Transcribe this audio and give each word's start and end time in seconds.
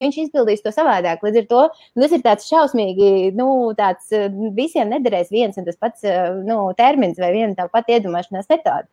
viņš 0.00 0.18
izpildīs 0.24 0.64
to 0.64 0.72
savādāk. 0.74 1.22
Līdz 1.24 1.42
ar 1.42 1.48
to 1.50 1.62
nu, 1.68 2.02
tas 2.04 2.16
ir 2.16 2.24
tāds 2.24 2.48
šausmīgi, 2.50 3.10
nu, 3.38 3.48
tāds 3.78 4.10
visiem 4.56 4.92
nederēs 4.92 5.32
viens 5.32 5.60
un 5.60 5.68
tas 5.68 5.78
pats 5.80 6.06
nu, 6.46 6.62
termins 6.78 7.20
vai 7.20 7.32
viena 7.36 7.56
tā 7.58 7.68
pati 7.72 7.98
iedomāšanās 7.98 8.50
metode. 8.50 8.88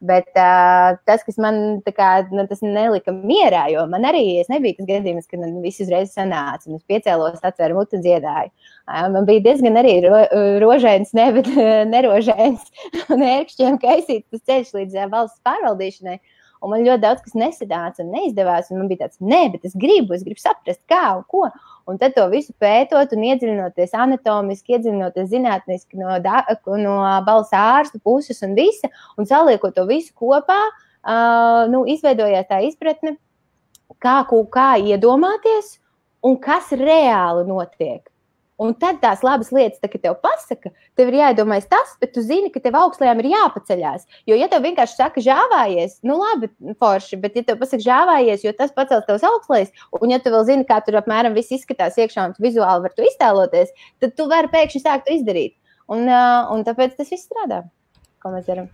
Bet 0.00 0.30
uh, 0.38 0.96
tas, 1.04 1.22
kas 1.26 1.38
man 1.42 1.82
kā, 1.84 2.10
nu, 2.32 2.44
tas 2.48 2.62
nelika 2.64 3.12
mierā, 3.12 3.66
jo 3.72 3.84
man 3.90 4.06
arī 4.08 4.24
nebija 4.48 4.78
tas 4.78 4.88
gadījums, 4.88 5.28
kad 5.28 5.42
man 5.42 5.58
viss 5.64 5.82
uzreiz 5.84 6.14
sanāca. 6.16 6.70
Es 6.72 6.86
piecēlos, 6.88 7.42
atvēru 7.44 7.80
mutu 7.80 7.98
un 7.98 8.04
dziedāju. 8.06 8.52
Uh, 8.86 9.08
man 9.12 9.28
bija 9.28 9.44
diezgan 9.48 9.76
arī 9.80 9.98
ro, 10.06 10.22
rožēns, 10.62 11.12
ne, 11.18 11.28
bet 11.36 11.50
nerožēns 11.92 12.70
un 13.12 13.26
ērkšķiem 13.26 13.80
kaisīts 13.82 14.30
tas 14.32 14.46
ceļš 14.48 14.76
līdz 14.78 15.02
uh, 15.02 15.10
valsts 15.12 15.42
pārvaldīšanai. 15.46 16.20
Un 16.62 16.70
man 16.70 16.84
ļoti 16.86 17.02
daudz 17.02 17.22
kas 17.24 17.34
nesadāca 17.38 18.04
un 18.04 18.12
neizdevās. 18.14 18.70
Un 18.70 18.78
man 18.80 18.90
bija 18.90 19.04
tāds, 19.04 19.18
nē, 19.18 19.40
bet 19.54 19.66
es 19.66 19.74
gribu, 19.78 20.14
es 20.14 20.22
gribu 20.26 20.38
saprast, 20.38 20.80
kā 20.90 21.02
un 21.16 21.24
ko. 21.30 21.48
Un 21.90 21.98
tad 21.98 22.14
to 22.14 22.28
visu 22.30 22.54
pētot 22.62 23.10
un 23.16 23.24
iedziļinoties 23.26 23.96
anatomiski, 23.98 24.76
iedziļinoties 24.76 25.32
zinātniski 25.32 25.98
no, 25.98 26.14
da, 26.22 26.44
no 26.78 27.00
balss 27.26 27.54
ārstu 27.58 27.98
puses 28.04 28.38
un 28.46 28.54
visa, 28.58 28.92
un 29.18 29.26
saliekot 29.26 29.74
to 29.74 29.88
visu 29.90 30.14
kopā, 30.14 30.60
uh, 31.02 31.64
nu, 31.72 31.82
izveidojās 31.90 32.46
tā 32.50 32.62
izpratne, 32.68 33.16
kā, 34.02 34.20
kā 34.54 34.68
iedomāties 34.78 35.76
un 36.22 36.38
kas 36.38 36.70
reāli 36.78 37.48
notiek. 37.50 38.11
Un 38.62 38.74
tad 38.78 39.00
tās 39.02 39.24
labas 39.26 39.50
lietas, 39.54 39.80
tā, 39.82 39.88
kad 39.90 40.04
tev 40.04 40.14
pasaka, 40.22 40.70
tev 40.98 41.08
ir 41.10 41.18
jāiedomājas 41.18 41.66
tas, 41.72 41.94
bet 42.02 42.12
tu 42.14 42.22
zini, 42.22 42.50
ka 42.54 42.60
tev 42.62 42.76
augstlējām 42.78 43.22
ir 43.22 43.30
jāpaceļās. 43.32 44.04
Jo, 44.30 44.36
ja 44.38 44.46
tev 44.52 44.62
vienkārši 44.66 44.98
saka, 45.00 45.24
žāvājies, 45.24 45.98
nu 46.06 46.18
labi, 46.20 46.52
forši, 46.82 47.18
bet 47.24 47.38
ja 47.38 47.44
tev 47.48 47.58
pasaka, 47.62 47.82
žāvājies, 47.82 48.44
jo 48.46 48.54
tas 48.58 48.74
pacels 48.76 49.08
tavs 49.08 49.26
augstlējs, 49.26 49.72
un 49.98 50.14
ja 50.14 50.20
tu 50.22 50.30
vēl 50.34 50.46
zini, 50.46 50.68
kā 50.68 50.78
tur 50.86 51.00
apmēram 51.00 51.34
viss 51.34 51.54
izskatās 51.56 51.98
iekšā 51.98 52.28
un 52.28 52.36
tu 52.36 52.44
vizuāli 52.44 52.86
vari 52.86 52.98
to 52.98 53.08
iztēloties, 53.08 53.74
tad 54.04 54.14
tu 54.18 54.28
vari 54.30 54.52
pēkšņi 54.52 54.84
sākt 54.84 55.08
to 55.08 55.16
izdarīt. 55.16 55.56
Un, 55.90 56.06
un 56.06 56.62
tāpēc 56.66 56.94
tas 57.00 57.10
viss 57.10 57.26
strādā. 57.26 57.64
Ko 58.22 58.30
mēs 58.30 58.46
darām? 58.46 58.68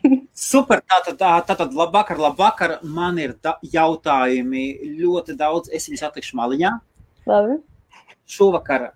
Super, 0.50 0.84
tātad, 0.86 1.18
tātad 1.48 1.74
labvakar, 1.74 2.20
labvakar. 2.22 2.76
Man 2.86 3.18
ir 3.18 3.34
jautājumi 3.66 4.94
ļoti 5.00 5.34
daudz. 5.40 5.72
Es 5.74 5.88
viņus 5.90 6.06
atlikšu 6.06 6.38
maliņā. 6.38 6.70
Labi. 7.26 7.58
Šovakar 8.30 8.92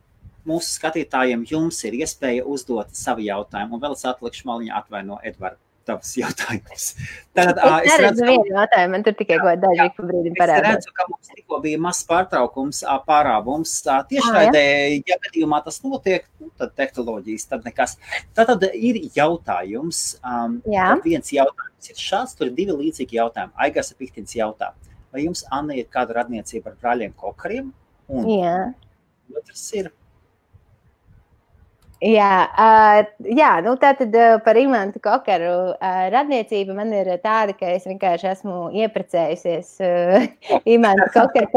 mūsu 0.49 0.79
skatītājiem 0.79 1.45
jums 1.51 1.83
ir 1.89 1.99
iespēja 2.01 2.47
uzdot 2.49 2.95
savu 2.97 3.25
jautājumu, 3.27 3.77
un 3.77 3.85
vēl 3.85 3.97
es 3.97 4.05
atlikšu 4.09 4.49
maliņā 4.51 4.81
atvaino 4.83 5.21
Edvardu. 5.25 5.61
Tavs 5.85 6.15
jautājums. 6.17 6.85
Tad, 7.37 7.59
es 7.85 7.91
es 7.93 7.99
redzu, 8.01 8.25
vienu 8.25 8.55
jautājumu, 8.55 8.93
man 8.95 9.03
tur 9.05 9.13
tikai 9.19 9.37
kaut 9.37 9.61
daži 9.61 9.85
pa 9.93 10.07
brīdim 10.09 10.37
parādās. 10.39 10.65
Es 10.65 10.87
redzu, 10.87 10.93
ka 10.97 11.05
mums 11.11 11.33
tikko 11.35 11.59
bija 11.61 11.81
mazs 11.85 12.07
pārtraukums, 12.09 12.79
pārāvums. 13.05 13.75
Tiešraidē, 14.09 14.63
ja 15.05 15.19
gadījumā 15.27 15.59
tas 15.67 15.83
notiek, 15.85 16.25
nu, 16.41 16.49
tad 16.57 16.73
tehnoloģijas, 16.81 17.45
tad 17.51 17.69
nekas. 17.69 17.99
Tātad 18.33 18.65
ir 18.73 19.03
jautājums. 19.13 20.01
Um, 20.25 20.57
jā. 20.73 20.87
Viens 21.05 21.29
jautājums 21.37 21.93
ir 21.93 22.01
šāds, 22.01 22.33
tur 22.39 22.49
ir 22.49 22.57
divi 22.57 22.79
līdzīgi 22.79 23.21
jautājumi. 23.21 23.53
Aigars 23.67 23.93
Pihtins 23.99 24.33
jautā, 24.39 24.71
vai 25.13 25.27
jums, 25.27 25.45
Anna, 25.53 25.77
ir 25.77 25.93
kāda 25.93 26.17
radniecība 26.23 26.73
ar 26.73 26.81
brāļiem 26.81 27.13
Kokariem? 27.21 27.69
Un 28.09 28.33
jā. 28.39 28.57
Otrs 29.37 29.69
ir 29.77 29.93
Jā, 32.05 32.33
uh, 32.61 32.99
jā 33.25 33.51
nu 33.65 33.79
tā 33.81 33.95
tad 33.97 34.13
uh, 34.19 34.35
par 34.45 34.59
imantu 34.61 35.01
kokaru 35.01 35.53
uh, 35.73 36.01
radniecība 36.13 36.75
man 36.77 36.91
ir 36.93 37.09
tāda, 37.23 37.55
ka 37.57 37.71
es 37.73 37.87
vienkārši 37.89 38.29
esmu 38.29 38.57
ieprecējusies 38.77 39.71
uh, 39.81 40.27
imantu 40.75 41.07
kokaru 41.15 41.49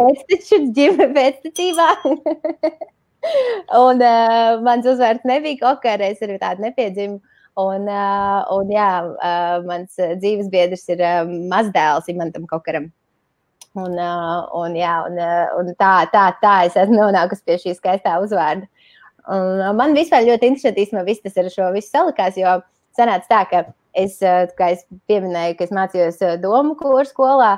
pēctecībā. 1.18 1.88
un 3.82 4.00
uh, 4.00 4.54
mans 4.64 4.88
uzvārds 4.88 5.28
nebija 5.28 5.60
kokara, 5.66 6.14
es 6.14 6.24
arī 6.24 6.40
tādu 6.40 6.64
nepiedzimu. 6.64 7.20
Un, 7.58 7.90
uh, 7.90 8.46
un 8.54 8.72
jā, 8.72 8.92
uh, 9.04 9.58
mans 9.68 10.00
dzīves 10.00 10.48
biedrs 10.54 10.88
ir 10.94 11.04
uh, 11.04 11.26
mazdēls 11.52 12.08
imantam 12.14 12.48
kokaram. 12.48 12.88
Un, 13.78 14.00
uh, 14.00 14.48
un, 14.58 14.80
jā, 14.80 14.96
un, 15.10 15.20
uh, 15.20 15.60
un 15.60 15.76
tā, 15.76 15.92
tā, 16.14 16.30
tā 16.40 16.56
es 16.70 16.78
esmu 16.80 17.02
nonākusi 17.02 17.44
pie 17.44 17.60
šī 17.66 17.76
skaistā 17.82 18.16
uzvārda. 18.24 18.70
Un 19.34 19.64
man 19.76 19.96
vispār 19.98 20.24
ļoti 20.28 20.52
interesanti, 20.52 20.86
īstenībā, 20.86 21.04
viss 21.08 21.24
tas 21.26 21.40
ar 21.42 21.50
šo 21.52 21.72
visu 21.76 21.92
salikās, 21.92 22.38
jo 22.40 22.60
sanāca 22.98 23.28
tā, 23.32 23.42
ka 23.50 23.64
es, 23.98 24.20
kā 24.58 24.72
es 24.76 24.86
pieminēju, 25.10 25.58
ka 25.58 25.68
es 25.68 25.74
mācījos 25.76 26.22
domu 26.44 26.78
kursu 26.80 27.12
skolā, 27.12 27.58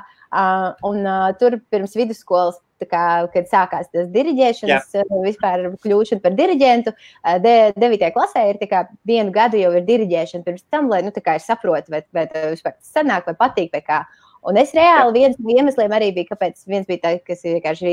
un 0.86 1.06
tur 1.38 1.60
pirms 1.70 1.94
vidusskolas 1.98 2.58
kā, 2.88 3.28
kad 3.34 3.48
sākās 3.50 3.90
tas 3.92 4.08
diriģēšanas, 4.12 4.94
Jā. 4.94 5.04
vispār 5.24 5.66
kļūšana 5.84 6.22
par 6.24 6.36
diriģentu. 6.38 6.94
De, 7.44 7.54
9. 7.76 8.06
klasē 8.14 8.46
ir 8.50 8.60
kā, 8.70 8.86
vienu 9.08 9.34
gadu 9.34 9.60
jau 9.60 9.72
ir 9.76 9.84
diriģēšana 9.88 10.46
pirms 10.46 10.64
tam, 10.72 10.88
lai 10.92 11.02
nu, 11.04 11.12
kā, 11.12 11.36
saprotu, 11.42 11.92
vai, 11.92 12.02
vai 12.16 12.26
tas 12.30 12.54
vispār 12.54 12.78
sanāk, 12.80 13.28
vai 13.28 13.36
patīk. 13.36 13.72
Vai 13.74 13.82
kā. 13.84 14.00
Un 14.48 14.56
es 14.56 14.70
reāli 14.72 15.18
viens 15.18 15.36
no 15.36 15.52
iemesliem 15.52 15.92
arī 15.92 16.06
bija, 16.16 16.30
kāpēc 16.30 16.62
viens 16.70 16.86
bija 16.88 17.02
tāds, 17.02 17.24
kas 17.28 17.42
vienkārši 17.44 17.92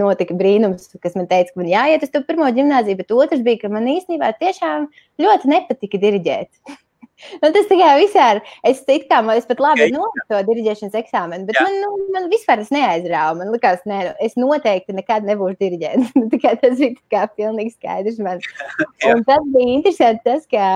notika 0.00 0.34
brīnums, 0.34 0.88
kas 1.02 1.14
man 1.14 1.28
teica, 1.30 1.52
ka 1.52 1.60
man 1.62 1.70
jāiet 1.70 2.02
uz 2.02 2.10
to 2.10 2.22
pirmo 2.26 2.48
gimnāziju, 2.56 2.98
bet 2.98 3.14
otrs 3.14 3.44
bija, 3.46 3.62
ka 3.62 3.70
man 3.70 3.86
īstenībā 3.92 4.32
tiešām 4.40 4.88
ļoti 5.22 5.52
nepatika 5.52 6.00
diriģēt. 6.02 6.78
Nu, 7.42 7.50
tas 7.54 7.66
tikai 7.70 7.92
visādi. 7.98 8.42
Es 8.66 8.82
tikai 8.86 9.08
kā 9.10 9.34
es 9.34 9.46
pat 9.48 9.60
labi 9.62 9.84
okay. 9.86 9.94
noliku 9.94 10.24
to 10.30 10.40
diriģēšanas 10.48 10.96
eksāmenu, 11.00 11.46
bet 11.48 11.58
Jā. 11.58 11.64
man, 11.66 11.76
nu, 11.82 12.08
man 12.14 12.28
vispār 12.32 12.62
neaizrāva. 12.74 13.36
Man 13.40 13.52
liekas, 13.54 13.82
ne, 13.90 14.12
es 14.24 14.36
noteikti 14.38 14.96
nekad 14.96 15.26
nebūšu 15.28 15.58
diriģents. 15.62 16.14
tikai 16.34 16.54
tas 16.62 16.78
bija 16.80 17.02
kā 17.12 17.24
pilnīgi 17.38 17.74
skaidrs 17.74 18.20
man. 18.24 18.42
Un 19.10 19.24
tas 19.28 19.46
bija 19.54 19.78
interesanti 19.78 20.24
tas, 20.26 20.46
ka 20.50 20.68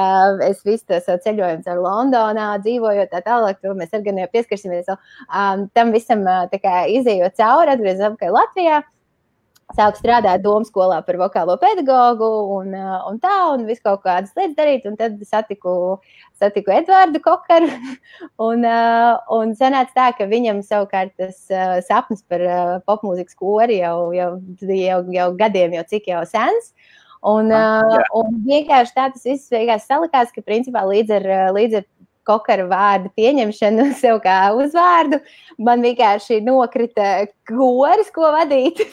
es 0.48 0.62
visu 0.66 0.86
to 0.90 1.00
savu 1.04 1.22
ceļojumu 1.26 1.68
ar 1.74 1.82
Londonā, 1.86 2.48
dzīvojot 2.64 3.12
tā 3.12 3.22
tālāk, 3.26 3.60
to 3.62 3.74
mēs 3.78 3.94
ar 3.94 4.04
gan 4.06 4.18
jau 4.22 4.30
pieskarsimies 4.32 4.90
um, 4.92 5.68
tam 5.76 5.94
visam 5.94 6.24
tā 6.52 6.58
kā 6.62 6.86
izējot 6.90 7.38
cauri, 7.38 7.76
atgriezot 7.76 8.12
apkārt 8.12 8.36
Latvijā 8.38 8.82
sāku 9.76 10.00
strādāt 10.00 10.42
domu 10.44 10.66
skolā 10.68 11.00
par 11.06 11.18
vokālo 11.20 11.56
pedagogu 11.60 12.28
un, 12.58 12.72
uh, 12.76 12.98
un 13.08 13.18
tā, 13.22 13.34
un 13.54 13.66
visu 13.68 13.82
kaut 13.84 14.02
kādas 14.06 14.34
lietas 14.38 14.56
darīt. 14.58 14.86
Un 14.88 14.96
tad 15.00 15.18
satiku, 15.28 15.74
satiku 16.40 16.74
Edvardu 16.76 17.22
Kokaru. 17.24 17.70
Un, 18.42 18.64
uh, 18.66 19.18
un 19.34 19.52
sanāca 19.58 19.92
tā, 19.94 20.06
ka 20.16 20.26
viņam 20.30 20.62
savukārt 20.66 21.12
tas 21.20 21.36
uh, 21.52 21.76
sapnis 21.84 22.22
par 22.26 22.42
popmūzikas 22.88 23.36
kori 23.38 23.78
jau, 23.80 24.10
jau, 24.16 24.30
jau, 24.66 24.98
jau 25.14 25.28
gadiem, 25.38 25.76
jau 25.78 25.84
cik 25.92 26.08
jau 26.10 26.22
sens. 26.28 26.72
Un, 27.22 27.52
uh, 27.54 28.02
un 28.18 28.40
vienkārši 28.46 28.96
tā 28.96 29.08
tas 29.14 29.26
viss 29.26 29.50
salikās, 29.86 30.32
ka 30.34 30.42
principā 30.42 30.82
līdz 30.88 31.14
ar, 31.20 31.28
līdz 31.54 31.80
ar 31.82 31.86
kokara 32.28 32.66
vārdu 32.70 33.10
pieņemšanu 33.18 33.88
sev 34.02 34.20
kā 34.24 34.38
uzvārdu. 34.56 35.20
Man 35.62 35.84
vienkārši 35.84 36.40
nokrita 36.46 37.26
koris, 37.48 38.10
ko 38.14 38.32
vadīt. 38.34 38.82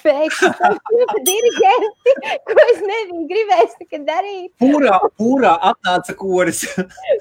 Diriģenti, 1.29 2.15
ko 2.49 2.57
es 2.65 2.81
nebiju 2.83 3.25
gribējis 3.31 3.77
darīt. 4.07 4.51
Pūrā, 4.61 4.99
pūrā 5.19 5.55
atnāca 5.71 6.15
koris. 6.19 6.65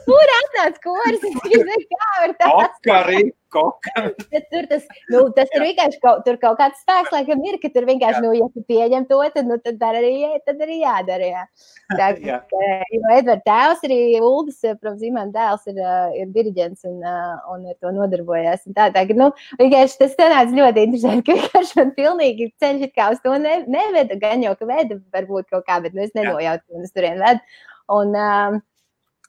pūrā 0.09 0.39
atnāca 0.45 0.85
koris. 0.85 1.25
Es 1.25 1.37
nezinu, 1.45 1.83
kā 1.95 2.15
var 2.25 2.39
tā. 2.41 2.55
Kokari. 2.59 3.29
Tur 4.53 4.67
tas, 4.71 4.85
nu, 5.13 5.23
tas 5.37 5.51
ir 5.55 5.65
vienkārši 5.65 6.01
kaut, 6.03 6.23
tur 6.27 6.39
kaut 6.43 6.59
kāds 6.61 6.83
spēks, 6.83 7.13
laikam 7.15 7.43
ir, 7.49 7.59
ka 7.63 7.71
tur 7.75 7.87
vienkārši, 7.89 8.21
jā. 8.21 8.25
nu, 8.25 8.33
ja 8.37 8.49
tu 8.55 8.63
pieņem 8.69 9.07
to, 9.11 9.21
tad, 9.35 9.49
nu, 9.49 9.59
tad 9.65 9.85
arī, 9.89 10.13
tad 10.47 10.61
arī 10.65 10.81
jādara. 10.83 11.31
Jā. 11.33 11.45
Tā, 11.95 12.11
jā. 12.31 12.41
Jo 12.93 13.15
Edvards 13.17 13.47
tēvs 13.49 13.85
arī 13.89 14.01
Uldis, 14.21 14.61
protams, 14.69 15.07
Imants 15.09 15.35
dēls 15.37 15.69
ir, 15.73 15.81
ir 16.21 16.33
diriģents 16.37 16.89
un, 16.91 17.01
un 17.55 17.67
ar 17.73 17.79
to 17.81 17.95
nodarbojās. 17.97 18.67
Un 18.69 18.77
tā, 18.79 18.91
tā, 18.95 19.07
nu, 19.19 19.31
vienkārši 19.61 20.01
tas 20.03 20.17
sanāca 20.19 20.61
ļoti 20.61 20.87
interesanti, 20.89 21.27
ka 21.29 21.39
vienkārši 21.41 21.81
man 21.81 21.95
pilnīgi 21.97 22.53
ceļš 22.63 22.93
kā 22.95 23.11
uz 23.15 23.23
to 23.25 23.35
ne, 23.43 23.63
neveda, 23.71 24.19
gan 24.21 24.45
jau, 24.45 24.55
ka 24.59 24.69
veda 24.69 25.01
varbūt 25.15 25.51
kaut 25.53 25.67
kā, 25.69 25.81
bet 25.85 25.97
nu, 25.97 26.05
es 26.05 26.15
nenojautu, 26.19 26.65
ka 26.67 26.77
man 26.77 26.89
uz 26.89 26.95
turien 26.97 27.23
ved. 27.23 27.45
Un, 27.89 28.13
um, 28.13 28.61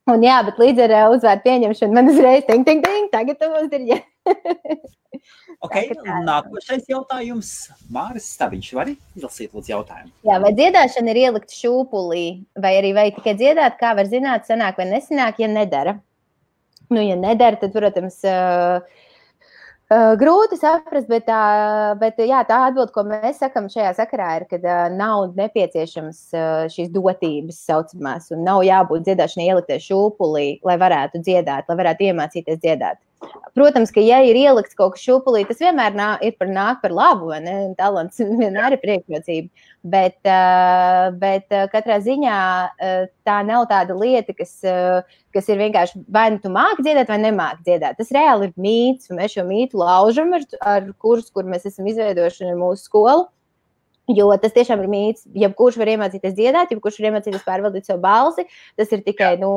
Un, 0.09 0.23
jā, 0.25 0.39
bet 0.47 0.57
līdz 0.61 0.85
ar 0.88 0.94
uh, 0.95 1.15
uzvārdu 1.15 1.45
pieņemšanu 1.45 1.95
man 1.95 2.09
uzreiz 2.09 2.45
ting, 2.47 2.63
ting, 2.65 2.81
ting, 2.85 3.09
tagad 3.13 3.38
tu 3.38 3.50
mums 3.51 3.73
ir 3.77 3.85
jā. 3.91 4.00
okay, 5.65 5.89
nākošais 6.25 6.88
jautājums. 6.89 7.51
Māris 7.94 8.29
Stabiņš, 8.35 8.69
var 8.77 8.91
izlasīt 8.94 9.53
lūdzu 9.53 9.73
jautājumu? 9.73 10.13
Jā, 10.25 10.39
vai 10.41 10.53
dziedāšana 10.57 11.13
ir 11.13 11.21
ielikt 11.25 11.53
šūpulī, 11.53 12.25
vai 12.63 12.73
arī 12.79 12.94
vai 12.97 13.09
tikai 13.15 13.35
dziedāt, 13.38 13.77
kā 13.81 13.94
var 13.97 14.09
zināt, 14.09 14.47
sanāk 14.50 14.79
vai 14.81 14.89
nesanāk, 14.94 15.44
ja 15.44 15.51
nedara? 15.51 16.00
Nu, 16.89 17.03
ja 17.06 17.17
nedara, 17.19 17.59
tad, 17.61 17.75
protams, 17.75 18.17
uh, 18.25 19.06
Uh, 19.89 20.12
grūti 20.21 20.53
saprast, 20.53 21.07
bet, 21.09 21.24
tā, 21.25 21.38
bet 21.97 22.19
jā, 22.21 22.44
tā 22.45 22.59
atbilde, 22.68 22.91
ko 22.94 23.01
mēs 23.07 23.39
sakām 23.41 23.71
šajā 23.74 23.95
sakarā, 23.97 24.27
ir, 24.38 24.44
ka 24.51 24.59
uh, 24.62 24.83
nav 24.94 25.31
nepieciešams 25.33 26.19
uh, 26.38 26.68
šīs 26.69 26.91
dotības 26.94 27.57
saucamās, 27.65 28.27
un 28.36 28.44
nav 28.45 28.62
jābūt 28.68 29.07
dziedāšanai 29.07 29.47
ieliktai 29.50 29.80
šūpulī, 29.81 30.45
lai 30.69 30.75
varētu 30.83 31.24
dziedāt, 31.25 31.65
lai 31.65 31.80
varētu 31.81 32.06
iemācīties 32.06 32.62
dziedāt. 32.62 33.01
Protams, 33.57 33.92
ka, 33.92 34.00
ja 34.00 34.21
ir 34.24 34.38
ielikts 34.39 34.77
kaut 34.77 34.94
kas 34.95 35.04
šūpulī, 35.04 35.42
tas 35.48 35.60
vienmēr 35.60 35.95
nā, 35.98 36.10
ir 36.24 36.36
par 36.39 36.48
nāk 36.51 36.80
par 36.83 36.94
labu, 36.95 37.31
vai 37.33 37.39
ne? 37.44 37.56
Talants 37.80 38.21
vienmēr 38.42 38.77
ir 38.77 38.81
priekšrocība. 38.83 39.66
Bet, 39.92 40.18
uh, 40.24 41.10
bet 41.19 41.48
uh, 41.56 41.66
katrā 41.71 42.00
ziņā 42.04 42.38
uh, 42.69 43.10
tā 43.27 43.39
nav 43.48 43.66
tāda 43.71 43.95
lieta, 44.00 44.36
kas, 44.38 44.54
kas 45.36 45.51
ir 45.51 45.60
vienkārši 45.60 46.04
vai 46.12 46.30
nu 46.33 46.39
tu 46.44 46.51
māki 46.54 46.86
dziedāt, 46.86 47.12
vai 47.12 47.19
nemāki 47.25 47.66
dziedāt. 47.68 48.00
Tas 48.00 48.13
reāli 48.16 48.50
ir 48.50 48.56
mīts, 48.60 49.12
un 49.12 49.19
mēs 49.19 49.36
šo 49.36 49.45
mītu 49.48 49.81
laužam 49.81 50.31
ar, 50.38 50.48
ar 50.63 50.88
kursus, 51.01 51.31
kur 51.36 51.48
mēs 51.48 51.68
esam 51.69 51.89
izveidojuši 51.92 52.48
ar 52.54 52.60
mūsu 52.60 52.88
skolu. 52.88 53.27
Jo 54.09 54.31
tas 54.41 54.53
tiešām 54.56 54.81
ir 54.81 54.89
mīts. 54.89 55.25
Jebkurš 55.38 55.75
var 55.77 55.91
iemācīties 55.91 56.33
dziedāt, 56.33 56.71
jebkurš 56.73 56.95
var 56.97 57.11
iemācīties 57.11 57.44
pārvaldīt 57.45 57.85
savu 57.85 58.01
balsi. 58.01 58.47
Tas 58.79 58.89
ir 58.95 59.03
tikai 59.06 59.35
nu, 59.41 59.51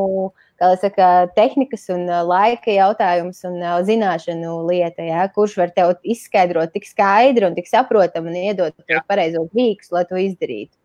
saka, 0.82 1.08
tehnikas 1.37 1.87
un 1.94 2.04
laika 2.28 2.75
jautājums 2.75 3.40
un 3.49 3.56
zināšanu 3.88 4.58
lieta. 4.69 5.06
Ja? 5.08 5.25
Kurš 5.32 5.56
var 5.62 5.72
tev 5.72 5.94
izskaidrot 6.04 6.75
tik 6.76 6.84
skaidri 6.90 7.49
un 7.49 7.56
tik 7.56 7.70
saprotami 7.70 8.28
un 8.28 8.40
iedot 8.43 8.76
tev 8.84 9.00
pareizo 9.08 9.46
rīkstu, 9.56 9.96
lai 9.96 10.04
to 10.10 10.20
izdarītu. 10.20 10.76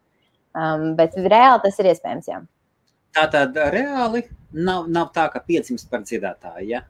Um, 0.57 0.93
bet 0.97 1.19
reāli 1.19 1.65
tas 1.67 1.83
ir 1.83 1.91
iespējams. 1.91 2.31
Jā. 2.31 2.39
Tā 3.17 3.27
tad 3.33 3.57
reāli 3.73 4.23
nav, 4.55 4.87
nav 4.87 5.11
tā, 5.15 5.27
ka 5.33 5.43
piedzimst 5.43 5.91
par 5.91 6.07
dziedātāju. 6.07 6.69
Ja? 6.71 6.85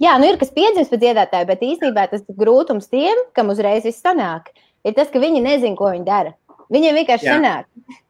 Jā, 0.00 0.16
nu 0.20 0.28
ir 0.28 0.40
kas 0.40 0.52
piedzimst 0.54 0.92
par 0.92 1.00
dziedātāju, 1.04 1.48
bet 1.52 1.62
īstenībā 1.64 2.08
tas 2.08 2.24
grūtums 2.40 2.88
tiem, 2.88 3.20
kam 3.36 3.52
uzreiz 3.52 3.84
viss 3.84 4.00
sanāk 4.00 4.48
ir 4.86 4.94
tas, 4.96 5.10
ka 5.12 5.22
viņi 5.22 5.42
nezina, 5.44 5.76
ko 5.78 5.90
viņi 5.94 6.06
dara. 6.06 6.36
Viņiem 6.70 7.00
vienkārši 7.02 7.28
Jā. 7.28 7.36
sanāk. 7.38 7.68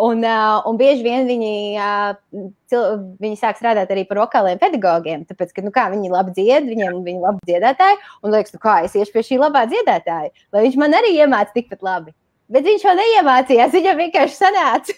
Un, 0.00 0.22
uh, 0.24 0.64
un 0.64 0.78
bieži 0.80 1.02
vien 1.04 1.26
viņi, 1.28 1.50
uh, 1.76 2.44
cil, 2.72 3.02
viņi 3.20 3.36
sāk 3.36 3.58
strādāt 3.58 3.90
arī 3.92 4.06
par 4.08 4.22
vokāliem 4.22 4.56
pedagogiem. 4.60 5.26
Tāpēc, 5.28 5.52
ka 5.52 5.64
nu, 5.64 5.72
kā, 5.74 5.88
viņi 5.92 6.08
labi 6.12 6.32
dzied, 6.38 6.70
viņiem 6.70 7.02
ir 7.04 7.18
labi 7.20 7.50
dziedātāji. 7.50 7.98
Un 8.24 8.32
liekas, 8.32 8.54
nu, 8.56 8.62
kā 8.62 8.78
es 8.86 8.96
iešu 8.96 9.12
pie 9.12 9.26
šī 9.26 9.40
labā 9.42 9.66
dziedātāja, 9.68 10.32
lai 10.56 10.64
viņš 10.64 10.78
man 10.80 10.96
arī 10.96 11.12
iemācītu 11.18 11.60
tikpat 11.60 11.84
labi. 11.84 12.16
Bet 12.48 12.64
viņš 12.64 12.86
jau 12.86 12.96
neiemācījās, 12.96 13.76
viņam 13.76 14.00
vienkārši 14.06 14.38
sanāca. 14.40 14.96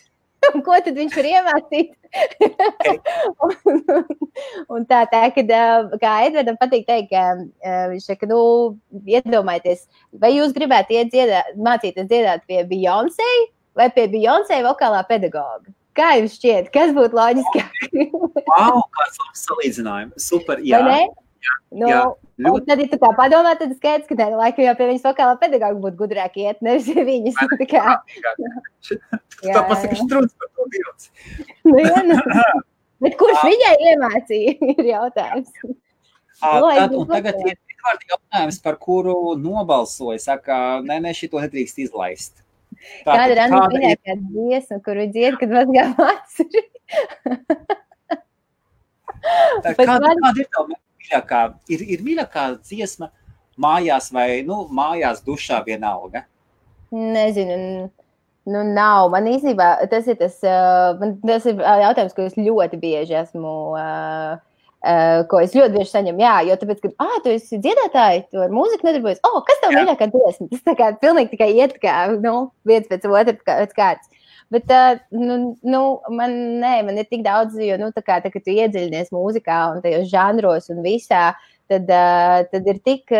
Un 0.54 0.62
ko 0.66 0.76
tad 0.84 0.96
viņš 0.96 1.16
var 1.18 1.28
iemācīt? 1.30 1.92
un, 3.46 3.82
un 4.74 4.86
tā, 4.88 5.02
tā, 5.12 5.22
kad, 5.36 5.52
kā 6.02 6.14
Edvardam 6.26 6.58
patīk 6.60 6.86
teikt, 6.88 7.12
ka 7.12 7.82
viņš 7.92 8.08
saka, 8.10 8.28
nu, 8.30 8.40
iedomājieties, 9.04 9.84
vai 10.22 10.32
jūs 10.36 10.54
gribētu 10.56 10.96
iet 10.96 11.12
dziedāt, 11.12 11.52
mācīties 11.60 12.08
dziedāt 12.10 12.46
pie 12.48 12.64
Beyoncé 12.70 13.28
vai 13.78 13.90
pie 13.94 14.08
Beyoncé 14.12 14.62
vokālā 14.66 15.04
pedagoga? 15.08 15.70
Kā 15.98 16.14
jums 16.16 16.38
šķiet, 16.38 16.70
kas 16.74 16.94
būtu 16.96 17.18
loģiskāk? 17.18 17.80
wow, 18.50 18.84
kāds 18.96 19.18
labs 19.20 19.42
salīdzinājums. 19.48 20.30
Super, 20.30 20.62
jā. 20.64 20.80
Nu, 21.70 21.86
jā, 21.86 22.00
ļoti. 22.42 22.66
Tad, 22.66 22.80
ja 22.82 22.88
tu 22.90 22.98
tā 22.98 23.10
padomā, 23.14 23.52
tad 23.58 23.72
skaidrs, 23.76 24.08
ka 24.08 24.16
tādā 24.18 24.38
laikā 24.38 24.64
jau 24.64 24.74
pie 24.78 24.88
viņas 24.90 25.06
vokālā 25.06 25.36
pedagoga 25.38 25.78
būtu 25.84 26.00
gudrāk 26.00 26.36
iet, 26.42 26.58
nevis 26.66 26.88
viņas. 26.90 27.38
Tā 27.60 27.68
kā 27.70 27.84
tā 29.44 29.62
pasaka 29.70 29.98
strūds 30.00 30.34
par 30.34 30.50
to 30.50 30.66
bildes. 30.74 31.10
nu, 31.70 31.78
jā, 31.78 32.02
nu. 32.08 32.18
Bet 33.00 33.16
kurš 33.20 33.46
viņai 33.46 33.76
iemācīja, 33.92 34.56
ir 34.74 34.90
jautājums. 34.90 35.54
Tad, 36.40 36.96
un 36.96 37.08
tagad 37.08 37.40
ir 37.46 37.56
jautājums, 38.10 38.60
par 38.64 38.76
kuru 38.82 39.36
nobalsoja. 39.40 40.18
Saka, 40.20 40.80
nē, 40.84 40.98
nē, 41.06 41.14
šito 41.16 41.40
nedrīkst 41.40 41.80
izlaist. 41.86 42.42
Tā, 43.04 43.14
kāda 43.14 43.32
ir 43.34 43.42
Anna 43.46 43.64
mīļākā 43.70 44.18
dziesma, 44.26 44.82
kuru 44.84 45.06
dzied, 45.12 45.38
kad 45.40 45.54
mazgā 45.54 45.86
mācuri? 45.94 46.66
kāda, 49.76 49.98
kāda 50.00 50.34
ir 50.40 50.48
tā 50.48 50.64
mīļākā? 51.00 51.40
Ir, 51.72 51.86
ir 51.96 52.04
mīļākā 52.06 52.46
dziesma 52.60 53.10
mājās 53.60 54.10
vai, 54.14 54.42
nu, 54.46 54.64
mājās 54.72 55.24
dušā 55.26 55.62
vienalga? 55.66 56.24
Nezinu. 56.90 57.88
Nu, 58.50 58.62
nav. 58.64 59.10
Man 59.12 59.28
īstenībā 59.30 59.72
tas 59.92 60.06
ir, 60.08 60.16
tas, 60.20 60.38
man, 61.00 61.18
tas 61.26 61.44
ir 61.46 61.60
jautājums, 61.60 62.14
ko 62.16 62.24
es 62.26 62.38
ļoti 62.38 62.80
bieži 62.80 63.18
esmu. 63.20 63.52
Ko 65.30 65.42
es 65.44 65.52
ļoti 65.52 65.74
bieži 65.76 65.90
saņemu. 65.90 66.22
Jā, 66.24 66.36
jo 66.48 66.54
tāpēc, 66.56 66.78
ka, 66.80 66.90
ah, 67.04 67.18
tu 67.20 67.34
esi 67.34 67.58
dziedātāji, 67.60 68.24
tu 68.32 68.40
ar 68.40 68.54
mūziku 68.54 68.88
nedarbojies. 68.88 69.20
Oh, 69.28 69.42
kas 69.44 69.60
tev 69.60 69.74
mīļākā 69.76 70.08
dziesma? 70.14 70.48
Tas 70.54 70.64
tā 70.70 70.74
kā 70.78 70.88
pilnīgi 71.02 71.34
tikai 71.34 71.50
iet 71.58 71.76
kā, 71.82 71.98
nu, 72.24 72.48
viens 72.64 72.88
pēc 72.88 73.04
otra 73.10 73.36
pēc 73.36 73.76
kārtas. 73.76 74.08
Bet, 74.50 74.66
nu, 75.14 75.34
nu, 75.62 75.80
man, 76.10 76.32
nē, 76.58 76.72
man 76.88 76.96
ir 76.98 77.06
tik 77.06 77.22
daudz, 77.22 77.54
jo, 77.62 77.76
nu, 77.78 77.92
tā 77.94 78.02
kā, 78.02 78.16
tā, 78.22 78.32
tu 78.34 78.50
iedziļinies 78.50 79.12
mūzikā 79.14 79.58
un 79.76 79.84
tajos 79.84 80.08
žanros 80.10 80.66
un 80.74 80.80
visā, 80.82 81.28
tad, 81.70 81.92
tad 82.50 82.72
ir 82.72 82.80
tik. 82.82 83.14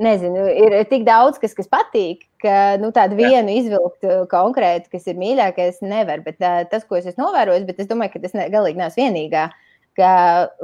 Nezinu, 0.00 0.46
ir 0.56 0.78
tik 0.88 1.02
daudz, 1.04 1.36
kas, 1.42 1.52
kas 1.52 1.66
patīk, 1.68 2.22
ka 2.40 2.78
nu, 2.80 2.88
tādu 2.96 3.18
vienu 3.18 3.52
izvilkt 3.52 4.06
konkrētu, 4.30 4.88
kas 4.94 5.10
ir 5.10 5.18
mīļākais, 5.20 5.82
nevar. 5.84 6.22
Bet 6.24 6.38
uh, 6.40 6.62
tas, 6.70 6.86
ko 6.88 6.96
es 6.96 7.10
esmu 7.10 7.26
novērojis, 7.26 7.66
bet 7.68 7.82
es 7.82 7.90
domāju, 7.90 8.14
ka 8.14 8.22
tas 8.22 8.32
ne, 8.38 8.46
galīgi 8.52 8.80
nav 8.80 8.96
vienīgā. 8.96 9.50
Ka 9.98 10.12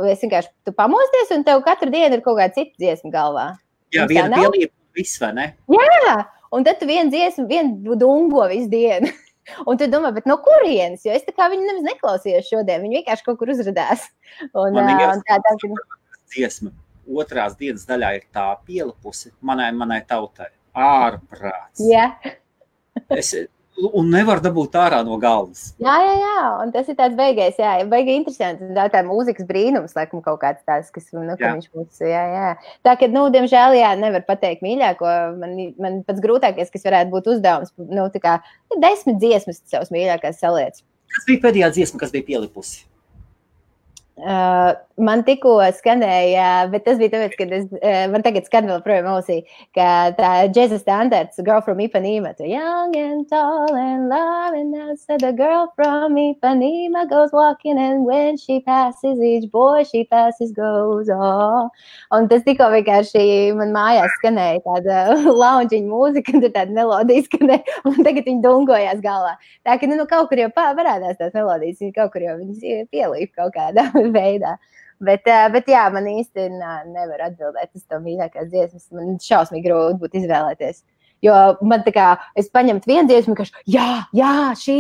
es 0.09 0.25
vienkārši 0.25 0.73
pamosties, 0.79 1.35
un 1.37 1.45
tev 1.45 1.61
katru 1.67 1.93
dienu 1.93 2.17
ir 2.17 2.25
kaut 2.25 2.39
kāda 2.39 2.57
cita 2.57 2.81
dziesma 2.81 3.13
galvā. 3.13 3.47
Jā, 3.93 4.07
viena 4.09 4.41
pielība, 4.41 4.73
viss, 4.97 5.21
vai 5.21 5.35
ne? 5.37 5.47
Jā, 5.75 6.17
un 6.57 6.67
tad 6.67 6.81
tu 6.81 6.89
vienu 6.89 7.13
dziesmu, 7.13 7.47
vienu 7.51 7.99
dungo 8.01 8.49
visu 8.53 8.71
dienu. 8.73 9.13
Un 9.71 9.79
tu 9.79 9.87
domā, 9.87 10.11
no 10.27 10.41
kurienes? 10.43 11.05
Jo 11.07 11.13
es 11.15 11.23
tā 11.23 11.31
kā 11.31 11.47
viņu 11.53 11.69
nemaz 11.69 11.85
neklausījos 11.87 12.49
šodien. 12.51 12.83
Viņi 12.83 12.97
vienkārši 12.99 13.23
kaut 13.29 13.37
kur 13.39 13.53
uzrādījās. 13.53 14.09
Un, 14.59 14.75
un 14.75 15.23
tā, 15.23 15.37
tā, 15.39 15.53
tā, 15.55 15.69
dziesma 16.35 16.73
otrās 17.07 17.55
dienas 17.59 17.87
daļā 17.87 18.13
ir 18.19 18.25
tā 18.35 18.47
pielipusi 18.67 19.31
manai, 19.47 19.71
manai 19.77 20.01
tautai. 20.09 20.51
Ārprāts. 20.77 21.81
Yeah. 21.81 22.19
es, 23.15 23.33
un 23.77 24.09
nevar 24.11 24.41
dabūt 24.45 24.77
ārā 24.81 25.03
no 25.07 25.19
galvas. 25.21 25.69
Jā, 25.83 25.97
jā, 26.01 26.15
jā. 26.23 26.39
un 26.63 26.73
tas 26.75 26.89
ir 26.89 26.97
tāds 26.99 27.17
beigais, 27.19 27.59
jā, 27.61 27.75
beigais 27.91 28.21
interesants. 28.21 28.65
Tā 28.77 28.87
tā 28.93 29.03
mūzikas 29.07 29.49
brīnums, 29.49 29.95
laikam, 29.99 30.23
kaut 30.25 30.41
kāds 30.43 30.65
tāds, 30.69 30.91
kas, 30.95 31.11
nu, 31.13 31.37
ka 31.37 31.53
viņš 31.53 31.69
mums, 31.77 32.01
jā, 32.01 32.25
jā. 32.33 32.51
Tā, 32.87 32.97
ka, 33.01 33.11
nu, 33.13 33.27
diemžēl, 33.35 33.77
jā, 33.81 33.93
nevar 34.01 34.25
pateikt 34.29 34.65
mīļāko. 34.67 35.13
Man, 35.43 35.57
man 35.83 36.03
pats 36.09 36.25
grūtākais, 36.25 36.73
kas 36.73 36.89
varētu 36.89 37.13
būt 37.15 37.31
uzdevums, 37.37 37.73
nu, 37.85 38.09
tā 38.15 38.23
kā 38.23 38.37
desmit 38.83 39.21
dziesmas 39.23 39.63
savas 39.69 39.93
mīļākās 39.95 40.41
saliec. 40.43 40.83
Kas 41.13 41.29
bija 41.29 41.45
pēdējā 41.47 41.73
dziesma, 41.77 42.03
kas 42.03 42.15
bija 42.15 42.27
pielipusi? 42.33 42.85
Uh, 44.17 44.73
man 44.97 45.21
tikko 45.27 45.59
skanēja, 45.77 46.71
bet 46.73 46.87
tas 46.87 46.97
bija 46.97 47.13
tāpēc, 47.13 47.35
ka 47.37 47.45
es, 47.53 47.65
uh, 47.69 48.07
man 48.09 48.23
tagad 48.25 48.47
skan 48.49 48.65
vēl 48.65 48.79
projām 48.81 49.11
ausī, 49.13 49.43
ka 49.77 50.15
tā 50.17 50.31
džeza 50.49 50.79
standarts, 50.81 51.37
Girl 51.45 51.61
from 51.61 51.83
Ipanema, 51.85 52.33
tu 52.33 52.49
young 52.49 52.97
and 52.97 53.29
tall 53.29 53.77
and 53.77 54.09
loving, 54.09 54.73
I 54.73 54.95
said 54.97 55.21
the 55.21 55.35
girl 55.37 55.69
from 55.77 56.17
Ipanema 56.17 57.05
goes 57.11 57.29
walking 57.35 57.77
and 57.77 58.07
when 58.07 58.39
she 58.39 58.61
passes, 58.61 59.21
each 59.21 59.51
boy 59.53 59.85
she 59.85 60.05
passes 60.05 60.51
goes, 60.51 61.13
oh. 61.13 61.69
Un 62.17 62.31
tas 62.33 62.41
tikko 62.49 62.71
vienkārši 62.73 63.53
man 63.61 63.77
mājās 63.77 64.17
skanēja 64.23 64.65
tāda 64.65 65.05
launčiņa 65.43 65.93
mūzika, 65.93 66.33
un 66.33 66.47
tur 66.47 66.55
tāda 66.57 66.73
melodija 66.73 67.27
skanēja, 67.29 67.77
un 67.85 68.01
tagad 68.01 68.25
viņi 68.33 68.41
dungojās 68.49 69.05
galvā. 69.05 69.37
Tā 69.61 69.77
ka, 69.77 69.93
nu, 69.93 70.01
nu 70.01 70.09
kaut 70.09 70.33
kur 70.33 70.41
jau 70.41 70.49
parādās 70.57 71.21
tās 71.21 71.37
melodijas, 71.37 71.85
viņi 71.85 71.95
kaut 72.01 72.17
kur 72.17 72.25
jau 72.25 72.41
viņas 72.41 72.89
pielīp 72.89 73.37
kaut 73.37 73.53
kādā 73.61 73.91
veidā. 74.19 74.57
Bet, 75.07 75.29
bet 75.53 75.67
jā, 75.69 75.83
man 75.93 76.07
īsti 76.09 76.47
nevar 76.57 77.27
atbildēt 77.27 77.75
uz 77.77 77.83
to 77.85 77.99
mīļākās 78.01 78.49
dziesmas. 78.49 78.87
Man 78.97 79.19
šausmīgi 79.21 79.69
grūti 79.69 80.01
būtu 80.01 80.23
izvēlēties. 80.23 80.81
Jo 81.25 81.35
man 81.65 81.85
tā 81.85 81.93
kā 81.97 82.07
es 82.37 82.49
paņemtu 82.53 82.89
vienu 82.89 83.09
dziesmu, 83.11 83.37
kas, 83.39 83.53
jā, 83.69 84.07
jā, 84.17 84.33
šī, 84.61 84.79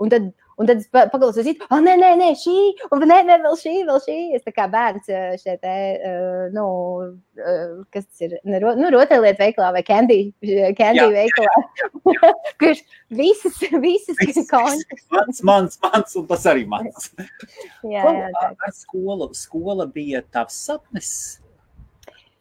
un 0.00 0.12
tad 0.12 0.30
Un 0.58 0.66
tad 0.66 0.80
es 0.82 0.88
paklausos, 0.90 1.46
ah, 1.70 1.78
nē, 1.78 1.92
nē, 2.00 2.08
nē, 2.18 2.28
šī, 2.40 2.54
un 2.90 3.04
nē, 3.06 3.18
nē, 3.28 3.36
vēl 3.44 3.56
šī, 3.60 3.74
vēl 3.86 4.00
šī. 4.02 4.16
Es 4.34 4.46
kā 4.56 4.64
bērns 4.70 5.06
šeit, 5.38 5.62
uh, 5.62 6.48
nu, 6.54 6.64
uh, 7.38 7.76
kas 7.94 8.08
tas 8.08 8.24
ir, 8.26 8.34
nu, 8.42 8.72
nu 8.80 8.90
rotaļlietu 8.90 9.38
veikalā 9.44 9.68
vai 9.76 9.84
candy, 9.86 10.18
candy 10.80 11.04
jā, 11.04 11.06
veikalā. 11.14 11.54
Kurš 12.62 12.82
visas, 13.20 13.60
visas 13.78 14.50
kontas. 14.50 15.06
Mans, 15.14 15.44
mans, 15.46 15.78
mans, 15.84 16.18
un 16.18 16.26
tas 16.32 16.48
arī 16.50 16.66
mans. 16.66 17.12
jā, 17.94 18.02
jā, 18.02 18.32
tā. 18.34 18.50
Ar 18.58 18.74
skolu, 18.74 19.30
skola 19.38 19.86
bija 19.94 20.24
tavs 20.26 20.58
sapnis. 20.66 21.12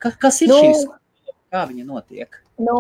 Ka, 0.01 0.09
kas 0.17 0.41
ir 0.41 0.55
nu, 0.55 0.57
šī 0.57 0.74
skola? 0.81 1.01
Kā 1.53 1.67
viņa 1.69 1.86
notiek? 1.86 2.41
Nu, 2.57 2.77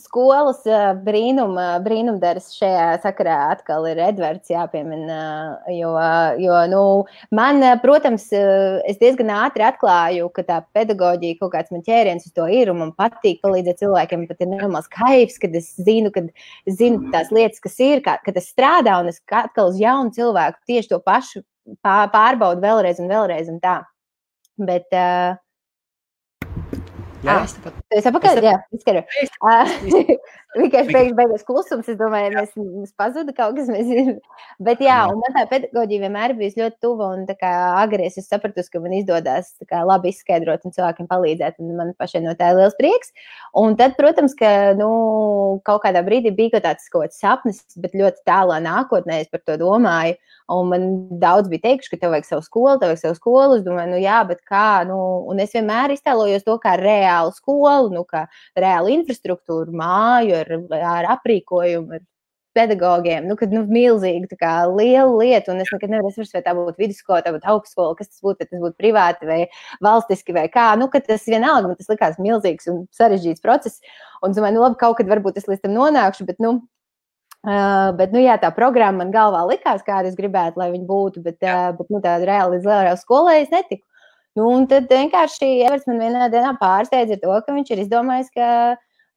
skolas 0.00 0.62
brīnum, 1.04 1.58
brīnumdarbs 1.84 2.54
šajā 2.56 2.84
sakarā 3.02 3.34
atkal 3.52 3.84
ir 3.90 3.98
Edvards 4.00 4.48
jāpiemina. 4.48 5.18
Jo, 5.76 5.90
jo 6.40 6.60
nu, 6.72 6.80
man, 7.36 7.60
protams, 7.82 8.24
es 8.32 9.00
diezgan 9.02 9.28
ātri 9.34 9.66
atklāju, 9.66 10.30
ka 10.32 10.46
tā 10.48 10.62
pedagoģija 10.72 11.36
kaut 11.42 11.52
kāds 11.52 11.74
man 11.74 11.84
ķēriens 11.84 12.30
uz 12.30 12.32
to 12.32 12.48
ir 12.48 12.72
un 12.72 12.80
man 12.80 12.94
patīk 12.96 13.42
palīdzēt 13.44 13.82
cilvēkiem. 13.84 14.24
Pat 14.30 14.40
ir 14.40 14.50
normāls 14.54 14.88
kaifs, 14.94 15.36
kad 15.42 15.52
es 15.60 15.68
zinu, 15.76 16.14
kad 16.14 16.32
es 16.64 16.80
zinu 16.80 17.12
tās 17.12 17.28
lietas, 17.28 17.60
kas 17.60 17.76
ir, 17.84 18.00
kā, 18.06 18.16
kad 18.24 18.40
es 18.40 18.48
strādāju 18.54 19.04
un 19.04 19.12
es 19.12 19.20
atkal 19.28 19.68
uz 19.74 19.76
jaunu 19.82 20.16
cilvēku 20.16 20.64
tieši 20.72 20.94
to 20.94 21.02
pašu 21.04 21.44
pārbaudu 21.84 22.64
vēlreiz 22.64 23.04
un 23.04 23.12
vēlreiz 23.12 23.52
un 23.52 23.60
tā. 23.60 23.82
Bet, 24.56 24.88
uh, 24.96 25.36
Jā, 27.20 27.34
ah, 27.34 27.44
es 27.44 27.52
tepat. 27.56 27.80
Es 27.92 28.06
apakaļ, 28.08 28.38
es 28.40 28.46
jā, 28.46 28.54
izskaru. 28.72 29.02
Vienkārši 30.50 30.90
beigās 30.90 31.14
beigas 31.14 31.44
klusums. 31.46 31.88
Es 31.92 31.98
domāju, 31.98 32.32
mēs, 32.34 32.54
mums 32.58 32.90
pazuda 32.98 33.30
kaut 33.36 33.54
kas. 33.54 33.68
Mēs, 33.70 34.16
bet 34.66 34.80
jā, 34.82 34.96
un 35.12 35.20
man 35.22 35.36
tā 35.36 35.44
pedagoģija 35.50 36.02
vienmēr 36.02 36.34
bijusi 36.38 36.58
ļoti 36.64 36.76
tuva. 36.82 37.12
Un 37.14 37.22
kā 37.38 37.52
agresīvi 37.84 38.24
es 38.24 38.30
sapratu, 38.32 38.64
ka 38.72 38.82
man 38.82 38.96
izdodas 38.98 39.52
kā, 39.70 39.84
labi 39.86 40.10
izskaidrot 40.10 40.66
un 40.66 40.74
cilvēkiem 40.74 41.06
palīdzēt. 41.10 41.60
Un 41.62 41.76
man 41.78 41.92
pašai 42.00 42.24
no 42.24 42.34
tā 42.38 42.50
ir 42.50 42.58
liels 42.58 42.74
prieks. 42.80 43.14
Un 43.62 43.78
tad, 43.78 43.94
protams, 44.00 44.34
ka 44.38 44.74
nu, 44.78 44.90
kaut 45.66 45.84
kādā 45.86 46.02
brīdī 46.06 46.34
bija 46.34 46.62
tāds 46.64 46.90
kaut 46.90 47.06
kāds 47.06 47.22
sapnis, 47.22 47.62
bet 47.78 47.94
ļoti 47.94 48.26
tālā 48.26 48.58
nākotnē 48.66 49.22
es 49.22 49.30
par 49.30 49.44
to 49.46 49.54
domāju. 49.60 50.18
Un 50.50 50.66
man 50.66 50.86
daudz 51.22 51.46
bija 51.46 51.68
teikuši, 51.68 51.92
ka 51.92 52.00
tev 52.02 52.10
vajag 52.16 52.26
savu 52.26 52.42
skolu, 52.42 52.74
tev 52.80 52.90
vajag 52.90 53.04
savu 53.04 53.20
skolu. 53.20 53.60
Es 53.60 53.62
domāju, 53.62 53.94
nu 53.94 54.02
jā, 54.02 54.18
bet 54.26 54.42
kā? 54.50 54.82
Nu, 54.88 54.98
un 55.30 55.38
es 55.46 55.54
vienmēr 55.54 55.94
iztēlojos 55.94 56.42
to 56.42 56.58
kā 56.58 56.74
reālu 56.80 57.30
skolu, 57.36 57.92
nu, 57.94 58.02
kā 58.02 58.24
reālu 58.58 58.90
infrastruktūru, 58.96 59.70
māju 59.78 60.39
ar, 60.44 60.80
ar 60.92 61.10
aprīkojumu, 61.16 61.98
ar 61.98 62.06
pedagogiem, 62.56 63.28
nu, 63.30 63.36
kad 63.38 63.52
nu, 63.54 63.62
milzīgi 63.70 64.38
kā, 64.40 64.54
liela 64.74 65.12
lieta, 65.20 65.52
un 65.52 65.62
es 65.62 65.70
nekad 65.70 65.92
nevaru 65.92 66.10
saprast, 66.10 66.34
vai 66.34 66.42
tā 66.46 66.54
būtu 66.58 66.82
vidusskola, 66.82 67.20
tā 67.22 67.32
būtu 67.34 67.46
augstskola, 67.52 67.94
kas 67.98 68.10
tas 68.10 68.24
būtu, 68.26 68.48
tas 68.48 68.62
būtu 68.64 68.74
privāti 68.80 69.28
vai 69.28 69.38
valstiski 69.84 70.34
vai 70.34 70.48
kā. 70.50 70.72
Nu, 70.80 70.90
tas 70.90 71.28
vienalga 71.30 71.70
man 71.70 71.78
tas 71.78 71.90
likās 71.92 72.18
milzīgs 72.18 72.66
un 72.72 72.82
sarežģīts 72.96 73.44
process. 73.44 73.78
Un 74.24 74.34
es 74.34 74.40
domāju, 74.40 74.58
nu, 74.58 74.64
labi, 74.66 74.80
kaut 74.82 74.98
kad 74.98 75.10
varbūt 75.10 75.38
es 75.38 75.46
līdz 75.50 75.64
tam 75.66 75.78
nonākšu, 75.78 76.28
bet, 76.30 76.42
nu, 76.42 76.58
Uh, 77.40 77.94
bet, 77.96 78.10
nu, 78.12 78.20
jā, 78.20 78.34
tā 78.36 78.50
programma 78.52 79.00
man 79.00 79.12
galvā 79.14 79.38
likās, 79.48 79.80
kāda 79.80 80.10
es 80.10 80.16
gribētu, 80.18 80.60
lai 80.60 80.66
viņa 80.74 80.84
būtu, 80.84 81.22
bet, 81.24 81.38
uh, 81.40 81.70
bet 81.72 81.88
nu, 81.88 81.96
tāda 82.04 82.26
reāli 82.28 82.58
līdz 82.58 82.66
lielai 82.68 82.90
skolai 83.00 83.38
es 83.38 83.48
netiku. 83.48 83.80
Nu, 84.36 84.50
un 84.52 84.66
tad 84.68 84.92
vienkārši 84.92 85.48
Everts 85.64 85.88
man 85.88 86.02
vienā 86.04 86.28
dienā 86.28 86.52
pārsteidza 86.60 87.16
ar 87.16 87.22
to, 87.22 87.38
ka 87.46 87.54
viņš 87.56 87.72
ir 87.72 87.80
izdomājis, 87.86 88.28
ka 88.36 88.50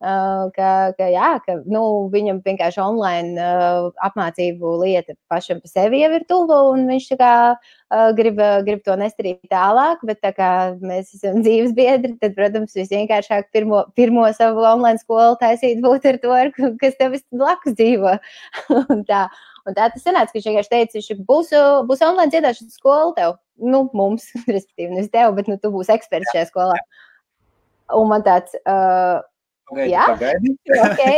ka, 0.03 0.69
ka, 0.97 1.05
jā, 1.07 1.29
ka 1.45 1.55
nu, 1.63 2.09
viņam 2.11 2.41
vienkārši 2.43 2.81
online 2.83 3.39
uh, 3.39 3.85
apmācību 4.03 4.73
lieta 4.81 5.15
pašam 5.31 5.61
par 5.63 5.71
sevi 5.71 6.01
jau 6.01 6.09
ir 6.17 6.25
tuva, 6.27 6.57
un 6.73 6.83
viņš 6.91 7.07
kā, 7.21 7.31
uh, 7.55 8.09
grib, 8.17 8.41
grib 8.67 8.83
to 8.83 8.97
nestarīt 8.99 9.39
tālāk. 9.53 10.03
Bet 10.03 10.19
tā 10.25 10.33
kā 10.35 10.51
mēs 10.83 11.13
esam 11.15 11.39
dzīves 11.45 11.71
biedri, 11.77 12.17
tad, 12.19 12.35
protams, 12.35 12.75
visvienkāršāk 12.75 13.49
pirmo, 13.55 13.85
pirmo 13.95 14.27
savu 14.35 14.67
online 14.67 14.99
skolu 14.99 15.39
taisīt 15.39 15.79
būtu 15.83 16.13
ar 16.13 16.21
to, 16.25 16.35
ar, 16.35 16.53
kas 16.83 16.99
tev 16.99 17.15
blakus 17.31 17.79
dzīvo. 17.79 18.17
tā, 19.09 19.25
un 19.63 19.79
tā 19.79 19.87
tas 19.87 20.03
sanāca, 20.03 20.33
ka 20.33 20.39
viņš 20.41 20.51
vienkārši 20.51 20.75
teica, 20.75 20.99
viņš 20.99 21.27
būs, 21.31 21.57
būs 21.87 22.07
online 22.11 22.31
dziedāšanas 22.33 22.79
skola 22.81 23.11
tev. 23.15 23.37
Nu, 23.55 23.85
mums, 23.95 24.33
respektīvi, 24.51 24.97
nevis 24.97 25.13
tev, 25.13 25.31
bet 25.39 25.47
nu, 25.47 25.55
tu 25.61 25.71
būsi 25.71 25.95
eksperts 25.95 26.35
šajā 26.35 26.49
skolā. 26.51 26.81
Un 27.95 28.09
man 28.11 28.25
tāds. 28.25 28.51
Uh, 28.67 29.21
Pagaidi, 29.69 29.93
Jā, 29.93 30.07
pagaidi. 30.11 30.51
okay. 30.87 31.17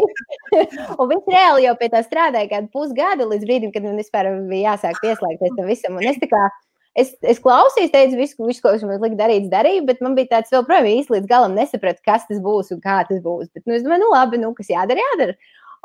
un 1.00 1.10
viņš 1.12 1.32
reāli 1.34 1.66
jau 1.66 1.74
pie 1.80 1.90
tā 1.94 2.04
strādāja 2.06 2.52
kādu 2.52 2.70
pusgadu, 2.74 3.28
līdz 3.32 3.48
brīdim, 3.48 3.74
kad 3.74 3.88
man 3.88 3.98
vispār 4.00 4.30
bija 4.50 4.76
jāsāk 4.76 5.02
pieslēgties 5.02 5.58
tam 5.58 5.68
visam. 5.70 5.98
Un 5.98 6.08
es 6.12 6.22
tā 6.22 6.30
kā 6.32 6.44
es, 6.96 7.12
es 7.26 7.42
klausījos, 7.44 7.92
teicu, 7.94 8.20
visu, 8.20 8.38
visu 8.48 8.64
ko 8.64 8.74
viņš 8.76 8.86
man 8.88 9.02
lika 9.04 9.20
darīt, 9.20 9.50
darīju, 9.52 9.86
bet 9.90 10.02
man 10.06 10.16
bija 10.18 10.36
tāds 10.38 10.54
vēl 10.54 10.66
projām 10.68 10.90
īsti 10.94 11.18
līdz 11.18 11.30
galam 11.32 11.58
nesapratu, 11.58 12.04
kas 12.06 12.28
tas 12.30 12.42
būs 12.44 12.72
un 12.76 12.82
kā 12.84 13.02
tas 13.10 13.22
būs. 13.24 13.52
Bet, 13.52 13.66
nu, 13.66 13.76
es 13.78 13.86
domāju, 13.86 14.06
nu 14.06 14.14
labi, 14.14 14.42
nu, 14.42 14.54
kas 14.58 14.72
jādara, 14.72 15.04
jādara. 15.12 15.38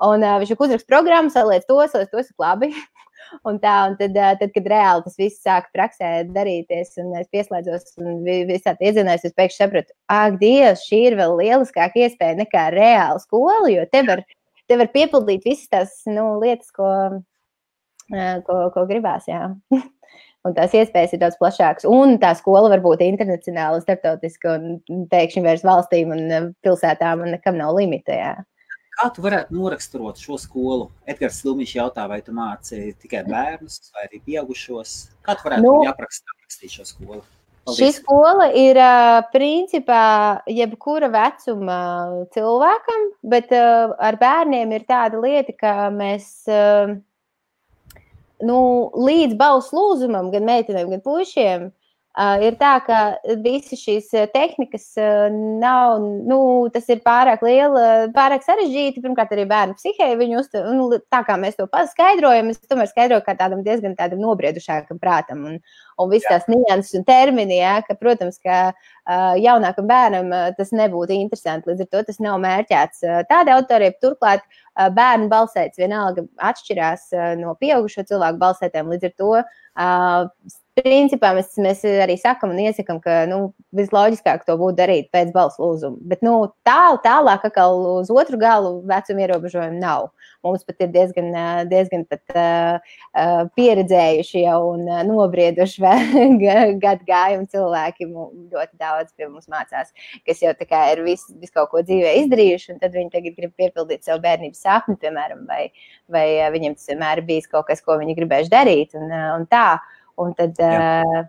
Un 0.07 0.25
uh, 0.25 0.39
viņš 0.41 0.55
uzrakst 0.57 0.89
programmu, 0.89 1.33
saliec 1.33 1.67
to, 1.69 1.77
saliec 1.93 2.11
to, 2.13 2.23
saka 2.25 2.47
labi. 2.47 2.73
Un 3.47 3.61
tā, 3.63 3.75
un 3.87 3.93
tad, 3.99 4.17
tad, 4.17 4.51
kad 4.55 4.65
reāli 4.73 5.05
tas 5.05 5.19
viss 5.21 5.43
sāk 5.45 5.69
praksē 5.77 6.25
darīties, 6.35 6.97
un 6.99 7.13
es 7.21 7.29
pieslēdzos 7.31 7.93
un 8.01 8.25
visā 8.49 8.73
iedzinājos, 8.81 9.29
es 9.29 9.37
pēkšņi 9.37 9.61
sapratu, 9.61 9.95
ak, 10.11 10.41
Dievs, 10.41 10.83
šī 10.89 11.03
ir 11.11 11.19
vēl 11.21 11.37
lieliskāka 11.39 12.01
iespēja 12.01 12.41
nekā 12.41 12.65
reāla 12.75 13.21
skola, 13.23 13.69
jo 13.71 13.85
te 13.93 14.03
var, 14.09 14.25
te 14.67 14.81
var 14.81 14.91
piepildīt 14.91 15.47
visas 15.47 15.71
tās 15.71 15.95
nu, 16.11 16.27
lietas, 16.43 16.73
ko, 16.75 16.91
ko, 18.49 18.61
ko 18.75 18.87
gribās. 18.91 19.31
Un 20.49 20.55
tās 20.57 20.73
iespējas 20.73 21.13
ir 21.13 21.21
daudz 21.21 21.37
plašākas. 21.37 21.85
Un 21.85 22.15
tā 22.21 22.31
skola 22.39 22.71
var 22.73 22.81
būt 22.81 23.03
internacionāla, 23.05 23.83
starptautiska 23.85 24.55
un 24.57 25.03
pēkšņi 25.13 25.43
vairs 25.45 25.65
valstīm 25.69 26.15
un 26.17 26.55
pilsētām 26.65 27.27
un 27.27 27.35
nekam 27.37 27.61
nav 27.61 27.75
limita. 27.77 28.17
Jā. 28.17 28.33
Kā 29.01 29.09
tu 29.17 29.23
varētu 29.25 29.55
noraksturot 29.57 30.19
šo 30.21 30.37
skolu? 30.37 30.91
Edgars 31.09 31.39
Lūmiņš 31.47 31.71
jautā, 31.79 32.05
vai 32.11 32.19
tu 32.21 32.35
māci 32.37 32.91
tikai 33.01 33.23
bērnus 33.25 33.95
vai 33.95 34.05
arī 34.05 34.21
pieaugušos? 34.27 34.97
Kā 35.25 35.39
tu 35.39 35.47
varētu 35.47 35.65
nu, 35.65 35.77
aprakstīt 35.89 36.75
šo 36.75 36.85
skolu? 36.85 37.23
Paldies. 37.65 37.81
Šī 37.81 37.89
skola 37.97 38.51
ir 38.57 38.77
principā 39.33 40.05
jebkura 40.53 41.09
vecuma 41.13 41.81
cilvēkam, 42.37 43.09
bet 43.33 43.53
ar 43.57 44.21
bērniem 44.21 44.77
ir 44.77 44.85
tāda 44.89 45.21
lieta, 45.25 45.57
ka 45.57 45.75
mēs 45.97 46.29
nu, 48.45 48.61
līdz 49.09 49.37
balss 49.41 49.73
lūzumam, 49.77 50.29
gan 50.33 50.45
meitenēm, 50.49 50.93
gan 50.93 51.05
puišiem, 51.05 51.71
ir 52.19 52.57
tā, 52.59 52.73
ka 52.83 52.99
visas 53.39 53.79
šīs 53.79 54.09
tehnikas 54.35 54.89
uh, 54.99 55.29
nav, 55.31 56.01
nu, 56.27 56.69
tas 56.75 56.89
ir 56.91 57.03
pārāk 57.05 57.43
liela, 57.47 58.11
pārāk 58.15 58.43
sarežģīti. 58.43 59.03
Pirmkārt, 59.05 59.31
arī 59.33 59.45
bērnu 59.51 59.77
psihē 59.79 60.09
viņu 60.19 60.41
uztver, 60.41 60.67
nu, 60.75 60.89
tā 61.13 61.23
kā 61.27 61.37
mēs 61.39 61.57
to 61.57 61.69
paskaidrojam, 61.71 62.51
es 62.51 62.59
tomēr 62.67 62.91
skaidroju 62.91 63.23
kā 63.27 63.37
tādam 63.39 63.63
diezgan 63.63 63.95
tādam 63.99 64.23
nobriedušākam 64.25 64.99
prātam. 64.99 65.45
Un, 65.47 65.61
un 66.01 66.11
viss 66.11 66.27
tās 66.27 66.49
nianses 66.51 66.99
un 66.99 67.07
termini, 67.07 67.61
ja, 67.61 67.79
ka, 67.87 67.95
protams, 67.95 68.41
ka 68.43 68.73
uh, 68.73 69.37
jaunākam 69.39 69.87
bērnam 69.91 70.35
uh, 70.35 70.49
tas 70.59 70.75
nebūtu 70.75 71.15
interesanti. 71.15 71.71
Līdz 71.71 71.87
ar 71.87 71.93
to 71.95 72.05
tas 72.11 72.19
nav 72.23 72.41
mērķēts 72.43 73.07
uh, 73.07 73.21
tādai 73.31 73.55
autoriem. 73.61 73.95
Turklāt 74.03 74.43
bērnu 74.81 75.27
balsēts 75.29 75.77
vienalga 75.77 76.23
atšķirās 76.47 77.11
no 77.37 77.53
pieaugušo 77.61 78.07
cilvēku 78.09 78.39
balsētēm. 78.41 78.89
Līdz 78.95 79.11
ar 79.11 79.15
to 79.19 79.33
principā 80.85 81.33
mēs, 81.37 81.53
mēs 81.61 81.83
arī 82.05 82.17
sakam 82.21 82.53
un 82.55 82.61
iesakām, 82.63 83.01
ka 83.05 83.25
nu, 83.31 83.41
visloģiskāk 83.77 84.47
to 84.47 84.57
būtu 84.61 84.79
darīt 84.81 85.11
pēc 85.15 85.31
balss 85.35 85.61
lūzuma. 85.61 85.99
Bet 86.11 86.25
nu, 86.27 86.35
tālu, 86.67 86.99
tālāk, 87.05 87.47
kā 87.55 87.67
uz 87.71 88.11
otru 88.13 88.41
galu, 88.41 88.81
vecuma 88.89 89.27
ierobežojumu 89.27 89.79
nav. 89.81 90.11
Mums 90.45 90.65
pat 90.65 90.81
ir 90.81 90.89
diezgan, 90.95 91.29
diezgan 91.69 92.07
pat, 92.09 92.23
uh, 92.33 93.43
pieredzējuši 93.59 94.45
jau 94.47 94.61
un 94.71 94.87
uh, 94.89 95.03
nobrieduši 95.05 95.85
gadu 96.85 97.07
gājumu 97.09 97.47
cilvēki. 97.53 98.09
Ļoti 98.09 98.81
daudz 98.81 99.13
pie 99.13 99.29
mums 99.29 99.51
mācās, 99.53 99.93
kas 100.27 100.41
jau 100.41 100.55
ir 100.55 101.05
visu, 101.05 101.37
visu 101.37 101.57
kaut 101.57 101.71
ko 101.75 101.85
dzīvē 101.85 102.17
izdarījuši, 102.23 102.73
un 102.75 102.81
tad 102.81 102.97
viņi 102.97 103.13
tagad 103.13 103.37
grib 103.37 103.55
piepildīt 103.61 104.09
savu 104.09 104.25
bērnības 104.25 104.65
sapni, 104.65 104.97
piemēram, 105.01 105.45
vai, 105.49 105.69
vai 106.09 106.27
viņiem 106.57 106.79
tas 106.79 106.89
vienmēr 106.89 107.25
bijis 107.27 107.51
kaut 107.51 107.69
kas, 107.69 107.85
ko 107.85 108.01
viņi 108.01 108.17
gribējuši 108.19 108.55
darīt. 108.57 108.97
Un, 108.99 109.13
un 109.13 109.49
tā. 109.51 109.79
Un 110.21 110.35
tad, 110.39 110.59
jā. 110.61 111.29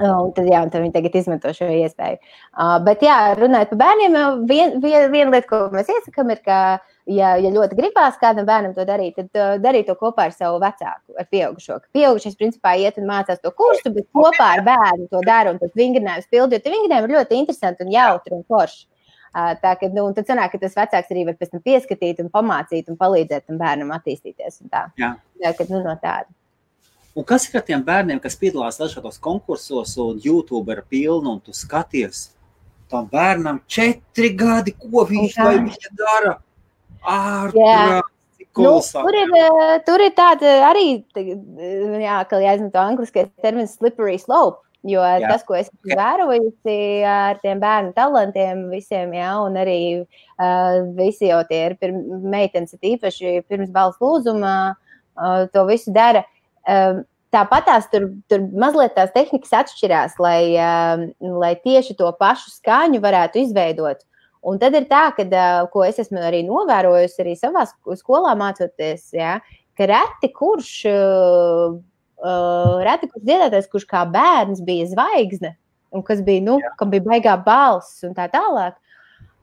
Un 0.00 0.30
tad, 0.32 0.46
jā, 0.48 0.62
un 0.64 0.70
tad 0.72 0.80
viņi 0.80 0.94
tagad 0.94 1.16
izmanto 1.20 1.50
šo 1.52 1.66
iespēju. 1.68 2.16
Uh, 2.56 2.78
bet, 2.84 3.02
jā, 3.04 3.16
runājot 3.36 3.74
par 3.74 3.80
bērniem, 3.82 4.14
viena 4.48 4.78
vien, 4.80 5.10
vien 5.12 5.32
lieta, 5.34 5.48
ko 5.50 5.58
mēs 5.74 5.90
iesakām, 5.92 6.32
ir, 6.32 6.40
ka, 6.46 6.60
ja, 7.12 7.34
ja 7.36 7.50
ļoti 7.52 7.76
gribās 7.76 8.16
kādam 8.22 8.48
bērnam 8.48 8.72
to 8.72 8.86
darīt, 8.88 9.20
tad 9.20 9.36
uh, 9.36 9.52
darīt 9.60 9.90
to 9.90 9.96
kopā 10.00 10.30
ar 10.30 10.32
savu 10.32 10.62
vecāku, 10.64 11.12
ar 11.20 11.28
pieaugušo. 11.28 11.76
Pieaugušais, 11.92 12.38
principā, 12.40 12.72
iet 12.80 12.96
un 13.02 13.10
mācās 13.10 13.44
to 13.44 13.52
kursu, 13.52 13.92
bet 13.92 14.08
kopā 14.16 14.48
ar 14.56 14.64
bērnu 14.70 15.10
to 15.12 15.20
dara 15.28 15.52
un 15.52 15.60
tas 15.60 15.76
vingrinājums 15.76 16.32
pildīt. 16.32 16.72
Vingrinājumi 16.72 17.12
ir 17.12 17.16
ļoti 17.18 17.42
interesanti 17.42 17.84
un 17.84 17.92
jautri 17.92 18.38
un 18.38 18.48
forši. 18.48 18.86
Uh, 19.32 19.52
tā 19.60 19.76
ka, 19.80 19.92
nu, 19.92 20.08
tad 20.16 20.28
sanāk, 20.28 20.56
ka 20.56 20.64
tas 20.64 20.76
vecāks 20.76 21.12
arī 21.12 21.28
var 21.28 21.36
pēc 21.36 21.52
tam 21.52 21.60
pieskatīt 21.64 22.18
un 22.24 22.32
pamācīt 22.32 22.88
un 22.88 23.00
palīdzēt 23.00 23.44
tam 23.48 23.60
bērnam 23.60 23.92
attīstīties. 23.96 24.64
Tā, 24.72 24.86
jā. 25.00 25.18
Tā, 25.40 25.52
ka, 25.56 25.68
nu, 25.68 25.84
no 25.84 26.00
tāda. 26.00 26.32
Un 27.12 27.26
kas 27.28 27.44
ir 27.48 27.58
ar 27.60 27.64
tiem 27.66 27.82
bērniem, 27.84 28.20
kas 28.22 28.38
piedalās 28.40 28.78
dažādos 28.80 29.18
konkursos, 29.20 29.96
un 30.00 30.20
YouTube 30.24 30.72
ir 30.72 30.80
pilna, 30.88 31.34
un 31.34 31.42
tu 31.44 31.52
skaties, 31.52 32.30
tam 32.88 33.08
bērnam 33.12 33.60
četri 33.68 34.32
gadi, 34.36 34.72
ko 34.72 35.04
viņš 35.08 35.36
vai 35.36 35.58
viņa 35.60 35.92
dara? 35.98 36.38
Ārprāt! 37.02 38.08
Nu, 38.52 38.80
tur, 38.84 39.16
ir, 39.16 39.30
eh, 39.32 39.78
tur 39.86 40.02
ir 40.04 40.12
tāda 40.12 40.50
arī, 40.68 40.86
jā, 41.16 42.18
ka 42.28 42.40
jāizmanto 42.42 42.82
angliskais 42.82 43.30
termins 43.40 43.78
slippery 43.78 44.18
slope. 44.20 44.60
Jo 44.82 44.98
jā. 44.98 45.28
tas, 45.30 45.44
ko 45.46 45.54
es 45.54 45.68
esmu 45.68 45.94
vērojusi 45.94 46.76
ar 47.06 47.38
tiem 47.38 47.60
bērnu 47.62 47.92
talantiem, 47.94 48.64
visiem, 48.72 49.12
jā, 49.14 49.28
un 49.38 49.54
arī 49.62 49.76
uh, 50.02 50.80
visi 50.98 51.28
jau 51.28 51.38
tie 51.46 51.60
ir 51.68 51.76
meitenes, 52.26 52.74
īpaši 52.74 53.44
pirms 53.46 53.70
balss 53.70 54.02
lūzuma, 54.02 54.74
uh, 54.74 55.44
to 55.54 55.62
visu 55.70 55.94
dara. 55.94 56.24
Tāpat 57.32 57.64
tās 57.64 57.86
tur, 57.88 58.10
tur 58.28 58.42
mazliet 58.60 58.92
tās 58.92 59.12
tehnikas 59.14 59.54
atšķirās, 59.62 60.18
lai, 60.20 60.52
lai 61.20 61.52
tieši 61.64 61.96
to 61.96 62.10
pašu 62.18 62.52
skaņu 62.58 63.00
varētu 63.00 63.40
izveidot. 63.40 64.02
Un 64.42 64.58
tad 64.58 64.74
ir 64.74 64.88
tā, 64.90 65.06
ka, 65.16 65.24
ko 65.72 65.84
es 65.86 66.00
esmu 66.02 66.20
arī 66.26 66.42
novērojusi 66.44 67.22
arī 67.22 67.32
savā 67.38 67.62
skolā 67.96 68.34
mācoties, 68.36 69.06
ja, 69.14 69.38
ka 69.78 69.86
reti 69.88 70.32
kurš, 70.34 70.72
reti 72.84 73.08
kurš 73.08 73.24
dziedātājs, 73.24 73.70
kurš 73.72 73.86
kā 73.88 74.02
bērns 74.12 74.60
bija 74.66 74.90
zvaigzne, 74.90 75.54
un 75.94 76.04
kas 76.04 76.20
bija, 76.26 76.42
nu, 76.50 76.58
kam 76.76 76.90
bija 76.92 77.06
baigā 77.06 77.36
balss 77.46 78.02
un 78.04 78.16
tā 78.18 78.26
tālāk. 78.32 78.76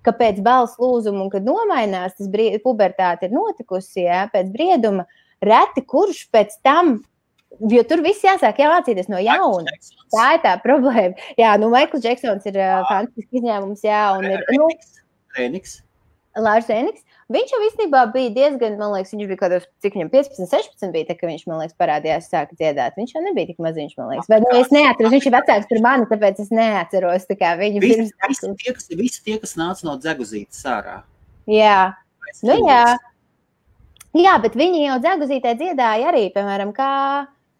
Kāpēc 0.05 0.43
balss 0.43 0.77
lūzuma 0.79 1.25
un 1.25 1.31
kad 1.31 1.47
nomainās, 1.47 2.13
tas 2.19 2.29
brīd, 2.31 2.61
pubertāte 2.63 3.27
ir 3.27 3.33
notikusi, 3.35 4.05
jā, 4.05 4.27
pēc 4.31 4.51
brieduma, 4.53 5.07
reti 5.43 5.83
kurš 5.83 6.27
pēc 6.31 6.59
tam 6.63 6.99
Jo 7.57 7.81
tur 7.89 8.03
viss 8.05 8.23
jāsāk 8.23 8.61
jāmācīties 8.61 9.09
no 9.09 9.19
jauna. 9.23 9.73
Tā 10.13 10.25
ir 10.37 10.41
tā 10.45 10.53
problēma. 10.61 11.17
Jā, 11.39 11.55
nu, 11.61 11.71
Maikls 11.73 12.03
Džeksons 12.05 12.45
ir 12.47 12.59
uh, 12.61 12.85
fantastisks 12.87 13.41
izņēmums, 13.41 13.83
jā, 13.83 14.03
un 14.17 14.27
ir. 14.29 14.43
Nu, 14.53 14.69
Rēniks. 15.37 15.79
Lārs 16.39 16.69
Rēniks. 16.69 17.01
Viņš 17.29 17.51
jau 17.53 17.59
īstenībā 17.61 18.03
bija 18.13 18.29
diezgan, 18.33 18.77
man 18.79 18.93
liekas, 18.95 19.11
viņš 19.13 19.27
bija 19.29 19.37
kaut 19.37 19.51
kādos, 19.51 19.65
cik 19.85 19.97
viņam 19.97 20.07
15, 20.13 20.47
16 20.49 20.93
bija, 20.95 21.05
tā, 21.09 21.15
ka 21.17 21.27
viņš, 21.29 21.43
man 21.49 21.59
liekas, 21.61 21.75
parādījās, 21.77 22.29
sāka 22.31 22.57
dziedāt. 22.57 22.95
Viņš 22.97 23.11
jau 23.13 23.21
nebija 23.21 23.51
tik 23.51 23.59
maziņš, 23.61 23.91
man 23.99 24.09
liekas. 24.13 24.29
Bet, 24.31 24.45
nu, 24.45 24.55
es 24.57 24.71
neatceros, 24.73 25.13
viņš 25.13 25.27
ir 25.29 25.35
vecāks 25.35 25.69
par 25.69 25.81
mani, 25.85 26.07
tāpēc 26.09 26.41
es 26.41 26.49
neatceros, 26.49 27.27
tā 27.29 27.37
kā 27.37 27.51
viņu 27.59 27.83
visi, 27.83 28.07
pirms. 28.17 28.41
Visi 28.41 28.55
tie, 28.63 28.73
kas, 28.73 28.89
visi 29.03 29.21
tie, 29.27 29.37
kas 29.43 29.53
nāca 29.61 29.85
no 29.85 29.93
dzeguzītes 30.01 30.65
ārā. 30.73 30.95
Jā. 31.53 31.77
Nu, 32.45 32.57
jā. 32.65 32.83
Jā, 34.17 34.33
bet 34.41 34.57
viņi 34.57 34.87
jau 34.87 34.97
dzeguzītē 35.05 35.53
dziedāja 35.59 36.09
arī, 36.09 36.25
piemēram, 36.33 36.73
kā, 36.73 36.89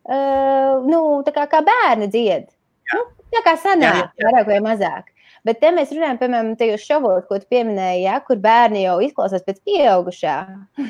uh, 0.08 0.86
nu, 0.88 1.02
kā, 1.34 1.46
kā 1.52 1.64
bērni 1.66 2.10
dzied. 2.12 2.50
Jā. 2.90 3.00
Nu, 3.00 3.06
tā 3.36 3.44
kā 3.46 3.56
sanāk, 3.62 4.14
vairāk 4.22 4.50
vai 4.50 4.60
mazāk. 4.66 5.12
Bet 5.48 5.62
te 5.62 5.72
mēs 5.72 5.92
runājam, 5.96 6.20
piemēram, 6.20 6.56
tajos 6.60 6.84
šovos, 6.84 7.28
ko 7.30 7.40
tu 7.40 7.48
pieminēji, 7.52 8.04
ja, 8.08 8.18
kur 8.26 8.40
bērni 8.44 8.84
jau 8.84 8.98
izklausās 9.06 9.46
pēc 9.46 9.62
pieaugušā. 9.68 10.40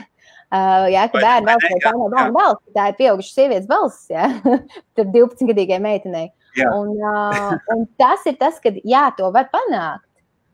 Uh, 0.49 0.87
jā, 0.89 1.03
ka 1.13 1.19
bērnu 1.21 1.45
balss 1.45 1.65
vai 1.69 1.75
tā 1.83 1.89
nav 1.93 2.07
bērnu 2.09 2.33
balss, 2.33 2.61
tā 2.73 2.87
ir 2.89 2.95
pieauguša 2.97 3.35
sievietes 3.35 3.67
balss, 3.69 4.07
jā, 4.09 4.23
tur 4.97 5.05
12-gadīgai 5.13 5.77
meitenei. 5.83 6.31
Jā. 6.57 6.71
Un, 6.73 6.95
uh, 6.97 7.51
un 7.75 7.83
tas 8.01 8.25
ir 8.25 8.33
tas, 8.41 8.57
ka 8.63 8.71
jā, 8.73 9.03
to 9.19 9.29
var 9.35 9.51
panākt. 9.53 10.08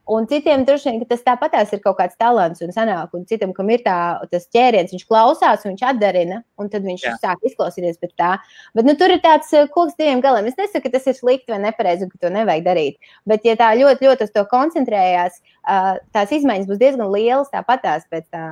Un 0.05 0.27
citiem 0.29 0.61
droši 0.67 0.91
vien 0.91 1.05
tas 1.09 1.23
tāpatās 1.25 1.71
ir 1.73 1.79
kaut 1.81 1.97
kāds 1.97 2.17
talants 2.21 2.61
un 2.61 2.69
sanāk, 2.73 3.09
un 3.17 3.23
citam, 3.25 3.55
kam 3.57 3.71
ir 3.73 3.81
tā, 3.85 3.95
tas 4.29 4.45
ķēriens, 4.53 4.91
viņš 4.93 5.05
klausās, 5.09 5.65
viņš 5.65 5.81
atdarina, 5.89 6.43
un 6.61 6.69
tad 6.69 6.85
viņš 6.85 7.05
Jā. 7.07 7.13
sāk 7.23 7.41
izklausīties 7.49 7.97
pēc 7.97 8.13
tā. 8.21 8.35
Bet 8.77 8.85
nu, 8.85 8.93
tur 8.99 9.15
ir 9.15 9.23
tāds 9.23 9.49
eh, 9.57 9.65
koks 9.73 9.97
diviem 9.97 10.21
galiem. 10.21 10.51
Es 10.51 10.59
nesaku, 10.59 10.83
ka 10.85 10.93
tas 10.97 11.09
ir 11.09 11.17
slikti 11.17 11.55
vai 11.55 11.59
nepareizi, 11.63 12.05
un 12.05 12.13
ka 12.13 12.21
to 12.21 12.33
nevajag 12.35 12.67
darīt. 12.67 13.11
Bet, 13.25 13.49
ja 13.49 13.57
tā 13.57 13.71
ļoti, 13.79 14.05
ļoti 14.05 14.29
uz 14.29 14.35
to 14.35 14.45
koncentrējās, 14.53 15.41
uh, 15.65 15.91
tās 16.13 16.37
izmaiņas 16.37 16.69
būs 16.69 16.81
diezgan 16.85 17.09
lielas, 17.09 17.49
tāpatās 17.53 18.05
pēc 18.11 18.29
tā, 18.29 18.45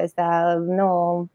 pēc 0.00 0.18
tā, 0.18 0.30
nu, 0.66 0.90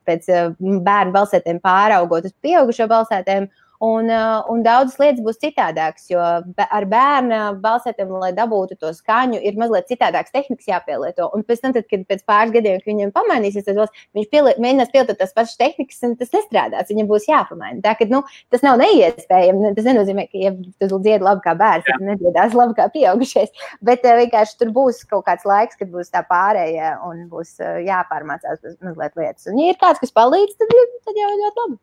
pēc 0.07 0.27
bērnu 0.59 1.15
balsētēm 1.15 1.63
pāraugot 1.63 2.27
uz 2.27 2.35
pieaugušo 2.43 2.91
balsētēm. 2.91 3.47
Un, 3.81 4.09
uh, 4.13 4.43
un 4.53 4.59
daudzas 4.61 4.99
lietas 5.01 5.23
būs 5.25 5.39
citādākas, 5.41 6.03
jo 6.11 6.21
ar 6.21 6.85
bērnu 6.85 7.37
balsēm, 7.63 8.11
lai 8.21 8.29
dabūtu 8.37 8.75
to 8.77 8.91
skaņu, 8.93 9.39
ir 9.41 9.57
mazliet 9.57 9.89
citādākas 9.89 10.35
tehnikas 10.35 10.69
jāpielieto. 10.69 11.25
Un 11.33 11.41
pēc 11.47 11.63
tam, 11.63 11.73
tad, 11.73 11.87
kad 11.89 12.05
pēc 12.11 12.21
pāris 12.29 12.53
gadiem 12.53 12.77
viņam 12.85 13.13
pamainīsies, 13.15 13.65
tad 13.65 13.81
viņš 14.13 14.29
pielie, 14.29 14.53
mēģinās 14.61 14.93
pielietot 14.93 15.17
tās 15.17 15.33
pašas 15.33 15.57
tehnikas, 15.57 15.97
un 16.05 16.13
tas 16.19 16.29
nestrādās. 16.37 16.93
Viņam 16.93 17.09
būs 17.09 17.25
jāpamaina. 17.31 17.81
Tā, 17.81 17.97
ka, 17.97 18.05
nu, 18.13 18.21
tas 18.53 18.61
nav 18.67 18.77
neiespējami. 18.83 19.73
Tas 19.81 19.89
nenozīmē, 19.89 20.29
ka, 20.29 20.45
ja 20.45 20.53
tu 20.85 21.01
dziedi 21.01 21.25
labi 21.25 21.41
kā 21.49 21.57
bērns, 21.57 21.89
tad 21.89 22.05
nedziedās 22.05 22.57
labi 22.61 22.77
kā 22.77 22.89
pieaugušais. 22.93 23.67
Bet 23.81 24.05
uh, 24.05 24.19
vienkārši 24.21 24.59
tur 24.61 24.75
būs 24.77 25.01
kaut 25.09 25.25
kāds 25.25 25.47
laiks, 25.49 25.81
kad 25.81 25.89
būs 25.89 26.13
tā 26.13 26.21
pārējie 26.29 26.99
un 27.09 27.25
būs 27.33 27.57
uh, 27.63 27.79
jāpārmācās 27.81 28.61
mazliet 28.85 29.17
lietas. 29.17 29.49
Un, 29.49 29.57
ja 29.57 29.73
ir 29.73 29.81
kāds, 29.81 30.05
kas 30.05 30.13
palīdz, 30.13 30.59
tad, 30.61 30.83
tad 31.07 31.17
jau 31.17 31.37
ļoti 31.39 31.65
labi 31.65 31.81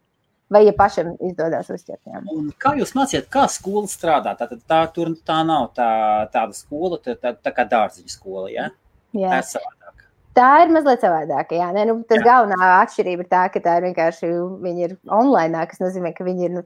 vai 0.52 0.64
ja 0.66 0.74
pašam 0.76 1.14
izdodas 1.24 1.70
uzķert. 1.72 2.02
Kā 2.62 2.74
jūs 2.78 2.94
mācījāt, 2.96 3.28
kā 3.32 3.46
skola 3.52 3.88
strādā? 3.90 4.34
Tā, 4.38 4.48
tā, 4.50 4.60
tā, 4.68 4.82
tur, 4.94 5.12
tā 5.26 5.40
nav 5.46 5.70
tā, 5.76 5.90
tāda 6.34 6.56
skola, 6.56 7.00
tā, 7.04 7.16
tā, 7.20 7.34
tā 7.36 7.54
kā 7.54 7.66
dārziņa 7.68 8.14
skola. 8.14 8.48
Ja? 8.52 8.70
Jā, 9.16 9.32
tā 9.32 9.42
ir 9.42 9.50
savādāk. 9.52 10.06
Tā 10.38 10.48
ir 10.62 10.72
mazliet 10.72 11.02
savādāka. 11.02 11.58
Jā, 11.58 11.68
Nē, 11.74 11.84
nu, 11.90 11.98
tas 12.08 12.20
jā. 12.20 12.26
galvenā 12.28 12.72
atšķirība 12.78 13.24
ir 13.24 13.30
tā, 13.30 13.44
ka 13.52 13.62
tā 13.64 13.78
ir 13.80 13.88
vienkārši 13.88 14.32
viņi 14.64 14.84
ir 14.86 14.98
online, 15.10 15.66
kas 15.70 15.82
nozīmē, 15.82 16.12
ka 16.14 16.26
viņi 16.26 16.46
ir 16.46 16.58
nu, 16.58 16.64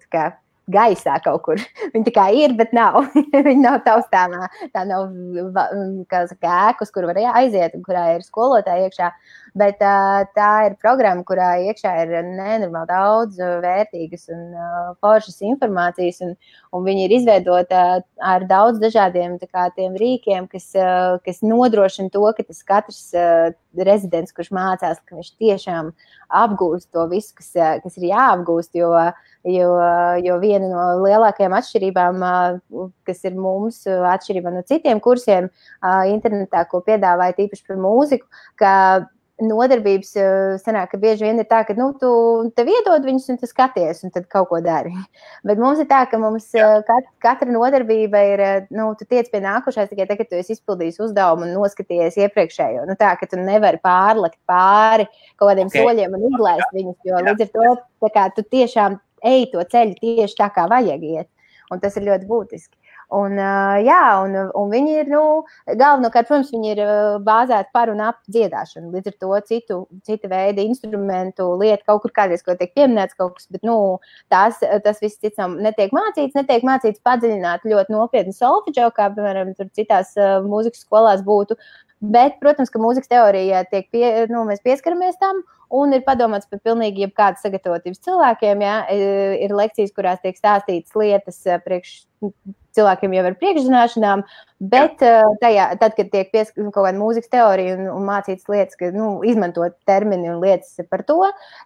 gaisā 0.71 1.17
kaut 1.25 1.43
kur. 1.47 1.63
Viņa 1.93 2.07
tā 2.07 2.15
kā 2.15 2.27
ir, 2.39 2.55
bet 2.59 2.75
nav. 2.77 3.01
viņa 3.49 3.63
nav 3.63 3.79
taustāmā. 3.87 4.49
Tā 4.75 4.85
nav 4.89 5.11
kā 6.11 6.25
saka, 6.31 6.59
ēkas, 6.71 6.93
kur 6.95 7.09
var 7.11 7.19
aiziet 7.35 7.75
un 7.79 7.85
kurā 7.87 8.09
ir 8.17 8.27
skolotāji 8.27 8.89
iekšā. 8.89 9.11
Bet 9.53 9.83
uh, 9.85 10.23
tā 10.33 10.51
ir 10.65 10.79
programma, 10.81 11.21
kurā 11.29 11.51
iekšā 11.61 11.91
ir 12.07 12.13
nenormāli 12.25 12.89
daudz 12.89 13.37
vērtīgas 13.37 14.31
un 14.33 14.47
uh, 14.57 14.95
foršas 15.05 15.43
informācijas. 15.45 16.23
Un, 16.25 16.33
un 16.73 16.87
viņi 16.87 17.05
ir 17.05 17.15
izveidota 17.19 17.83
ar 18.17 18.47
daudz 18.49 18.81
dažādiem 18.81 19.37
kā, 19.45 19.67
rīkiem, 19.77 20.49
kas, 20.49 20.71
uh, 20.73 21.21
kas 21.27 21.45
nodrošina 21.45 22.09
to, 22.17 22.25
ka 22.33 22.49
tas 22.49 22.65
katrs 22.65 23.05
uh, 23.13 23.53
rezidents, 23.77 24.33
kurš 24.33 24.55
mācās, 24.57 25.05
ka 25.05 25.21
viņš 25.21 25.31
tiešām 25.37 25.93
apgūst 26.33 26.89
to 26.97 27.05
visu, 27.13 27.37
kas, 27.37 27.53
uh, 27.61 27.77
kas 27.85 28.01
ir 28.01 28.09
jāapgūst. 28.09 28.73
Jo, 28.81 28.97
jo, 29.45 29.71
jo 30.25 30.41
viena 30.41 30.73
no 30.73 30.91
lielākajām 31.05 31.61
atšķirībām, 31.61 32.25
uh, 32.25 32.93
kas 33.05 33.21
ir 33.29 33.37
mums, 33.37 33.85
uh, 33.85 34.07
atšķirībā 34.17 34.57
no 34.57 34.65
citiem 34.65 35.05
kursiem 35.05 35.53
uh, 35.53 36.05
internetā, 36.09 36.65
ko 36.73 36.81
piedāvāja 36.87 37.43
tīpaši 37.43 37.69
par 37.69 37.85
mūziku, 37.85 38.47
ka 38.57 38.73
nodarbības 39.41 40.11
eh, 40.21 40.55
sanāk, 40.61 40.93
ka 40.93 40.99
bieži 41.01 41.25
vien 41.25 41.41
ir 41.41 41.47
tā, 41.49 41.63
ka 41.67 41.75
nu, 41.79 41.89
tu 41.99 42.11
tev 42.57 42.69
iedod 42.71 43.05
viņus 43.07 43.31
un 43.33 43.39
tu 43.41 43.49
skaties, 43.49 44.03
un 44.07 44.13
tad 44.15 44.27
kaut 44.33 44.51
ko 44.51 44.61
dari. 44.65 44.93
Bet 45.49 45.61
mums 45.63 45.81
ir 45.83 45.89
tā, 45.91 46.03
ka 46.11 46.21
mums. 46.21 46.51
Eh, 46.59 46.75
kat, 46.87 47.09
katra 47.23 47.49
nodarbība 47.51 48.23
ir, 48.33 48.45
eh, 48.45 48.67
nu, 48.75 48.91
tu 48.99 49.09
tiec 49.09 49.31
pie 49.33 49.43
nākošais 49.45 49.91
tikai 49.91 50.07
tagad, 50.07 50.25
kad 50.25 50.33
tu 50.33 50.41
esi 50.41 50.57
izpildījis 50.57 51.01
uzdevumu 51.09 51.49
un 51.49 51.55
noskatījies 51.57 52.21
iepriekšējo. 52.27 52.87
Nu, 52.89 52.99
tā, 53.01 53.15
ka 53.21 53.29
tu 53.31 53.41
nevari 53.41 53.81
pārlikt 53.83 54.41
pāri 54.49 55.09
kaut 55.37 55.49
kādiem 55.49 55.73
okay. 55.73 55.81
soļiem 55.81 56.19
un 56.19 56.29
izlaist 56.31 56.77
viņus, 56.77 56.99
jo 57.09 57.17
Jā. 57.17 57.25
līdz 57.31 57.49
ar 57.49 57.55
to 57.57 58.13
kā, 58.13 58.29
tu 58.37 58.47
tiešām 58.47 59.01
ej 59.27 59.49
to 59.53 59.63
ceļu 59.73 59.99
tieši 60.01 60.39
tā, 60.39 60.51
kā 60.55 60.67
vajag 60.71 61.07
iet. 61.07 61.31
Un 61.73 61.81
tas 61.81 61.95
ir 61.97 62.05
ļoti 62.05 62.27
būtiski. 62.29 62.75
Un, 63.13 63.37
jā, 63.85 64.01
un, 64.25 64.37
un 64.57 64.71
viņi 64.73 64.95
ir, 65.03 65.11
nu, 65.13 65.23
galvenokārt, 65.69 66.31
protams, 66.31 66.53
viņi 66.55 66.71
ir 66.73 66.81
bāzēti 67.27 67.69
par 67.77 67.93
un 67.93 68.01
ap 68.01 68.23
dziedāšanu. 68.33 68.89
Līdz 68.95 69.11
ar 69.11 69.17
to 69.21 69.41
citu, 69.51 69.79
citu 70.09 70.31
veidu 70.33 70.65
instrumentu 70.65 71.51
lietu 71.61 71.85
kaut 71.91 72.01
kur 72.07 72.15
kādreiz, 72.17 72.45
ko 72.47 72.57
tiek 72.57 72.73
pieminēts 72.73 73.19
kaut 73.19 73.37
kas, 73.37 73.51
bet, 73.53 73.61
nu, 73.69 73.77
tās, 74.33 74.63
tas 74.87 75.03
viss, 75.05 75.21
ticam, 75.21 75.59
netiek 75.61 75.93
mācīts, 75.93 76.37
netiek 76.39 76.65
mācīts 76.65 77.05
padziļināt 77.05 77.69
ļoti 77.69 77.93
nopietni 77.93 78.33
solfeģo, 78.37 78.89
kā, 78.97 79.11
piemēram, 79.13 79.53
citās 79.77 80.15
mūzikas 80.49 80.87
skolās 80.87 81.25
būtu. 81.27 81.59
Bet, 82.03 82.41
protams, 82.41 82.73
ka 82.73 82.81
mūzikas 82.83 83.13
teorijā 83.13 83.61
tiek 83.71 83.93
pie, 83.93 84.07
nu, 84.33 84.47
mēs 84.49 84.65
pieskaramies 84.65 85.21
tam, 85.21 85.45
un 85.71 85.93
ir 85.95 86.03
padomāts 86.07 86.49
par 86.51 86.59
pilnīgi 86.65 87.05
jebkādas 87.05 87.45
sagatavotības 87.45 88.03
cilvēkiem. 88.09 88.65
Ja? 88.65 88.81
Ir 88.91 89.55
lekcijas, 89.55 89.93
kurās 89.95 90.25
tiek 90.25 90.41
stāstītas 90.41 90.97
lietas 90.99 91.45
priekš 91.63 91.95
cilvēkiem 92.77 93.17
jau 93.17 93.25
ar 93.29 93.37
priekšzināšanām, 93.41 94.25
bet. 94.63 95.03
Eh, 95.03 95.23
tajā, 95.43 95.67
tad, 95.81 95.95
kad 95.97 96.11
tiek 96.13 96.31
pieskaņota 96.33 96.73
kaut 96.75 96.87
kāda 96.87 96.99
mūzikas 96.99 97.31
teorija 97.33 97.75
un, 97.77 97.89
un 97.91 98.07
mācītas 98.07 98.49
lietas, 98.51 98.79
ka 98.79 98.91
nu, 98.95 99.09
izmantot 99.27 99.75
termini 99.89 100.31
un 100.31 100.41
lietas 100.43 100.79
par 100.93 101.03
to, 101.09 101.19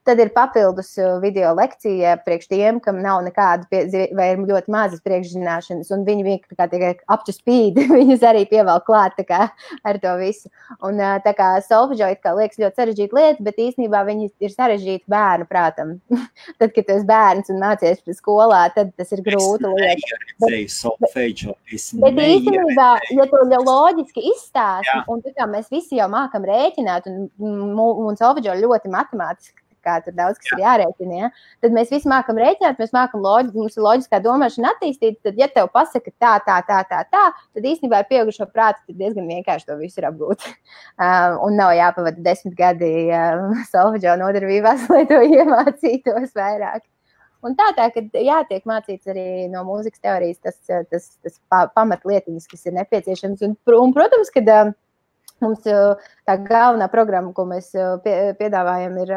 tad 0.08 0.20
ir 0.22 0.32
papildus 0.36 0.94
eh, 1.00 1.16
video 1.22 1.52
lekcija 1.56 2.16
priekš 2.24 2.48
tiem, 2.52 2.80
kam 2.84 3.02
nav 3.04 3.22
nekāda 3.26 3.68
pie, 3.72 3.84
vai 4.16 4.30
ir 4.32 4.44
ļoti 4.48 4.72
mazas 4.72 5.04
priekšzināšanas, 5.06 5.90
un 5.92 6.06
viņi 6.08 6.26
vienkārši 6.26 6.70
tikai 6.72 6.92
up 7.12 7.26
to 7.26 7.34
speed, 7.36 7.80
viņas 7.98 8.24
arī 8.30 8.46
pievēl 8.50 8.82
klāt 8.86 9.20
kā, 9.28 9.48
ar 9.86 10.00
to 10.02 10.16
visu. 10.20 10.52
Un 10.86 11.00
eh, 11.00 11.16
tā 11.24 11.34
kā 11.36 11.52
solfeģo 11.66 12.10
it 12.14 12.22
kā 12.24 12.34
liekas 12.38 12.60
ļoti 12.62 12.80
sarežģīta 12.80 13.20
lieta, 13.20 13.46
bet 13.50 13.60
īstenībā 13.66 14.02
viņi 14.08 14.30
ir 14.44 14.54
sarežģīti 14.54 15.04
bērnu 15.12 15.48
prātam. 15.50 15.96
tad, 16.60 16.72
kad 16.72 16.82
tu 16.82 16.96
esi 16.96 17.08
bērns 17.08 17.52
un 17.52 17.60
mācies 17.62 18.02
skolā, 18.16 18.66
tad 18.76 18.94
tas 18.96 19.12
ir 19.12 19.24
grūti. 19.26 19.68
Es 20.56 20.80
solfeģo. 20.80 21.56
Bet 22.00 22.16
īstenībā, 22.94 23.20
ja 23.20 23.28
to 23.32 23.60
loģiski 23.66 24.24
izstāsta, 24.32 25.02
un 25.12 25.22
tā 25.24 25.34
kā 25.36 25.48
mēs 25.50 25.70
visi 25.72 26.00
jau 26.00 26.08
mākam 26.12 26.46
rēķināt, 26.46 27.08
un, 27.10 27.30
un 27.78 28.18
solfeģo 28.18 28.58
ļoti 28.62 28.92
matemātiski 28.92 29.66
kā 29.86 29.98
tur 30.04 30.16
daudz 30.16 30.40
kas 30.40 30.50
Jā. 30.50 30.56
ir 30.56 30.64
jārēķina. 30.64 31.20
Ja? 31.20 31.30
Tad 31.64 31.76
mēs 31.76 31.92
visi 31.94 32.10
mākam 32.10 32.40
rēķināt, 32.40 32.80
mēs 32.82 32.94
mākam 32.96 33.22
loģi, 33.24 33.54
mums 33.56 33.78
ir 33.78 33.86
loģiskā 33.86 34.20
domāšana 34.24 34.74
attīstīt. 34.74 35.20
Tad, 35.24 35.38
ja 35.40 35.48
tev 35.52 35.70
pasaka 35.74 36.12
tā, 36.12 36.34
tā, 36.46 36.58
tā, 36.68 36.80
tā, 36.90 37.02
tā 37.12 37.24
tad 37.36 37.70
īstenībā 37.72 38.02
ar 38.02 38.10
pieaugušo 38.10 38.48
prātu 38.50 38.96
diezgan 38.98 39.28
vienkārši 39.30 39.70
to 39.70 39.78
visu 39.82 40.04
apgūt. 40.06 40.46
Uh, 40.96 41.34
un 41.44 41.58
nav 41.58 41.74
jāpavada 41.76 42.22
desmit 42.24 42.54
gadi 42.56 42.88
uh, 43.12 43.50
solfeģo 43.72 44.14
nodarbībās, 44.20 44.86
lai 44.92 45.02
to 45.10 45.18
iemācītos 45.20 46.32
vairāk. 46.36 46.80
Un 47.44 47.54
tā, 47.58 47.68
tā 47.76 47.90
ka 47.94 48.02
jātiek 48.16 48.64
mācīts 48.68 49.10
arī 49.12 49.46
no 49.52 49.62
mūzikas 49.68 50.02
teorijas 50.02 50.40
tas, 50.42 50.56
tas, 50.90 51.10
tas 51.22 51.36
pamatlietiņas, 51.76 52.48
kas 52.50 52.66
ir 52.66 52.76
nepieciešams. 52.78 53.44
Un, 53.46 53.56
un 53.76 53.92
protams, 53.96 54.32
ka 54.34 54.42
mums 55.44 55.66
tā 55.66 56.38
galvenā 56.46 56.88
programma, 56.92 57.34
ko 57.36 57.44
mēs 57.50 57.70
piedāvājam, 58.06 58.96
ir, 59.04 59.12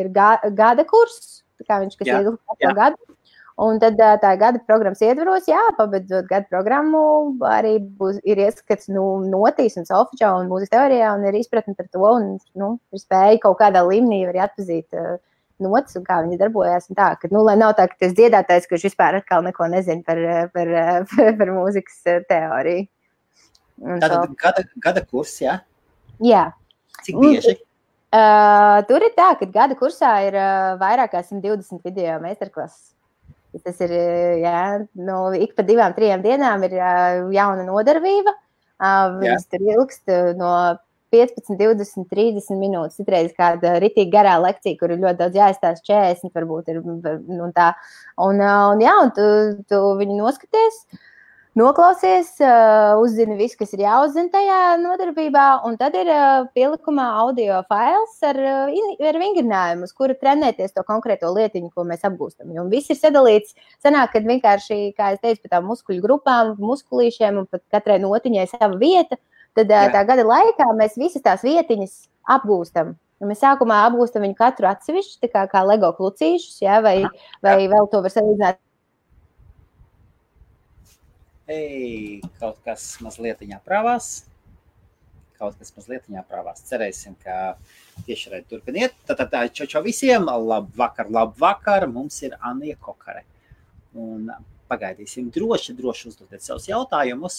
ir 0.00 0.10
gada 0.14 0.86
kurs, 0.88 1.44
kā 1.68 1.82
viņš 1.84 2.00
ir 2.00 2.14
ilgs 2.16 2.74
gadu. 2.80 3.14
Un 3.58 3.80
tad 3.82 3.96
tā 4.22 4.32
gada 4.38 4.60
programmas 4.68 5.00
ietvaros, 5.02 5.48
jā, 5.50 5.58
pabeidzot 5.74 6.28
gada 6.30 6.46
programmu, 6.46 7.00
arī 7.42 7.72
būs, 7.82 8.20
ir 8.22 8.38
ieskats 8.44 8.86
nu, 8.86 9.02
notīs 9.26 9.74
un 9.80 9.88
solfeģā 9.88 10.30
un 10.38 10.46
mūzikas 10.46 10.76
teorijā, 10.76 11.08
un 11.16 11.26
ir 11.26 11.40
izpratne 11.40 11.74
par 11.74 11.88
to, 11.90 12.04
un 12.06 12.28
nu, 12.54 12.68
ir 12.94 13.02
spēja 13.02 13.40
kaut 13.42 13.58
kādā 13.58 13.82
līmenī 13.82 14.20
arī 14.30 14.44
atpazīt 14.44 14.94
uh, 14.94 15.16
notis 15.62 15.98
un 15.98 16.04
kā 16.06 16.20
viņi 16.24 16.38
darbojas. 16.40 16.88
Tā, 16.96 17.12
ka, 17.20 17.30
nu, 17.32 17.42
lai 17.46 17.56
nav 17.60 17.74
tā, 17.78 17.88
ka 17.90 17.98
tas 18.04 18.14
dziedātājs, 18.18 18.68
kurš 18.70 18.88
vispār 18.90 19.20
neko 19.20 19.68
nezina 19.72 20.04
par, 20.06 20.22
par, 20.54 20.74
par, 21.10 21.32
par 21.40 21.54
mūzikas 21.56 22.02
teoriju. 22.30 22.88
Tātad 23.78 24.34
gada, 24.38 24.64
gada 24.82 25.04
kurs, 25.06 25.36
jā? 25.42 25.60
Jā. 26.24 26.48
Cik 27.06 27.18
bieži? 27.22 27.54
Uh, 28.08 28.80
tur 28.88 29.04
ir 29.04 29.12
tā, 29.14 29.34
ka 29.38 29.46
gada 29.52 29.76
kursā 29.78 30.14
ir 30.24 30.36
uh, 30.38 30.78
vairāk 30.80 31.12
kā 31.12 31.20
120 31.22 31.84
video 31.84 32.16
meistarklases. 32.22 32.94
Tas 33.64 33.78
ir 33.84 33.92
jā, 34.42 34.58
nu, 34.96 35.18
ik 35.36 35.54
pa 35.56 35.64
divām, 35.66 35.94
trijām 35.96 36.20
dienām 36.24 36.62
ir 36.66 36.74
jauna 37.32 37.64
nodarbība. 37.66 38.34
Viņas 38.78 39.46
jā. 39.46 39.50
tur 39.50 39.64
ilgst 39.72 40.12
no 40.38 40.50
15, 41.14 41.56
20, 41.58 42.06
30 42.10 42.60
minūtes. 42.60 42.98
Citreiz 43.00 43.34
kāda 43.36 43.76
rītīgi 43.82 44.12
garā 44.12 44.36
lekcija, 44.42 44.78
kur 44.80 44.94
ir 44.94 45.02
ļoti 45.02 45.20
daudz 45.22 45.38
jāizstāsta, 45.40 45.84
40 45.90 46.34
varbūt 46.36 46.72
ir. 46.72 46.80
Un 46.84 47.54
tā. 47.56 47.72
Un, 48.16 48.42
un, 48.42 48.82
jā, 48.82 48.96
un 49.04 49.14
tu, 49.16 49.28
tu 49.70 49.84
viņu 50.00 50.18
noskaties. 50.22 50.82
Noklausies, 51.58 52.36
uzzini 53.02 53.34
visu, 53.38 53.56
kas 53.58 53.72
ir 53.74 53.80
jāuzzina 53.82 54.30
tajā 54.30 54.58
nodarbībā, 54.78 55.46
un 55.66 55.74
tad 55.80 55.96
ir 55.98 56.10
pielikumā 56.54 57.06
audio 57.24 57.62
fails 57.72 58.12
ar, 58.28 58.38
ar 59.08 59.18
vingrinājumu, 59.18 59.88
uz 59.88 59.94
kura 59.96 60.14
trenēties 60.14 60.76
to 60.76 60.84
konkrēto 60.86 61.32
lietiņu, 61.34 61.72
ko 61.74 61.82
mēs 61.88 62.06
apgūstam. 62.06 62.52
Un 62.62 62.70
viss 62.70 62.92
ir 62.92 63.00
sadalīts, 63.00 63.56
sanāk, 63.82 64.12
kad 64.12 64.28
vienkārši, 64.28 64.78
kā 64.94 65.14
es 65.16 65.24
teicu, 65.24 65.42
pa 65.46 65.56
tām 65.56 65.66
muskuļu 65.72 66.04
grupām, 66.04 66.54
muskulīšiem 66.62 67.42
un 67.42 67.50
pat 67.50 67.64
katrai 67.74 67.98
notiņai 68.04 68.46
sava 68.52 68.78
vieta, 68.78 69.18
tad 69.58 69.74
Jā. 69.74 69.90
tā 69.94 70.04
gada 70.08 70.24
laikā 70.28 70.70
mēs 70.78 70.96
visas 71.00 71.24
tās 71.24 71.44
vietiņas 71.46 71.98
apgūstam. 72.38 72.94
Un 73.18 73.32
mēs 73.32 73.42
sākumā 73.42 73.82
apgūstam 73.88 74.22
viņu 74.22 74.38
katru 74.38 74.70
atsevišķi, 74.70 75.30
kā, 75.32 75.42
kā 75.50 75.64
LEGO 75.66 75.90
klucīšus, 75.98 76.62
ja, 76.62 76.78
vai, 76.84 77.02
vai 77.42 77.58
vēl 77.66 77.90
to 77.90 78.02
var 78.04 78.14
salīdzināt 78.14 78.62
Ei, 81.48 82.20
kaut 82.36 82.58
kas 82.60 82.98
mazliet 83.00 83.40
aprāvās. 83.56 84.26
Kaut 85.38 85.54
kas 85.56 85.72
mazliet 85.72 86.04
aprāvās. 86.20 86.60
Cerēsim, 86.68 87.14
ka 87.22 87.56
tieši 88.04 88.28
arī 88.28 88.42
turpiniet. 88.50 88.92
Tad 89.08 89.22
tā 89.32 89.46
čau, 89.48 89.64
čau 89.64 89.80
visiem. 89.86 90.28
Labvakar, 90.28 91.08
labvakar. 91.08 91.86
Mums 91.88 92.20
ir 92.26 92.36
Anija 92.44 92.76
Kokare. 92.76 93.24
Un 93.96 94.28
pagaidīsim 94.68 95.30
droši, 95.32 95.72
droši 95.78 96.10
uzdodiet 96.12 96.44
savus 96.44 96.68
jautājumus. 96.68 97.38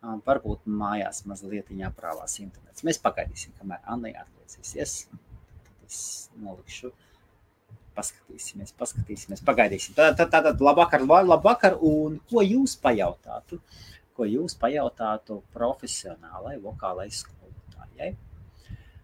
Varbūt 0.00 0.64
mājās 0.64 1.26
mazliet 1.28 1.68
aprāvās 1.84 2.38
internets. 2.40 2.84
Mēs 2.86 3.00
pagaidīsim, 3.04 3.52
kamēr 3.58 3.82
Anija 3.92 4.24
atgriezīsies. 4.24 4.94
Tad 5.66 5.86
es 5.86 6.00
nolikšu 6.40 6.92
paskatīsimies, 7.96 8.72
paskatīsimies, 8.80 9.42
pagaidīsim. 9.44 9.96
Tad, 9.98 10.16
tad, 10.16 10.30
tad, 10.32 10.48
tad 10.48 10.64
labvakar, 10.64 11.04
labvakar, 11.04 11.76
un 11.84 12.16
ko 12.30 12.44
jūs 12.46 12.78
pajautātu? 12.80 13.60
Ko 14.16 14.24
jūs 14.28 14.56
pajautātu 14.60 15.42
profesionālai 15.52 16.56
vokālai 16.64 17.10
skolotājai? 17.12 18.14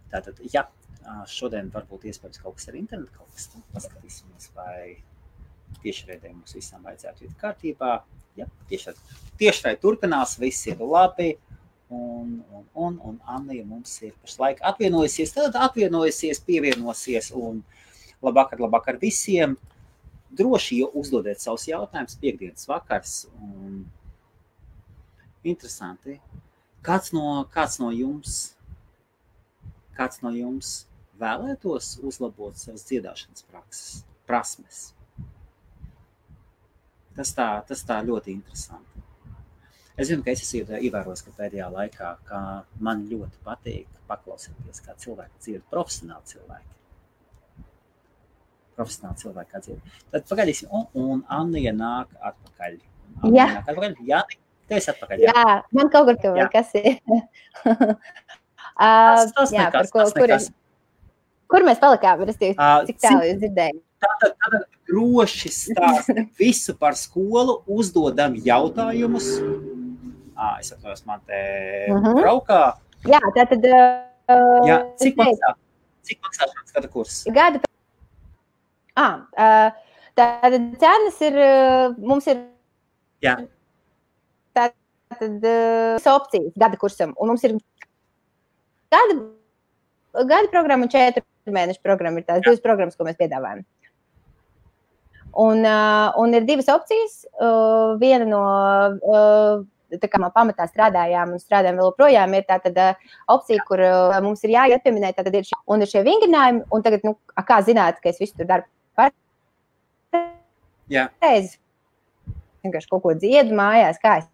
Tātad, 0.09 0.41
ja 0.53 0.65
šodien 1.29 1.69
varbūt 1.73 2.07
iespējams 2.09 2.41
kaut 2.41 2.57
kas 2.57 2.69
ar 2.71 2.77
internetu, 2.79 3.13
kaut 3.19 3.29
kas 3.35 3.49
tam 3.53 3.63
paskatīsimies, 3.75 4.49
vai 4.55 4.97
tiešraidē 5.83 6.33
mums 6.33 6.55
visam 6.57 6.83
vajadzētu 6.87 7.27
iet 7.27 7.37
kārtībā. 7.41 7.91
Ja, 8.37 8.47
tiešraidē 8.69 9.75
turpinās, 9.81 10.37
viss 10.39 10.67
ir 10.69 10.81
labi. 10.81 11.35
Un, 11.87 12.41
un, 12.51 12.63
un, 12.75 12.95
un 13.09 13.19
Anna 13.23 13.55
mums 13.63 13.93
ir 14.03 14.11
pašlaik 14.19 14.59
atvienojusies, 14.69 15.31
tad 15.31 15.55
atvienojusies, 15.55 16.41
pievienosies 16.43 17.31
un 17.31 17.61
Labvakar, 18.21 18.59
labvakar 18.59 18.97
visiem! 18.97 19.55
Droši 20.37 20.81
uzdodiet 20.99 21.39
savus 21.41 21.67
jautājumus, 21.69 22.17
piekdienas 22.21 22.67
vakars. 22.67 23.13
Un... 23.39 23.85
Interesanti. 25.47 26.17
Kāds 26.83 27.13
no, 27.15 27.45
kāds 27.53 27.77
no 27.81 27.91
jums, 27.95 28.35
kāds 29.97 30.21
no 30.25 30.33
jums 30.35 30.73
vēlētos 31.21 31.95
uzlabot 32.05 32.59
savas 32.59 32.85
dziedāšanas 32.89 33.47
prakses, 33.47 34.03
prasmes? 34.27 34.81
Tas 37.17 37.33
tā, 37.33 37.49
tas 37.67 37.83
tā 37.87 37.99
ļoti 38.05 38.33
interesanti. 38.35 39.03
Es 39.97 40.11
zinu, 40.11 40.21
ka 40.21 40.29
es 40.29 40.43
esmu 40.45 40.77
ievērojis, 40.77 41.25
ka 41.25 41.33
pēdējā 41.39 41.67
laikā 41.73 42.15
man 42.85 43.05
ļoti 43.09 43.41
patīk 43.45 44.01
paklausīties, 44.07 44.83
kā 44.85 44.93
cilvēki 45.01 45.41
dziedā, 45.41 45.63
profesionāli 45.71 46.35
cilvēki 46.35 46.77
profesionāli 48.77 49.21
cilvēki 49.23 49.57
atzīst. 49.59 49.95
Tad 50.13 50.27
pagaidīsim, 50.29 50.69
un, 50.71 50.85
un 51.01 51.23
Anna 51.33 51.73
nāk 51.73 52.13
atpakaļ. 52.29 52.77
Anna 53.23 53.33
jā, 53.33 53.47
nāk 53.55 53.71
atpakaļ. 53.71 53.97
Jā, 54.07 54.21
te 54.69 54.77
esi 54.77 54.91
atpakaļ. 54.93 55.25
Jā, 55.25 55.33
jā 55.33 55.57
man 55.79 55.91
kaut 55.93 56.11
kur 56.11 56.21
tur 56.21 56.39
kas 56.53 56.75
ir. 56.77 56.93
uh, 57.09 57.95
tas, 58.77 59.33
tas 59.39 59.53
jā, 59.57 59.65
nekas, 59.65 59.91
ko, 59.93 60.05
kur, 60.13 60.29
nekas. 60.29 60.49
kur 61.49 61.67
mēs 61.67 61.81
palikām, 61.81 62.25
restīvi, 62.29 62.57
uh, 62.57 62.85
cik 62.89 63.01
tālu 63.03 63.31
jūs 63.31 63.41
dzirdējāt? 63.43 63.83
Tātad, 63.97 64.33
tātad 64.37 64.65
droši 64.89 65.51
stāsti 65.53 66.27
visu 66.41 66.75
par 66.77 66.97
skolu, 66.99 67.61
uzdodam 67.67 68.35
jautājumus. 68.37 69.29
À, 70.37 70.57
es 70.61 70.69
atceros, 70.73 71.05
man 71.05 71.23
te 71.25 71.39
uh 71.89 71.95
mhm. 71.97 72.05
-huh. 72.05 72.21
braukā. 72.21 72.61
Jā, 73.05 73.21
tātad. 73.35 73.63
Uh, 74.27 74.67
jā, 74.67 74.77
cik 74.99 75.15
maksā? 75.17 75.55
Cik 76.03 76.19
maksā 76.21 76.45
šāds 76.51 76.73
gada 76.75 76.87
kurs? 76.87 77.23
Gada 77.31 77.61
Ah, 78.97 79.29
tātad 80.17 80.63
cenas 80.81 81.21
ir, 81.21 81.35
mums 82.01 82.25
ir. 82.31 82.39
Jā. 83.21 83.35
Tātad 84.57 85.45
opcijas 86.09 86.57
gada 86.57 86.79
kursam, 86.81 87.13
un 87.21 87.29
mums 87.31 87.45
ir 87.45 87.53
gada, 88.93 89.19
gada 90.17 90.49
programma 90.49 90.87
un 90.87 90.93
četru 90.93 91.21
mēnešu 91.53 91.83
programma. 91.85 92.23
Ir 92.23 92.25
tās 92.25 92.41
divas 92.41 92.63
programmas, 92.63 92.97
ko 92.97 93.05
mēs 93.05 93.19
piedāvājam. 93.21 93.61
Un, 95.37 95.61
uh, 95.61 96.09
un 96.17 96.33
ir 96.33 96.45
divas 96.47 96.69
opcijas. 96.73 97.19
Uh, 97.37 97.93
viena 98.01 98.25
no 98.25 98.43
uh, 99.05 99.65
tā 99.95 100.09
kā 100.11 100.19
mēs 100.19 100.33
pamatā 100.35 100.65
strādājām 100.67 101.35
un 101.35 101.39
strādājam 101.41 101.77
vēl 101.79 101.91
joprojām, 101.91 102.33
ir 102.35 102.47
tā 102.47 102.57
tad, 102.63 102.79
uh, 102.81 103.13
opcija, 103.35 103.63
kur 103.67 103.83
uh, 103.83 104.17
mums 104.23 104.41
ir 104.43 104.55
jāiet 104.55 104.83
pieminēt, 104.83 105.19
tad 105.19 105.35
ir 105.35 105.45
šie, 105.47 105.59
un 105.71 105.83
ir 105.83 105.91
šie 105.91 106.01
vingrinājumi. 106.07 106.65
Un 106.73 106.85
tagad, 106.85 107.05
nu, 107.07 107.13
kā 107.47 107.61
zināt, 107.67 108.01
ka 108.03 108.11
es 108.11 108.19
visu 108.21 108.35
tur 108.39 108.49
daru 108.49 108.67
pareizi. 108.97 109.15
Vienkārši 112.65 112.91
kaut 112.91 113.03
ko 113.05 113.13
dziedu 113.15 113.55
mājās, 113.55 114.01
kā 114.01 114.17
es 114.23 114.27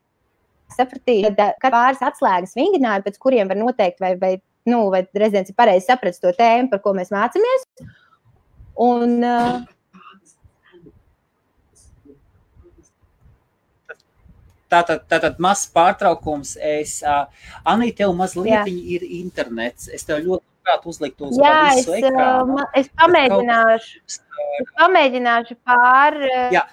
sapratīju, 0.74 1.36
ka 1.62 1.70
pāris 1.74 2.02
atslēgas 2.06 2.56
vingrinājumi, 2.58 3.06
pēc 3.06 3.20
kuriem 3.22 3.52
var 3.52 3.60
noteikt, 3.60 4.00
vai, 4.02 4.16
vai, 4.18 4.34
nu, 4.70 4.88
vai 4.94 5.04
rezidents 5.12 5.52
ir 5.52 5.60
pareizi 5.60 5.86
sapratis 5.90 6.24
to 6.24 6.32
tēmu, 6.38 6.72
par 6.72 6.82
ko 6.82 6.96
mēs 6.98 7.14
mācāmies. 7.14 7.68
Un, 8.82 9.20
uh, 9.22 9.60
Tātad, 14.74 15.04
tātad 15.12 15.38
mazs 15.44 15.68
pārtraukums. 15.76 16.56
Es, 16.58 16.98
uh, 17.06 17.28
Anī, 17.70 17.92
tev 17.96 18.16
mazliet 18.18 18.70
ir 18.72 19.06
internets. 19.22 19.90
Es 19.94 20.08
tev 20.08 20.24
ļoti 20.26 20.44
labprāt 20.64 20.88
uzliktu 20.88 21.30
uz 21.30 21.38
Jā, 21.38 21.74
es, 21.78 21.88
ekrānu. 21.88 22.58
es 22.80 22.90
pamēģināšu. 23.00 24.00
Es 24.60 24.70
pamēģināšu 24.78 25.56
pār, 25.66 26.18
jā, 26.54 26.64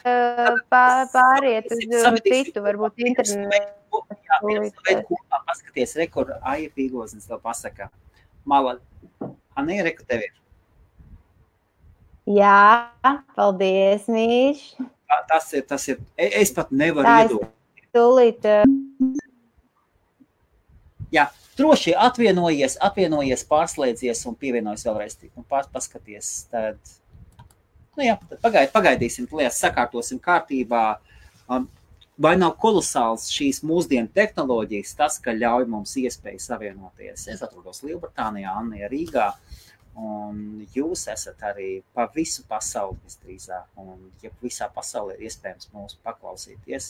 pār, 0.73 1.07
pāriet 1.13 1.69
uz 1.71 2.21
citu, 2.25 2.63
varbūt 2.65 3.05
internetu. 3.05 4.03
Jā, 4.11 4.39
veids 4.45 5.07
kopā 5.09 5.41
paskaties, 5.49 5.97
re, 5.99 6.07
kur 6.09 6.33
Aija 6.41 6.71
Pīgoznis 6.77 7.27
tev 7.29 7.41
pasaka. 7.43 7.91
Mala, 8.49 8.79
Anī, 9.59 9.81
re, 9.85 9.95
ka 9.97 10.07
tev 10.09 10.25
ir. 10.29 10.35
Jā, 12.31 12.91
paldies, 13.35 14.07
Mīš. 14.09 14.63
Tas 15.29 15.49
ir, 15.57 15.65
tas 15.67 15.89
ir, 15.91 15.99
e, 16.15 16.29
es 16.41 16.53
pat 16.55 16.71
nevaru 16.71 17.17
iedot. 17.25 17.49
Tūlīt. 17.97 18.47
Jā, 21.11 21.27
droši 21.59 21.97
atvienojies, 21.99 22.77
atvienojies, 22.87 23.43
pārslēdzies 23.51 24.23
un 24.31 24.37
pievienojies 24.39 24.87
vēlreiz. 24.87 25.19
Un 25.35 25.47
pār, 25.49 25.67
paskaties, 25.73 26.31
tad, 26.53 26.79
nu 27.99 28.07
jā, 28.07 28.15
tad 28.31 28.39
pagaid, 28.45 28.71
pagaidīsim, 28.75 29.27
lietas 29.35 29.59
sakārtosim 29.65 30.23
kārtībā. 30.23 30.85
Um, 31.51 31.67
vai 32.21 32.37
nav 32.39 32.55
kolosāls 32.63 33.27
šīs 33.33 33.63
mūsdienu 33.67 34.11
tehnoloģijas, 34.15 34.95
tas, 34.99 35.19
ka 35.23 35.35
ļauj 35.35 35.67
mums 35.73 35.97
iespēju 35.99 36.43
savienoties? 36.45 37.27
Es 37.33 37.43
atrodos 37.43 37.83
Lielbritānijā, 37.87 38.55
Anija 38.61 38.91
Rīgā. 38.93 39.33
Un 40.01 40.63
jūs 40.73 41.03
esat 41.13 41.43
arī 41.45 41.83
pa 41.93 42.07
visu 42.15 42.45
pasauli 42.49 42.97
visdrīzāk, 43.05 43.67
un 43.83 44.07
ja 44.23 44.31
visā 44.41 44.71
pasaulē 44.73 45.19
ir 45.19 45.27
iespējams 45.29 45.69
mūs 45.75 45.99
paklausīties, 46.07 46.87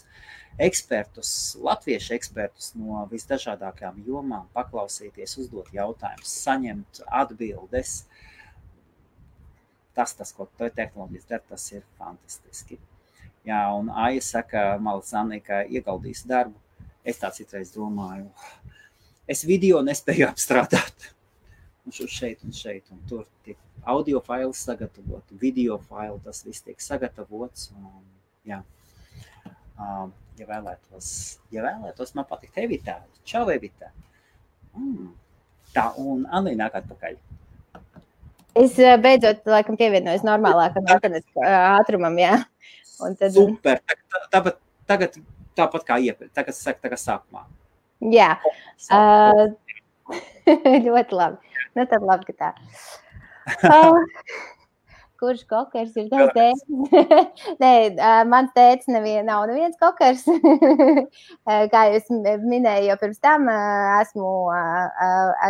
ekspertus, 0.68 1.32
latviešu 1.58 2.14
ekspertus 2.18 2.70
no 2.78 3.02
visdažādākajām 3.10 3.98
jomām, 4.06 4.46
paklausīties, 4.54 5.38
uzdot 5.42 5.72
jautājumus, 5.74 6.36
saņemt 6.44 7.02
atbildes. 7.22 7.96
Tas, 9.96 10.14
tas 10.14 10.30
ko 10.36 10.46
tehnoloģijas 10.60 11.30
dara, 11.32 11.42
tas 11.50 11.66
ir 11.74 11.82
fantastiski. 11.98 12.78
Jā, 13.48 13.64
un 13.74 13.90
Aija 13.90 14.22
saka, 14.22 14.66
Malasānī, 14.78 15.40
ka 15.42 15.64
ieguldīs 15.66 16.22
darbu. 16.30 16.60
Es 17.02 17.18
tā 17.18 17.32
citreiz 17.34 17.72
domāju, 17.74 18.28
es 19.26 19.42
video 19.48 19.80
nespēju 19.82 20.28
apstrādāt 20.28 21.10
un 21.90 22.10
šeit 22.10 22.44
un 22.46 22.54
šeit 22.54 22.92
un 22.94 23.00
tur 23.10 23.24
tiek 23.44 23.58
audio 23.90 24.20
fails 24.22 24.60
sagatavot, 24.66 25.24
video 25.40 25.78
failu, 25.88 26.20
tas 26.24 26.44
viss 26.46 26.62
tiek 26.62 26.80
sagatavots. 26.84 27.70
Un, 27.74 28.04
jā. 28.46 28.60
Um, 29.80 30.12
ja 30.38 30.46
vēlētos, 30.48 31.08
ja 31.52 31.64
vēlētos, 31.64 32.14
man 32.16 32.28
patikt 32.28 32.60
Evitā. 32.60 33.00
Čau, 33.24 33.46
Evitā. 33.52 33.90
Mm. 34.76 35.10
Tā, 35.74 35.88
un 36.00 36.26
Anī 36.34 36.54
nāk 36.58 36.76
atpakaļ. 36.80 37.18
Es 38.60 38.74
beidzot, 38.76 39.44
laikam, 39.48 39.78
pievienojos 39.78 40.24
normālākam 40.26 40.86
internetu 40.86 41.44
ātrumam, 41.46 42.16
jā. 42.20 42.40
Un 43.00 43.14
tad... 43.16 43.32
Super. 43.32 43.80
Tāpat, 44.32 44.58
tagad 44.90 45.20
tāpat 45.56 45.86
kā 45.86 45.98
iepriekš, 46.02 46.34
tagad, 46.36 46.58
tagad 46.82 47.00
sākumā. 47.00 47.44
Jā. 48.12 48.32
Uh, 48.88 49.52
ļoti 50.86 51.18
labi. 51.18 51.58
Nu, 51.76 51.86
tad 51.86 52.06
labi, 52.06 52.32
ka 52.32 52.34
tā. 52.40 52.50
Kurš 55.20 55.42
kokers 55.44 55.96
ir 56.00 56.06
tas 56.08 56.30
tēvs? 56.32 56.62
Nē, 57.62 57.72
mans 58.30 58.54
tēvs 58.56 58.88
nevien, 58.88 59.26
nav 59.28 59.44
neviens 59.50 59.76
kokers. 59.80 60.24
Kā 61.74 61.82
jūs 61.92 62.08
minēju, 62.40 62.88
jau 62.88 62.96
pirms 63.02 63.20
tam 63.20 63.50
esmu, 63.52 64.32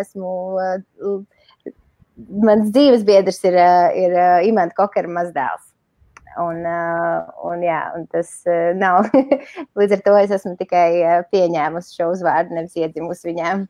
esmu 0.00 0.32
mans 2.42 2.72
dzīves 2.74 3.06
biedrs 3.06 3.38
ir, 3.46 3.56
ir 3.94 4.16
Imants 4.50 4.74
Kokera 4.76 5.10
mazdēls. 5.20 5.68
Un, 6.40 6.62
un, 7.46 7.62
jā, 7.62 7.80
un 7.94 8.10
tas 8.10 8.30
nav. 8.78 9.06
Līdz 9.78 9.96
ar 9.96 10.02
to 10.06 10.18
es 10.18 10.34
esmu 10.34 10.56
tikai 10.58 11.22
pieņēmusi 11.30 11.94
šo 11.94 12.10
uzvārdu, 12.16 12.58
nevis 12.58 12.74
iedzimusi 12.78 13.30
viņām. 13.30 13.68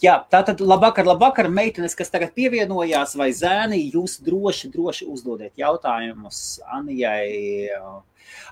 Jā, 0.00 0.14
tā 0.32 0.38
tad 0.48 0.62
labvakar, 0.64 1.04
labvakar, 1.04 1.50
meitenes, 1.52 1.92
kas 1.96 2.08
tagad 2.08 2.30
pievienojās, 2.32 3.12
vai 3.20 3.28
zēni, 3.36 3.82
jūs 3.92 4.16
droši, 4.24 4.70
droši 4.72 5.08
uzdodiet 5.12 5.60
jautājumus 5.60 6.38
Anijai. 6.72 7.68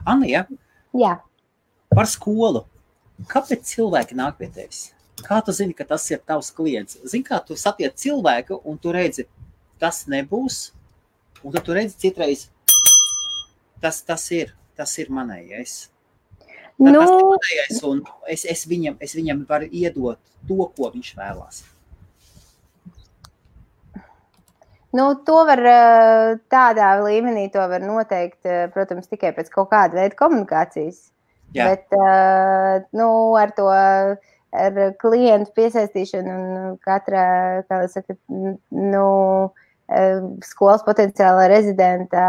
Anija? 0.05 0.45
Jā. 0.93 1.15
Par 1.89 2.11
skolu. 2.11 2.67
Kāpēc 3.33 3.65
cilvēki 3.65 4.19
nāk 4.19 4.37
pie 4.37 4.51
tevis? 4.53 4.83
Kā 5.25 5.41
tu 5.43 5.55
zini, 5.57 5.73
ka 5.75 5.89
tas 5.89 6.05
ir 6.13 6.21
tavs 6.21 6.53
klients? 6.55 7.01
Zini, 7.09 7.25
kā 7.27 7.41
tu 7.47 7.57
satiec 7.57 7.97
cilvēku 7.99 8.61
un 8.69 8.77
tu 8.79 8.93
redzi, 8.95 9.25
tas 9.81 10.05
nebūs, 10.07 10.61
un 11.41 11.57
tad 11.57 11.65
tu 11.65 11.75
redzi 11.75 11.97
citreiz, 12.05 12.45
tas, 13.81 14.03
tas 14.05 14.29
ir, 14.37 14.53
tas 14.77 14.93
ir 15.01 15.09
manējais. 15.11 15.89
Nu, 16.79 16.93
tas 16.95 17.11
ir 17.83 18.05
es, 18.31 18.45
es, 18.47 18.63
viņam, 18.71 18.99
es 19.03 19.17
viņam 19.19 19.43
varu 19.49 19.67
iedot 19.67 20.21
to, 20.47 20.61
ko 20.77 20.91
viņš 20.95 21.11
vēlās. 21.19 21.65
Nu, 24.95 25.11
to 25.27 25.43
var 25.45 25.61
tādā 26.49 26.93
līmenī 27.03 27.49
to 27.53 27.65
var 27.69 27.83
noteikt, 27.85 28.47
protams, 28.73 29.11
tikai 29.11 29.35
pēc 29.37 29.51
kaut 29.53 29.69
kāda 29.75 29.99
veida 30.01 30.17
komunikācijas. 30.17 31.09
Jā. 31.57 31.73
Bet 31.73 31.93
nu, 32.97 33.09
ar 33.41 33.53
to 33.57 33.69
ar 33.69 34.81
klientu 35.03 35.53
piesaistīšanu 35.59 36.35
un 36.35 36.77
katra, 36.85 37.25
kā 37.69 37.83
jau 37.83 37.91
saka, 37.99 38.17
nu, 38.73 39.09
skolas 40.45 40.85
potenciāla 40.87 41.49
rezidenta 41.53 42.25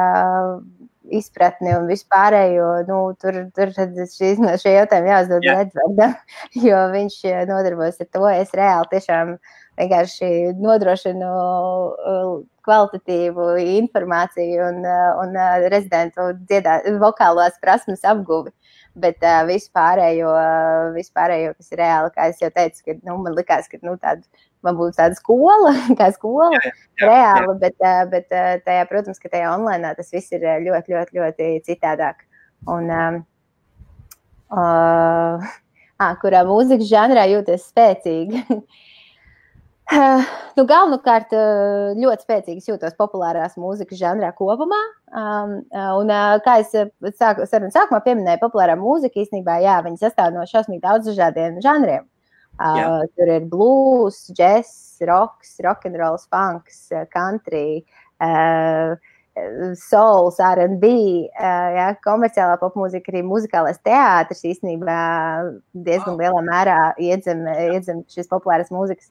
izpratni 1.15 1.71
un 1.75 1.87
vispārējo. 1.89 2.67
Nu, 2.89 2.99
tur 3.21 3.39
tur 3.55 3.71
šīs, 3.75 4.41
no 4.41 4.53
šie 4.61 4.75
jautājumi 4.75 5.11
jāuzdod 5.13 5.47
Jā. 5.47 5.55
Edvardam, 5.65 6.15
jo 6.67 6.83
viņš 6.93 7.17
eh, 7.31 7.41
nodarbojas 7.49 7.99
ar 8.03 8.11
to. 8.13 8.25
Es 8.33 8.53
reāli 8.57 8.91
tiešām 8.93 9.35
vienkārši 9.79 10.29
nodrošinu 10.59 11.27
uh, 11.29 12.31
kvalitatīvu 12.67 13.45
informāciju 13.79 14.65
un, 14.65 14.81
uh, 14.83 15.21
un 15.21 15.37
rezidentu 15.71 16.33
dziedā, 16.41 16.81
vokālās 16.99 17.55
prasmes 17.63 18.03
apguvi. 18.07 18.51
Bet 18.99 19.23
uh, 19.23 19.45
vispārējo, 19.47 20.33
vispārējo, 20.97 21.53
kas 21.55 21.71
ir 21.71 21.79
reāli, 21.83 22.11
kā 22.17 22.27
jau 22.41 22.51
teicu, 22.55 22.83
ka, 22.83 22.97
nu, 23.07 23.19
man 23.23 23.37
likās, 23.37 23.69
ka 23.71 23.79
nu, 23.85 23.95
tāda 24.01 24.25
man 24.65 24.77
būtu 24.79 24.97
tāda 24.97 25.15
skola, 25.17 25.71
kā 25.99 26.07
skola, 26.15 26.49
jā, 26.57 26.61
jā, 27.01 27.07
reāli, 27.07 27.53
jā. 27.53 27.57
bet, 27.63 27.75
bet 28.11 28.27
tajā, 28.67 28.83
protams, 28.91 29.19
ka 29.21 29.27
tajā 29.31 29.47
online 29.55 29.95
tas 29.97 30.13
viss 30.13 30.33
ir 30.35 30.41
ļoti, 30.65 30.87
ļoti, 30.95 31.11
ļoti 31.19 31.45
citādāk. 31.67 32.17
Un, 32.69 32.83
uh, 32.91 33.13
ah, 35.99 36.13
kurā 36.21 36.41
mūzikas 36.47 36.87
žanrā 36.89 37.23
jūties 37.31 37.67
spēcīgi. 37.71 38.37
nu, 40.57 40.65
galvenokārt 40.69 41.33
ļoti 41.97 42.25
spēcīgas 42.25 42.69
jūtos 42.69 42.97
populārās 42.99 43.57
mūzikas 43.57 43.97
žanrā 44.01 44.29
kopumā. 44.37 44.81
Um, 45.09 45.49
un, 46.01 46.13
kā 46.45 46.53
es 46.61 46.69
sāku, 47.17 47.47
sarunas 47.49 47.77
sākumā 47.77 47.99
pieminēju, 48.05 48.43
populārā 48.43 48.75
mūzika 48.79 49.15
īstenībā, 49.23 49.53
jā, 49.65 49.75
sastāv 50.01 50.27
no 50.35 50.45
šausmīgi 50.49 50.85
daudz 50.85 51.03
dažādiem 51.09 51.57
žanriem. 51.65 52.03
Uh, 52.59 53.05
tur 53.15 53.29
ir 53.31 53.45
blues, 53.47 54.25
jazz, 54.35 54.99
rocks, 55.07 55.55
rock'n'rolls, 55.63 56.25
funks, 56.27 56.89
country, 57.13 57.85
uh, 58.19 58.97
souls, 59.79 60.41
RB, 60.43 60.89
uh, 61.39 61.69
ja, 61.77 61.85
komerciālā 62.03 62.57
popmūzika, 62.59 63.13
arī 63.13 63.23
muzikālais 63.23 63.79
teātris 63.79 64.43
īstenībā 64.51 64.99
diezgan 65.87 66.19
lielā 66.19 66.43
mērā 66.43 66.81
iedzem, 66.99 67.47
iedzem 67.71 68.03
šīs 68.11 68.27
populāras 68.27 68.73
mūzikas 68.75 69.07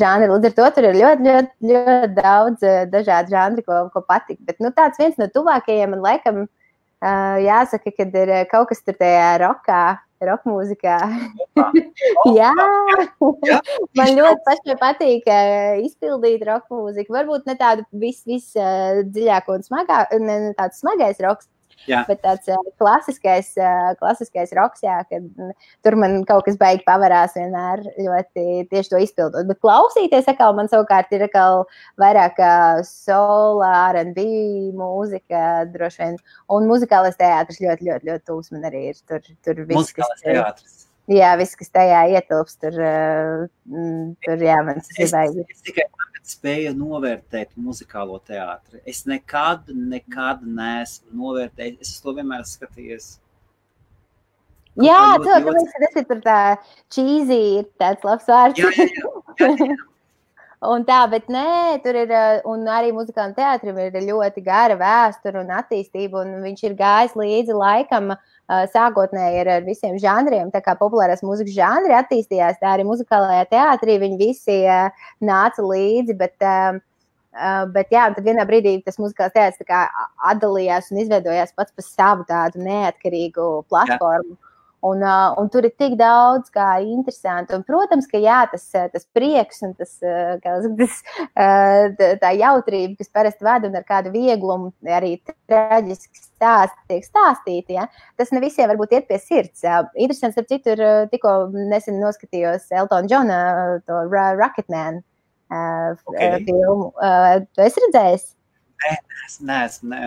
žanri. 0.00 0.26
Līdz 0.32 0.50
ar 0.50 0.58
to 0.58 0.68
tur 0.74 0.90
ir 0.90 0.98
ļoti, 0.98 1.30
ļoti, 1.30 1.70
ļoti 1.70 2.12
daudz 2.18 2.68
dažādu 2.90 3.36
žanru, 3.36 3.62
ko, 3.62 3.82
ko 3.94 4.02
patīk. 4.10 4.40
Bet 4.42 4.58
nu, 4.58 4.74
tāds 4.74 4.98
viens 4.98 5.22
no 5.22 5.30
tuvākajiem 5.30 5.94
man 5.94 6.02
laikam 6.02 6.46
jāsaka, 7.00 7.94
kad 7.94 8.22
ir 8.24 8.32
kaut 8.50 8.72
kas 8.72 8.82
tur 8.82 8.98
tajā 8.98 9.36
rokā 9.46 9.84
roka 10.28 10.50
mūzikā. 10.50 10.96
Jā, 12.38 12.50
man 13.98 14.12
ļoti 14.18 14.44
pašai 14.46 14.76
patīk 14.80 15.30
izpildīt 15.86 16.44
roka 16.48 16.74
mūziku. 16.74 17.14
Varbūt 17.16 17.48
ne 17.50 17.56
tādu 17.60 17.86
vis, 18.02 18.22
vis 18.28 18.50
dziļāko 18.54 19.58
un 19.58 19.66
smagāku, 19.66 20.20
ne, 20.24 20.38
ne 20.48 20.52
tāds 20.58 20.82
smagais 20.82 21.20
roks, 21.24 21.48
Jā. 21.88 22.02
Bet 22.08 22.20
tāds 22.24 22.50
klasiskais, 22.80 23.52
klasiskais 24.00 24.52
roks, 24.56 24.82
jā, 24.84 24.98
kad 25.08 25.22
mm, 25.24 25.54
tur 25.84 25.96
man 26.00 26.18
kaut 26.28 26.44
kas 26.48 26.58
beigas 26.60 26.84
pavarās 26.86 27.36
vienmēr 27.38 27.82
ļoti 27.96 28.46
tieši 28.72 28.92
to 28.92 29.00
izpildot. 29.00 29.48
Bet 29.48 29.62
klausīties, 29.64 30.28
atkal 30.30 30.52
man 30.58 30.68
savukārt 30.72 31.12
ir 31.16 31.26
vairāk 32.00 32.42
soul, 32.88 33.64
RB 33.96 34.26
mūzika 34.76 35.64
droši 35.72 36.04
vien. 36.04 36.20
Un 36.52 36.68
muzikālais 36.70 37.18
teātris 37.20 37.62
ļoti, 37.62 37.88
ļoti, 37.88 38.10
ļoti 38.10 38.26
tūs 38.28 38.52
man 38.54 38.68
arī 38.68 38.90
ir. 38.92 39.00
Tur, 39.08 39.24
tur 39.44 39.64
viss, 39.70 39.96
kas, 39.96 40.20
teātris. 40.24 40.86
Jā, 41.10 41.32
viss, 41.40 41.56
kas 41.58 41.72
tajā 41.74 42.04
ietilpst, 42.14 42.60
tur, 42.62 42.76
uh, 42.76 44.12
tur 44.26 44.44
jā, 44.46 44.60
man 44.66 44.78
tas 44.84 45.00
ir 45.00 45.10
beigas. 45.10 45.56
Es 45.56 45.64
tikai 45.66 45.88
spēja 46.30 46.72
novērtēt 46.76 47.52
muzikālo 47.60 48.20
teātri. 48.26 48.80
Es 48.88 49.02
nekad, 49.10 49.68
nekad 49.74 50.46
neesmu 50.46 51.16
novērtējis. 51.22 51.82
Es 51.82 52.00
to 52.04 52.14
vienmēr 52.16 52.46
skatījies. 52.48 53.12
Jā, 54.80 55.00
to, 55.18 55.26
tāpēc, 55.26 55.76
tas 55.82 55.98
ir 55.98 56.08
tur 56.08 56.20
tā 56.24 56.40
cheesy, 56.94 57.40
ir 57.60 57.70
tāds 57.80 58.06
labs 58.06 58.28
vārds. 58.30 58.62
Jā, 58.62 58.70
jā, 58.78 58.88
jā, 59.42 59.54
jā. 59.72 59.89
Un 60.68 60.84
tā, 60.84 60.98
bet 61.08 61.28
nē, 61.32 61.80
tur 61.84 61.96
ir, 61.96 62.10
un 62.48 62.66
arī 62.68 62.90
muzikālam 62.92 63.32
teātrim 63.36 63.78
ir 63.80 63.96
ļoti 64.04 64.42
gara 64.44 64.76
vēsture 64.80 65.40
un 65.40 65.52
attīstība, 65.56 66.24
un 66.24 66.42
viņš 66.44 66.66
ir 66.68 66.76
gājis 66.76 67.16
līdzi 67.16 67.56
laikam, 67.56 68.12
sākotnēji 68.74 69.40
ar, 69.44 69.50
visiem 69.64 69.96
žanriem, 70.02 70.50
tā 70.52 70.60
kā 70.64 70.74
populārās 70.78 71.24
mūzikas 71.24 71.54
žanri 71.56 71.96
attīstījās, 71.96 72.60
tā 72.60 72.74
arī 72.74 72.84
muzikālajā 72.88 73.46
teātrī 73.54 73.96
viņi 74.02 74.20
visi 74.20 74.58
nāca 75.24 75.64
līdzi, 75.64 76.18
bet, 76.18 76.36
bet 77.72 77.96
jā, 77.96 78.10
tad 78.12 78.22
vienā 78.26 78.44
brīdī 78.48 78.76
tas 78.84 79.00
muzikālais 79.00 79.36
teātris 79.38 80.04
atdalījās 80.32 80.92
un 80.92 81.02
izveidojās 81.06 81.56
pats 81.56 81.72
par 81.72 81.88
savu 81.88 82.28
tādu 82.28 82.60
neatkarīgu 82.66 83.50
platformu. 83.70 84.36
Jā. 84.36 84.49
Un, 84.80 85.02
uh, 85.04 85.34
un 85.36 85.48
tur 85.52 85.66
ir 85.68 85.74
tik 85.76 85.92
daudz, 86.00 86.48
kā 86.54 86.78
interesanti. 86.80 87.52
Un, 87.52 87.64
protams, 87.68 88.06
ka 88.08 88.16
jā, 88.16 88.38
tas, 88.48 88.64
tas 88.72 89.04
prieks 89.12 89.60
un 89.66 89.74
tas, 89.76 89.92
tas, 90.40 91.02
tā 92.22 92.30
jautrība, 92.38 92.96
kas 92.96 93.12
parasti 93.12 93.44
vada 93.44 93.68
un 93.68 93.76
ar 93.76 93.84
kādu 93.84 94.12
vieglumu, 94.14 94.72
arī 94.88 95.18
traģiski 95.50 96.24
stāsti 96.24 96.80
tiek 96.88 97.04
stāstīti, 97.04 97.76
ja? 97.76 97.90
tas 98.16 98.32
ne 98.32 98.40
visiem 98.40 98.72
varbūt 98.72 98.96
iet 98.96 99.10
pie 99.10 99.20
sirds. 99.20 99.68
Interesants, 100.00 100.40
ap 100.40 100.48
citu, 100.48 100.72
tikko 101.12 101.36
nesen 101.52 102.00
noskatījos 102.00 102.70
Eltona 102.72 103.10
Džona, 103.10 103.38
to 103.84 104.00
Rocketman 104.08 105.02
okay. 105.52 106.40
filmu. 106.48 106.92
Tu 107.52 107.68
esi 107.68 107.84
redzējis? 107.84 108.28
Nē, 108.80 108.98
nē, 109.44 109.62
nē. 109.92 110.04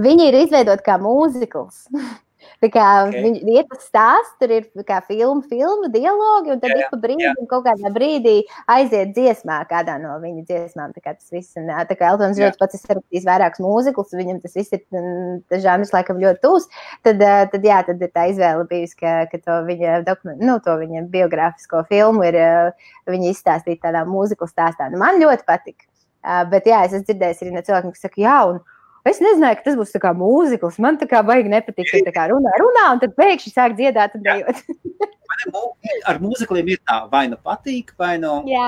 Viņi 0.00 0.30
ir 0.30 0.42
izveidoti 0.44 0.86
kā 0.86 1.00
mūzikls. 1.02 1.88
Tā 2.60 2.70
kā 2.72 2.86
okay. 3.06 3.22
viņi 3.24 3.54
ir 3.56 3.66
tas 3.70 3.86
stāsts, 3.88 4.36
tur 4.40 4.52
ir 4.54 4.66
kā 4.88 5.00
filma, 5.06 5.42
filma, 5.50 5.90
dialogi, 5.92 6.54
un 6.54 6.62
tad 6.62 6.74
ik 6.74 6.88
pa 6.92 6.98
brīdim, 7.02 7.46
kaut 7.50 7.64
kādā 7.66 7.92
brīdī 7.94 8.36
aiziet 8.70 9.14
dziesmā, 9.16 9.60
kādā 9.70 9.96
no 10.02 10.16
viņa 10.22 10.44
dziesmām. 10.48 10.94
Tā 10.96 11.04
kā 11.04 11.14
tas 11.16 11.28
viss, 11.34 11.56
un 11.60 11.70
tā 11.88 11.98
kā 11.98 12.12
Eltons 12.12 12.38
Džons 12.38 12.60
pats 12.60 12.78
ir 12.78 12.84
sarakstījis 12.84 13.28
vairākus 13.28 13.64
mūziklus, 13.64 14.16
viņam 14.16 14.40
tas 14.44 14.56
viss 14.58 14.76
ir, 14.76 14.84
žanrs 15.64 15.94
laikam 15.96 16.20
ļoti 16.22 16.42
tūs, 16.44 16.68
tad, 17.06 17.22
tad 17.52 17.68
jā, 17.70 17.82
tad 17.86 18.02
ir 18.02 18.12
tā 18.14 18.26
izvēle 18.32 18.66
bijusi, 18.70 18.98
ka, 19.00 19.14
ka 19.30 19.42
to 19.44 19.60
viņa 19.68 20.00
dokumentu, 20.08 20.48
nu, 20.48 20.58
to 20.64 20.76
viņa 20.80 21.06
biogrāfisko 21.12 21.84
filmu 21.90 22.26
ir 22.28 22.40
viņa 23.10 23.32
izstāstīt 23.34 23.82
tādā 23.84 24.04
mūziklu 24.08 24.48
stāstā. 24.50 24.90
Nu, 24.92 25.00
man 25.00 25.20
ļoti 25.22 25.46
patika. 25.48 25.86
Bet 26.50 26.66
jā, 26.68 26.82
es 26.84 26.92
esmu 26.92 27.08
dzirdējis 27.08 27.42
arī 27.44 27.54
no 27.54 27.62
cilvēkiem, 27.64 27.92
kas 27.94 28.04
saka, 28.04 28.20
jā, 28.20 28.36
un 28.50 28.60
Es 29.08 29.20
nezināju, 29.22 29.56
ka 29.58 29.66
tas 29.70 29.78
būs 29.78 29.94
kā 30.02 30.12
mūzikls. 30.16 30.76
Man 30.82 30.98
tā 31.00 31.08
kā 31.08 31.22
baigi 31.24 31.52
nepatīk, 31.52 31.88
ka 31.88 32.02
tā 32.10 32.12
kā 32.16 32.26
runā, 32.32 32.52
runā, 32.60 32.86
un 32.94 33.00
tad 33.00 33.14
pēkšņi 33.16 33.52
sāk 33.54 33.76
dziedāt 33.78 34.16
un 34.18 34.26
dejot. 34.26 34.60
ar 36.10 36.20
mūzikliem 36.20 36.74
ir 36.74 36.82
tā, 36.84 37.02
vai 37.12 37.26
nu 37.32 37.38
patīk, 37.40 37.94
vai 38.00 38.16
nu. 38.20 38.40
Jā. 38.50 38.66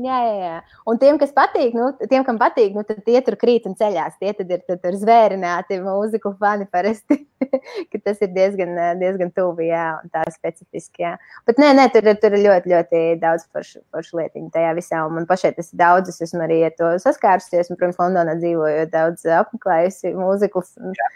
Jā, 0.00 0.18
jā, 0.24 0.36
jā. 0.40 0.58
Un 0.88 0.98
tiem, 1.00 1.18
kas 1.20 1.32
patīk, 1.36 1.74
nu, 1.76 1.90
tiem, 2.08 2.22
kam 2.24 2.38
patīk, 2.40 2.72
nu, 2.72 2.84
tad 2.88 3.02
tie 3.04 3.20
tur 3.24 3.34
krīt 3.40 3.66
un 3.68 3.74
ceļās. 3.76 4.14
Tie 4.20 4.30
tad 4.38 4.52
ir 4.54 4.62
tad, 4.64 4.86
zvērināti 4.96 5.76
mūziku 5.84 6.32
fani 6.40 6.64
parasti. 6.72 7.18
tas 8.06 8.22
ir 8.24 8.30
diezgan, 8.32 8.72
diezgan 9.00 9.32
tuvi, 9.36 9.68
jā, 9.68 9.84
un 10.00 10.12
tā 10.14 10.22
specifiski, 10.32 11.04
jā. 11.04 11.10
Bet 11.48 11.60
nē, 11.60 11.72
nē, 11.76 11.88
tur, 11.92 12.08
tur 12.22 12.36
ir 12.38 12.44
ļoti, 12.46 12.72
ļoti 12.72 13.02
daudz 13.20 13.44
foršu, 13.50 13.82
foršu 13.92 14.22
lietiņu 14.22 14.48
tajā 14.54 14.70
visā. 14.78 15.02
Un 15.04 15.18
man 15.18 15.28
pašai 15.28 15.52
tas 15.58 15.68
ir 15.68 15.82
daudz, 15.82 16.14
es 16.14 16.24
esmu 16.30 16.46
arī 16.46 16.62
ar 16.70 16.72
to 16.78 16.94
saskārusies, 17.04 17.68
un, 17.68 17.80
protams, 17.80 18.00
Londonā 18.00 18.38
dzīvojot 18.40 18.94
daudz 18.94 19.26
apmeklējusi 19.42 20.14
mūzikas. 20.16 20.72
Jā. 20.96 21.10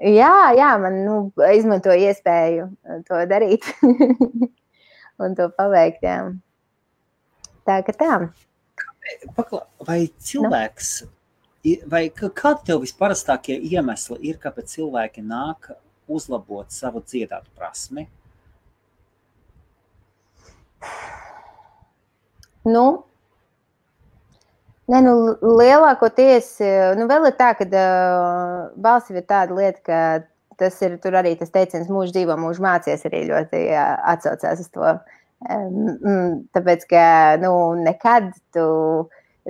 Jā, 0.00 0.34
jā, 0.56 0.74
man 0.80 1.00
nu, 1.06 1.16
izmanto 1.56 1.96
iespēju 1.96 2.68
to 3.08 3.24
darīt 3.32 3.64
un 5.24 5.34
to 5.40 5.50
paveikt. 5.56 6.04
Jā. 6.04 6.20
Tā 7.70 7.76
ka 7.86 7.92
tā. 7.94 8.14
Pakla, 9.36 9.60
vai 9.86 10.00
cilvēks, 10.26 10.88
nu. 11.04 11.76
vai 11.90 12.08
kādi 12.10 12.66
tev 12.66 12.80
visparastākie 12.82 13.54
iemesli 13.70 14.18
ir, 14.26 14.40
kāpēc 14.42 14.72
cilvēki 14.74 15.22
nāk 15.22 15.70
uzlabot 16.10 16.66
savu 16.74 17.02
dziedātu 17.06 17.46
prasmi? 17.54 18.08
Nu, 22.66 23.04
Nē, 24.90 24.98
nu, 25.06 25.12
lielākoties, 25.38 26.48
nu, 26.98 27.04
vēl 27.06 27.28
ir 27.28 27.34
tā, 27.38 27.52
ka 27.54 27.62
uh, 27.62 28.72
balss 28.74 29.12
ir 29.12 29.22
tāda 29.22 29.54
lieta, 29.54 29.78
ka 29.86 29.98
tas 30.58 30.80
ir 30.82 30.96
arī 31.14 31.36
tas 31.38 31.52
teiciens, 31.54 31.86
mūžs 31.86 32.10
dzīvo, 32.16 32.34
mūžs 32.40 32.58
mācies, 32.64 33.04
arī 33.06 33.20
ļoti 33.28 33.60
uh, 33.68 33.92
atsaucās 34.10 34.64
uz 34.64 34.72
to. 34.74 34.82
Uh, 34.82 35.19
Tāpēc, 35.40 36.84
ka 36.90 37.04
nu, 37.40 37.54
nekad 37.80 38.32
tu. 38.54 38.66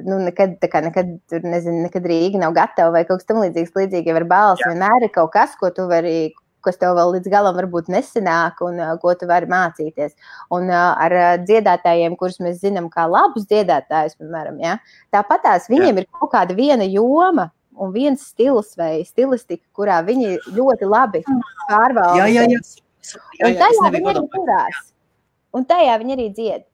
Nu, 0.01 0.21
nekad, 0.23 0.55
kā, 0.71 0.81
nekad, 0.85 1.17
tur, 1.29 1.43
nezinu, 1.43 1.83
nekad 1.83 2.05
Rīga 2.07 2.39
nav 2.39 2.55
gatava 2.55 2.93
vai 2.95 3.03
kaut 3.09 3.21
kas 3.21 3.29
tamlīdzīgs. 3.29 3.73
Līdzīgi 3.75 4.13
ar 4.15 4.25
balsi 4.31 4.69
vienmēr 4.69 5.09
ir 5.09 5.11
kaut 5.13 5.33
kas, 5.35 5.57
ko 5.59 5.73
tu 5.75 5.89
vari, 5.91 6.31
kas 6.65 6.79
tev 6.79 6.95
vēl 6.97 7.17
līdz 7.17 7.33
galam 7.33 7.57
varbūt 7.59 7.91
nesenāk 7.91 8.63
un 8.65 8.79
uh, 8.79 8.93
ko 9.03 9.17
tu 9.19 9.27
vari 9.29 9.51
mācīties. 9.51 10.15
Un 10.55 10.71
uh, 10.71 10.93
ar 10.95 11.17
uh, 11.17 11.33
dziedātājiem, 11.43 12.15
kurus 12.21 12.39
mēs 12.41 12.61
zinām 12.63 12.87
kā 12.93 13.09
labus 13.11 13.49
dziedātājus, 13.51 14.15
piemēram, 14.21 14.63
ja, 14.63 14.79
tāpatās 15.13 15.67
viņiem 15.73 15.99
jā. 15.99 16.05
ir 16.05 16.09
kaut 16.21 16.33
kāda 16.37 16.57
viena 16.57 16.87
joma. 16.87 17.51
Un 17.81 17.95
viens 17.95 18.21
stils 18.21 18.75
vai 18.77 19.01
stilistika, 19.09 19.63
kurā 19.73 20.03
viņi 20.05 20.35
ļoti 20.53 20.89
labi 20.91 21.23
pārvalda. 21.25 22.19
Jā, 22.21 22.27
jā, 22.29 22.43
jā. 22.45 22.59
jā, 22.61 23.21
jā 23.41 23.49
un 23.49 23.61
tajā 23.63 23.93
viņi 23.95 24.11
arī 24.13 24.25
turās. 24.35 24.81
Un 25.57 25.67
tajā 25.69 25.97
viņi 26.01 26.17
arī 26.17 26.27
dzied. 26.35 26.67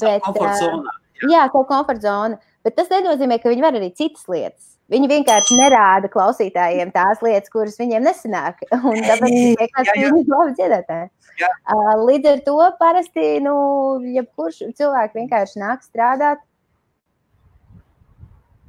Bet, 0.00 0.26
uh, 0.30 0.90
jā, 1.26 1.46
kaut 1.52 1.68
komforta 1.70 2.04
zona. 2.04 2.38
Bet 2.64 2.76
tas 2.76 2.90
nenozīmē, 2.92 3.40
ka 3.40 3.50
viņi 3.50 3.64
var 3.64 3.78
arī 3.78 3.90
citas 3.96 4.28
lietas. 4.30 4.76
Viņi 4.90 5.06
vienkārši 5.10 5.56
nerāda 5.58 6.10
klausītājiem 6.10 6.90
tās 6.94 7.22
lietas, 7.22 7.50
kuras 7.52 7.78
viņiem 7.78 8.04
nesanāk. 8.06 8.62
Un 8.90 9.00
tāpēc 9.08 9.34
vienkārši 9.62 9.96
viņi 9.96 10.22
ir 10.24 10.30
labi 10.34 10.56
dziedātāji. 10.58 11.10
Līdz 12.04 12.30
ar 12.34 12.40
to 12.46 12.56
parasti, 12.80 13.26
nu, 13.44 13.54
jebkurš 14.18 14.62
cilvēks 14.76 15.16
vienkārši 15.16 15.62
nāk 15.62 15.86
strādāt. 15.86 16.42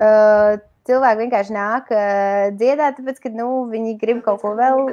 Uh, 0.02 0.56
cilvēki 0.89 1.21
vienkārši 1.26 1.54
nāk 1.54 1.91
uh, 1.93 2.47
dziedāt, 2.58 2.97
tāpēc, 2.97 3.19
ka 3.21 3.34
nu, 3.36 3.67
viņi 3.69 4.00
grib 4.02 4.24
kaut 4.26 4.41
ko 4.41 4.56
vēl 4.58 4.88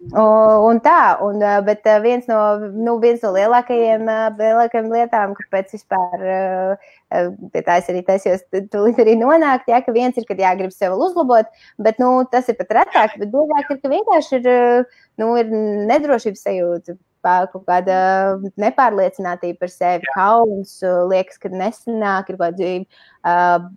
Un 0.00 0.78
tā, 0.80 1.18
un, 1.20 1.42
bet 1.66 1.84
viens 2.00 2.24
no, 2.30 2.38
nu, 2.72 2.94
viens 3.02 3.20
no 3.20 3.34
lielākajiem, 3.34 4.06
lielākajiem 4.38 4.88
lietām, 4.94 5.34
kāpēc 5.36 5.74
vispār 5.74 6.24
pie 7.52 7.62
tā 7.66 7.76
es 7.82 7.90
arī 7.92 8.00
taisījos, 8.06 8.46
tūlīt 8.72 9.02
arī 9.02 9.18
nonākt, 9.20 9.68
jā, 9.68 9.82
ka 9.84 9.92
viens 9.92 10.16
ir, 10.16 10.24
kad 10.28 10.40
jāgrib 10.40 10.72
sevi 10.72 10.96
uzlabot, 10.96 11.52
bet, 11.84 12.00
nu, 12.00 12.14
tas 12.32 12.48
ir 12.48 12.56
pat 12.56 12.72
retāk, 12.78 13.18
bet 13.20 13.34
biežāk 13.34 13.74
ir, 13.74 13.80
ka 13.82 13.92
vienkārši 13.92 14.40
ir, 14.40 14.50
nu, 15.20 15.34
ir 15.42 15.52
nedrošības 15.92 16.48
sajūta 16.48 16.96
kaut 17.20 17.66
kāda 17.68 17.96
nepārliecinātība 18.56 19.60
par 19.60 19.72
sevi, 19.72 20.08
kauns, 20.14 20.78
liekas, 21.10 21.36
ka 21.42 21.52
nesanāk, 21.52 22.30
ir 22.32 22.40
kaut 22.40 22.56
kāda 22.56 23.68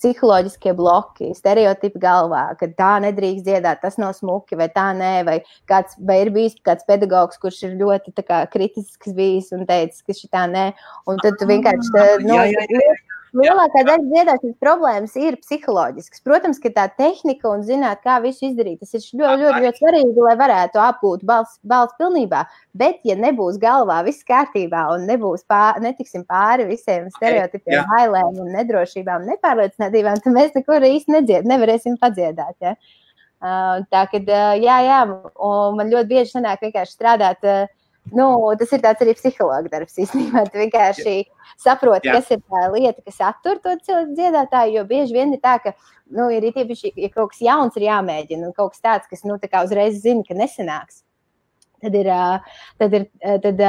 psiholoģiskie 0.00 0.74
bloki, 0.76 1.30
stereotipi 1.36 2.00
galvā, 2.02 2.44
ka 2.60 2.68
tā 2.78 2.92
nedrīkst 3.04 3.46
dziedāt, 3.46 3.80
tas 3.82 3.98
nav 4.00 4.14
smuki, 4.18 4.58
vai 4.60 4.68
tā 4.72 4.90
nē, 4.96 5.12
vai, 5.28 5.38
kāds, 5.70 5.96
vai 6.08 6.20
ir 6.24 6.32
bijis 6.34 6.58
kāds 6.66 6.86
pedagogs, 6.88 7.40
kurš 7.42 7.62
ir 7.70 7.76
ļoti 7.80 8.14
kā, 8.20 8.44
kritisks 8.52 9.16
bijis 9.16 9.52
un 9.56 9.66
teicis, 9.68 10.04
ka 10.04 10.16
šī 10.16 10.30
tā 10.32 10.46
nē, 10.52 10.68
un 11.08 11.20
tad 11.24 11.40
tu 11.40 11.48
vienkārši. 11.48 11.92
Tā, 11.96 12.06
nu, 12.24 12.36
jā, 12.36 12.48
jā, 12.52 12.66
jā. 12.76 12.96
Lielākā 13.36 13.82
daļa 13.84 14.04
dziedāšanas 14.06 14.56
problēmas 14.62 15.14
ir 15.20 15.36
psiholoģiskas. 15.42 16.22
Protams, 16.24 16.60
ka 16.62 16.70
tā 16.72 16.86
tehnika 16.96 17.50
un 17.50 17.64
zināt, 17.66 18.00
kā 18.06 18.16
visu 18.24 18.46
izdarīt, 18.48 18.80
tas 18.80 18.94
ir 18.96 19.02
ļoti, 19.20 19.42
ļoti, 19.42 19.62
ļoti 19.66 19.82
svarīgi, 19.82 20.24
lai 20.24 20.34
varētu 20.40 20.80
apgūt 20.80 21.24
balss, 21.28 21.58
balss 21.66 21.96
pilnībā. 22.00 22.44
Bet, 22.76 23.02
ja 23.08 23.18
nebūs 23.20 23.58
galvā 23.60 23.98
viss 24.06 24.24
kārtībā 24.28 24.86
un 24.94 25.04
nebūs 25.10 25.44
pār, 25.50 25.82
netiksim 25.84 26.24
pāri 26.28 26.68
visiem 26.70 27.10
stereotipiem, 27.18 27.84
bailēm 27.92 28.40
un 28.44 28.52
nedrošībām, 28.56 29.28
nepārliecinātībām, 29.34 30.22
tad 30.24 30.36
mēs 30.36 30.56
nekur 30.56 30.86
īsti 30.88 31.18
nedzied, 31.18 31.50
nevarēsim 31.50 32.00
padziedāt. 32.00 32.56
Ja? 32.64 32.76
Tā 33.92 34.06
uh, 34.08 34.54
jā, 34.56 34.76
jā, 34.88 35.00
un 35.04 35.76
man 35.76 35.92
ļoti 35.92 36.08
bieži 36.14 36.38
sanāk 36.38 36.64
vienkārši 36.64 36.96
strādāt. 36.96 37.44
Nu, 38.14 38.26
tas 38.58 38.70
ir 38.70 38.82
tāds 38.84 39.02
arī 39.02 39.16
psihologa 39.18 39.70
darbs 39.72 39.96
īstenībā. 39.98 40.44
Tu 40.50 40.60
vienkārši 40.60 41.14
saproti, 41.58 42.12
kas 42.12 42.28
ir 42.30 42.42
tā 42.44 42.66
lieta, 42.70 43.02
kas 43.02 43.18
attur 43.32 43.58
to 43.64 43.74
dziedātāju. 44.12 44.76
Jo 44.78 44.84
bieži 44.86 45.16
vien 45.16 45.34
ir 45.34 45.42
tā, 45.42 45.56
ka 45.62 45.72
nu, 46.14 46.28
ir 46.30 46.46
īpaši, 46.52 46.92
ja 46.94 47.10
kaut 47.10 47.32
kas 47.32 47.42
jauns 47.42 47.78
ir 47.78 47.88
jāmēģina, 47.88 48.46
un 48.46 48.54
kaut 48.54 48.76
kas 48.76 48.84
tāds, 48.84 49.10
kas 49.10 49.26
nu, 49.26 49.40
tā 49.42 49.64
uzreiz 49.66 49.98
zina, 50.04 50.22
ka 50.26 50.38
nesanāks. 50.38 51.02
Tad 51.82 51.96
ir, 51.98 52.08
tad, 52.80 52.94
ir, 52.96 53.04
tad, 53.42 53.60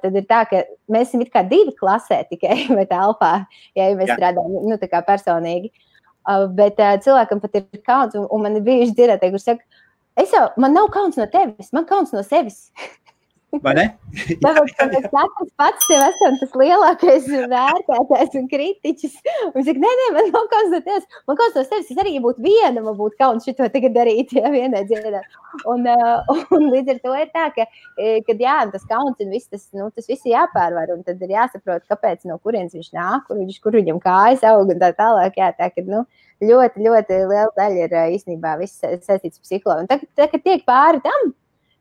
tad 0.00 0.16
ir 0.16 0.24
tā, 0.28 0.40
ka 0.48 0.62
mēs 0.90 1.10
esam 1.10 1.26
kā 1.28 1.42
divi 1.50 1.74
klasē 1.76 2.22
tikai 2.30 2.62
vai 2.78 2.86
telpā, 2.88 3.34
ja 3.76 3.90
mēs 3.98 4.14
Jā. 4.14 4.16
strādājam 4.16 4.70
nu, 4.70 4.78
personīgi. 5.10 5.74
Bet 6.56 6.78
cilvēkam 6.78 7.42
pat 7.42 7.58
ir 7.58 7.82
kauns, 7.82 8.14
un, 8.14 8.26
un 8.30 8.46
man 8.46 8.56
ir 8.56 8.64
bijuši 8.64 8.94
dzirdētāji, 8.94 9.34
kuriem 9.34 9.44
saka, 9.44 9.84
es 10.20 10.32
jau, 10.36 10.46
man 10.60 10.76
nav 10.76 10.88
kauns 10.94 11.18
no 11.18 11.26
tevis, 11.32 11.72
man 11.76 11.88
kauns 11.90 12.14
no 12.14 12.22
sevis. 12.26 12.68
Vai 13.58 13.72
ne? 13.74 13.84
Tāpēc, 14.44 14.70
ka 14.78 14.86
mēs 14.92 15.06
katrs 15.10 15.50
pats 15.58 15.86
sev 15.88 16.02
esam 16.04 16.36
tas 16.38 16.52
lielākais 16.60 17.26
vērtētājs 17.50 18.36
un 18.38 18.46
kritiķis. 18.50 19.16
Un 19.50 19.64
saka, 19.66 19.82
nē, 19.82 19.90
nē, 20.00 20.06
man 20.14 20.30
nav 20.30 20.46
tevis. 20.86 21.08
Man 21.26 21.40
tevis, 21.40 21.72
es 21.80 21.98
arī 21.98 22.14
būtu 22.22 22.44
viena, 22.44 22.78
man 22.84 22.94
būtu 22.98 23.18
kauns 23.18 23.48
šito 23.48 23.66
tagad 23.74 23.96
darīt, 23.96 24.30
ja 24.38 24.52
vienai 24.54 24.84
dziedāt. 24.86 25.26
Un, 25.66 25.82
uh, 25.90 26.30
un 26.56 26.68
līdz 26.70 26.94
ar 26.94 27.02
to 27.02 27.16
ir 27.18 27.32
tā, 27.34 27.48
ka, 27.56 27.66
kad 28.28 28.46
jā, 28.46 28.56
tas 28.70 28.86
kauns 28.90 29.18
un 29.18 29.34
viss 29.34 29.50
tas, 29.50 29.66
nu, 29.74 29.90
tas 29.96 30.06
viss 30.06 30.26
ir 30.28 30.36
jāpārvar. 30.36 30.94
Un 30.94 31.02
tad 31.06 31.22
ir 31.26 31.34
jāsaprot, 31.34 31.88
kāpēc, 31.90 32.22
no 32.30 32.38
kurienes 32.38 32.76
viņš 32.78 32.94
nāk, 32.94 33.26
kur, 33.26 33.40
viņš, 33.42 33.60
kur 33.64 33.78
viņam 33.80 33.98
kājas 34.04 34.46
aug 34.52 34.70
un 34.70 34.82
tā 34.82 34.94
tālāk. 34.98 35.42
Jā, 35.42 35.50
tā, 35.58 35.72
ka, 35.74 35.86
nu, 35.90 36.04
ļoti, 36.44 36.86
ļoti 36.86 37.20
liela 37.26 37.50
daļa 37.58 37.86
ir 37.88 37.98
īstenībā 38.14 38.54
viss 38.62 38.78
saistīts 38.78 39.40
ar 39.40 39.44
psihologu. 39.44 39.84
Un 39.84 39.90
tagad, 39.90 40.10
tagad 40.22 40.46
tiek 40.46 40.66
pāri 40.68 41.02
tam, 41.04 41.32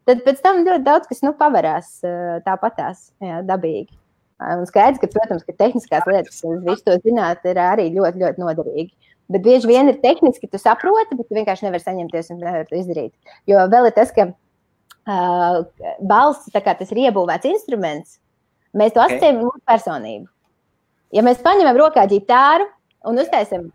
tad 0.10 0.26
pēc 0.26 0.42
tam 0.44 0.64
ļoti 0.66 0.86
daudz 0.86 1.10
kas 1.10 1.24
nu, 1.26 1.36
pavarās 1.38 2.00
tāpatās, 2.46 3.10
jā, 3.24 3.44
dabīgi. 3.48 3.94
Un 4.40 4.64
skaidrs, 4.68 5.02
ka, 5.02 5.10
protams, 5.12 5.44
ka 5.44 5.56
tehniskās 5.60 6.06
lietas, 6.08 6.40
kas 6.40 6.62
visu 6.64 6.86
to 6.86 6.96
zināt, 7.04 7.44
ir 7.50 7.60
arī 7.60 7.90
ļoti, 7.92 8.22
ļoti 8.24 8.44
noderīgi. 8.44 9.10
Bet 9.30 9.44
bieži 9.46 9.70
vien 9.70 9.92
ir 9.92 10.00
tehniski, 10.02 10.48
tu 10.50 10.58
saproti, 10.58 11.18
bet 11.20 11.28
tu 11.28 11.38
vienkārši 11.38 11.68
nevari 11.68 11.84
saņemties 11.84 12.32
un 12.34 12.40
nevari 12.42 12.66
to 12.70 12.80
izdarīt. 12.80 13.36
Jo 13.50 13.68
vēl 13.70 13.90
ir 13.90 13.94
tas, 13.98 14.14
ka 14.16 14.30
uh, 14.32 15.60
balss, 16.00 16.50
tā 16.56 16.64
kā 16.66 16.74
tas 16.80 16.90
ir 16.96 17.04
iebūvēts 17.06 17.52
instruments, 17.52 18.18
mēs 18.74 18.96
to 18.96 19.04
asociējam 19.04 19.42
ar 19.42 19.46
mūsu 19.50 19.62
personību. 19.70 20.30
Ja 21.14 21.26
mēs 21.26 21.44
paņemam 21.46 21.78
rokā 21.78 22.08
ģitāru 22.10 22.66
un 23.10 23.22
uztaisām 23.22 23.70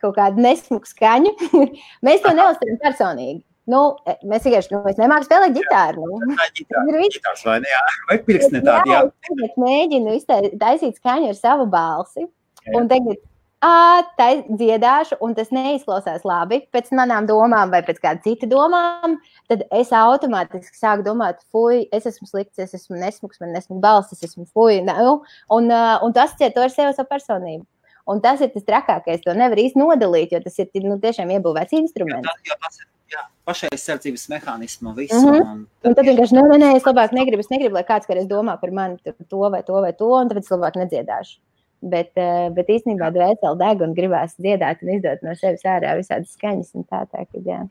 kaut 0.00 0.16
kādu 0.16 0.46
nesmuku 0.46 0.88
skaņu, 0.88 1.34
mēs 2.06 2.24
to 2.24 2.32
neuztveram 2.38 2.80
personīgi. 2.86 3.42
Nu, 3.70 3.80
e, 4.08 4.16
mēs 4.26 4.46
vienkārši 4.46 4.72
nu, 4.74 4.80
nemākam 4.98 5.26
spēlēt 5.28 5.52
ģitāru. 5.54 6.06
Nu. 6.10 6.36
Tā 6.38 6.48
ir 6.50 7.12
ģitārs, 7.14 7.44
vai 7.46 7.60
ne? 7.62 7.70
Jā, 7.70 7.82
vai 8.08 8.16
pirksti 8.26 8.62
tādi, 8.66 8.94
jā. 8.94 9.02
Es 9.46 9.58
mēģinu 9.60 10.16
taisīt 10.58 10.98
skaņu 10.98 11.30
ar 11.30 11.38
savu 11.38 11.68
balsi. 11.70 12.26
Jā. 12.26 12.80
Un 12.80 12.90
tagad 12.90 13.20
tā 13.62 14.28
dziedāšu, 14.48 15.20
un 15.22 15.36
tas 15.38 15.52
neizklausās 15.54 16.24
labi 16.26 16.64
pēc 16.74 16.90
manām 16.98 17.28
domām 17.30 17.70
vai 17.70 17.84
pēc 17.86 18.00
kāda 18.02 18.22
cita 18.24 18.48
domām, 18.50 19.20
tad 19.50 19.62
es 19.70 19.92
automātiski 19.94 20.74
sāku 20.74 21.06
domāt, 21.06 21.44
fuck, 21.54 21.86
es 21.94 22.08
esmu 22.10 22.26
slikts, 22.26 22.58
es 22.58 22.74
esmu 22.74 22.98
nesmugs, 22.98 23.38
man 23.40 23.54
nesmu 23.54 23.78
balss, 23.82 24.10
es 24.12 24.26
esmu 24.26 24.48
fuck. 24.50 24.82
Nu, 24.88 25.20
un, 25.54 25.70
un 25.70 26.16
tas 26.16 26.34
ciet 26.38 26.56
to 26.56 26.64
ar 26.64 26.74
sevi 26.74 26.96
savu 26.96 27.12
personību. 27.14 27.62
Un 28.10 28.18
tas 28.18 28.40
ir 28.42 28.50
tas 28.50 28.64
trakākais. 28.66 29.22
To 29.22 29.34
nevar 29.38 29.60
īsti 29.62 29.78
nodalīt, 29.78 30.32
jo 30.34 30.40
tas 30.42 30.58
ir 30.58 30.66
nu, 30.82 30.96
tiešām 30.98 31.30
iebūvēts 31.36 31.76
instruments. 31.78 32.26
Jā, 32.26 32.34
tas, 32.34 32.48
jā, 32.50 32.56
tas 32.64 32.80
ir 32.80 32.88
jā, 33.12 33.22
pašaizsardzības 33.48 34.26
mehānismu 34.32 34.94
visu. 34.96 35.20
Mm 35.20 35.32
-hmm. 35.32 35.52
un 35.52 35.64
tad, 35.82 35.88
un 35.90 35.94
tad 35.94 36.10
vienkārši, 36.10 36.36
nē, 36.36 36.42
nē, 36.50 36.58
nē, 36.64 36.74
es 36.76 36.88
labāk 36.88 37.12
negribu, 37.12 37.40
es 37.40 37.50
negribu, 37.50 37.74
lai 37.74 37.84
kāds 37.88 38.08
kādreiz 38.08 38.28
domā 38.28 38.58
par 38.60 38.70
mani 38.70 38.98
to 39.28 39.48
vai 39.50 39.62
to 39.62 39.80
vai 39.86 39.92
to, 39.92 40.12
un 40.20 40.28
tāpēc 40.28 40.52
labāk 40.54 40.78
nedziedāšu. 40.82 41.38
Bet, 41.82 42.12
eh, 42.14 42.48
bet 42.54 42.68
īstenībā 42.68 43.10
dvēseli 43.10 43.58
deg 43.58 43.80
un 43.82 43.94
gribās 43.94 44.36
dziedāt 44.38 44.82
un 44.82 44.94
izdot 44.96 45.22
no 45.22 45.34
sevis 45.34 45.64
ārā 45.66 45.96
visādas 45.98 46.32
skaņas 46.36 46.74
un 46.74 46.84
tā, 46.84 47.06
tā, 47.10 47.26
ka, 47.26 47.38
jā. 47.44 47.66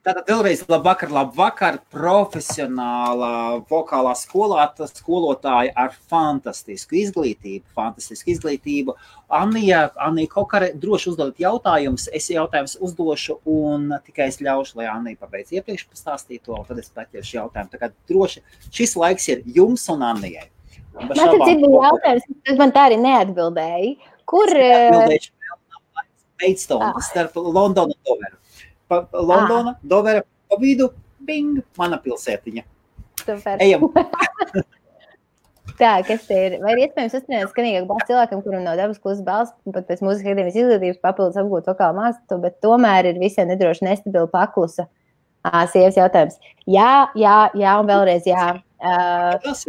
Tātad 0.00 0.30
vēlreiz 0.30 0.62
labvakar, 0.64 1.10
labvakar, 1.12 1.76
profesionālā 1.92 3.58
vokālā 3.68 4.14
skolā, 4.16 4.62
skolotāja 4.88 5.74
ar 5.76 5.92
fantastisku 6.08 6.96
izglītību, 7.02 7.66
fantastisku 7.76 8.32
izglītību. 8.32 8.94
Anija, 9.36 9.82
Anija 10.00 10.32
Kokare, 10.32 10.70
droši 10.80 11.10
uzdodot 11.12 11.44
jautājumus, 11.44 12.08
es 12.16 12.30
jautājumus 12.32 12.78
uzdošu 12.80 13.36
un 13.44 13.92
tikai 14.06 14.30
es 14.32 14.40
ļaušu, 14.40 14.78
lai 14.80 14.88
Anija 14.88 15.20
pabeidz 15.20 15.52
iepriekš 15.58 15.84
pastāstīt 15.92 16.46
to, 16.48 16.56
un 16.56 16.64
tad 16.70 16.80
es 16.80 16.88
paķeršu 16.96 17.36
jautājumu. 17.36 17.74
Tā 17.74 17.84
kā 17.84 17.92
droši 18.08 18.40
šis 18.72 18.96
laiks 19.04 19.28
ir 19.34 19.44
jums 19.60 19.84
un 19.92 20.08
Anijai. 20.14 20.48
Man 20.96 21.12
tas 21.12 21.44
ir 21.52 21.60
jautājums, 21.60 22.28
kas 22.48 22.64
man 22.64 22.72
tā 22.72 22.88
arī 22.88 23.02
neatbildēja. 23.04 23.94
Kur? 24.32 24.56
Maidstone, 26.40 26.88
ah. 26.88 27.00
starp 27.04 27.36
Londonu 27.36 27.92
un 27.92 28.00
Doveru. 28.08 28.39
Pa, 28.90 29.04
Londona, 29.14 29.76
ah. 29.76 29.86
Dovera, 29.86 30.24
pa 30.50 30.58
vidu, 30.58 30.90
bing, 31.26 31.62
mana 31.78 32.00
pilsētiņa. 32.02 32.66
Super. 33.22 33.62
Ejam. 33.62 33.86
Tā, 35.80 35.92
kas 36.04 36.26
te 36.28 36.36
ir? 36.36 36.56
Vai 36.60 36.74
ir 36.74 36.82
iespējams 36.84 37.14
uzturēt 37.16 37.52
skanīgāk 37.52 37.86
balss 37.88 38.08
cilvēkam, 38.08 38.42
kuram 38.44 38.64
nav 38.66 38.76
dabas 38.80 38.98
klusas 39.00 39.22
balss, 39.24 39.54
pat 39.72 39.86
pēc 39.88 40.02
mūzikas 40.04 40.26
akadēmijas 40.26 40.58
izglītības 40.58 40.98
papildus 41.04 41.38
apgūt 41.40 41.70
vokālu 41.70 41.96
mākslu, 41.96 42.40
bet 42.42 42.58
tomēr 42.64 43.08
ir 43.08 43.20
visai 43.22 43.46
nedroši 43.48 43.86
nestabila 43.86 44.28
paklusa? 44.32 44.88
Sievas 45.72 45.96
jautājums. 45.96 46.36
Jā, 46.68 47.08
jā, 47.16 47.36
jā, 47.56 47.76
un 47.80 47.88
vēlreiz 47.88 48.26
jā. 48.28 48.48
Uh, 48.80 49.62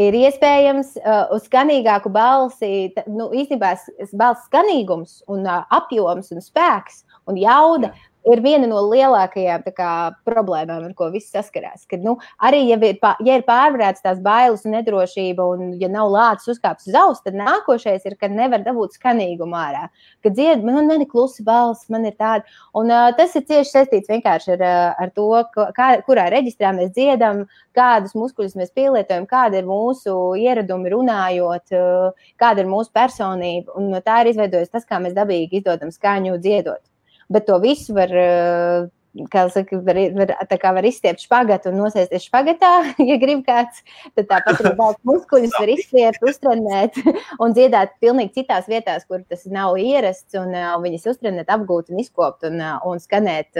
ir 0.00 0.16
iespējams 0.16 0.94
uh, 1.02 1.26
uz 1.36 1.44
skanīgāku 1.50 2.12
balsi, 2.12 2.92
nu, 3.04 3.28
īstenībā 3.36 3.74
balss 4.16 4.46
skanīgums 4.48 5.18
un 5.32 5.44
uh, 5.44 5.66
apjoms 5.76 6.32
un 6.32 6.40
spēks 6.44 7.02
un 7.28 7.36
jauda 7.40 7.92
ir 8.28 8.42
viena 8.42 8.68
no 8.70 8.80
lielākajām 8.90 9.64
kā, 9.74 9.92
problēmām, 10.26 10.86
ar 10.86 10.94
ko 10.98 11.08
visi 11.12 11.32
saskarās. 11.32 11.86
Kad, 11.90 12.04
nu, 12.06 12.16
arī, 12.42 12.62
ja 12.70 12.78
ir, 12.78 12.98
ja 13.26 13.38
ir 13.38 13.44
pārvarētas 13.46 14.04
tās 14.04 14.20
bailes 14.22 14.64
un 14.66 14.76
nedrošība, 14.76 15.46
un 15.54 15.72
ja 15.80 15.90
nav 15.92 16.10
lācis 16.12 16.54
uzkāpis 16.54 16.90
uz 16.90 16.98
auss, 16.98 17.24
tad 17.24 17.36
nākošais 17.38 18.06
ir, 18.08 18.16
kad 18.20 18.34
nevar 18.34 18.62
dabūt 18.66 18.98
skanīgumu 18.98 19.58
ārā. 19.58 19.88
Kad 20.24 20.36
dzied, 20.38 20.62
man, 20.66 20.86
man 20.90 21.02
ir 21.02 21.10
klusa 21.10 21.44
balss, 21.46 21.88
man 21.92 22.06
ir 22.08 22.16
tāda. 22.18 22.46
Un, 22.78 22.92
uh, 22.92 23.10
tas 23.18 23.34
ir 23.38 23.46
cieši 23.48 23.74
saistīts 23.74 24.12
vienkārši 24.12 24.54
ar, 24.56 24.64
ar 25.02 25.12
to, 25.16 25.28
kā, 25.76 25.90
kurā 26.06 26.28
reģistrā 26.32 26.72
mēs 26.76 26.94
dziedam, 26.94 27.44
kādus 27.76 28.14
muskuļus 28.18 28.56
mēs 28.60 28.72
pielietojam, 28.76 29.26
kāda 29.30 29.60
ir 29.60 29.68
mūsu 29.68 30.14
ieradumi 30.38 30.92
runājot, 30.94 31.74
uh, 31.74 32.30
kāda 32.40 32.62
ir 32.62 32.70
mūsu 32.70 32.94
personība. 32.94 33.74
Un 33.78 33.90
no 33.92 34.02
tā 34.04 34.22
ir 34.22 34.32
izveidojies 34.32 34.72
tas, 34.72 34.86
kā 34.88 35.02
mēs 35.02 35.16
dabīgi 35.18 35.62
izdodam 35.62 35.92
skaņu 35.94 36.38
dziedot 36.42 36.82
bet 37.30 37.46
to 37.50 37.60
visu 37.62 37.94
var. 37.98 38.18
Eh, 38.24 38.90
kā 39.32 39.42
saka, 39.52 39.76
var, 39.84 39.98
var, 40.16 40.30
tā 40.48 40.56
kā 40.60 40.70
var 40.72 40.86
izstiept 40.88 41.20
špagatu 41.26 41.68
un 41.68 41.82
nosēsties 41.82 42.26
špagatā, 42.28 42.70
ja 43.10 43.18
grib 43.20 43.42
kāds. 43.44 43.82
Tad 44.16 44.28
tāpat 44.30 44.62
arī 44.62 44.74
daudz 44.78 45.00
muskuļus 45.10 45.56
var 45.58 45.72
izstiept, 45.74 46.24
uztrenēt 46.24 46.96
un 47.42 47.56
dziedāt 47.56 47.96
pilnīgi 48.02 48.40
citās 48.40 48.68
vietās, 48.70 49.04
kur 49.08 49.24
tas 49.28 49.44
nav 49.52 49.76
ierasts, 49.80 50.32
un 50.40 50.54
uh, 50.56 50.76
viņas 50.82 51.10
uztrenēt, 51.12 51.52
apgūt 51.52 51.92
un 51.92 52.00
izkopt 52.00 52.48
un, 52.48 52.60
uh, 52.62 52.78
un 52.88 53.02
skanēt, 53.02 53.52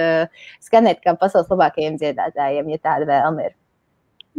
skanēt 0.65 1.05
kā 1.05 1.17
pasaules 1.21 1.51
labākajiem 1.53 2.01
dziedātājiem, 2.01 2.73
ja 2.73 2.81
tāda 2.89 3.11
vēlme 3.13 3.51
ir. 3.51 3.59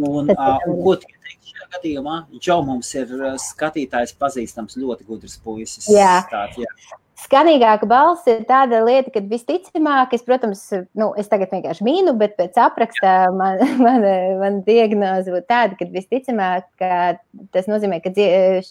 Un, 0.01 0.31
uh, 0.33 0.65
un 0.65 0.79
ko 0.81 0.95
tu 0.97 1.05
teiksi 1.05 1.53
šajā 1.53 1.69
gadījumā? 1.75 2.17
Džo 2.39 2.57
mums 2.65 2.89
ir 2.97 3.13
skatītājs 3.37 4.15
pazīstams 4.17 4.81
ļoti 4.81 5.05
gudrs 5.05 5.37
puisis. 5.45 5.85
Jā. 5.93 6.23
Tāds, 6.33 6.57
jā. 6.57 6.97
Skanīgāka 7.13 7.85
balss 7.85 8.25
ir 8.25 8.39
tāda 8.49 8.79
lieta, 8.81 9.11
ka 9.13 9.21
visticamāk, 9.29 10.15
es, 10.17 10.23
protams, 10.25 10.63
nu, 10.97 11.11
es 11.19 11.27
tagad 11.29 11.51
vienkārši 11.53 11.85
mīnu, 11.85 12.15
bet 12.17 12.33
pēc 12.39 12.57
aprakstā 12.57 13.11
man, 13.37 13.61
man, 13.85 14.07
man 14.39 14.57
diagnoze 14.65 15.29
būtu 15.29 15.45
tāda, 15.51 15.77
ka 15.77 15.87
visticamāk, 15.93 16.65
ka 16.81 17.13
tas 17.53 17.69
nozīmē, 17.69 18.01
ka, 18.01 18.09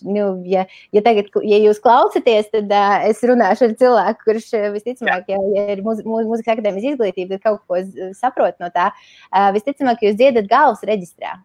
nu, 0.09 0.26
ja, 0.51 0.66
ja, 0.90 1.05
tagad, 1.07 1.30
ja 1.47 1.61
jūs 1.62 1.78
klausaties, 1.84 2.51
tad 2.51 2.74
uh, 2.74 3.07
es 3.07 3.22
runāšu 3.30 3.68
ar 3.68 3.78
cilvēku, 3.84 4.26
kurš 4.26 4.51
visticamāk, 4.74 5.30
ja, 5.30 5.38
ja 5.55 5.68
ir 5.76 5.86
mūz, 5.86 6.03
mūz, 6.03 6.26
mūzikas 6.26 6.57
akadēmijas 6.57 6.97
izglītība, 6.97 7.38
tad 7.38 7.47
kaut 7.47 7.62
ko 7.70 8.11
saprot 8.18 8.59
no 8.62 8.74
tā. 8.74 8.90
Uh, 9.30 9.53
visticamāk, 9.55 10.03
jūs 10.03 10.18
dziedat 10.18 10.51
galvas 10.51 10.82
reģistrā 10.88 11.38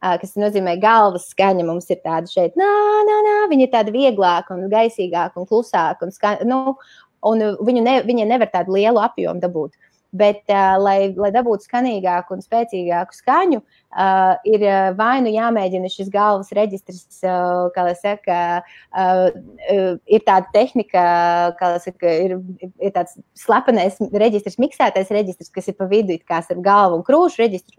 kas 0.00 0.36
nozīmē 0.38 0.76
galvas 0.82 1.30
skaņa. 1.32 1.64
Mums 1.66 1.90
ir 1.92 2.02
tāda 2.04 2.30
šeit, 2.30 2.56
nā, 2.58 2.70
nā, 3.08 3.18
nā, 3.26 3.40
viņa 3.52 3.66
ir 3.66 3.72
tāda 3.72 3.94
vieglāka 3.94 4.56
un 4.56 4.68
gaisīgāka 4.72 5.40
un 5.40 5.48
klusāka. 5.48 6.06
Un, 6.06 6.14
ska, 6.14 6.36
nu, 6.46 6.76
un 7.26 7.50
viņu 7.66 7.84
ne, 7.84 7.98
viņa 8.06 8.30
nevar 8.30 8.52
tādu 8.52 8.76
lielu 8.76 9.02
apjomu 9.02 9.42
dabūt. 9.42 9.76
Bet, 10.16 10.44
uh, 10.48 10.76
lai, 10.80 11.10
lai 11.18 11.28
dabūtu 11.34 11.66
skanīgāku 11.66 12.36
un 12.36 12.40
spēcīgāku 12.40 13.16
skaņu, 13.18 13.58
uh, 13.60 14.38
ir 14.48 14.62
vai 14.96 15.18
nu 15.20 15.32
jāmēģina 15.34 15.90
šis 15.92 16.08
galvas 16.14 16.52
reģistrs, 16.56 17.18
uh, 17.26 17.66
kā 17.74 17.84
lai 17.88 17.96
saka, 17.98 18.38
uh, 18.94 19.26
uh, 19.74 19.98
ir 20.06 20.24
tāda 20.24 20.48
tehnika, 20.54 21.02
kā 21.58 21.72
lai 21.74 21.82
saka, 21.82 22.14
ir, 22.28 22.38
ir 22.62 22.94
tāds 22.94 23.18
slepenais 23.36 23.98
reģistrs, 24.14 24.56
miksētais 24.62 25.12
reģistrs, 25.12 25.52
kas 25.52 25.68
ir 25.68 25.76
pa 25.76 25.90
vidu, 25.90 26.16
kā 26.24 26.40
ar 26.40 26.64
galvu 26.64 27.02
un 27.02 27.04
krūšu 27.04 27.42
reģistru. 27.42 27.76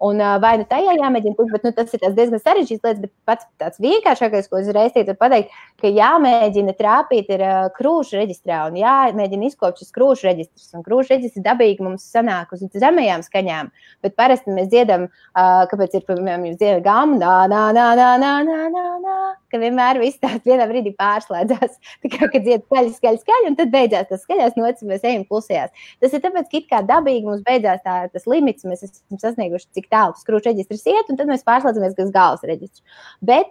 Un 0.00 0.20
vai 0.40 0.54
nu 0.56 0.64
tajā 0.64 0.94
jāmēģina 0.96 1.36
būt, 1.36 1.50
bet 1.52 1.66
nu, 1.66 1.70
tas 1.76 1.90
ir 1.92 2.00
diezgan 2.16 2.40
sarežģīts 2.40 2.80
lietas, 2.86 3.02
bet 3.02 3.10
pats 3.28 3.44
tāds 3.60 3.80
vienkāršākais, 3.84 4.46
ko 4.48 4.62
uzreiz 4.62 4.94
teicu, 4.94 5.12
pateikt, 5.20 5.52
ka 5.82 5.90
jāmēģina 5.92 6.72
trāpīt 6.78 7.28
ir 7.34 7.44
krūšu 7.76 8.16
reģistrā 8.16 8.62
un 8.70 8.78
jāmēģina 8.80 9.50
izkopt 9.50 9.82
šis 9.82 9.92
krūšu 9.92 10.30
reģistrs. 10.30 10.70
Un 10.78 10.86
krūšu 10.86 11.12
reģistrs 11.12 11.44
dabīgi 11.44 11.84
mums 11.84 12.06
sanāk 12.14 12.54
uz 12.56 12.64
zemajām 12.72 13.26
skaņām, 13.26 13.68
bet 14.00 14.16
parasti 14.16 14.54
mēs 14.56 14.70
dziedam, 14.72 15.04
kāpēc 15.36 15.98
ir, 15.98 16.06
piemēram, 16.08 16.48
jūs 16.48 16.56
dziedat 16.62 16.86
gamu, 16.88 17.20
nā, 17.20 17.34
nā, 17.52 17.66
nā, 17.76 17.86
nā, 18.00 18.08
nā, 18.24 18.32
nā, 18.48 18.58
nā, 18.72 18.86
nā, 19.04 19.18
ka 19.52 19.60
vienmēr 19.60 20.00
viss 20.00 20.20
tāds 20.22 20.48
vienā 20.48 20.64
brīdī 20.70 20.94
pārslēdzās. 20.96 21.76
Tā 22.06 22.14
kā, 22.16 22.30
kad 22.32 22.46
dzied 22.46 22.64
skaļi, 22.64 22.96
skaļi, 22.96 23.20
skaļi, 23.26 23.52
un 23.52 23.60
tad 23.60 23.72
beidzās 23.74 24.08
tas 24.08 24.24
skaļās 24.24 24.56
nocis, 24.56 24.88
mēs 24.88 25.04
ejam 25.04 25.28
klusējās. 25.28 25.86
Tas 26.00 26.16
ir 26.16 26.24
tāpēc, 26.24 26.48
ka 26.48 26.60
it 26.62 26.68
kā 26.72 26.82
dabīgi 26.88 27.28
mums 27.28 27.44
beidzās 27.44 27.84
tā, 27.84 28.00
tas 28.14 28.28
limits, 28.30 28.64
mēs 28.64 28.86
esam 28.86 29.20
sasnieguši, 29.20 29.68
cik 29.76 29.89
tālu 29.92 30.16
tas 30.16 30.26
krūšu 30.26 30.50
reģistrs 30.50 30.86
iet, 30.90 31.10
un 31.10 31.18
tad 31.20 31.30
mēs 31.30 31.46
pārslēdzamies 31.46 31.98
uz 32.06 32.12
galvas 32.14 32.46
reģistru. 32.46 32.84
Bet 33.20 33.50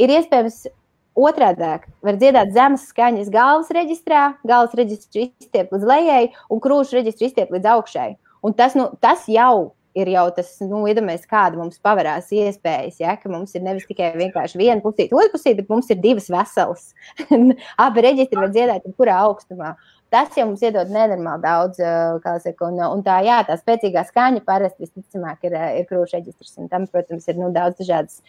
ir 0.00 0.14
iespējams 0.16 0.62
otrādi. 1.18 1.72
Var 2.06 2.20
dziedāt 2.20 2.54
zemes 2.54 2.86
skaņas 2.90 3.32
galvas 3.34 3.72
reģistrā, 3.74 4.30
galvas 4.46 4.76
reģistru 4.78 5.26
izstiept 5.26 5.74
līdz 5.74 5.90
lejai, 5.90 6.22
un 6.50 6.62
krūšu 6.62 7.00
reģistru 7.00 7.28
izstiept 7.28 7.52
līdz 7.54 7.74
augšai. 7.74 8.10
Un 8.46 8.56
tas, 8.56 8.76
nu, 8.78 8.88
tas 9.02 9.26
jau 9.28 9.74
ir 9.98 10.10
jau 10.12 10.26
tas, 10.34 10.52
nu, 10.62 10.82
iedomājieties, 10.88 11.28
kāda 11.30 11.58
mums 11.58 11.80
pavērās 11.82 12.30
iespējas. 12.34 13.00
Ja, 13.02 13.16
ka 13.18 13.30
mums 13.32 13.56
ir 13.56 13.64
nevis 13.64 13.88
tikai 13.88 14.12
vienkārši 14.18 14.60
viena 14.60 14.78
pusīte, 14.84 15.16
otra 15.16 15.32
pusīte, 15.34 15.58
bet 15.62 15.72
mums 15.72 15.90
ir 15.90 15.98
divas 16.02 16.30
veselas. 16.30 16.92
Abi 17.84 18.06
reģistri 18.06 18.38
var 18.38 18.52
dziedāt 18.54 18.86
jebkurā 18.86 19.18
augstumā. 19.26 19.74
Tas 20.10 20.36
jau 20.36 20.46
mums 20.48 20.62
iedod 20.64 20.90
nenormāli 20.92 21.42
daudz, 21.44 21.80
kā 22.24 22.34
saka, 22.42 22.68
un, 22.68 22.80
un 22.96 23.02
tā, 23.06 23.20
jā, 23.26 23.38
tā 23.46 23.56
spēcīgā 23.60 24.02
skaņa 24.08 24.42
parasti 24.46 24.84
visticamāk 24.86 25.46
ir, 25.48 25.56
ir 25.80 25.88
krūšu 25.88 26.18
reģistrs, 26.18 26.56
un 26.60 26.70
tam, 26.72 26.86
protams, 26.90 27.28
ir 27.30 27.38
nu, 27.40 27.50
daudz 27.54 27.78
dažādas 27.80 28.20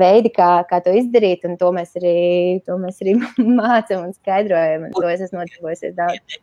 veidi, 0.00 0.32
kā, 0.36 0.50
kā 0.70 0.80
to 0.84 0.94
izdarīt, 0.98 1.46
un 1.48 1.56
to 1.60 1.70
mēs 1.76 1.94
arī, 2.00 2.14
to 2.66 2.78
mēs 2.82 3.02
arī 3.04 3.16
mācām 3.60 4.08
un 4.08 4.14
skaidrojam, 4.16 4.88
un 4.88 4.96
to 4.96 5.06
es 5.12 5.26
esmu 5.28 5.42
nodarbojusies 5.42 5.96
daudz. 5.98 6.40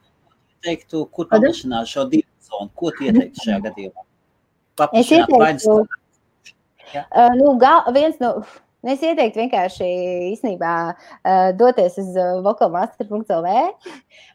Teiktu, 0.65 1.03
kur 1.13 1.27
paplašināt 1.31 1.89
šo 1.91 2.07
divu 2.11 2.27
zonu, 2.47 2.71
ko 2.79 2.93
tu 2.95 3.07
ieteiktu 3.07 3.43
šajā 3.43 3.59
gadījumā? 3.67 4.07
Es 4.95 5.11
ieteiktu, 5.11 5.81
uh, 5.83 7.35
nu, 7.37 7.57
gal, 7.61 7.91
viens 7.95 8.17
no, 8.23 8.39
nu, 8.39 8.63
Nu, 8.85 8.93
es 8.93 9.01
ieteiktu 9.01 9.41
vienkārši 9.41 9.87
īstenībā 10.31 10.73
doties 11.57 11.97
uz 11.97 12.11
vokalmaster.lv, 12.45 13.55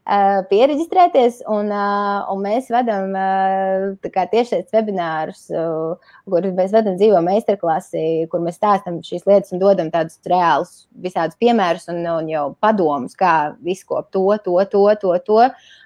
pieregistrēties, 0.03 1.43
un, 1.47 1.69
un 1.71 2.41
mēs 2.43 2.67
vedam 2.75 3.13
tiešais 4.03 4.73
webinārus, 4.75 5.45
uh, 5.55 5.95
kur 6.27 6.49
mēs 6.57 6.73
vedam 6.75 6.97
dzīvo 6.99 7.21
meistarklasi, 7.23 8.27
kur 8.33 8.43
mēs 8.43 8.59
stāstam 8.59 8.99
šīs 9.07 9.23
lietas 9.31 9.55
un 9.55 9.63
dodam 9.63 9.93
tādus 9.95 10.19
reālus 10.27 10.89
visādus 11.05 11.39
piemērus 11.39 11.87
un, 11.93 12.03
un 12.17 12.33
jau 12.33 12.49
padomus, 12.61 13.15
kā 13.15 13.55
izkopt 13.63 14.11
to, 14.13 14.27
to, 14.43 14.59
to, 14.73 14.83
to, 15.01 15.15
to. 15.29 15.41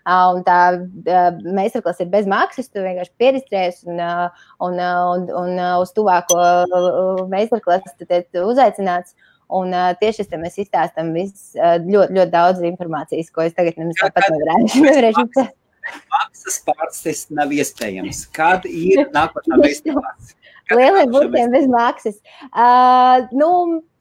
Un 0.06 0.42
tā 0.46 0.58
meistarklase 1.44 2.06
ir 2.06 2.10
bez 2.12 2.28
maksas, 2.30 2.70
tu 2.70 2.80
vienkārši 2.80 3.12
pieregistrējies 3.20 3.84
un, 3.90 4.00
un, 4.64 4.80
un, 4.80 5.30
un 5.44 5.64
uz 5.82 5.92
tuvāko 5.96 6.40
uh, 6.40 7.24
meistarklasi 7.28 8.44
uzaicināts. 8.46 9.16
Un 9.54 9.70
uh, 9.70 9.92
tieši 10.00 10.24
tas 10.26 10.40
mēs 10.42 10.56
izstāstām 10.58 11.12
vis, 11.14 11.52
uh, 11.54 11.76
ļoti, 11.78 12.16
ļoti 12.16 12.32
daudz 12.32 12.64
informācijas, 12.66 13.30
ko 13.30 13.44
es 13.46 13.54
tagad 13.54 13.78
nemaz 13.78 14.00
tāpat 14.00 14.26
nevarēšu. 14.34 15.46
Maksas 16.16 16.58
pārsist 16.66 17.30
nav 17.34 17.52
iespējams. 17.54 18.24
Kad 18.34 18.66
ir 18.66 19.04
nākotnē 19.16 19.60
meistarklāts? 19.62 20.34
Lieliem 20.74 21.12
burtiem 21.12 21.52
bez 21.52 21.66
maksas. 21.70 22.16
Uh, 22.50 23.22
nu, 23.30 23.48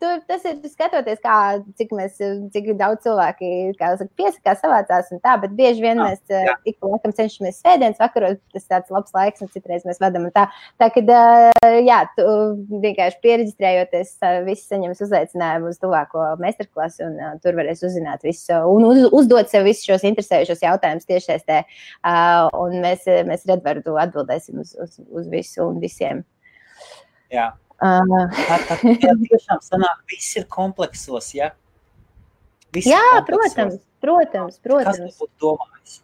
tur, 0.01 0.21
tas 0.25 0.41
ir 0.49 0.57
skatoties, 0.65 1.19
kā, 1.21 1.35
cik, 1.77 1.91
mēs, 1.93 2.17
cik 2.55 2.71
daudz 2.79 3.03
cilvēki 3.05 3.49
saka, 3.77 4.07
piesakās, 4.17 4.63
savācās 4.63 5.11
un 5.13 5.21
tā, 5.21 5.35
bet 5.43 5.53
bieži 5.57 5.83
vien 5.83 6.01
jā, 6.01 6.07
mēs 6.09 6.33
jā. 6.33 6.55
ik 6.65 6.79
pa 6.81 6.89
laikam 6.89 7.13
cenšamies 7.19 7.61
svētdienas 7.61 8.01
vakaros, 8.01 8.41
tas 8.55 8.67
tāds 8.71 8.93
labs 8.95 9.13
laiks 9.13 9.45
un 9.45 9.53
citreiz 9.53 9.85
mēs 9.85 10.01
vadam 10.01 10.25
un 10.25 10.33
tā. 10.33 10.47
Tā, 10.81 10.89
kad, 10.97 11.13
uh, 11.13 11.77
jā, 11.85 12.01
tu 12.17 12.27
vienkārši 12.81 13.21
pieregistrējoties, 13.27 14.17
viss 14.49 14.69
saņems 14.73 15.05
uzaicinājumu 15.05 15.69
uz 15.69 15.81
tuvāko 15.85 16.31
meistarklasu 16.41 17.05
un 17.11 17.21
uh, 17.21 17.33
tur 17.45 17.61
varēs 17.61 17.85
uzzināt 17.85 18.25
visu 18.25 18.57
un 18.73 18.89
uz, 18.89 19.05
uzdot 19.13 19.53
sev 19.53 19.69
visus 19.69 19.85
šos 19.85 20.07
interesējušos 20.09 20.65
jautājumus 20.65 21.13
tiešsaistē. 21.13 21.61
Uh, 22.01 22.49
un 22.57 22.79
mēs, 22.81 23.05
mēs 23.29 23.45
Redvardu 23.45 23.99
atbildēsim 24.01 24.65
uz, 24.65 24.73
uz, 24.81 24.97
uz 25.13 25.29
visu 25.29 25.69
un 25.69 25.83
visiem. 25.83 26.25
Jā. 27.33 27.51
Uh. 27.75 28.31
Tā, 28.31 28.59
tā, 28.69 28.77
tā 28.79 29.13
tiešām 29.25 29.61
sanāk, 29.63 30.03
viss 30.11 30.37
ir 30.39 30.47
kompleksos, 30.51 31.33
ja? 31.35 31.51
Viss 32.75 32.87
jā, 32.89 33.01
protams, 33.27 33.79
protams, 34.03 34.59
protams. 34.63 34.99
Kas 35.01 35.17
tu 35.17 35.25
būtu 35.25 35.41
domājis? 35.43 35.99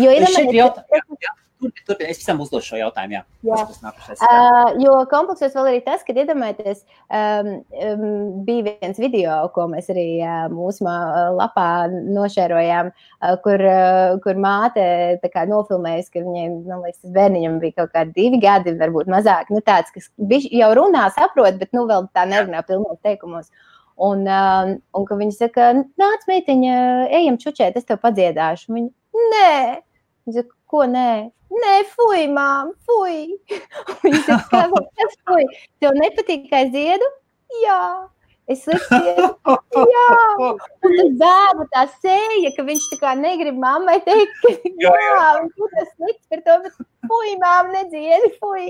Jo 0.00 0.12
ir 0.16 0.26
šeit 0.32 0.52
jautājums, 0.56 1.18
jā, 1.20 1.28
jā. 1.28 1.34
Turpiniet. 1.64 2.10
Es 2.14 2.20
visam 2.20 2.40
uzdošu 2.44 2.74
šo 2.74 2.78
jautājumu. 2.80 3.16
Jā. 3.16 3.22
Jā. 3.44 3.58
Tas, 3.68 3.80
nākušais, 3.84 4.22
jā. 4.22 4.28
Uh, 4.28 4.78
jo 4.82 4.94
kompleksos 5.10 5.54
vēl 5.56 5.70
arī 5.70 5.80
tas, 5.84 6.04
ka 6.06 6.14
iedomājieties, 6.14 6.82
um, 7.08 7.50
um, 7.88 8.06
bija 8.46 8.74
viens 8.82 9.00
video, 9.00 9.36
ko 9.54 9.66
mēs 9.72 9.90
arī 9.92 10.06
uh, 10.20 10.46
mūsu 10.52 10.86
lapā 11.38 11.68
nošērojām, 11.90 12.90
uh, 12.94 13.36
kur, 13.44 13.64
uh, 13.68 14.16
kur 14.24 14.40
māte 14.40 14.86
nofilmējusi, 15.24 16.12
ka 16.14 16.24
viņai, 16.24 16.46
man 16.68 16.84
liekas, 16.84 17.02
tas 17.04 17.14
bērniņam 17.14 17.60
bija 17.62 17.78
kaut 17.82 17.94
kādi 17.94 18.16
divi 18.16 18.40
gadi, 18.42 18.76
varbūt 18.80 19.10
mazāk. 19.12 19.52
Nu, 19.54 19.62
tāds, 19.64 19.92
kas 19.94 20.10
jau 20.50 20.72
runā, 20.78 21.06
saprot, 21.16 21.60
bet 21.60 21.72
nu 21.76 21.86
vēl 21.90 22.08
tā 22.16 22.26
nerunā 22.30 22.64
pilnos 22.66 23.00
teikumos. 23.04 23.50
Un, 24.04 24.24
uh, 24.26 24.74
un 24.98 25.04
ka 25.06 25.16
viņi 25.18 25.36
saka, 25.36 25.72
nāc, 26.00 26.24
meitiņa, 26.26 26.78
ejam 27.14 27.36
čučēt, 27.38 27.76
es 27.78 27.86
tev 27.86 28.00
padziedāšu. 28.02 28.72
Viņa, 28.74 28.90
nē, 29.34 29.50
viņa 30.24 30.40
saka, 30.40 30.56
ko 30.70 30.86
nē? 30.90 31.10
Nē, 31.54 31.74
fuj, 31.92 32.24
mām, 32.34 32.72
fuj. 32.88 33.20
Viņa 34.02 34.24
saka, 34.26 34.64
kas 34.98 35.20
fuj? 35.28 35.46
Tev 35.82 35.94
nepatīk, 36.00 36.48
kā 36.50 36.64
es 36.66 36.74
dziedu? 36.74 37.12
Jā. 37.62 37.84
Es 38.52 38.66
likšu, 38.68 38.96
jā, 39.88 40.08
un 40.44 40.58
tas 40.84 41.12
bērnu 41.20 41.64
tā 41.72 41.84
sēja, 41.94 42.50
ka 42.52 42.64
viņš 42.66 42.88
tā 42.90 42.98
kā 43.00 43.14
negrib 43.16 43.56
mammai 43.56 43.94
teikt, 44.04 44.34
ka 44.42 44.50
jā, 44.82 44.90
jā. 45.00 45.22
viņš 45.38 45.62
ir 45.64 45.86
slikts 45.94 46.28
par 46.28 46.42
to, 46.44 46.56
bet 46.66 46.74
fuj, 47.08 47.30
mām, 47.40 47.72
nedziedi, 47.72 48.34
fuj. 48.42 48.66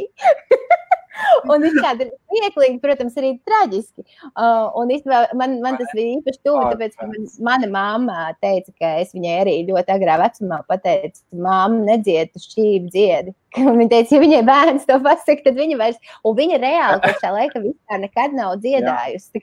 un 1.53 1.67
izskatās 1.69 2.11
smieklīgi, 2.11 2.81
protams, 2.83 3.17
arī 3.21 3.35
traģiski. 3.49 4.05
Uh, 4.33 4.71
un 4.81 4.93
īstenībā 4.95 5.37
man, 5.39 5.59
man 5.65 5.79
tas 5.81 5.93
bija 5.97 6.19
īpaši 6.19 6.43
tuvu, 6.47 6.65
tāpēc, 6.73 6.97
ka 6.99 7.09
man, 7.11 7.29
mana 7.49 7.71
mamma 7.75 8.27
teica, 8.45 8.75
ka 8.81 8.93
es 9.05 9.15
viņai 9.17 9.37
arī 9.45 9.57
ļoti 9.71 9.95
agrā 9.95 10.19
vecumā 10.25 10.61
pateicu, 10.71 11.23
māma 11.47 11.81
nedzied, 11.91 12.35
tu 12.35 12.45
šķīvi 12.45 12.93
dziedi. 12.95 13.35
Viņa 13.65 13.87
teica, 13.91 14.17
ja 14.17 14.21
viņai 14.23 14.41
bērns 14.49 14.87
to 14.89 14.97
pasaka, 15.05 15.43
tad 15.45 15.59
viņa 15.59 15.77
vairs, 15.79 15.99
un 16.27 16.35
viņa 16.35 16.59
reāli 16.59 17.01
kopš 17.05 17.21
tā 17.23 17.31
laika 17.31 17.61
vispār 17.63 18.01
nekad 18.03 18.35
nav 18.35 18.57
dziedājusi. 18.65 19.43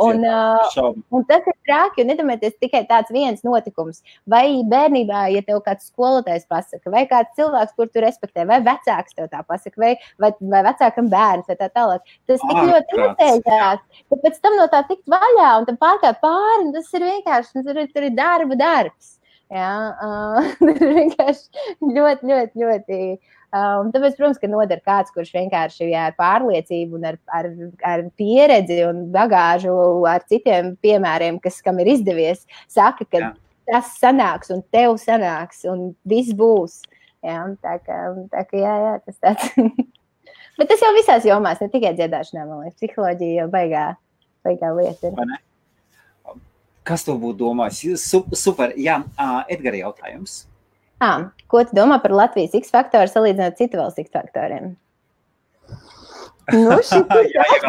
Un, 0.00 0.22
uh, 0.24 0.94
un 1.12 1.26
tas 1.28 1.44
ir 1.50 1.56
traki, 1.68 2.00
un 2.00 2.08
nedomājieties 2.12 2.56
tikai 2.62 2.84
tāds 2.88 3.12
viens 3.12 3.44
notikums. 3.44 4.00
Vai 4.30 4.62
bērnībā, 4.70 5.26
ja 5.34 5.42
tev 5.44 5.60
kāds 5.66 5.90
skolotājs 5.90 6.46
pasaka, 6.48 6.92
vai 6.94 7.04
kāds 7.10 7.34
cilvēks, 7.36 7.74
kur 7.76 7.90
tu 7.92 8.04
respektē, 8.04 8.46
vai 8.48 8.62
vecāks 8.64 9.16
tev 9.18 9.28
tā 9.32 9.42
pasaka, 9.44 9.76
vai, 9.82 9.92
vai, 10.22 10.32
vai 10.54 10.62
vecākam 10.70 11.10
bērns, 11.12 11.50
vai 11.50 11.58
tā 11.60 11.68
tālāk. 11.74 12.14
Tas 12.30 12.40
tik 12.44 12.62
ļoti 12.62 13.02
noteiktās, 13.02 13.84
ka 14.08 14.20
pēc 14.24 14.40
tam 14.40 14.56
no 14.60 14.70
tā 14.72 14.80
tikt 14.88 15.04
vaļā 15.10 15.50
un 15.60 15.68
tam 15.68 15.80
pārkāpt 15.84 16.24
pāri, 16.24 16.72
tas 16.78 16.96
ir 16.96 17.06
vienkārši, 17.10 17.60
tur 17.60 17.84
ir, 17.84 17.92
tur 17.92 18.08
ir 18.08 18.16
darba 18.16 18.56
darbs. 18.56 19.18
Uh, 19.52 20.40
tur 20.78 20.92
vienkārši 20.96 21.64
ļoti, 21.82 22.28
ļoti, 22.30 22.62
ļoti. 22.62 22.98
Un 23.54 23.92
tāpēc, 23.94 24.16
protams, 24.18 24.40
ka 24.42 24.48
noder 24.50 24.80
kāds, 24.82 25.12
kurš 25.14 25.30
vienkārši 25.36 25.92
jā, 25.92 26.08
ar 26.08 26.16
pārliecību, 26.18 26.98
un 26.98 27.04
ar, 27.12 27.18
ar, 27.30 27.46
ar 27.86 28.02
pieredzi 28.18 28.80
un 28.88 29.04
bagāžu, 29.14 29.74
ar 30.10 30.24
citiem 30.30 30.72
piemēriem, 30.82 31.38
kas 31.44 31.60
kam 31.62 31.78
ir 31.84 31.92
izdevies, 31.92 32.42
saka, 32.72 33.06
ka 33.06 33.22
jā. 33.22 33.30
tas 33.70 33.92
sanāks, 34.00 34.50
un 34.50 34.64
tev 34.74 34.96
sanāks, 34.98 35.62
un 35.70 35.92
viss 36.08 36.34
būs. 36.34 36.80
Jā, 37.24 37.44
tā 37.62 37.78
kā, 37.86 38.00
tā 38.34 38.42
kā 38.50 38.58
jā, 38.58 38.74
jā, 38.88 38.96
tas 39.06 39.22
tāds. 39.22 39.54
Bet 40.58 40.70
tas 40.70 40.82
jau 40.82 40.90
visās 40.96 41.24
jomās, 41.26 41.62
ne 41.62 41.70
tikai 41.70 41.94
dziedāšanā, 41.94 42.48
man 42.48 42.64
liekas, 42.64 42.80
psiholoģija 42.80 43.44
jau 43.44 43.48
baigā, 43.54 43.88
baigā 44.46 44.74
lieta 44.76 45.12
ir. 45.12 45.38
Kas 46.84 47.04
tu 47.06 47.14
būtu 47.16 47.40
domājis? 47.40 48.04
Super, 48.36 48.74
jā, 48.76 49.00
uh, 49.16 49.42
Edgara 49.48 49.80
jautājums. 49.80 50.44
À, 51.02 51.30
ko 51.50 51.64
tu 51.64 51.76
domā 51.76 51.98
par 52.02 52.12
Latvijas 52.14 52.54
X 52.56 52.72
faktoru 52.72 53.10
salīdzinot 53.10 53.56
citu 53.58 53.80
valstu 53.80 54.04
X 54.04 54.14
faktoriem? 54.14 54.74
Nu, 56.52 56.74
šis 56.84 57.00
ir 57.00 57.62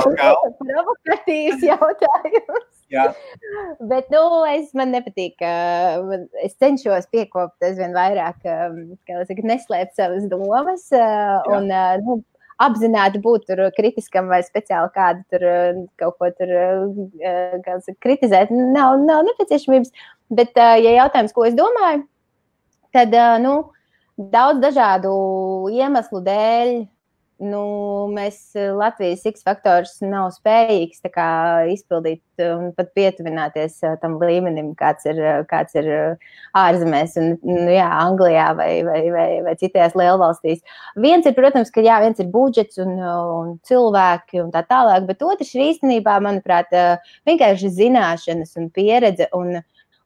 provokatīvs 0.59 1.61
jautājums. 1.63 2.65
Jā. 2.91 3.05
Bet, 3.79 4.09
nu, 4.11 4.19
es 4.51 4.73
man 4.75 4.91
nepatīk, 4.91 5.39
es 6.43 6.57
cenšos 6.59 7.07
piekopt 7.07 7.63
aizvien 7.63 7.95
vairāk, 7.95 8.43
kā 8.43 9.23
saka, 9.29 9.45
neslēpt 9.47 9.95
savas 9.95 10.27
domas. 10.27 10.89
Un, 11.55 11.71
nu, 12.03 12.19
apzināti 12.61 13.19
būt 13.23 13.47
tur 13.49 13.61
kritiskam 13.75 14.29
vai 14.31 14.41
speciāli 14.45 14.91
kādu 14.95 15.23
tur 15.31 15.45
eh, 15.49 15.79
kaut 15.99 16.17
ko 16.21 16.29
tur 16.37 16.51
eh, 16.55 17.55
saka, 17.83 17.97
kritizēt. 18.03 18.51
Nav, 18.51 18.99
nav 19.03 19.25
nepieciešamības. 19.27 19.91
Bet, 20.35 20.55
eh, 20.55 20.77
ja 20.85 20.95
jautājums, 21.01 21.35
ko 21.35 21.45
es 21.47 21.57
domāju, 21.57 22.05
tad 22.95 23.15
nu, 23.43 23.57
daudz 24.17 24.63
dažādu 24.63 25.11
iemeslu 25.75 26.23
dēļ 26.23 26.75
nu, 27.43 27.61
mēs 28.13 28.37
eh, 28.55 28.71
Latvijas 28.75 29.25
X 29.27 29.43
faktors 29.45 29.97
nav 30.03 30.29
spējīgs 30.35 31.03
kā, 31.13 31.27
izpildīt 31.71 32.21
un 32.45 32.71
pat 32.75 32.91
pietuvināties 32.95 33.77
eh, 33.83 33.95
tam 34.01 34.17
līmenim, 34.21 34.71
kāds 34.79 35.07
ir, 35.09 35.19
eh, 35.19 35.41
kāds 35.49 35.75
ir 35.79 35.89
ārzemēs, 36.55 37.17
un, 37.21 37.35
nu, 37.43 37.67
jā, 37.73 37.87
Anglijā 38.05 38.47
vai, 38.57 38.69
vai, 38.87 39.01
vai, 39.11 39.27
vai 39.45 39.55
citās 39.59 39.97
lielvalstīs. 39.99 40.63
Viens 41.01 41.27
ir, 41.27 41.35
protams, 41.37 41.71
ka 41.75 41.83
jā, 41.85 41.99
viens 42.03 42.23
ir 42.23 42.31
budžets 42.31 42.79
un, 42.83 42.95
un 43.03 43.55
cilvēki 43.67 44.43
un 44.45 44.51
tā 44.55 44.63
tālāk, 44.69 45.07
bet 45.09 45.25
otrs 45.25 45.55
ir 45.57 45.67
īstenībā, 45.69 46.17
manuprāt, 46.23 46.71
vienkārši 47.27 47.73
zināšanas 47.81 48.55
un 48.61 48.71
pieredze. 48.75 49.29
Un, 49.35 49.59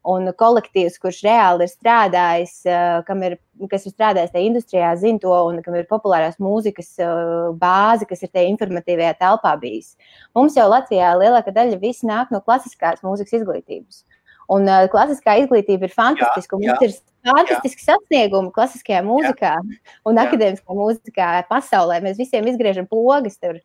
un 0.07 0.29
kolektīvs, 0.39 0.97
kurš 1.01 1.21
reāli 1.25 1.65
ir 1.65 1.71
strādājis, 1.71 2.53
eh, 2.65 3.11
ir, 3.27 3.37
kas 3.69 3.85
ir 3.85 3.93
strādājis 3.93 4.31
tajā 4.31 4.45
industrijā, 4.47 4.91
zina 4.97 5.19
to, 5.19 5.33
un 5.49 5.61
kam 5.61 5.75
ir 5.75 5.87
populārās 5.89 6.39
mūzikas 6.39 6.93
eh, 6.99 7.51
bāze, 7.59 8.07
kas 8.07 8.23
ir 8.23 8.29
tajā 8.29 8.47
informatīvajā 8.53 9.17
telpā 9.19 9.55
bijis. 9.59 9.95
Mums 10.35 10.55
jau 10.55 10.69
Latvijā 10.69 11.11
lielākā 11.19 11.51
daļa 11.51 11.81
viss 11.81 12.03
nāk 12.07 12.31
no 12.31 12.39
klasiskās 12.39 13.03
mūzikas 13.03 13.41
izglītības. 13.41 14.03
Un 14.49 14.65
uh, 14.65 14.87
klasiskā 14.89 15.35
izglītība 15.43 15.85
ir 15.85 15.91
fantastiska. 15.93 16.57
Jā, 16.57 16.71
jā. 16.71 16.73
Mums 16.73 16.85
ir 16.87 17.29
fantastiski 17.29 17.83
sasniegumi 17.85 18.49
klasiskajā 18.55 19.03
mūzikā 19.05 19.51
jā. 19.59 19.75
un 20.09 20.17
jā. 20.17 20.23
akadēmiskajā 20.25 20.77
mūzikā 20.79 21.27
pasaulē. 21.51 21.99
Mēs 22.01 22.17
visiem 22.17 22.49
izgriežam 22.49 22.87
pogas 22.89 23.37
tur. 23.37 23.59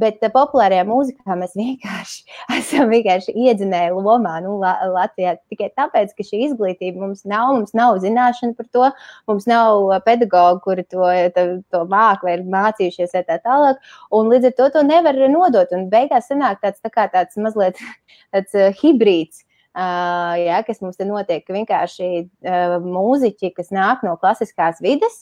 Bet 0.00 0.22
uh, 0.24 0.30
populārajā 0.34 0.84
mūzikā 0.88 1.36
mēs 1.38 1.54
vienkārši 1.60 2.24
esam 2.56 2.90
vienkārši 2.92 3.34
iedzinēji 3.46 3.94
lomā 3.94 4.36
nu, 4.44 4.56
Latvijā 4.60 5.36
tikai 5.52 5.70
tāpēc, 5.78 6.12
ka 6.16 6.26
šī 6.26 6.42
izglītība 6.48 7.04
mums 7.04 7.24
nav, 7.28 7.54
mums 7.58 7.74
nav 7.76 8.00
zināšana 8.04 8.58
par 8.58 8.68
to, 8.74 8.90
mums 9.30 9.48
nav 9.50 9.94
pedagoģi, 10.06 10.62
kuri 10.66 10.86
to, 10.90 11.08
to, 11.36 11.46
to 11.70 11.84
māku 11.90 12.28
vai 12.28 12.38
ir 12.38 12.46
mācījušies 12.56 13.16
vai 13.18 13.24
tā 13.30 13.40
tālāk. 13.46 13.82
Un 14.14 14.30
līdz 14.32 14.50
ar 14.50 14.58
to 14.60 14.70
to 14.76 14.84
nevar 14.86 15.18
nodot. 15.30 15.72
Un 15.76 15.90
beigās 15.92 16.30
sanāk 16.30 16.62
tāds, 16.64 16.82
tā 16.84 16.92
kā 16.92 17.08
tāds 17.12 17.38
mazliet 17.40 17.80
tāds, 18.34 18.54
uh, 18.54 18.70
hibrīds 18.82 19.44
Uh, 19.74 20.36
ja, 20.38 20.60
kas 20.62 20.78
mums 20.84 20.94
te 20.94 21.02
notiek, 21.02 21.42
vienkārši 21.50 22.08
uh, 22.46 22.76
mūziķi, 22.78 23.48
kas 23.56 23.72
nāk 23.74 24.04
no 24.06 24.12
klasiskās 24.22 24.78
vides, 24.78 25.16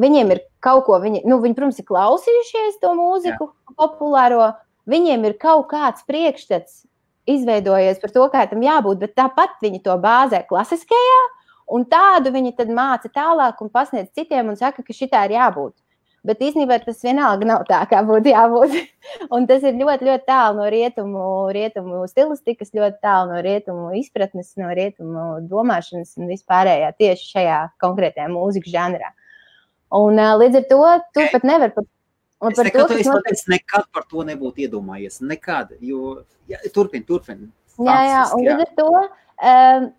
viņiem 0.00 0.32
ir 0.34 0.40
kaut 0.64 0.86
ko, 0.86 0.98
viņi, 1.02 1.24
nu, 1.28 1.38
viņi, 1.42 1.56
protams, 1.58 1.80
ir 1.80 1.88
klausījušies 1.88 2.80
to 2.82 2.94
mūziku, 2.98 3.50
Jā. 3.50 3.76
populāro, 3.78 4.48
viņiem 4.90 5.28
ir 5.28 5.36
kaut 5.40 5.68
kāds 5.72 6.06
priekšstats 6.08 6.82
izveidojies 7.30 8.00
par 8.02 8.14
to, 8.14 8.26
kā 8.32 8.46
tam 8.50 8.64
jābūt, 8.64 9.02
bet 9.04 9.14
tāpat 9.18 9.60
viņi 9.62 9.82
to 9.84 9.94
bāzē 10.02 10.42
klasiskajā, 10.48 11.20
un 11.72 11.86
tādu 11.90 12.32
viņi 12.34 12.56
tad 12.58 12.72
māca 12.74 13.10
tālāk 13.12 13.62
un 13.62 13.70
pasniedz 13.72 14.10
citiem 14.16 14.52
un 14.52 14.58
saka, 14.58 14.82
ka 14.82 14.96
šitā 14.96 15.26
ir 15.28 15.38
jābūt. 15.38 15.76
Bet 16.22 16.38
īstenībā 16.38 16.76
tas 16.84 17.00
vienalga 17.02 17.46
nav 17.48 17.64
tā, 17.66 17.80
kā 17.90 17.98
būtu 18.06 18.30
jābūt. 18.30 18.76
un 19.34 19.46
tas 19.50 19.64
ir 19.66 19.74
ļoti, 19.80 20.06
ļoti 20.06 20.26
tālu 20.28 20.60
no 20.60 20.68
rietumu, 20.70 21.24
rietumu 21.54 22.04
stilistikas, 22.06 22.70
ļoti 22.76 23.00
tālu 23.02 23.32
no 23.34 23.40
rietumu 23.42 23.88
izpratnes, 23.98 24.52
no 24.60 24.70
rietumu 24.70 25.24
domāšanas 25.50 26.14
un 26.20 26.30
vispārējā 26.30 26.92
tieši 27.00 27.26
šajā 27.32 27.58
konkrētajā 27.82 28.28
mūzikas 28.30 28.76
žanrā. 28.76 29.10
Un 29.98 30.20
līdz 30.42 30.60
ar 30.62 30.68
to 30.70 30.84
tu 31.16 31.24
pat 31.32 31.48
nevari 31.48 31.74
pat. 31.74 31.88
Un 32.42 32.54
par 32.58 32.68
to, 32.74 32.86
es 32.98 33.06
notiek... 33.06 33.42
nekad 33.52 33.84
par 33.94 34.06
to 34.10 34.24
nebūtu 34.26 34.64
iedomājies. 34.64 35.20
Nekad. 35.22 35.76
Jo, 35.84 36.22
jā, 36.50 36.58
turpin, 36.74 37.04
turpin. 37.06 37.50
Jā, 37.78 37.98
jā, 38.08 38.22
un 38.34 38.46
līdz 38.48 38.64
ar 38.64 38.72
to. 38.78 38.88
Um, 39.42 39.90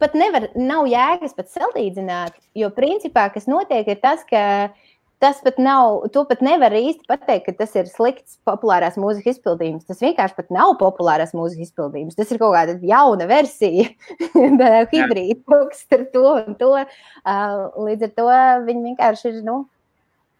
pat 0.00 0.14
nevar, 0.16 0.46
nav 0.56 0.88
jēgas 0.88 1.36
pat 1.36 1.50
salīdzināt, 1.52 2.38
jo 2.56 2.70
principā, 2.72 3.26
kas 3.34 3.44
notiek, 3.50 3.88
ir 3.92 4.00
tas, 4.00 4.24
ka 4.28 4.44
uh, 4.70 4.89
tas 5.20 5.40
pat 5.44 5.58
nav, 5.60 6.06
to 6.14 6.22
pat 6.28 6.40
nevar 6.44 6.72
īsti 6.76 7.04
pateikt, 7.08 7.46
ka 7.46 7.52
tas 7.60 7.74
ir 7.76 7.88
slikts 7.90 8.38
populārās 8.48 8.96
mūzikas 9.00 9.36
izpildījums. 9.36 9.84
Tas 9.88 10.00
vienkārši 10.00 10.38
pat 10.38 10.54
nav 10.54 10.76
populārās 10.80 11.34
mūzikas 11.36 11.68
izpildījums. 11.68 12.16
Tas 12.16 12.32
ir 12.32 12.40
kaut 12.40 12.54
kāda 12.56 12.78
jauna 12.88 13.28
versija, 13.30 13.90
hibrīda, 14.94 15.42
kas 15.50 15.84
ar 15.96 16.06
to 16.14 16.24
un 16.32 16.56
to. 16.60 16.72
Uh, 16.80 17.68
līdz 17.88 18.08
ar 18.08 18.16
to 18.16 18.30
viņi 18.70 18.86
vienkārši 18.88 19.28
ir, 19.34 19.42
nu, 19.44 19.58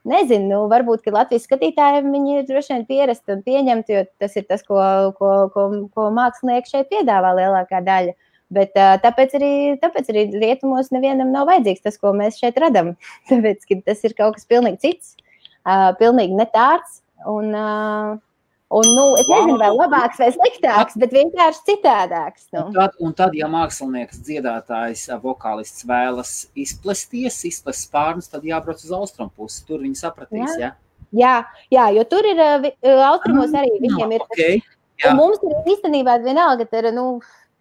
nezinu, 0.09 0.49
nu, 0.49 0.63
varbūt, 0.73 1.11
Latvijas 1.13 1.45
skatītājiem 1.49 2.09
viņi 2.15 2.39
ir 2.39 2.49
droši 2.49 2.75
vien 2.75 2.89
pierasti 2.89 3.37
un 3.37 3.45
pieņemti, 3.45 3.99
jo 3.99 4.07
tas 4.23 4.37
ir 4.41 4.49
tas, 4.49 4.65
ko, 4.65 4.81
ko, 5.21 5.35
ko, 5.53 5.69
ko 5.93 6.09
mākslinieki 6.17 6.73
šeit 6.73 6.93
piedāvā 6.93 7.35
lielākā 7.37 7.85
daļa. 7.85 8.17
Bet, 8.51 8.73
tāpēc, 8.75 9.37
arī, 9.39 9.53
tāpēc 9.79 10.09
arī 10.11 10.25
rietumos 10.35 10.89
nevienam 10.91 11.31
nav 11.31 11.47
vajadzīgs 11.51 11.85
tas, 11.85 11.99
ko 12.03 12.11
mēs 12.19 12.41
šeit 12.41 12.59
radām. 12.59 12.97
Tāpēc 13.31 13.69
tas 13.87 14.03
ir 14.09 14.17
kaut 14.19 14.39
kas 14.39 14.49
pilnīgi 14.51 14.83
cits, 14.83 15.15
pilnīgi 16.01 16.35
netārds. 16.41 16.99
Un, 17.31 17.55
uh, 17.55 18.19
Un, 18.71 18.87
nu, 18.95 19.05
es 19.19 19.27
nezinu, 19.27 19.57
vai 19.59 19.69
labāks 19.75 20.21
vai 20.23 20.29
sliktāks, 20.31 20.95
bet 21.03 21.11
vienkārši 21.11 21.65
citādāks. 21.73 22.45
Nu. 22.55 22.69
Un, 22.69 22.77
tad, 22.77 22.93
un 23.03 23.15
tad, 23.19 23.33
ja 23.35 23.49
mākslinieks, 23.51 24.21
dziedātājs, 24.29 25.09
vokālists 25.25 25.83
vēlas 25.91 26.35
izplesties, 26.55 27.41
izplest 27.49 27.89
spārnus, 27.89 28.31
tad 28.31 28.47
jābrauc 28.47 28.79
uz 28.79 28.93
austrumu 28.95 29.35
pusi. 29.35 29.65
Tur 29.67 29.83
viņi 29.83 29.99
sapratīs. 29.99 30.55
Jā, 30.55 30.71
ja? 30.71 30.71
jā, 31.11 31.35
jā 31.75 31.89
jo 31.97 32.07
tur 32.15 32.31
ir 32.31 32.45
austrumos 33.09 33.59
arī 33.59 33.75
viņiem 33.83 34.15
ir. 34.21 34.27
Okay. 34.29 34.63
Jā. 35.03 35.17
Mums 35.19 35.43
ir 35.43 35.75
īstenībā 35.75 36.21
vienalga, 36.23 36.69
ka 36.71 36.95
nu, 36.95 37.09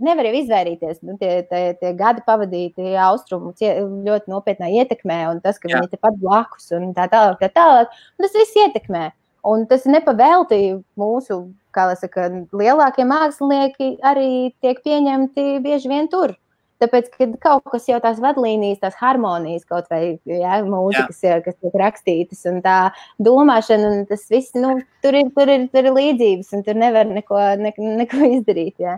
nevar 0.03 0.29
jau 0.29 0.33
izvairīties. 0.39 0.99
Nu, 1.05 1.15
tie, 1.21 1.41
tie, 1.49 1.61
tie 1.79 1.93
gadi 1.97 2.23
pavadīti 2.25 2.95
austrumu 3.03 3.53
ļoti 3.55 4.31
nopietnā 4.31 4.71
ietekmē, 4.81 5.21
un 5.33 5.39
tas, 5.43 5.61
ka 5.61 5.71
Jā. 5.71 5.79
viņi 5.79 5.93
tepat 5.95 6.19
blakus 6.21 6.71
un 6.75 6.91
tā 6.97 7.07
tālāk, 7.11 7.39
tā 7.43 7.51
tālāk, 7.55 7.95
tas 8.21 8.37
viss 8.37 8.59
ietekmē. 8.65 9.09
Un 9.49 9.63
tas 9.69 9.85
nepavēlti 9.87 10.59
mūsu, 10.99 11.39
kā 11.75 11.87
lai 11.87 11.95
saka, 11.99 12.27
lielākie 12.51 13.05
mākslinieki 13.07 13.93
arī 14.03 14.51
tiek 14.59 14.81
pieņemti 14.83 15.61
bieži 15.63 15.91
vien 15.91 16.11
tur. 16.11 16.35
Tāpēc, 16.79 17.09
kad 17.11 17.31
kaut 17.43 17.65
kas 17.73 17.89
jau 17.89 17.97
tās 17.99 18.21
vadlīnijas, 18.23 18.79
tās 18.79 18.95
harmonijas, 19.01 19.65
kaut 19.67 19.89
vai 19.91 20.15
jā, 20.23 20.59
mūzikas, 20.63 21.17
jā. 21.25 21.39
kas 21.43 21.57
tiek 21.59 21.75
rakstītas, 21.81 22.45
un 22.47 22.61
tā 22.63 22.77
domāšana, 23.19 23.89
un 23.97 24.05
tas 24.07 24.23
viss, 24.31 24.55
nu, 24.55 24.77
tur 25.03 25.17
ir, 25.19 25.27
tur 25.35 25.51
ir, 25.51 25.65
tur 25.73 25.89
ir 25.89 25.97
līdzības, 25.97 26.53
un 26.55 26.63
tur 26.63 26.79
nevar 26.79 27.11
neko, 27.11 27.41
neko, 27.59 27.89
neko 27.99 28.29
izdarīt. 28.37 28.79
Jā. 28.79 28.95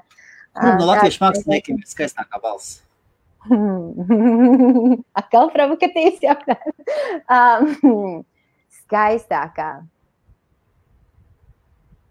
Nu, 0.60 0.72
no 0.76 0.88
latviešu 0.90 1.22
māksliniekiem 1.24 1.80
ir 1.80 1.88
skaistākā 1.88 2.40
balss. 2.44 2.82
Atkal 5.20 5.52
provokatīvs 5.54 6.20
jautājums. 6.26 6.98
Um, 7.32 8.24
skaistākā. 8.84 9.70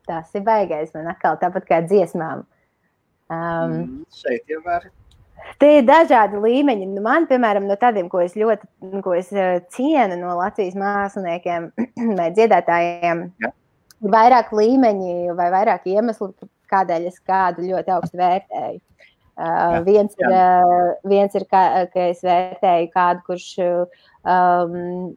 Tas 0.08 0.32
ir 0.34 0.42
baigais 0.46 0.90
man 0.96 1.12
atkal 1.12 1.36
tāpat 1.38 1.68
kā 1.68 1.82
dziesmām. 1.84 2.46
Um, 3.30 3.36
mm, 3.36 3.92
šeit 4.16 4.48
jau 4.50 4.58
var. 4.64 4.88
Te 5.60 5.68
ir 5.78 5.86
dažādi 5.86 6.40
līmeņi. 6.40 6.88
Nu, 6.90 7.04
man, 7.04 7.28
piemēram, 7.30 7.68
no 7.68 7.76
tādiem, 7.80 8.08
ko 8.10 8.24
es 8.24 8.34
ļoti 8.38 9.00
ko 9.04 9.14
es, 9.16 9.30
uh, 9.36 9.60
cienu 9.72 10.18
no 10.18 10.34
Latvijas 10.40 10.76
māksliniekiem 10.80 11.70
vai 12.18 12.30
dziedātājiem, 12.34 13.26
ir 13.44 13.54
vairāk 14.16 14.50
līmeņi 14.56 15.36
vai 15.36 15.50
vairāk 15.52 15.86
iemeslu, 15.92 16.32
kādēļ 16.70 17.08
es 17.10 17.18
kādu 17.26 17.66
ļoti 17.66 17.94
augstu 17.96 18.20
vērtēju. 18.20 18.80
Uh, 19.40 19.46
jā, 19.46 19.80
viens, 19.86 20.14
jā. 20.20 20.28
ir, 20.28 20.36
uh, 20.36 21.08
viens 21.08 21.34
ir, 21.38 21.46
ka, 21.48 21.62
ka 21.94 22.10
es 22.10 22.20
vērtēju 22.26 22.90
kādu, 22.92 23.22
kurš 23.30 23.46
um, 23.64 25.14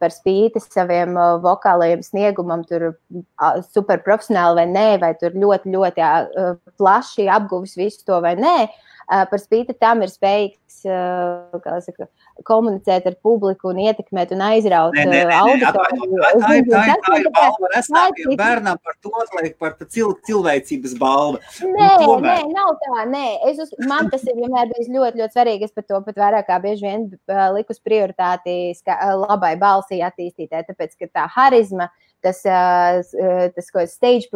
par 0.00 0.12
spīti 0.12 0.60
saviem 0.60 1.16
uh, 1.16 1.38
vokālajiem 1.44 2.02
sniegumam, 2.04 2.66
tur 2.68 2.90
uh, 2.92 3.62
super 3.72 4.02
profesionāli 4.04 4.60
vai 4.60 4.66
nē, 4.68 4.88
vai 5.02 5.14
tur 5.20 5.38
ļoti, 5.38 5.72
ļoti 5.72 6.04
uh, 6.04 6.58
plaši 6.76 7.30
apguvis 7.32 7.78
visu 7.80 8.04
to 8.04 8.20
vai 8.24 8.34
nē, 8.36 8.58
uh, 8.68 8.93
par 9.08 9.40
spīti 9.40 9.74
tam 9.78 10.02
ir 10.04 10.12
spējīgs, 10.12 10.84
kā 10.84 11.76
saka, 11.84 12.06
komunicēt 12.46 13.06
ar 13.08 13.16
publiku 13.24 13.70
un 13.70 13.80
ietekmēt 13.84 14.32
un 14.34 14.42
aizraut 14.44 14.96
auditoriju. 14.98 16.20
Tā 16.44 16.50
ir 16.58 16.68
tā 16.70 17.18
ir 17.20 17.28
balva 17.34 17.70
restāviem 17.74 18.36
bērnam 18.40 18.80
par 18.82 18.96
to, 19.04 19.12
lai 19.36 19.52
par 19.60 19.76
cil, 19.86 20.14
cilvēcības 20.28 20.96
balva. 21.00 21.42
Nē, 21.62 21.90
tomēr... 22.02 22.26
nē, 22.26 22.38
nav 22.52 22.72
tā, 22.82 23.04
nē. 23.10 23.26
Es 23.50 23.60
uz, 23.64 23.74
man 23.88 24.10
tas 24.12 24.24
ir 24.26 24.36
vienmēr 24.38 24.70
bijis 24.72 24.90
ļoti, 24.92 25.22
ļoti 25.22 25.38
svarīgi. 25.38 25.68
Es 25.68 25.76
par 25.76 25.88
to 25.88 26.00
pat 26.06 26.22
vairāk 26.24 26.48
kā 26.50 26.60
bieži 26.64 26.88
vien 26.88 27.06
uh, 27.12 27.46
likus 27.56 27.80
prioritāti 27.84 28.74
ska, 28.78 28.98
labai 29.24 29.54
balsī 29.60 30.00
attīstītē, 30.04 30.64
tāpēc, 30.68 30.96
ka 31.00 31.10
tā 31.20 31.28
harizma, 31.36 31.90
tas, 32.24 32.40
tas 32.44 33.68
ko 33.72 33.84
stage, 33.88 34.30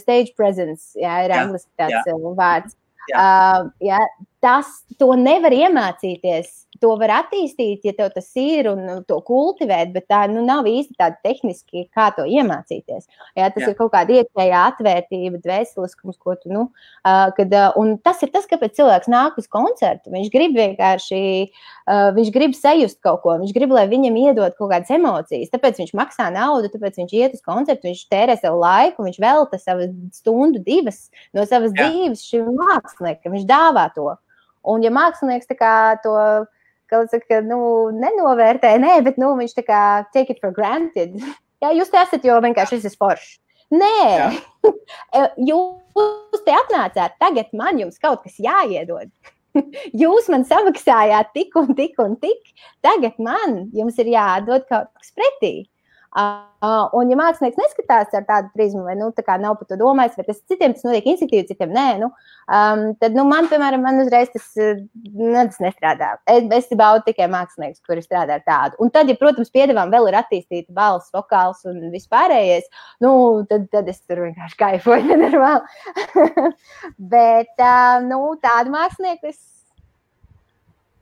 stage 0.00 0.36
presence, 0.38 0.92
jā, 0.98 1.18
ir 1.26 1.34
angliski 1.36 1.70
tāds 1.80 2.08
jā. 2.08 2.16
vārds. 2.38 2.78
Jā. 3.10 3.22
Uh, 3.22 3.70
jā, 3.82 3.98
tas, 4.42 4.70
to 4.98 5.12
nevar 5.18 5.54
iemācīties 5.54 6.62
to 6.82 6.92
var 6.98 7.12
attīstīt, 7.20 7.84
ja 7.86 7.94
tev 7.96 8.10
tas 8.14 8.28
ir 8.38 8.68
un 8.70 9.02
to 9.08 9.18
kultivēt, 9.26 9.92
bet 9.94 10.08
tā 10.10 10.24
nu, 10.30 10.42
nav 10.46 10.66
īsti 10.68 10.96
tāda 10.98 11.18
tehniski, 11.24 11.86
kā 11.94 12.08
to 12.16 12.24
iemācīties. 12.26 13.06
Jā, 13.38 13.50
tas 13.52 13.62
Jā. 13.64 13.70
ir 13.70 13.76
kaut 13.78 13.92
kāda 13.94 14.16
iekšējā 14.18 14.62
atvērtība, 14.72 15.40
dvēseliskums, 15.44 16.18
ko 16.22 16.36
tu. 16.38 16.50
Nu, 16.52 16.64
uh, 16.68 17.28
kad, 17.36 17.52
uh, 17.54 17.76
un 17.80 17.94
tas 18.02 18.22
ir 18.24 18.32
tas, 18.34 18.48
kāpēc 18.50 18.74
cilvēks 18.78 19.10
nāk 19.12 19.38
uz 19.40 19.46
koncertu. 19.52 20.12
Viņš 20.12 20.32
grib 20.34 20.56
vienkārši, 20.58 21.22
uh, 21.46 22.08
viņš 22.16 22.32
grib 22.34 22.56
sajust 22.58 23.00
kaut 23.04 23.22
ko, 23.24 23.36
viņš 23.42 23.54
grib, 23.56 23.74
lai 23.76 23.86
viņam 23.90 24.18
iedod 24.24 24.58
kaut 24.58 24.72
kādas 24.74 24.92
emocijas. 24.92 25.52
Tāpēc 25.54 25.80
viņš 25.84 25.94
maksā 25.98 26.32
naudu, 26.34 26.72
tāpēc 26.72 26.98
viņš 27.02 27.16
iet 27.20 27.38
uz 27.38 27.44
koncertu, 27.46 27.88
viņš 27.90 28.04
tērē 28.12 28.36
sev 28.40 28.58
laiku, 28.60 29.06
viņš 29.06 29.22
velta 29.22 29.60
savu 29.60 29.88
stundu, 30.14 30.62
divas 30.66 31.06
no 31.36 31.46
savas 31.46 31.72
Jā. 31.76 31.86
dzīves 31.86 32.26
šim 32.26 32.52
māksliniekam, 32.58 33.36
viņš 33.36 33.48
dāvā 33.48 33.88
to. 33.94 34.10
Un, 34.68 34.82
ja 34.84 34.92
mākslinieks 34.94 35.48
to 35.50 36.16
ka, 36.92 37.02
saka, 37.10 37.40
nu, 37.46 37.90
nenovērtē, 37.96 38.76
nē, 38.82 38.98
bet 39.06 39.18
nu, 39.20 39.32
viņš 39.38 39.56
tā 39.56 39.64
kā 39.66 39.82
take 40.12 40.34
it 40.34 40.42
for 40.42 40.52
granted. 40.54 41.16
Jā, 41.62 41.70
jūs 41.78 41.92
te 41.92 42.00
esat, 42.00 42.24
jo 42.26 42.40
vienkārši 42.42 42.80
šis 42.80 42.90
ir 42.90 42.98
foršs. 42.98 43.36
Nē, 43.72 44.32
jūs 45.50 46.42
te 46.44 46.56
atnācāt, 46.58 47.14
tagad 47.22 47.54
man 47.56 47.78
jums 47.80 48.02
kaut 48.02 48.24
kas 48.26 48.34
jāiedod. 48.42 49.08
Jūs 50.02 50.30
man 50.32 50.46
samaksājāt 50.48 51.32
tik 51.36 51.56
un 51.60 51.74
tik 51.76 51.98
un 52.00 52.16
tik, 52.20 52.54
tagad 52.84 53.18
man 53.20 53.66
jums 53.76 53.98
ir 54.00 54.08
jādod 54.14 54.64
kaut 54.68 54.88
kas 54.96 55.12
pretī. 55.16 55.52
Uh, 56.12 56.90
un, 56.92 57.08
ja 57.08 57.16
mākslinieks 57.16 57.56
neskatās 57.56 58.10
ar 58.12 58.24
tādu 58.28 58.50
prizmu, 58.52 58.82
vai 58.84 58.92
nu, 58.98 59.06
tā 59.16 59.38
nav 59.40 59.54
par 59.56 59.68
to 59.70 59.78
domājis, 59.80 60.18
vai 60.18 60.26
tas 60.26 60.42
citiem 60.50 60.74
tas 60.76 60.84
notiek 60.84 61.08
instinktīvi, 61.08 61.46
citiem 61.48 61.72
nē, 61.72 61.86
nu, 62.02 62.10
um, 62.52 62.82
tad 63.00 63.16
nu, 63.16 63.24
man, 63.30 63.48
piemēram, 63.48 63.80
man 63.80 64.02
uzreiz 64.02 64.28
tas, 64.34 64.50
nu, 64.60 65.32
tas 65.32 65.56
nestrādā. 65.64 66.10
Es, 66.28 66.44
es 66.58 66.68
baudu 66.76 67.06
tikai 67.08 67.30
mākslinieks, 67.32 67.80
kuri 67.88 68.04
strādā 68.04 68.36
ar 68.36 68.44
tādu. 68.44 68.76
Un 68.84 68.92
tad, 68.92 69.08
ja, 69.08 69.16
protams, 69.16 69.48
piedevām 69.56 69.88
vēl 69.94 70.10
ir 70.12 70.20
attīstīta 70.20 70.76
balss, 70.76 71.08
vokāls 71.16 71.64
un 71.72 71.80
vispārējais, 71.96 72.68
nu, 73.00 73.16
tad, 73.48 73.70
tad 73.72 73.88
es 73.88 74.04
tur 74.04 74.26
vienkārši 74.26 74.60
kaifoju 74.60 75.08
nenormāli. 75.14 75.64
Bet, 77.16 77.56
uh, 77.56 78.02
nu, 78.04 78.24
tādu 78.44 78.76
mākslinieku 78.76 79.32
es, 79.32 79.40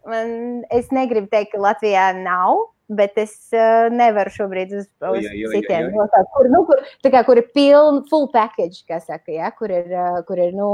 man, 0.06 0.36
es 0.70 0.94
negribu 0.94 1.26
teikt, 1.34 1.56
ka 1.56 1.66
Latvijā 1.66 2.12
nav 2.22 2.70
bet 2.96 3.18
es 3.22 3.34
uh, 3.54 3.88
nevaru 3.94 4.32
šobrīd 4.34 4.72
uz, 4.76 4.86
uz 5.06 5.24
jā, 5.24 5.34
jā, 5.38 5.50
citiem 5.54 5.90
nosaukt, 5.94 6.30
kur, 6.36 6.48
nu, 6.52 6.62
kur, 6.68 6.80
kā, 7.06 7.22
kur 7.26 7.40
ir 7.40 7.50
pilna 7.54 8.04
full 8.10 8.30
package, 8.32 8.82
kā 8.88 9.00
saka, 9.02 9.32
ja, 9.34 9.50
kur 9.56 9.72
ir, 9.74 9.90
uh, 9.94 10.20
kur 10.28 10.40
ir 10.42 10.56
nu, 10.56 10.72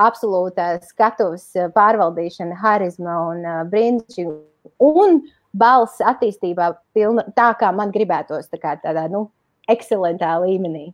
absolūta 0.00 0.72
skatuves 0.86 1.50
pārvaldīšana, 1.74 2.56
harizma 2.62 3.18
un 3.32 3.44
uh, 3.44 3.60
brīnišķīga. 3.72 4.38
Un 4.84 5.20
balss 5.56 6.00
attīstībā 6.04 6.70
pilna, 6.96 7.24
tā, 7.36 7.50
kā 7.60 7.70
man 7.74 7.92
gribētos, 7.94 8.48
tā 8.52 8.60
kā 8.60 8.76
tādā, 8.80 9.06
nu, 9.12 9.26
ekscelentā 9.70 10.36
līmenī. 10.44 10.90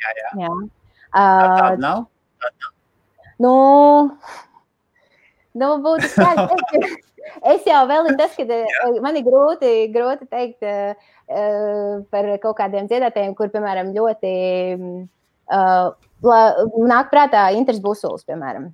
Jā, 0.00 0.12
jā. 0.18 0.34
jā. 0.44 0.52
Uh, 1.10 1.16
tā, 1.16 1.56
tā 1.56 1.72
nav? 1.80 2.04
Tā 2.40 2.52
nav. 2.52 2.76
Nu, 3.40 3.52
nu 5.58 5.76
būtu 5.84 6.10
skaidrs. 6.14 6.98
Es 7.46 7.66
jau 7.68 7.82
vēl 7.86 8.08
ir 8.10 8.16
tas, 8.18 8.32
ka 8.34 8.42
eh, 8.42 8.94
man 9.04 9.14
ir 9.18 9.26
grūti, 9.26 9.70
grūti 9.92 10.24
teikt 10.32 10.64
uh, 10.66 12.00
par 12.10 12.28
kaut 12.42 12.56
kādiem 12.58 12.88
dziedātājiem, 12.90 13.36
kur, 13.38 13.52
piemēram, 13.52 13.92
ļoti 13.94 14.32
uh, 14.80 15.92
nāk 16.90 17.10
prātā 17.12 17.50
Inters 17.54 17.78
Busuls, 17.84 18.24
piemēram. 18.26 18.70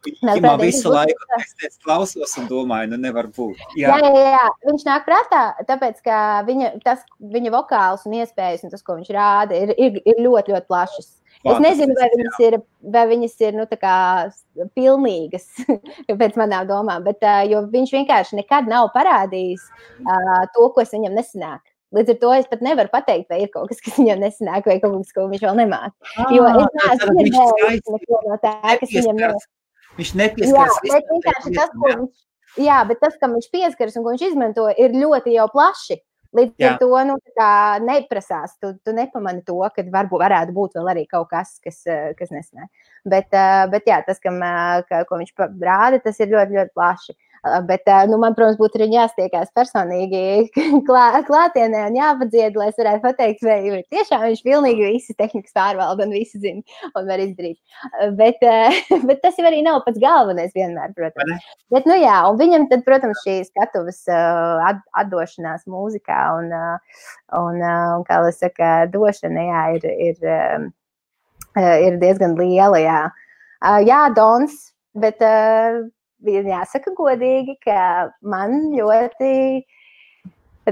Viņam 0.00 0.62
visu 0.62 0.88
laiku 0.88 1.26
es 1.66 1.76
klausos 1.84 2.32
un 2.40 2.46
domāju, 2.48 2.88
nu 2.94 2.98
nevar 3.02 3.28
būt. 3.36 3.58
Jā. 3.76 3.98
jā, 4.00 4.12
jā, 4.14 4.30
jā. 4.32 4.44
Viņš 4.70 4.84
nāk 4.86 5.04
prātā, 5.04 5.42
tāpēc, 5.68 6.00
ka 6.06 6.16
viņa, 6.46 6.70
tas, 6.86 7.02
viņa 7.20 7.52
vokāls 7.52 8.06
un 8.08 8.16
iespējas 8.22 8.64
un 8.64 8.72
tas, 8.72 8.84
ko 8.86 8.96
viņš 8.96 9.10
rāda, 9.12 9.58
ir, 9.58 9.74
ir, 9.76 10.00
ir 10.08 10.22
ļoti, 10.24 10.54
ļoti 10.54 10.70
plašas. 10.70 11.10
Es 11.40 11.56
nezinu, 11.62 11.94
vai 11.96 12.10
viņas 12.12 12.38
ir, 12.44 12.54
vai 12.92 13.02
viņas 13.08 13.34
ir 13.46 13.54
nu, 13.56 13.64
pilnīgas 14.76 15.46
pēc 16.20 16.36
manām 16.36 16.66
domām, 16.68 17.04
bet 17.06 17.24
uh, 17.24 17.64
viņš 17.72 17.94
vienkārši 17.96 18.36
nekad 18.42 18.68
nav 18.68 18.90
parādījis 18.92 19.62
uh, 19.64 20.42
to, 20.52 20.68
ko 20.74 20.84
es 20.84 20.92
viņam 20.92 21.16
nesanāk. 21.16 21.62
Līdz 21.96 22.12
ar 22.12 22.18
to 22.20 22.32
es 22.36 22.50
pat 22.50 22.60
nevaru 22.62 22.92
pateikt, 22.92 23.30
vai 23.32 23.40
ir 23.42 23.48
kaut 23.54 23.70
kas, 23.72 23.80
kas 23.82 23.96
viņam 23.98 24.20
nesanāk, 24.22 24.68
vai 24.68 24.76
kaut 24.82 24.98
kas, 25.00 25.14
ko 25.16 25.24
viņš 25.30 25.46
vēl 25.46 25.56
nemāca. 25.62 26.12
Jo 26.30 26.44
es 26.50 26.76
neesmu 26.76 27.16
dzirdējis 27.16 27.88
neko 27.96 28.20
no 28.28 28.36
tā, 28.44 28.54
kas 28.82 28.92
viņam 28.94 29.24
nav. 29.24 29.40
Viņš 29.96 30.12
nepieskaras. 30.20 30.76
Jā, 30.84 30.92
bet 30.92 31.10
vienkārši 31.10 31.54
tas, 31.56 31.72
ko 31.74 31.88
viņš, 31.88 32.22
jā, 32.68 32.78
bet 32.86 33.02
tas, 33.02 33.16
kam 33.18 33.34
viņš 33.34 33.50
pieskaras 33.56 33.98
un 33.98 34.04
ko 34.04 34.14
viņš 34.14 34.28
izmanto, 34.28 34.68
ir 34.76 34.94
ļoti 34.94 35.34
jau 35.34 35.48
plaši. 35.50 35.98
Līdz 36.36 36.62
ar 36.62 36.76
to 36.78 36.88
nu, 37.08 37.16
neprasās. 37.82 38.52
Tu, 38.62 38.70
tu 38.86 38.94
nepamani 38.94 39.42
to, 39.46 39.56
ka 39.74 39.82
varbūt 39.82 40.22
varētu 40.22 40.54
būt 40.54 40.76
vēl 40.78 40.90
arī 40.92 41.02
kaut 41.10 41.26
kas, 41.32 41.56
kas, 41.64 41.80
eh, 41.90 42.12
kas 42.18 42.30
nesanāk. 42.30 42.70
Bet, 43.02 43.34
eh, 43.34 43.64
bet 43.72 43.88
jā, 43.90 43.98
tas, 44.06 44.22
kam, 44.22 44.38
eh, 44.42 44.84
ka, 44.88 45.02
ko 45.08 45.18
viņš 45.18 45.34
rāda, 45.58 45.98
tas 46.02 46.20
ir 46.20 46.30
ļoti, 46.30 46.54
ļoti 46.58 46.74
plaši. 46.76 47.16
Bet, 47.40 47.88
nu, 48.10 48.18
man, 48.20 48.34
protams, 48.36 48.58
būtu 48.60 48.76
arī 48.76 48.90
jāstiekās 48.92 49.48
personīgi 49.56 50.50
klā, 50.88 51.04
klātienē 51.24 51.86
un 51.88 51.94
jāpadzied, 51.96 52.56
lai 52.58 52.66
es 52.68 52.76
varētu 52.76 53.00
pateikt, 53.06 53.44
vai 53.46 53.78
tiešām 53.88 54.26
viņš 54.26 54.42
pilnīgi 54.44 54.90
visas 54.90 55.16
tehnikas 55.16 55.54
pārvalda 55.56 56.04
un 56.04 56.12
visi 56.12 56.40
zina 56.42 56.90
un 57.00 57.06
var 57.08 57.22
izdarīt. 57.22 57.56
Bet, 58.18 58.44
bet 59.08 59.22
tas 59.24 59.40
jau 59.40 59.46
arī 59.48 59.62
nav 59.64 59.80
pats 59.86 60.02
galvenais 60.02 60.52
vienmēr, 60.56 60.92
protams. 60.98 61.46
Bet, 61.72 61.88
nu 61.88 61.96
jā, 61.96 62.18
un 62.28 62.36
viņam 62.40 62.66
tad, 62.72 62.84
protams, 62.84 63.22
šī 63.24 63.38
skatuves 63.48 64.02
atdošanās 65.00 65.64
mūzikā 65.70 66.18
un, 66.42 66.52
un, 67.38 67.62
un 67.64 68.04
kā 68.08 68.18
lai 68.26 68.34
saka, 68.36 68.74
došana, 68.92 69.46
jā, 69.48 69.62
ir, 69.78 69.88
ir, 70.10 70.68
ir 71.86 71.96
diezgan 72.04 72.36
liela, 72.36 72.82
jā. 72.84 73.00
Jā, 73.88 74.02
Dons, 74.16 74.60
bet 75.00 75.24
jāsaka 76.24 76.94
godīgi, 76.96 77.56
ka 77.64 78.10
man 78.22 78.70
ļoti 78.74 79.32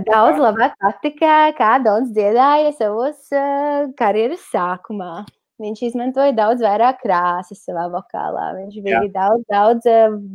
daudz 0.07 0.38
labāk 0.38 0.76
patika, 0.82 1.51
kā 1.59 1.78
Dons 1.82 2.12
dziedāja 2.14 2.72
savos 2.76 3.32
uh, 3.32 3.88
karjeras 3.99 4.44
sākumā. 4.53 5.24
Viņš 5.59 5.80
izmantoja 5.88 6.30
daudz 6.36 6.62
vairāk 6.62 7.01
krāsas 7.03 7.64
savā 7.66 7.88
vokālā. 7.90 8.53
Viņš 8.61 8.76
bija 8.84 9.01
Jā. 9.03 9.09
daudz, 9.16 9.42
daudz, 9.51 9.88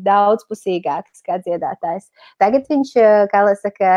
daudzpusīgāks 0.04 1.24
kā 1.24 1.38
dziedātājs. 1.46 2.10
Tagad 2.44 2.68
viņš, 2.68 2.98
kā 3.32 3.46
lai 3.48 3.56
saka, 3.62 3.94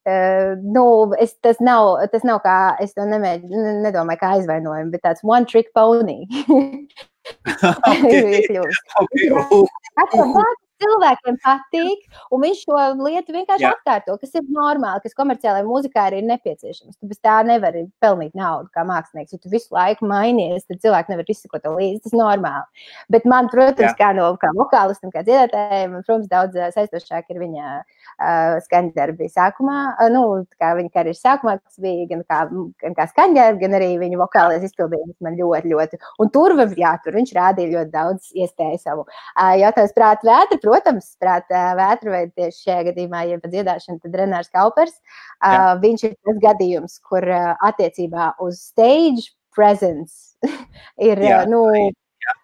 Uh, 0.00 0.56
nu, 0.64 1.12
es, 1.20 1.34
tas, 1.44 1.58
nav, 1.60 1.98
tas 2.08 2.22
nav 2.24 2.38
kā, 2.40 2.54
es 2.80 2.94
to 2.96 3.04
nemēģ, 3.04 3.42
nedomāju, 3.84 4.20
kā 4.22 4.30
aizvainojumu, 4.38 4.88
bet 4.94 5.02
tāds 5.04 5.20
one 5.20 5.44
trick 5.44 5.74
pony. 5.76 6.24
okay. 7.88 8.46
okay 10.00 10.44
cilvēkiem 10.80 11.38
patīk, 11.44 12.04
un 12.32 12.44
viņš 12.44 12.62
šo 12.64 12.78
lietu 13.00 13.34
vienkārši 13.34 13.66
Jā. 13.66 13.72
atkārto, 13.76 14.16
kas 14.20 14.34
ir 14.38 14.46
normāli, 14.50 15.02
kas 15.04 15.16
komerciālajai 15.18 15.66
mūzikai 15.68 16.06
arī 16.08 16.20
ir 16.22 16.28
nepieciešams. 16.30 16.96
Tu 16.96 17.10
bez 17.10 17.20
tā 17.24 17.40
nevari 17.46 17.86
pelnīt 18.02 18.36
naudu 18.38 18.70
kā 18.74 18.84
mākslinieks. 18.88 19.34
Ja 19.36 19.42
tu 19.42 19.52
visu 19.52 19.74
laiku 19.76 20.08
mainies, 20.10 20.66
tad 20.68 20.82
cilvēki 20.84 21.14
nevar 21.14 21.32
izsekot 21.32 21.68
līdzi. 21.70 22.02
Tas 22.04 22.14
ir 22.14 22.20
normāli. 22.20 22.86
Bet 23.12 23.26
man, 23.28 23.50
protams, 23.52 23.90
Jā. 23.90 23.96
kā 23.98 24.10
no 24.16 24.30
kā 24.40 24.52
vokālistam, 24.56 25.12
kā 25.14 25.24
dziedātājiem, 25.26 25.98
protams, 26.06 26.28
daudz 26.30 26.58
saistošāk 26.76 27.32
ir 27.34 27.40
viņa 27.42 27.66
uh, 27.80 28.56
skaņdarbi 28.66 29.30
sākumā. 29.32 29.78
Uh, 29.96 30.08
nu, 30.14 30.24
kā 30.60 30.72
viņa 30.78 30.94
karjeras 30.94 31.22
sākumā, 31.24 31.58
tas 31.60 31.80
bija 31.82 32.08
gan 32.14 32.24
kā, 32.24 32.40
gan 32.84 32.96
kā 32.98 33.08
skaņdarbi, 33.12 33.62
gan 33.64 33.78
arī 33.80 33.90
viņa 34.00 34.20
vokālais 34.20 34.66
izpildījums 34.68 35.18
man 35.24 35.38
ļoti, 35.38 35.74
ļoti. 35.74 36.00
Un 36.22 36.32
tur, 36.34 36.56
jā, 36.78 36.94
tur 37.04 37.18
viņš 37.18 37.34
rādīja 37.36 37.74
ļoti 37.76 37.94
daudz 37.94 38.30
iespēju 38.34 38.80
savu. 38.82 39.06
Uh, 39.34 39.54
jautājums 39.60 39.96
prāt 39.96 40.24
vētru, 40.26 40.60
protams, 40.70 41.10
prātā 41.22 41.64
vētrveida 41.78 42.30
tieši 42.38 42.64
šajā 42.68 42.86
gadījumā, 42.90 43.24
ja 43.26 43.40
pa 43.42 43.50
dziedāšanu, 43.50 44.00
tad 44.04 44.16
Renārs 44.20 44.52
Kaupers. 44.54 44.96
Uh, 45.42 45.74
viņš 45.82 46.06
ir 46.06 46.16
tas 46.26 46.40
gadījums, 46.44 46.98
kur 47.10 47.26
uh, 47.26 47.52
attiecībā 47.66 48.34
uz 48.46 48.62
stage 48.70 49.32
presence 49.56 50.38
ir, 51.10 51.18
jā, 51.26 51.42
nu, 51.50 51.64
jā. 51.74 52.36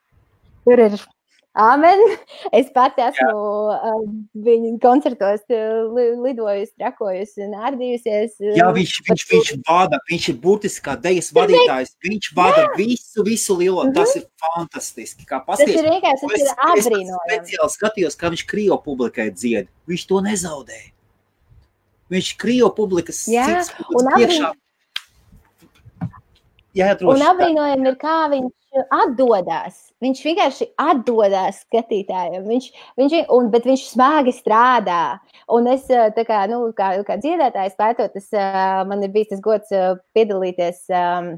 tur 0.67 0.83
ir 0.89 0.99
Amen. 1.57 1.99
Es 2.59 2.69
pati 2.73 3.01
esmu 3.01 3.33
uh, 3.73 4.03
viņa 4.45 4.75
koncertos 4.83 5.43
uh, 5.49 5.95
lidojusi, 6.23 6.75
trakojusi, 6.79 7.47
nārdījusies. 7.53 8.35
Uh, 8.43 8.53
Jā, 8.59 8.67
viņš, 8.77 8.93
viņš, 9.09 9.25
viņš 9.31 9.53
vada, 9.67 9.99
viņš 10.11 10.29
ir 10.33 10.37
būtiski 10.43 10.85
kā 10.85 10.97
dejas 11.01 11.33
vadītājs. 11.37 11.95
Viņš 12.05 12.29
vada 12.37 12.67
Jā. 12.67 12.75
visu, 12.77 13.25
visu 13.27 13.57
lielo. 13.57 13.87
Mm 13.87 13.91
-hmm. 13.91 13.97
Tas 13.97 14.17
ir 14.21 14.27
fantastiski. 14.45 15.25
Kā 15.29 15.41
pasties, 15.47 15.73
tas 15.73 15.81
ir 15.81 15.91
vienkārši, 15.91 16.31
tas 16.35 16.45
ir 16.45 16.53
apbrīnojami. 16.69 17.33
Es 17.33 17.41
speciāli 17.41 17.77
skatījos, 17.79 18.21
kā 18.21 18.33
viņš 18.35 18.45
Krievu 18.53 18.79
publikai 18.85 19.31
dzied. 19.33 19.73
Viņš 19.89 20.07
to 20.13 20.21
nezaudēja. 20.29 20.93
Viņš 22.13 22.37
Krievu 22.39 22.71
publikas 22.77 23.25
Jā, 23.33 23.65
un 23.91 24.13
priekšā. 24.13 24.53
Jā, 26.77 26.93
droši, 26.99 27.17
un 27.17 27.25
apbrīnojami 27.31 27.89
ir, 27.89 27.99
kā 28.01 28.17
viņš 28.33 28.57
atdodas. 28.93 29.79
Viņš 30.05 30.21
vienkārši 30.27 30.69
atdodas 30.83 31.63
skatītājiem. 31.65 32.45
Viņš, 32.45 32.69
viņš, 33.01 33.17
un, 33.33 33.49
bet 33.55 33.69
viņš 33.69 33.87
smagi 33.95 34.35
strādā. 34.37 35.17
Un 35.57 35.71
es, 35.73 35.89
kā, 35.89 36.45
nu, 36.53 36.61
kā, 36.77 36.93
kā 37.09 37.19
dziedātājs, 37.23 37.79
pētot, 37.81 38.13
tas, 38.17 38.29
man 38.89 39.05
ir 39.07 39.15
bijis 39.15 39.33
tas 39.35 39.45
gods 39.45 39.73
piedalīties. 40.17 40.87
Um, 40.93 41.37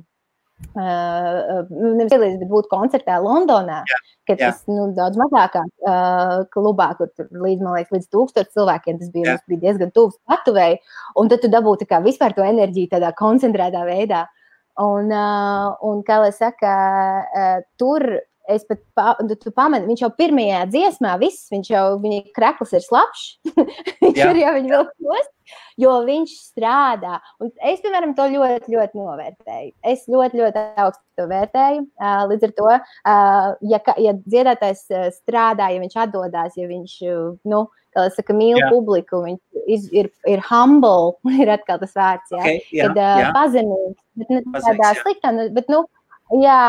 Uh, 0.74 1.68
nevis 1.70 2.10
piedalīties, 2.10 2.40
bet 2.40 2.48
būt 2.50 2.66
koncertā 2.72 3.20
Londonā, 3.22 3.76
jā, 3.86 3.98
kad 4.26 4.40
jā. 4.42 4.48
tas 4.50 4.64
nu, 4.66 4.88
daudz 4.96 5.14
mazākā 5.20 5.62
uh, 5.62 6.32
klubā, 6.50 6.88
kur 6.98 7.12
tur 7.14 7.28
līdz, 7.30 7.62
man 7.62 7.76
liekas, 7.76 7.92
līdz 7.94 8.08
tūkstoš 8.10 8.48
cilvēkiem 8.56 8.98
tas 8.98 9.12
bija, 9.14 9.36
bija 9.46 9.62
diezgan 9.68 9.92
tuvs 9.94 10.16
skatuvēji, 10.18 10.80
un 11.22 11.30
tad 11.30 11.44
tu 11.44 11.52
dabūti 11.52 11.86
kā 11.86 12.02
vispār 12.02 12.34
to 12.34 12.42
enerģiju 12.42 12.90
tādā 12.96 13.12
koncentrētā 13.22 13.84
veidā. 13.86 14.24
Un, 14.78 15.10
uh, 15.10 15.74
un 15.90 16.02
kā 16.06 16.20
lai 16.22 16.30
saka, 16.34 16.72
uh, 17.34 17.58
tur 17.80 18.04
es 18.48 18.64
pat 18.68 18.80
pa, 18.96 19.14
tu 19.38 19.52
pamani, 19.54 19.88
viņš 19.88 20.04
jau 20.04 20.10
pirmajā 20.18 20.64
dziesmā, 20.72 21.16
viss, 21.20 21.48
viņš 21.52 21.72
jau, 21.72 21.86
viņa 22.02 22.20
krekls 22.36 22.74
ir 22.76 22.84
slapjš, 22.84 23.26
viņš 24.04 24.22
ir 24.24 24.40
jau 24.42 24.54
viņa 24.58 24.72
vēl 24.74 24.86
post. 24.92 25.34
jo 25.80 25.94
viņš 26.04 26.32
strādā. 26.50 27.18
Un 27.40 27.50
es, 27.70 27.80
piemēram, 27.84 28.12
to 28.16 28.26
ļoti, 28.32 28.72
ļoti 28.74 28.98
novērtēju. 29.00 29.72
Es 29.92 30.04
ļoti, 30.10 30.40
ļoti 30.42 30.64
augstu 30.84 31.04
to 31.16 31.28
vērtēju. 31.30 31.84
Līdz 32.32 32.48
ar 32.48 32.54
to, 32.58 32.68
ja, 33.72 33.80
ja 34.04 34.14
dziedātājs 34.18 34.84
strādā, 35.20 35.70
ja 35.72 35.82
viņš 35.82 35.98
atdodas, 36.04 36.58
ja 36.58 36.68
viņš, 36.68 36.98
nu, 37.48 37.64
saka, 38.14 38.36
mīl 38.36 38.58
jā. 38.60 38.68
publiku, 38.72 39.22
viņš 39.24 39.92
ir, 39.96 40.10
ir 40.28 40.42
humble, 40.48 41.16
ir 41.42 41.52
atkal 41.54 41.80
tas 41.82 41.94
vārds, 41.96 42.32
jā, 42.32 42.42
okay, 42.42 42.60
jā, 42.72 42.88
kad 42.88 43.00
jā. 43.00 43.30
pazemīgs, 43.36 44.02
bet 44.20 44.34
ne 44.34 44.42
tādā 44.58 44.92
sliktā, 45.00 45.32
nu, 45.34 45.48
bet, 45.54 45.70
nu, 45.72 45.84
Jā, 46.28 46.62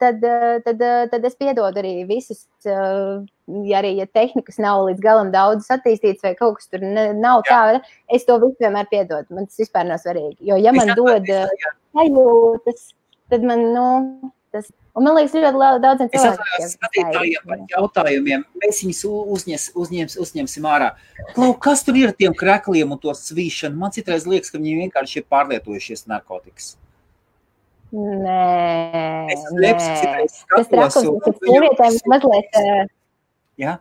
tad, 0.00 0.24
tad, 0.64 0.80
tad 1.12 1.26
es 1.28 1.36
piedodu 1.38 1.78
arī 1.78 1.92
visus, 2.08 2.40
ja 2.66 3.78
arī 3.78 3.92
ja 4.00 4.08
tehnikas 4.10 4.58
nav 4.58 4.88
līdz 4.88 5.04
galam 5.04 5.30
daudz 5.30 5.68
attīstīts, 5.70 6.24
vai 6.26 6.32
kaut 6.38 6.58
kas 6.58 6.66
tur 6.72 6.82
nav 6.82 7.44
tā, 7.46 7.60
es 8.10 8.26
to 8.26 8.40
visu 8.42 8.58
vienmēr 8.64 8.88
piedodu. 8.90 9.30
Man 9.36 9.46
tas 9.46 9.60
vispār 9.62 9.86
nav 9.86 10.02
svarīgi. 10.02 10.40
Jo, 10.50 10.58
ja 10.58 10.74
man 10.74 10.90
dod 10.98 11.30
sajūtas, 11.30 12.90
tad 13.30 13.46
man, 13.46 13.62
nu, 13.76 13.86
tas. 14.50 14.66
Un 14.98 15.06
man 15.06 15.14
liekas, 15.14 15.36
ļoti 15.38 15.78
daudziem 15.84 16.08
cilvēkiem. 16.10 16.70
Skatītājiem 16.72 17.44
par 17.46 17.60
jautājumiem, 17.70 18.42
mēs 18.58 18.80
viņus 18.82 19.04
uzņes, 19.06 19.68
uzņems, 19.78 20.18
uzņemsim 20.24 20.66
ārā. 20.66 20.88
Klau, 21.36 21.52
kas 21.54 21.86
tur 21.86 22.00
ir 22.00 22.10
ar 22.10 22.16
tiem 22.18 22.34
krekliem 22.34 22.96
un 22.96 22.98
to 22.98 23.14
svīšanu? 23.14 23.78
Man 23.78 23.94
citreiz 23.94 24.26
liekas, 24.26 24.50
ka 24.50 24.58
viņi 24.58 24.74
vienkārši 24.80 25.20
ir 25.20 25.28
pārlietojušies 25.30 26.08
narkotikas. 26.10 26.72
Nē, 27.88 29.32
es 29.32 29.44
nē. 29.56 29.74
tas 30.52 30.72
raksturs, 30.76 31.38
sievietēm 31.40 32.00
mazliet. 32.10 32.58
Jā. 33.58 33.78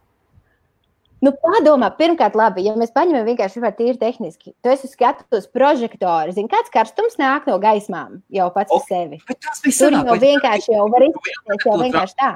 Nu, 1.18 1.32
padomā, 1.42 1.90
pirmkārt, 1.98 2.36
labi, 2.38 2.64
ja 2.68 2.76
mēs 2.78 2.94
paņemam 2.94 3.26
vienkārši 3.26 3.72
tīri 3.80 3.98
tehniski, 3.98 4.54
tu 4.62 4.70
esi 4.70 4.90
skatus 4.92 5.48
prožektoru, 5.50 6.32
zini, 6.36 6.50
kāds 6.52 6.70
karstums 6.74 7.18
nāk 7.18 7.50
no 7.50 7.58
gaismām 7.60 8.22
jau 8.30 8.52
pats 8.54 8.70
par 8.70 8.86
sevi. 8.86 9.18
Tur 9.26 9.98
jau 9.98 10.20
vienkārši 10.22 10.78
jau 10.78 10.86
var 10.94 11.08
izdarīt, 11.08 11.66
jau 11.66 11.80
vienkārši 11.82 12.18
tā. 12.22 12.32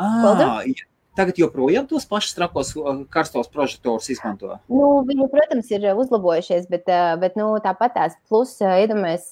Ah, 0.00 0.64
Tagad 1.16 1.38
joprojām 1.40 1.86
tos 1.88 2.04
pašus 2.08 2.36
trakos 2.36 2.74
uh, 2.76 3.02
karstos 3.12 3.48
prožektorus 3.52 4.10
izmanto. 4.12 4.58
Nu, 4.68 5.00
viņi, 5.08 5.28
protams, 5.32 5.70
ir 5.72 5.86
uzlabojušies, 5.94 6.66
bet, 6.72 6.84
uh, 6.90 7.14
bet 7.20 7.38
nu, 7.40 7.48
tāpat 7.64 7.94
tās 7.96 8.16
plus, 8.28 8.52
uh, 8.60 8.76
iedomājamies, 8.82 9.30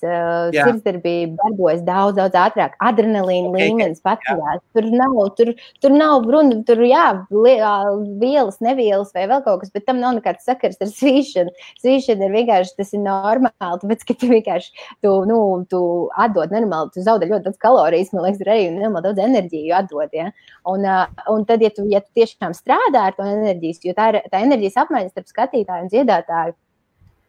sirdsdarbība 0.55 1.37
darbojas 1.43 1.83
daudz, 1.85 2.17
daudz 2.19 2.39
ātrāk. 2.41 2.79
Adrenalīna 2.85 3.51
okay, 3.51 3.69
līmenis 3.69 4.03
paceļās. 4.05 4.63
Tur 4.77 4.89
nav, 4.95 5.19
tur, 5.39 5.53
tur 5.85 5.95
nav 5.95 6.25
runa, 6.31 6.61
tur 6.67 6.81
jā, 6.87 7.05
vielas, 7.31 8.61
nevielas 8.65 9.13
vai 9.15 9.27
vēl 9.31 9.45
kaut 9.45 9.65
kas, 9.65 9.73
bet 9.75 9.87
tam 9.89 10.01
nav 10.03 10.17
nekāds 10.19 10.47
sakars 10.49 10.81
ar 10.81 10.91
svīšanu. 10.93 11.53
Svīšana 11.83 12.29
ir 12.29 12.37
vienkārši, 12.39 12.77
tas 12.81 12.95
ir 12.97 13.05
normāli, 13.05 13.81
tāpēc, 13.83 14.07
ka 14.09 14.19
tu 14.21 14.31
vienkārši, 14.33 14.89
tu, 15.05 15.15
nu, 15.29 15.39
tu 15.71 15.83
atdod 16.25 16.55
normāli, 16.55 16.93
tu 16.95 17.05
zaudē 17.05 17.29
ļoti 17.31 17.49
daudz 17.49 17.61
kalorijas, 17.63 18.13
man 18.15 18.29
liekas, 18.29 18.45
arī 18.47 18.69
normāli 18.73 19.09
daudz 19.09 19.25
enerģiju 19.27 19.77
atdod, 19.83 20.17
ja. 20.17 20.31
Un, 20.71 20.87
un 21.29 21.45
tad, 21.49 21.65
ja 21.65 21.74
tu, 21.77 21.87
ja 21.91 22.03
tu 22.05 22.11
tiešām 22.21 22.55
strādā 22.57 23.09
ar 23.11 23.17
to 23.17 23.27
enerģijas, 23.27 23.83
jo 23.87 23.95
tā 23.97 24.11
ir 24.13 24.21
tā 24.33 24.43
enerģijas 24.45 24.81
apmaiņa 24.85 25.13
starp 25.13 25.31
skatītāju 25.33 25.87
un 25.87 25.91
dziedātāju. 25.93 26.57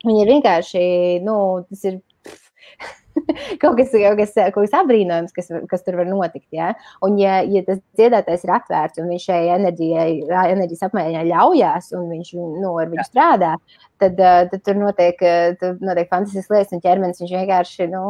Viņi 0.05 0.21
ir 0.21 0.31
vienkārši, 0.35 0.83
nu, 1.25 1.37
tas 1.69 1.85
ir 1.89 2.01
kaut 3.61 3.77
kas, 3.79 3.93
kaut 3.93 4.19
kas, 4.19 4.33
kaut 4.35 4.59
kas 4.59 4.75
apbrīnojams, 4.79 5.33
kas, 5.35 5.49
kas 5.71 5.85
tur 5.85 5.97
var 5.99 6.09
notikt. 6.09 6.47
Ja? 6.55 6.73
Un, 7.05 7.17
ja, 7.21 7.39
ja 7.47 7.63
tas 7.67 7.79
dziedātājs 7.97 8.45
ir 8.45 8.53
atvērts 8.57 9.01
un 9.01 9.09
viņš 9.13 9.27
šai 9.31 9.39
enerģijai, 9.55 10.09
enerģijas 10.43 10.85
apmaiņai 10.89 11.25
ļaujās, 11.31 11.89
un 11.97 12.11
viņš 12.13 12.33
nu, 12.37 12.75
ar 12.81 12.91
viņu 12.91 13.07
strādā, 13.07 13.55
tad, 14.03 14.19
tad 14.19 14.59
tur 14.61 14.79
notiek, 14.81 15.25
tur 15.61 15.79
notiek 15.81 16.11
fantastiskas 16.11 16.51
lietas, 16.53 16.75
un 16.75 16.85
ķermenis 16.85 17.23
viņš 17.23 17.35
vienkārši 17.39 17.89
nu, 17.93 18.05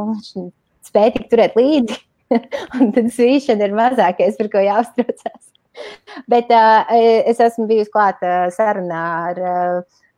spēj 0.85 1.15
tik 1.15 1.31
turēt 1.31 1.57
līdzi. 1.59 2.01
un 2.79 2.89
tad 2.95 3.11
svīšana 3.13 3.67
ir 3.67 3.75
mazākais, 3.77 4.37
par 4.39 4.49
ko 4.53 4.63
jāuztraucās. 4.65 5.54
Bet 6.31 6.51
uh, 6.53 6.89
es 7.29 7.41
esmu 7.43 7.67
bijusi 7.69 7.93
klāta 7.93 8.49
sarunā 8.55 9.05
ar, 9.31 9.43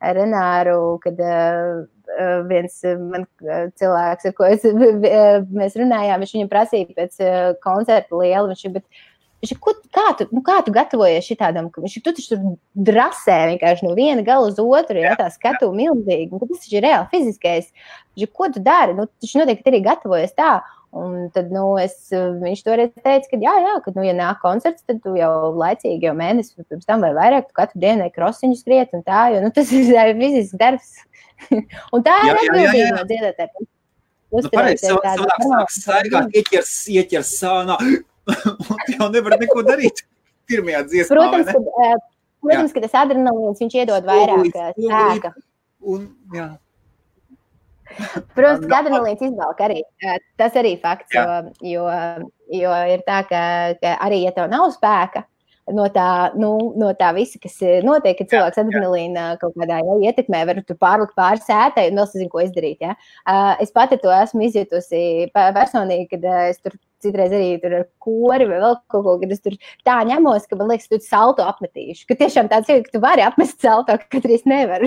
ar 0.04 0.18
Renāru, 0.18 0.98
kad 1.04 1.20
uh, 1.24 1.84
viens 2.48 2.80
man, 3.02 3.28
cilvēks, 3.44 4.30
ar 4.30 4.38
ko 4.38 4.48
es, 4.48 4.64
mēs 4.64 5.76
runājām, 5.78 6.24
viņš 6.24 6.34
viņam 6.38 6.50
prasīja 6.52 6.96
pēc 6.96 7.22
koncerta 7.66 8.22
lielu. 8.22 8.54
Viņš, 8.54 8.68
bet, 8.78 8.86
Viņš, 9.38 9.52
ko, 9.62 9.76
kā, 9.94 10.04
tu, 10.18 10.26
nu, 10.34 10.42
kā 10.46 10.56
tu 10.66 10.72
gatavojies 10.74 11.28
šitādam, 11.28 11.68
ka 11.70 11.84
viņš 11.84 11.98
tu 12.00 12.10
taču 12.10 12.32
tur 12.32 12.40
drasē 12.90 13.36
vienkārši 13.52 13.86
no 13.86 13.92
viena 13.98 14.24
gala 14.26 14.48
uz 14.50 14.58
otru, 14.58 14.98
ja 14.98 15.14
tā 15.20 15.28
skatu 15.30 15.70
milzīgi, 15.78 16.32
un 16.34 16.42
tas 16.42 16.64
taču 16.64 16.80
ir 16.80 16.86
reāli 16.88 17.10
fiziskais. 17.12 17.68
Viņš, 18.18 18.32
ko 18.34 18.50
tu 18.56 18.64
dari? 18.66 18.96
Nu, 18.98 19.06
taču 19.22 19.38
noteikti 19.38 19.70
arī 19.70 19.84
gatavojies 19.86 20.34
tā. 20.38 20.56
Un 20.96 21.28
tad 21.36 21.50
nu, 21.52 21.74
es, 21.82 21.96
viņš 22.16 22.62
toreiz 22.64 22.94
teica, 22.96 23.28
ka, 23.30 23.38
jā, 23.42 23.54
jā, 23.60 23.74
ka, 23.84 23.92
nu, 23.94 24.06
ja 24.08 24.14
nāk 24.16 24.40
koncerts, 24.42 24.86
tad 24.88 25.02
tu 25.04 25.18
jau 25.20 25.52
laicīgi, 25.60 26.08
jau 26.08 26.14
mēnesi 26.18 26.56
pirms 26.64 26.88
tam 26.88 27.04
vai 27.04 27.12
vairāk, 27.18 27.50
tu 27.50 27.58
katru 27.58 27.82
dienu 27.84 28.08
krosiņu 28.16 28.56
skriet 28.56 28.96
un 28.96 29.04
tā, 29.06 29.26
jo 29.36 29.42
nu, 29.44 29.52
tas 29.54 29.74
ir 29.76 30.14
fizisks 30.18 30.58
darbs. 30.58 30.94
un 31.94 32.06
tā 32.06 32.16
jā, 32.24 32.30
ir 32.32 32.40
atbildība 32.42 32.94
no 32.96 33.08
dziedātājiem. 33.12 33.68
Nu, 34.28 34.44
pareizi, 34.52 34.90
savādāk 34.90 35.72
staigāt, 35.72 36.32
ieķers, 36.36 36.72
ieķers 36.96 37.34
sānā, 37.44 37.78
un 38.72 38.96
jau 38.96 39.10
nevar 39.12 39.38
neko 39.40 39.64
darīt 39.68 40.04
pirmajā 40.48 40.86
dziesmā, 40.88 41.14
Protams, 41.14 41.52
ka, 41.52 41.92
protams, 42.44 42.76
ka 42.76 42.84
tas 42.88 42.98
adrenalīns, 43.04 43.60
viņš 43.64 43.78
iedod 43.84 44.08
vairāk 44.08 44.50
spēka. 44.50 45.36
Un, 45.88 46.10
jā. 46.36 46.48
Protams, 48.38 48.68
ka 48.68 48.82
adrenalīns 48.82 49.24
izvelk 49.24 49.64
arī. 49.64 49.82
Tas 50.40 50.58
arī 50.60 50.76
fakts, 50.82 51.16
jo, 51.16 51.40
jo, 51.64 51.88
jo 52.60 52.78
ir 52.94 53.04
tā, 53.08 53.24
ka, 53.30 53.42
ka 53.82 53.98
arī, 54.08 54.24
ja 54.28 54.36
tev 54.36 54.50
nav 54.52 54.70
spēka, 54.76 55.24
no 55.76 55.88
tā, 55.92 56.08
nu, 56.40 56.52
no 56.80 56.92
tā 57.00 57.12
visa, 57.18 57.40
kas 57.44 57.58
notiek, 57.86 58.18
kad 58.20 58.32
cilvēks 58.32 58.62
adrenalīna 58.62 59.30
kaut 59.42 59.58
kādā 59.60 59.82
ja, 59.84 59.98
ietekmē, 60.10 60.44
var 60.48 60.62
pārlikt 60.80 61.16
pāri 61.18 61.44
sētai 61.44 61.90
un 61.92 62.02
vēl 62.02 62.10
sazinu, 62.10 62.32
ko 62.32 62.44
izdarīt. 62.44 62.84
Ja. 62.84 62.96
Es 63.64 63.74
pati 63.76 64.00
to 64.02 64.14
esmu 64.14 64.48
izjutusi 64.48 65.02
personīgi, 65.36 66.10
kad 66.14 66.30
es 66.48 66.62
tur 66.64 66.78
citreiz 67.04 67.34
arī 67.36 67.50
tur 67.62 67.76
ar 67.80 67.86
kori 68.04 68.48
vai 68.50 68.60
vēl 68.62 68.76
kaut 68.92 69.06
ko, 69.06 69.16
kad 69.22 69.34
es 69.36 69.42
tur 69.44 69.56
tā 69.88 69.98
ņemos, 70.10 70.48
ka 70.50 70.58
man 70.60 70.72
liekas, 70.72 70.90
tu 70.92 71.00
salto 71.04 71.46
apmetīšu. 71.46 72.06
Ka 72.10 72.18
tiešām 72.22 72.50
tāds 72.52 72.72
ir, 72.74 72.84
ka 72.86 72.96
tu 72.96 73.02
vari 73.04 73.26
apmest 73.26 73.62
salto, 73.64 73.98
ka 74.02 74.18
katrs 74.18 74.46
nevar. 74.50 74.86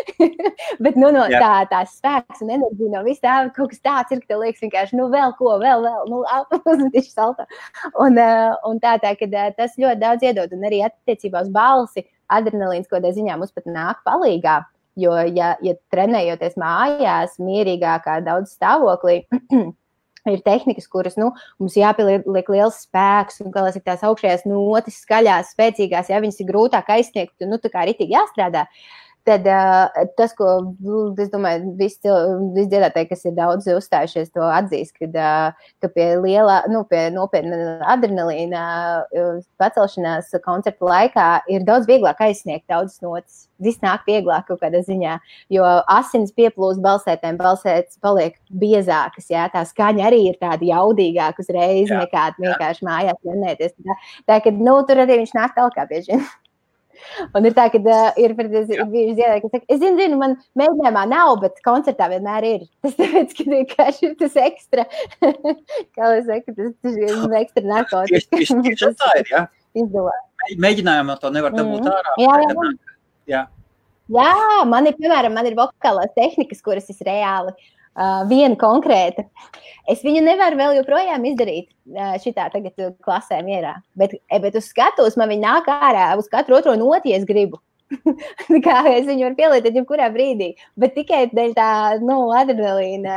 Bet, 0.84 0.98
nu, 1.00 1.10
no 1.14 1.26
Jā. 1.30 1.40
tā, 1.40 1.52
tās 1.72 1.96
spēks 1.98 2.44
un 2.44 2.54
enerģija 2.56 2.94
no 2.94 3.04
vis 3.06 3.22
tā, 3.24 3.36
kaut 3.56 3.72
kas 3.72 3.84
tāds 3.84 4.14
ir, 4.14 4.22
ka 4.24 4.34
tev 4.34 4.44
liekas 4.44 4.64
vienkārši, 4.64 4.98
nu, 5.00 5.08
vēl 5.12 5.34
ko, 5.38 5.56
vēl, 5.62 5.86
vēl, 5.86 6.10
nu, 6.12 6.22
apmetīšu 6.40 7.12
salto. 7.12 7.48
Un, 7.94 8.18
eh, 8.20 8.50
un 8.68 8.82
tā, 8.82 8.96
tā, 9.02 9.14
ka 9.18 9.28
eh, 9.30 9.54
tas 9.56 9.78
ļoti 9.80 10.02
daudz 10.02 10.26
iedod 10.26 10.56
un 10.56 10.68
arī 10.68 10.84
attiecībā 10.88 11.46
uz 11.46 11.52
balsi 11.54 12.06
adrenalīns, 12.30 12.88
ko 12.90 13.00
tā 13.02 13.14
ziņā 13.16 13.38
mums 13.40 13.54
pat 13.56 13.66
nāk 13.70 14.04
palīgā. 14.06 14.60
Jo, 15.00 15.14
ja, 15.32 15.54
ja 15.64 15.76
trenējoties 15.94 16.56
mājās, 16.60 17.36
mierīgākā, 17.40 18.18
daudz 18.26 18.56
stāvoklī, 18.56 19.22
ir 20.28 20.42
tehnikas, 20.44 20.88
kuras 20.92 21.16
nu, 21.20 21.30
mums 21.62 21.76
jāpieliek 21.80 22.50
liels 22.52 22.82
spēks, 22.84 23.40
un 23.44 23.54
kā 23.54 23.64
tās 23.78 24.04
augšējās 24.06 24.48
notis, 24.50 25.00
skaļās, 25.06 25.54
spēcīgās, 25.54 26.10
ja 26.12 26.20
viņas 26.20 26.42
ir 26.42 26.50
grūtāk 26.50 26.90
aizsniegt, 26.96 27.36
nu 27.48 27.60
tā 27.62 27.72
kā 27.72 27.84
arī 27.84 27.96
tik 27.98 28.12
jāstrādā. 28.12 28.66
Uh, 28.66 29.09
Tad 29.28 29.44
tas, 30.16 30.32
ko 30.32 30.46
es 31.20 31.28
domāju, 31.32 31.74
visi, 31.76 32.00
visi 32.54 32.70
dziedātāji, 32.72 33.08
kas 33.10 33.26
ir 33.28 33.34
daudz 33.36 33.68
uzstājušies, 33.68 34.30
to 34.32 34.46
atzīst, 34.48 34.96
uh, 35.10 35.52
ka 35.82 35.90
pie 35.92 36.06
lielā, 36.22 36.62
nu, 36.72 36.82
pie 36.88 37.02
nopietna 37.12 37.76
adrenalīna 37.92 38.62
pacelšanās 39.60 40.32
koncerta 40.44 40.88
laikā 40.88 41.28
ir 41.52 41.66
daudz 41.68 41.88
vieglāk 41.90 42.22
aizsniegt 42.24 42.64
daudzas 42.72 43.02
notis. 43.04 43.44
Viss 43.60 43.82
nāk 43.84 44.06
vieglāk 44.08 44.48
kaut 44.48 44.62
kādā 44.62 44.80
ziņā, 44.86 45.18
jo 45.52 45.68
asins 45.92 46.32
pieplūst 46.32 46.80
balsētēm, 46.80 47.36
balsētas 47.40 48.00
paliek 48.00 48.38
biezākas, 48.48 49.28
jā, 49.28 49.50
tā 49.52 49.66
skaņa 49.68 50.06
arī 50.08 50.22
ir 50.30 50.40
tāda 50.40 50.64
jaudīgāka 50.64 51.44
uzreiz 51.44 51.92
jā, 51.92 52.00
nekā 52.00 52.30
vienkārši 52.40 52.88
mājās 52.88 53.20
trenēties. 53.20 53.76
Tā, 53.76 53.98
tā 54.32 54.40
ka, 54.46 54.56
nu, 54.56 54.80
tur 54.88 55.04
arī 55.04 55.20
viņš 55.20 55.36
nāk 55.36 55.58
talkā 55.58 55.84
bieži 55.92 56.14
vien. 56.14 56.24
Un 57.36 57.48
ir 57.48 57.54
tā, 57.56 57.66
ka 57.72 57.80
uh, 57.80 58.18
ir, 58.20 58.34
ir 58.34 58.50
bijuši 58.50 59.14
dziedātāji, 59.18 59.42
kas 59.44 59.54
saka, 59.54 59.66
es 59.66 59.80
zinu, 59.82 59.96
zinu, 60.00 60.18
man 60.20 60.36
mēģinājumā 60.58 61.04
nav, 61.10 61.32
bet 61.42 61.62
koncertā 61.66 62.10
vienmēr 62.12 62.48
ir. 62.48 62.66
Tas 62.84 62.96
tāpēc, 62.98 63.34
ka 63.38 63.46
vienkārši 63.54 64.06
ir 64.08 64.18
tas 64.20 64.36
ekstra, 64.40 64.86
kā 65.96 66.10
lai 66.12 66.20
saka, 66.26 66.56
tas, 66.56 66.74
tas 66.84 67.38
ekstra 67.40 67.64
narkotikas. 67.66 68.28
Tieši, 68.30 68.58
tieši, 68.60 68.60
tieši 68.68 68.92
tā 69.00 69.14
ir, 69.22 69.32
jā. 69.34 69.46
Izdevās. 69.80 70.22
Mēģinājumā 70.58 71.14
to 71.20 71.30
nevar 71.30 71.54
dabūt 71.54 71.84
mm. 71.84 71.90
ārā. 71.94 72.14
Jā, 72.18 72.38
jā. 72.42 72.70
jā. 73.30 73.42
Jā, 74.10 74.30
man 74.66 74.88
ir, 74.90 74.96
piemēram, 74.98 75.36
man 75.36 75.46
ir 75.46 75.54
vokālās 75.54 76.10
tehnikas, 76.16 76.58
kuras 76.64 76.88
es 76.90 76.98
reāli 77.06 77.54
uh, 78.00 78.20
viena 78.30 78.56
konkrēta. 78.60 79.26
Es 79.90 80.04
viņu 80.06 80.22
nevaru 80.24 80.58
vēl 80.60 80.76
joprojām 80.80 81.24
izdarīt 81.28 81.68
uh, 81.68 82.14
šitā 82.22 82.48
tagad 82.54 82.96
klasē 83.04 83.40
mierā. 83.46 83.76
Bet, 83.98 84.16
bet 84.30 84.56
uz 84.58 84.70
skatuves 84.72 85.18
man 85.20 85.32
viņa 85.32 85.46
nāk 85.46 85.74
ārā 85.74 86.12
uz 86.20 86.30
katru 86.32 86.58
otro 86.60 86.76
noti, 86.80 87.12
ja 87.12 87.20
es 87.20 87.28
gribu. 87.28 87.60
kā 88.64 88.76
es 88.92 89.06
viņu 89.08 89.24
varu 89.24 89.36
pielietot 89.38 89.74
jebkurā 89.74 90.06
brīdī, 90.14 90.52
bet 90.78 90.94
tikai 90.94 91.24
dēļ 91.34 91.54
tā, 91.56 91.70
nu, 92.04 92.18
adrenalīna 92.38 93.16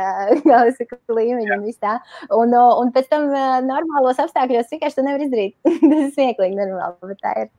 līmeņa 1.18 1.58
un 1.58 1.66
tā. 1.78 1.98
Un, 2.34 2.56
un 2.58 2.94
pēc 2.94 3.10
tam 3.12 3.28
normālos 3.68 4.18
apstākļos 4.24 4.72
vienkārši 4.74 4.98
to 4.98 5.06
nevar 5.06 5.26
izdarīt. 5.26 5.54
Tas 5.64 6.00
ir 6.00 6.10
smieklīgi, 6.16 6.58
normāli, 6.58 7.12
bet 7.12 7.22
tā 7.22 7.36
ir. 7.44 7.52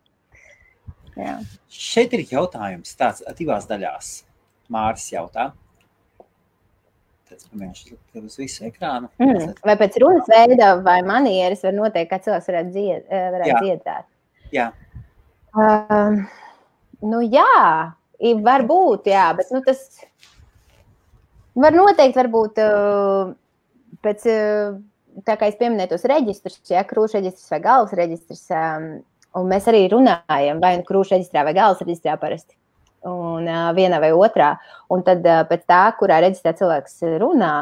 Jā. 1.15 1.37
Šeit 1.71 2.13
ir 2.15 2.25
jautājums 2.27 2.97
tāds 2.99 3.23
divās 3.37 3.69
daļās. 3.69 4.15
Māris 4.71 5.07
jautā. 5.13 5.53
Viņš 7.55 7.83
ir 7.91 8.23
uz 8.23 8.37
visu 8.39 8.65
ekrānu. 8.67 9.09
Mm. 9.21 9.53
Vai 9.65 9.75
pēc 9.79 9.99
runas 10.03 10.27
veida 10.31 10.73
vai 10.85 10.99
manieres 11.05 11.63
var 11.65 11.75
noteikt, 11.75 12.09
kā 12.11 12.19
cilvēks 12.23 12.49
varētu, 12.51 12.73
dzied, 12.75 13.05
varētu 13.11 13.51
Jā. 13.51 13.61
dziedāt? 13.63 14.09
Jā. 14.55 14.67
Uh, 15.55 16.19
nu, 17.05 17.21
jā, 17.23 17.93
var 18.43 18.65
būt, 18.67 19.07
jā, 19.11 19.29
bet 19.37 19.51
nu, 19.55 19.61
tas 19.65 19.85
var 21.55 21.75
noteikti 21.75 22.19
varbūt 22.19 22.59
uh, 22.63 23.31
pēc, 24.03 24.27
uh, 24.31 24.75
tā 25.27 25.37
kā 25.39 25.49
es 25.51 25.57
pieminēju 25.59 25.93
tos 25.93 26.05
reģistrus, 26.11 26.59
ja 26.71 26.83
krūšu 26.87 27.19
reģistrs 27.19 27.51
vai 27.53 27.61
galvas 27.63 27.95
reģistrs, 27.95 28.45
um, 28.51 28.89
un 29.39 29.49
mēs 29.51 29.71
arī 29.71 29.85
runājam 29.91 30.61
vai 30.63 30.75
nu 30.79 30.87
krūšu 30.87 31.15
reģistrā 31.15 31.45
vai 31.47 31.55
galvas 31.57 31.83
reģistrā 31.85 32.17
parasti. 32.19 32.57
Un 33.05 33.45
uh, 33.45 33.69
vienā 33.77 33.99
vai 34.01 34.11
otrā. 34.17 34.55
Un 34.89 35.03
tad 35.05 35.25
uh, 35.29 35.43
pēc 35.49 35.65
tā, 35.69 35.83
kurā 35.99 36.23
reģistrā 36.25 36.55
cilvēks 36.57 37.01
runā, 37.21 37.55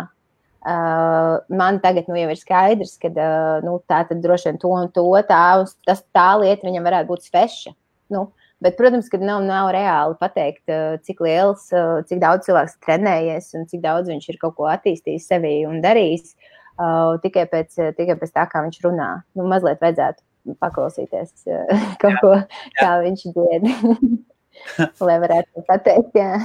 Uh, 0.64 1.42
man 1.52 1.82
tagad 1.84 2.08
nu, 2.08 2.16
jau 2.16 2.30
ir 2.32 2.40
skaidrs, 2.40 2.94
ka 2.96 3.10
uh, 3.12 3.58
nu, 3.66 3.74
tā 3.84 3.98
tad 4.08 4.22
droši 4.24 4.48
vien 4.48 4.60
to 4.62 4.70
un 4.72 4.88
to 4.96 5.04
tā, 5.28 5.42
tas, 5.84 6.06
tā 6.16 6.30
lieta 6.40 6.64
viņam 6.64 6.88
varētu 6.88 7.10
būt 7.10 7.26
sveša. 7.28 7.74
Nu, 8.16 8.30
Bet, 8.64 8.78
protams, 8.80 9.10
ka 9.12 9.20
nav, 9.20 9.42
nav 9.44 9.74
reāli 9.76 10.16
pateikt, 10.22 10.64
uh, 10.72 10.96
cik 11.04 11.20
liels, 11.26 11.66
uh, 11.76 12.00
cik 12.08 12.22
daudz 12.22 12.48
cilvēks 12.48 12.78
trenējies 12.86 13.50
un 13.60 13.66
cik 13.68 13.82
daudz 13.84 14.08
viņš 14.08 14.28
ir 14.32 14.38
kaut 14.40 14.56
ko 14.56 14.70
attīstījis 14.72 15.26
sevī 15.34 15.56
un 15.68 15.82
darījis 15.84 16.30
uh, 16.32 17.18
tikai, 17.26 17.44
pēc, 17.52 17.76
tikai 17.98 18.16
pēc 18.22 18.32
tā, 18.32 18.46
kā 18.48 18.62
viņš 18.64 18.80
runā. 18.86 19.10
Nu, 19.36 19.50
mazliet 19.52 19.84
vajadzētu 19.84 20.56
paklausīties 20.64 21.44
kaut 22.04 22.22
ko, 22.24 22.38
kā 22.80 22.94
viņš 23.04 23.26
dzied, 23.36 23.68
lai 25.08 25.18
varētu 25.24 25.66
pateikt. 25.68 26.18
Jā. 26.18 26.38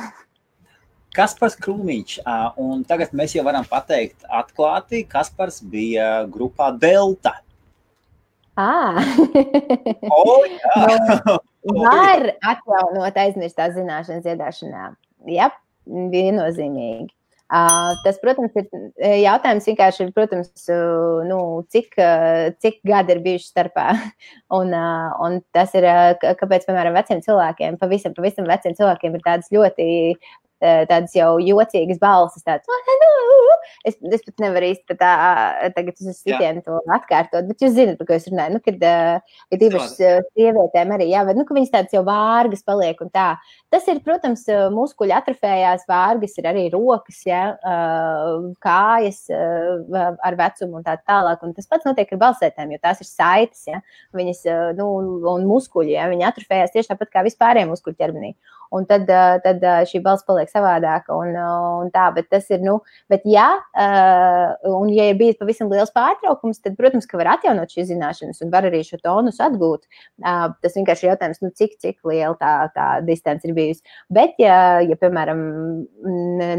Kaspars 1.16 1.56
Krūmiņš, 1.58 2.18
un 2.62 2.84
tagad 2.86 3.14
mēs 3.16 3.34
jau 3.34 3.42
varam 3.46 3.64
pateikt 3.66 4.26
atklāti, 4.28 5.02
Kaspars 5.08 5.58
bija 5.64 6.26
grupā 6.30 6.70
Delta. 6.78 7.38
Ah. 8.58 8.98
oh, 10.18 10.42
jā. 10.46 11.38
Var 11.68 12.24
atjaunot 12.48 13.18
aizmirstās 13.18 13.74
zināšanas 13.76 14.24
dziedāšanā. 14.24 14.84
Jā, 15.30 15.50
viennozīmīgi. 15.86 17.10
Tas, 17.48 18.18
protams, 18.20 18.52
ir 18.60 18.66
jautājums 19.22 19.68
vienkārši, 19.70 20.04
ir, 20.04 20.10
protams, 20.16 20.50
nu, 21.28 21.38
cik, 21.72 21.96
cik 22.60 22.82
gadi 22.84 23.14
ir 23.14 23.22
bijuši 23.24 23.48
starpā. 23.48 23.86
Un, 24.58 24.72
un 24.72 25.38
tas 25.52 25.72
ir, 25.76 25.84
kāpēc, 26.24 26.62
piemēram, 26.64 26.94
veciem 26.96 27.18
cilvēkiem, 27.24 27.76
pavisam, 27.80 28.14
pavisam 28.16 28.46
veciem 28.48 28.76
cilvēkiem 28.78 29.16
ir 29.18 29.24
tādas 29.26 29.50
ļoti 29.52 29.88
tādas 30.60 31.14
jau 31.16 31.36
jocīgas 31.42 32.00
balsis. 32.02 32.44
Tāds, 32.46 32.68
es, 33.86 33.96
es 33.98 34.24
pat 34.24 34.42
nevaru 34.42 34.70
īsti 34.72 34.96
tā, 34.98 35.12
tagad 35.76 35.94
uz 36.02 36.18
sitienu 36.18 36.62
to 36.66 36.78
atkārtot, 36.94 37.46
bet 37.48 37.62
jūs 37.62 37.74
zināt, 37.76 37.98
par 38.00 38.08
ko 38.08 38.16
es 38.16 38.28
runāju. 38.30 38.56
Nu, 38.56 38.62
kad 38.64 38.84
ir 39.54 39.64
īpaši 39.68 40.10
sievietēm 40.32 40.94
arī, 40.96 41.08
jā, 41.12 41.24
bet, 41.28 41.38
nu, 41.38 41.46
ka 41.48 41.56
viņas 41.56 41.72
tādas 41.74 41.96
jau 41.96 42.02
vārgas 42.06 42.64
paliek 42.66 43.00
un 43.04 43.12
tā. 43.14 43.28
Tas 43.72 43.88
ir, 43.90 44.02
protams, 44.04 44.44
muskuļi 44.74 45.16
atrofējās, 45.18 45.86
vārgas 45.90 46.38
ir 46.40 46.50
arī 46.50 46.66
rokas, 46.74 47.22
jā, 47.28 47.42
kājas 48.64 49.24
ar 49.30 50.38
vecumu 50.38 50.80
un 50.80 50.86
tā 50.86 50.98
tālāk. 51.02 51.42
Un 51.46 51.56
tas 51.56 51.70
pats 51.70 51.88
notiek 51.88 52.12
ar 52.14 52.22
balsētēm, 52.26 52.74
jo 52.74 52.82
tās 52.82 53.02
ir 53.04 53.10
saites, 53.10 53.66
jā, 53.70 53.82
viņas, 54.16 54.44
nu, 54.78 54.90
un 55.34 55.48
muskuļi, 55.48 55.96
jā, 55.96 56.08
viņi 56.12 56.30
atrofējās 56.32 56.74
tieši 56.74 56.94
tāpat 56.94 57.14
kā 57.14 57.26
vispārējiem 57.28 57.74
muskuļu 57.74 57.98
ķermenī 57.98 58.34
un 58.74 58.86
tad, 58.88 59.08
tad 59.44 59.64
šī 59.88 60.00
balss 60.04 60.26
paliek 60.28 60.47
savādāka. 60.52 61.16
Un, 61.16 61.36
un 61.82 61.92
tā, 61.94 62.08
bet 62.16 62.28
tas 62.32 62.48
ir, 62.52 62.62
nu, 62.64 62.78
bet 63.10 63.26
jā, 63.28 63.46
un 64.70 64.90
ja 64.94 65.08
ir 65.10 65.18
bijis 65.20 65.38
pavisam 65.40 65.70
liels 65.72 65.92
pārtraukums, 65.94 66.62
tad, 66.64 66.76
protams, 66.78 67.08
ka 67.08 67.20
var 67.20 67.34
atjaunot 67.36 67.72
šīs 67.74 67.90
zināšanas 67.92 68.42
un 68.44 68.52
var 68.54 68.68
arī 68.68 68.82
šo 68.86 69.00
tonus 69.04 69.40
atgūt. 69.44 69.86
Tas 70.18 70.76
vienkārši 70.78 71.06
ir 71.06 71.12
jautājums, 71.12 71.42
nu, 71.44 71.52
cik, 71.60 71.78
cik 71.82 71.98
liela 72.08 72.34
tā, 72.40 72.54
tā 72.74 72.88
distance 73.06 73.48
ir 73.48 73.54
bijusi. 73.56 73.84
Bet, 74.12 74.36
ja, 74.42 74.80
ja 74.84 74.98
piemēram, 75.00 75.40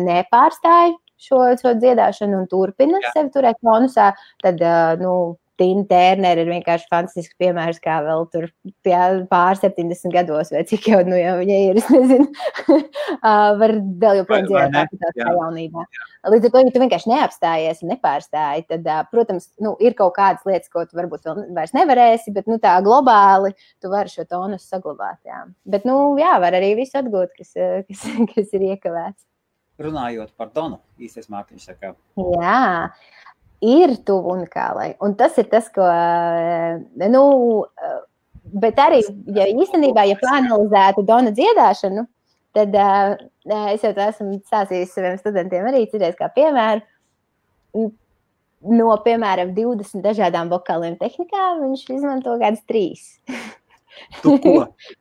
nepārstāj 0.05 0.95
šo, 1.19 1.43
šo 1.59 1.75
dziedāšanu 1.79 2.43
un 2.43 2.49
turpina 2.49 3.01
Jā. 3.03 3.13
sevi 3.17 3.33
turēt 3.33 3.59
tonusā, 3.65 4.11
tad, 4.43 4.63
nu, 5.01 5.13
Tina 5.59 5.83
Tērnera 5.89 6.43
ir 6.43 6.49
vienkārši 6.53 6.87
fantastisks 6.91 7.35
piemērs, 7.39 7.81
kā 7.83 7.97
vēl 8.05 8.25
tur 8.31 8.47
pār 8.85 9.59
70 9.59 10.13
gados, 10.13 10.51
vai 10.53 10.63
cik 10.69 10.87
jau, 10.91 10.99
nu, 11.07 11.17
jau 11.19 11.35
viņa 11.41 11.57
ir, 11.65 11.79
es 11.81 11.89
nezinu, 11.91 12.27
var 13.59 13.75
vēl 14.03 14.21
joprojām 14.21 14.47
dzīvot 14.47 14.95
tā 15.03 15.11
kā 15.17 15.33
jaunībā. 15.35 15.85
Līdz 16.31 16.47
ar 16.47 16.53
to, 16.53 16.63
ja 16.63 16.73
tu 16.75 16.83
vienkārši 16.83 17.11
neapstājies 17.11 17.83
un 17.83 17.93
nepārstāji, 17.93 18.65
tad, 18.71 18.89
protams, 19.11 19.49
nu, 19.63 19.75
ir 19.83 19.97
kaut 19.99 20.15
kādas 20.17 20.47
lietas, 20.47 20.71
ko 20.71 20.85
tu 20.87 20.99
varbūt 20.99 21.27
vēl 21.27 21.43
vairs 21.57 21.75
nevarēsi, 21.75 22.35
bet, 22.35 22.47
nu, 22.51 22.59
tā 22.63 22.77
globāli 22.85 23.51
tu 23.83 23.91
vari 23.91 24.11
šo 24.11 24.27
tonus 24.29 24.67
saglabāt, 24.71 25.19
jā. 25.27 25.43
Bet, 25.67 25.87
nu, 25.89 26.15
jā, 26.19 26.37
var 26.39 26.55
arī 26.55 26.75
visu 26.79 26.99
atgūt, 27.01 27.35
kas, 27.35 27.55
kas, 27.89 28.07
kas 28.35 28.55
ir 28.55 28.69
iekavēts. 28.71 29.25
Runājot 29.79 30.33
par 30.35 30.49
Donu, 30.51 30.81
īstais 30.99 31.27
saka. 31.63 31.95
Jā 32.19 32.91
ir 33.61 33.95
tuvu 34.07 34.35
unikālai. 34.35 34.93
Un 35.03 35.15
tas 35.19 35.37
ir 35.37 35.49
tas, 35.51 35.67
ko. 35.73 35.83
Eh, 35.83 36.79
nu, 37.09 37.23
eh, 37.65 37.99
bet 38.63 38.79
arī, 38.81 39.01
ja 39.35 39.47
īstenībā, 39.51 40.05
ja 40.09 40.17
panelizētu 40.21 41.05
Dona 41.05 41.31
dziedāšanu, 41.35 42.05
tad 42.55 42.73
uh, 42.73 43.11
es 43.69 43.83
jau 43.85 43.91
esmu 43.93 44.39
stāstījis 44.41 44.95
saviem 44.95 45.19
studentiem 45.19 45.67
arī 45.69 45.83
citreiz 45.91 46.15
kā 46.17 46.31
piemēru. 46.33 46.81
No, 48.59 48.87
piemēram, 49.05 49.53
20 49.55 50.01
dažādām 50.03 50.49
vokāliem 50.51 50.97
tehnikām 50.99 51.61
viņš 51.61 51.85
izmanto 51.93 52.33
kādas 52.41 52.65
trīs. 52.67 53.05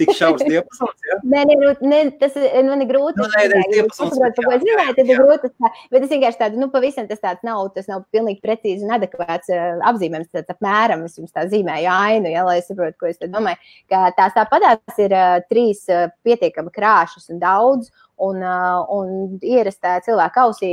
tik 0.00 0.12
šaurs 0.16 0.44
diapazons. 0.50 1.04
Ja? 1.08 1.18
Nē, 1.24 1.42
nē, 1.48 1.56
nu, 1.60 1.72
nē, 1.90 2.00
tas 2.20 2.36
man 2.66 2.84
ir 2.84 2.90
grūti. 2.90 3.20
Nu, 3.20 3.28
nē, 3.32 3.44
nē, 3.52 3.62
diapazons. 3.72 4.14
Saprot, 4.14 4.40
ko 4.44 4.54
es 4.54 4.64
runāju, 4.64 4.94
tad 4.98 5.12
ir 5.12 5.20
grūti. 5.22 5.52
Bet 5.92 6.06
es 6.06 6.12
vienkārši 6.12 6.40
tādu, 6.42 6.60
nu, 6.62 6.70
pavisam 6.72 7.08
tas 7.10 7.22
tāds 7.22 7.46
nav, 7.46 7.62
tas 7.76 7.88
nav 7.90 8.04
pilnīgi 8.14 8.42
precīzi 8.44 8.86
un 8.86 8.94
adekvāts 8.96 9.52
uh, 9.52 9.80
apzīmējums. 9.90 10.32
Tāds 10.36 10.56
apmēram 10.56 11.06
es 11.08 11.18
jums 11.20 11.34
tā 11.34 11.46
zīmēju 11.50 11.92
ainu, 11.92 12.32
ja, 12.32 12.44
lai 12.46 12.58
saprotu, 12.64 12.98
ko 13.00 13.10
es 13.10 13.20
domāju. 13.22 13.60
Ka 13.92 14.06
tās 14.16 14.36
tāpatās 14.36 15.02
ir 15.02 15.16
uh, 15.16 15.38
trīs 15.50 15.84
uh, 15.92 16.08
pietiekami 16.26 16.72
krāšas 16.74 17.30
un 17.32 17.40
daudz, 17.42 17.92
un, 18.22 18.40
uh, 18.42 18.84
un 18.92 19.40
ierastā 19.42 19.98
cilvēka 20.06 20.46
ausī 20.46 20.72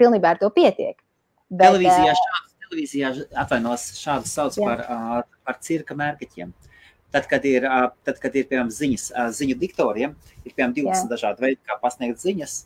pilnībā 0.00 0.34
ar 0.34 0.42
to 0.42 0.52
pietiek. 0.54 0.96
Bet, 1.48 1.70
televīzijā 1.70 2.14
šādas, 2.16 2.54
televīzijā 2.66 3.12
atvainos 3.40 3.84
šādas 3.96 4.32
sauc 4.36 4.56
jā. 4.58 4.66
par, 4.68 4.82
uh, 4.84 5.38
par 5.48 5.60
cirka 5.64 5.96
mērķiem. 5.96 6.52
Tad, 7.14 7.24
kad 7.24 7.44
ir, 7.48 7.64
tad, 8.04 8.18
kad 8.20 8.34
ir 8.36 8.44
piemēram, 8.50 8.68
ziņas, 8.74 9.06
ziņu 9.38 9.54
diktoriem, 9.62 10.12
ir 10.44 10.52
piemēram 10.52 10.74
20 10.76 10.92
Jā. 10.92 11.06
dažādi 11.08 11.46
veidi, 11.46 11.60
kā 11.64 11.78
pasniegt 11.80 12.20
ziņas, 12.20 12.56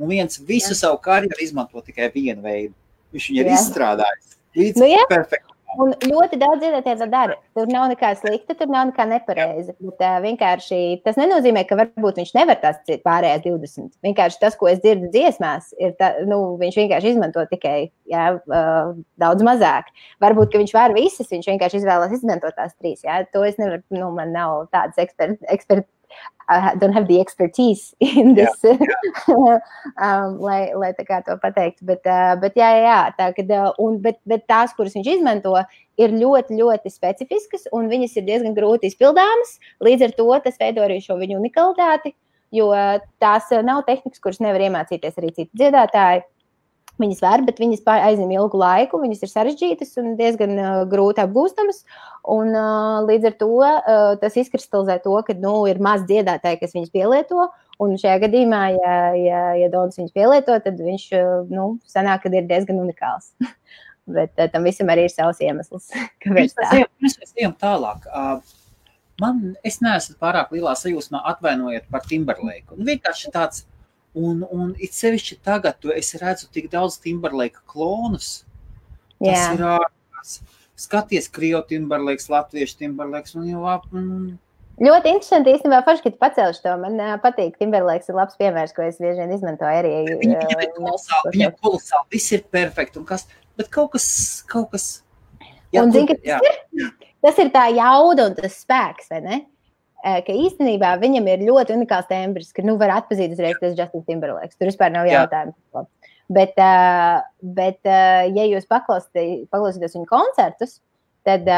un 0.00 0.08
viens 0.08 0.40
visu 0.40 0.72
Jā. 0.72 0.78
savu 0.86 1.02
karjeru 1.04 1.44
izmanto 1.44 1.82
tikai 1.84 2.08
vienu 2.14 2.40
veidu. 2.46 2.72
Viņš 3.12 3.26
viņu 3.28 3.42
ir 3.42 3.50
Jā. 3.50 3.58
izstrādājis 3.60 4.34
līdz 4.54 4.80
nu, 4.80 4.88
perfektam. 5.10 5.53
Un 5.80 5.94
ļoti 6.04 6.38
daudz 6.38 6.64
to 6.84 7.06
dara. 7.10 7.36
Tur 7.56 7.70
nav 7.70 7.88
nekā 7.90 8.12
slikta, 8.18 8.56
tur 8.58 8.70
nav 8.70 8.88
nekā 8.90 9.06
nepareiza. 9.10 9.74
Bet, 9.78 9.98
uh, 9.98 10.18
vienkārši 10.24 10.80
tas 11.06 11.18
nenozīmē, 11.20 11.64
ka 11.68 11.78
varbūt 11.80 12.20
viņš 12.20 12.34
nevar 12.36 12.60
tās 12.62 12.80
pārējās 13.06 13.44
20. 13.46 13.94
Vienkārši 14.06 14.40
tas, 14.42 14.58
ko 14.60 14.70
es 14.70 14.82
dzirdu 14.84 15.10
dziesmās, 15.14 15.72
ir 15.80 15.94
ta, 15.98 16.12
nu, 16.28 16.40
viņš 16.60 16.78
vienkārši 16.82 17.14
izmanto 17.14 17.44
tikai 17.50 17.76
jā, 18.10 18.26
uh, 18.38 18.94
daudz 19.20 19.46
mazāk. 19.46 19.90
Varbūt 20.24 20.58
viņš 20.60 20.74
var 20.76 20.94
visas, 20.96 21.30
viņš 21.32 21.50
vienkārši 21.54 21.82
izvēlas 21.82 22.14
izmantot 22.14 22.56
tās 22.58 22.76
trīs. 22.78 23.02
Jā. 23.06 23.22
To 23.34 23.44
es 23.46 23.58
nevaru, 23.60 23.82
nu, 23.94 24.12
man 24.14 24.34
nav 24.36 24.68
tādas 24.74 25.00
eksperti. 25.02 25.42
Ekspert, 25.54 25.88
I 26.46 26.74
don't 26.74 26.92
have 26.92 27.08
the 27.08 27.20
expertise 27.20 27.94
in 28.00 28.34
this, 28.34 28.50
yeah, 28.62 28.76
yeah. 29.28 29.58
um, 29.96 30.38
lai, 30.40 30.74
lai 30.76 30.92
tā 30.92 31.06
kā 31.08 31.22
to 31.24 31.38
pateiktu. 31.40 31.86
Bet, 31.88 32.04
uh, 32.04 32.34
bet 32.40 32.58
jā, 32.58 32.68
jā, 32.84 32.98
tā, 33.16 33.30
kad, 33.36 33.48
uh, 33.48 33.70
un, 33.80 33.96
bet, 34.04 34.18
bet 34.28 34.44
tās, 34.50 34.74
kuras 34.76 34.96
viņš 34.96 35.08
izmanto, 35.16 35.54
ir 35.96 36.12
ļoti, 36.12 36.58
ļoti 36.60 36.92
specifiskas 36.92 37.64
un 37.72 37.88
viņas 37.88 38.18
ir 38.20 38.28
diezgan 38.28 38.56
grūti 38.56 38.92
izpildāmas. 38.92 39.56
Līdz 39.84 40.08
ar 40.08 40.14
to 40.18 40.28
tas 40.44 40.60
veido 40.60 40.84
arī 40.84 41.00
šo 41.00 41.16
viņu 41.20 41.40
unikalitāti, 41.40 42.12
jo 42.54 42.68
tās 43.22 43.48
nav 43.64 43.86
tehnikas, 43.88 44.20
kuras 44.20 44.42
nevar 44.44 44.68
iemācīties 44.68 45.16
arī 45.20 45.32
citi 45.32 45.50
dziedātāji. 45.62 46.26
Viņas 47.02 47.20
var, 47.24 47.42
bet 47.42 47.58
viņas 47.58 47.82
aizņem 47.90 48.32
ilgu 48.36 48.58
laiku, 48.60 49.00
viņas 49.02 49.24
ir 49.26 49.30
sarežģītas 49.32 49.96
un 49.98 50.12
diezgan 50.18 50.52
uh, 50.54 50.74
grūti 50.86 51.24
apgūstamas. 51.24 51.82
Un, 52.30 52.52
uh, 52.54 53.00
līdz 53.08 53.30
ar 53.32 53.34
to 53.40 53.48
uh, 53.58 54.12
tas 54.20 54.36
izkristalizē 54.38 55.00
to, 55.02 55.16
ka 55.26 55.34
nu, 55.34 55.56
ir 55.70 55.82
maz 55.82 56.04
dziedātāji, 56.06 56.60
kas 56.62 56.76
viņas 56.76 56.94
pielieto. 56.94 57.48
Un 57.82 57.96
šajā 57.98 58.20
gadījumā, 58.22 58.62
ja, 58.76 58.94
ja, 59.18 59.42
ja 59.58 59.72
Dons 59.72 59.98
viņus 59.98 60.14
pielieto, 60.14 60.54
tad 60.62 60.78
viņš 60.78 61.08
nu, 61.50 61.72
sanāk, 61.90 62.28
ir 62.30 62.46
diezgan 62.46 62.78
unikāls. 62.84 63.32
Bet 64.14 64.38
uh, 64.38 64.46
tam 64.52 64.70
visam 64.70 64.94
arī 64.94 65.08
ir 65.08 65.14
savs 65.16 65.42
iemesls. 65.42 65.90
Kāpēc 66.22 66.54
tā? 66.60 66.84
Mēs 67.02 67.18
ejam 67.34 67.58
tālāk. 67.58 68.06
Uh, 68.14 68.38
man, 69.18 69.56
es 69.66 69.82
neesmu 69.82 70.14
pārāk 70.22 70.54
lielā 70.54 70.78
sajūsmā 70.78 71.26
atvainojiet 71.34 71.90
par 71.90 72.06
Timberlake. 72.06 72.70
Vienkārši 72.78 73.34
tāds 73.34 73.66
Un, 74.14 74.44
un 74.54 74.74
it 74.78 74.94
sevišķi 74.94 75.40
tagad, 75.42 75.80
tu 75.82 75.90
redzu 75.90 76.46
tik 76.54 76.68
daudz 76.70 77.00
Timberlake 77.02 77.64
klonus. 77.66 78.44
Tas 79.18 79.34
Jā. 79.34 79.48
ir 79.56 79.64
ārkārtas. 79.74 80.36
Skaties, 80.78 81.28
krievu 81.30 81.62
Timberlakes, 81.70 82.26
latviešu 82.30 82.80
Timberlakes 82.80 83.36
un 83.38 83.46
jau 83.46 83.62
ap. 83.70 83.86
Mm. 83.94 84.36
Ļoti 84.82 85.12
interesanti 85.14 85.52
īstenībā, 85.54 85.84
forši, 85.86 86.02
ka 86.02 86.10
tu 86.10 86.18
pacēliš 86.18 86.58
to. 86.64 86.72
Man 86.82 86.98
uh, 86.98 87.14
patīk, 87.22 87.54
Timberlakes 87.60 88.10
ir 88.10 88.18
labs 88.18 88.34
piemērs, 88.40 88.74
ko 88.74 88.82
es 88.82 88.98
bieži 88.98 89.22
vien 89.22 89.34
izmantoju 89.36 89.70
arī. 89.70 89.92
Viņa, 90.18 90.40
viņa 90.50 90.58
ir 90.66 90.72
kolosāli, 90.74 91.32
viņa 91.36 91.46
ir 91.46 91.54
kolosāli, 91.62 92.06
viss 92.16 92.34
ir 92.34 92.42
perfekti 92.56 92.98
un 92.98 93.06
kas, 93.06 93.28
bet 93.58 93.70
kaut 93.74 93.92
kas, 93.94 94.08
kaut 94.50 94.72
kas. 94.74 94.88
Jā, 95.74 95.84
un, 95.84 95.94
zin, 95.94 96.10
tas, 96.10 96.50
ir, 96.50 96.90
tas 97.22 97.38
ir 97.42 97.54
tā 97.54 97.68
jauda 97.74 98.28
un 98.30 98.34
tas 98.38 98.58
spēks, 98.64 99.10
vai 99.14 99.22
ne? 99.22 99.40
Ka 100.04 100.34
īstenībā 100.36 100.94
viņam 101.00 101.28
ir 101.32 101.44
ļoti 101.48 101.74
unikāls 101.78 102.08
tembrs, 102.10 102.52
ka 102.52 102.64
nu, 102.66 102.76
var 102.80 102.92
atpazīt 102.98 103.32
uzreiz 103.32 103.56
tas 103.60 103.76
Justins 103.78 104.04
Timberlakes. 104.08 104.58
Tur 104.58 104.68
vispār 104.68 104.92
nav 104.92 105.08
jautājumu. 105.08 105.54
Jā. 105.74 105.84
Bet, 106.34 106.56
bet, 107.56 107.80
ja 107.84 108.44
jūs 108.48 108.68
paklausīties 108.68 109.96
viņa 109.96 110.08
koncertus, 110.08 110.78
tad, 111.24 111.48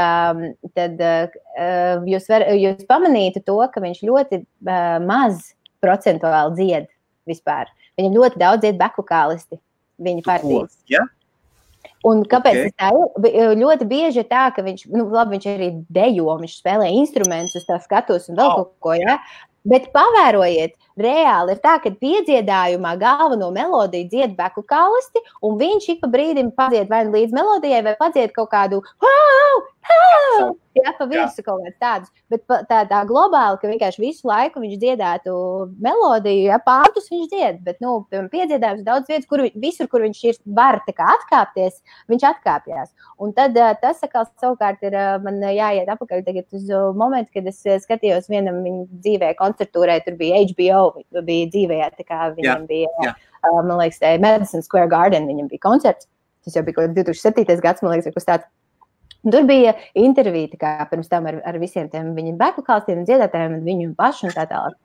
tad 0.78 1.04
jūs, 2.06 2.26
var, 2.30 2.46
jūs 2.54 2.86
pamanītu 2.88 3.42
to, 3.46 3.58
ka 3.70 3.82
viņš 3.82 4.02
ļoti 4.06 4.42
maz 5.06 5.52
procentuāli 5.84 6.58
dzied 6.58 6.90
vispār. 7.30 7.70
Viņam 7.98 8.18
ļoti 8.18 8.42
daudz 8.42 8.64
dzied 8.64 8.78
bekukālisti 8.80 9.58
viņa 10.02 10.26
partijas. 10.26 10.74
Ja? 10.90 11.06
Un 12.06 12.22
kāpēc 12.30 12.60
okay. 12.60 12.74
tā 12.78 12.90
ir? 12.94 13.52
Ļoti 13.58 13.88
bieži 13.90 14.22
ir 14.22 14.28
tā, 14.30 14.46
ka 14.54 14.62
viņš, 14.62 14.86
nu, 14.92 15.08
labi, 15.10 15.36
viņš 15.36 15.46
arī 15.50 15.70
dejo, 15.92 16.28
viņš 16.42 16.58
spēlē 16.60 16.90
instrumentus, 17.00 17.66
tā 17.66 17.80
skatos 17.82 18.28
un 18.30 18.38
vēl 18.38 18.52
oh. 18.52 18.58
kaut 18.60 18.74
ko. 18.84 18.94
Ja? 19.00 19.18
Bet 19.66 19.88
pavērojiet, 19.96 20.76
reāli 21.00 21.54
ir 21.54 21.62
tā, 21.64 21.76
ka 21.82 21.92
piedziedājumā 22.00 22.96
galveno 23.00 23.50
melodiju 23.54 24.08
dzied 24.12 24.36
beku 24.38 24.64
kālisti, 24.68 25.22
un 25.44 25.58
viņš 25.60 25.88
ik 25.94 26.04
pa 26.04 26.12
brīdim 26.12 26.52
padzied 26.56 26.90
vai 26.92 27.04
nu 27.06 27.16
līdz 27.16 27.36
melodijai, 27.36 27.82
vai 27.86 27.96
padzied 28.00 28.34
kaut 28.36 28.50
kādu 28.52 28.82
jā, 30.76 30.92
pa 30.98 31.06
virsmu 31.08 31.44
kaut 31.46 31.62
kāds 31.64 31.78
tāds. 31.82 32.10
Bet 32.32 32.42
tā, 32.68 32.82
tā 32.88 33.00
globāli, 33.08 33.58
ka 33.60 33.70
vienkārši 33.70 34.02
visu 34.02 34.28
laiku 34.28 34.62
viņš 34.62 34.78
dziedētu 34.82 35.34
melodiju, 35.82 36.46
ja 36.50 36.58
pāntus 36.62 37.08
viņš 37.12 37.28
dzied, 37.32 37.60
bet, 37.66 37.78
nu, 37.84 37.98
piemēram, 38.10 38.30
piedziedājums 38.32 38.84
daudz 38.86 39.10
vietas, 39.10 39.28
kur 39.30 39.44
visur, 39.54 39.88
kur 39.92 40.04
viņš 40.04 40.22
ir, 40.30 40.40
var 40.58 40.80
kā, 40.86 41.06
atkāpties, 41.16 41.80
viņš 42.10 42.26
atkāpjas. 42.32 42.92
Un 43.22 43.32
tad 43.36 43.56
tas 43.82 44.02
atkal 44.04 44.26
savukārt 44.40 44.82
ir 44.86 44.96
man 45.24 45.40
jāiet 45.44 45.90
apakaļ 45.92 46.24
tagad 46.26 46.58
uz 46.58 46.70
momentu, 46.98 47.32
kad 47.36 47.48
es 47.50 47.62
skatījos 47.86 48.30
vienam 48.32 48.62
viņa 48.66 48.86
dzīvē 49.06 49.32
koncertūrē, 49.38 50.00
tur 50.04 50.18
bija 50.20 50.42
HBO, 50.50 50.85
bija 51.26 51.48
dzīvē, 51.52 51.80
tā 51.96 52.06
kā 52.06 52.30
viņam 52.36 52.66
jā, 52.66 52.68
bija, 52.68 52.92
jā. 53.04 53.14
man 53.56 53.76
liekas, 53.80 54.02
Madison 54.22 54.64
Square 54.64 54.90
Garden, 54.92 55.28
viņam 55.30 55.50
bija 55.52 55.64
koncerts. 55.64 56.08
Tas 56.46 56.54
jau 56.54 56.62
bija 56.66 56.86
2007. 56.94 57.58
gads, 57.62 57.82
man 57.82 57.96
liekas, 57.96 58.14
kas 58.14 58.28
tāds. 58.28 58.48
Tur 59.26 59.42
bija 59.42 59.72
intervija 59.98 60.86
pirms 60.86 61.08
tam 61.10 61.24
ar, 61.26 61.40
ar 61.42 61.56
visiem 61.58 61.88
viņa 61.90 62.36
beku 62.38 62.62
kalstiem, 62.62 63.02
dziedātājiem, 63.08 63.56
viņu 63.66 63.94
pašu 63.98 64.28
un 64.28 64.34
tā 64.36 64.44
tālāk. 64.46 64.76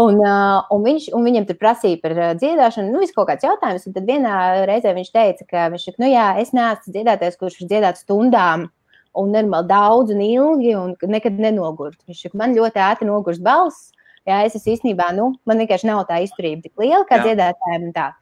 Un, 0.00 0.16
uh, 0.16 0.62
un, 0.72 0.84
viņš, 0.86 1.10
un 1.16 1.26
viņam 1.28 1.46
tur 1.48 1.58
prasīja 1.60 2.00
par 2.00 2.14
dziedāšanu, 2.40 2.92
nu, 2.92 3.04
kaut 3.12 3.28
kāds 3.28 3.44
jautājums. 3.44 3.84
Tad 3.84 4.08
vienā 4.08 4.36
reizē 4.68 4.94
viņš 4.96 5.10
teica, 5.12 5.48
ka 5.48 5.66
viņš 5.74 5.88
saka, 5.90 6.00
nu 6.00 6.08
jā, 6.08 6.28
es 6.40 6.54
neesmu 6.56 6.94
dziedātājs, 6.96 7.36
kurš 7.40 7.60
ir 7.60 7.72
dziedāts 7.74 8.06
stundām 8.06 8.70
un 9.18 9.32
nenormāli 9.34 9.68
daudz 9.68 10.12
un 10.14 10.22
ilgi 10.24 10.72
un 10.78 10.94
nekad 11.12 11.40
nenogurt. 11.40 12.00
Viņš 12.08 12.32
man 12.38 12.56
ļoti 12.56 12.80
ātri 12.84 13.08
nogurst 13.08 13.44
balss. 13.44 13.90
Jā, 14.28 14.42
es 14.46 14.54
īstenībā, 14.58 15.10
nu, 15.16 15.32
man 15.48 15.62
vienkārši 15.62 15.88
nav 15.88 16.04
tā 16.10 16.20
izturība 16.22 16.68
tik 16.68 16.84
liela 16.84 17.02
kā 17.08 17.18
jā. 17.18 17.30
dziedātājiem. 17.30 17.88
Un, 17.90 18.12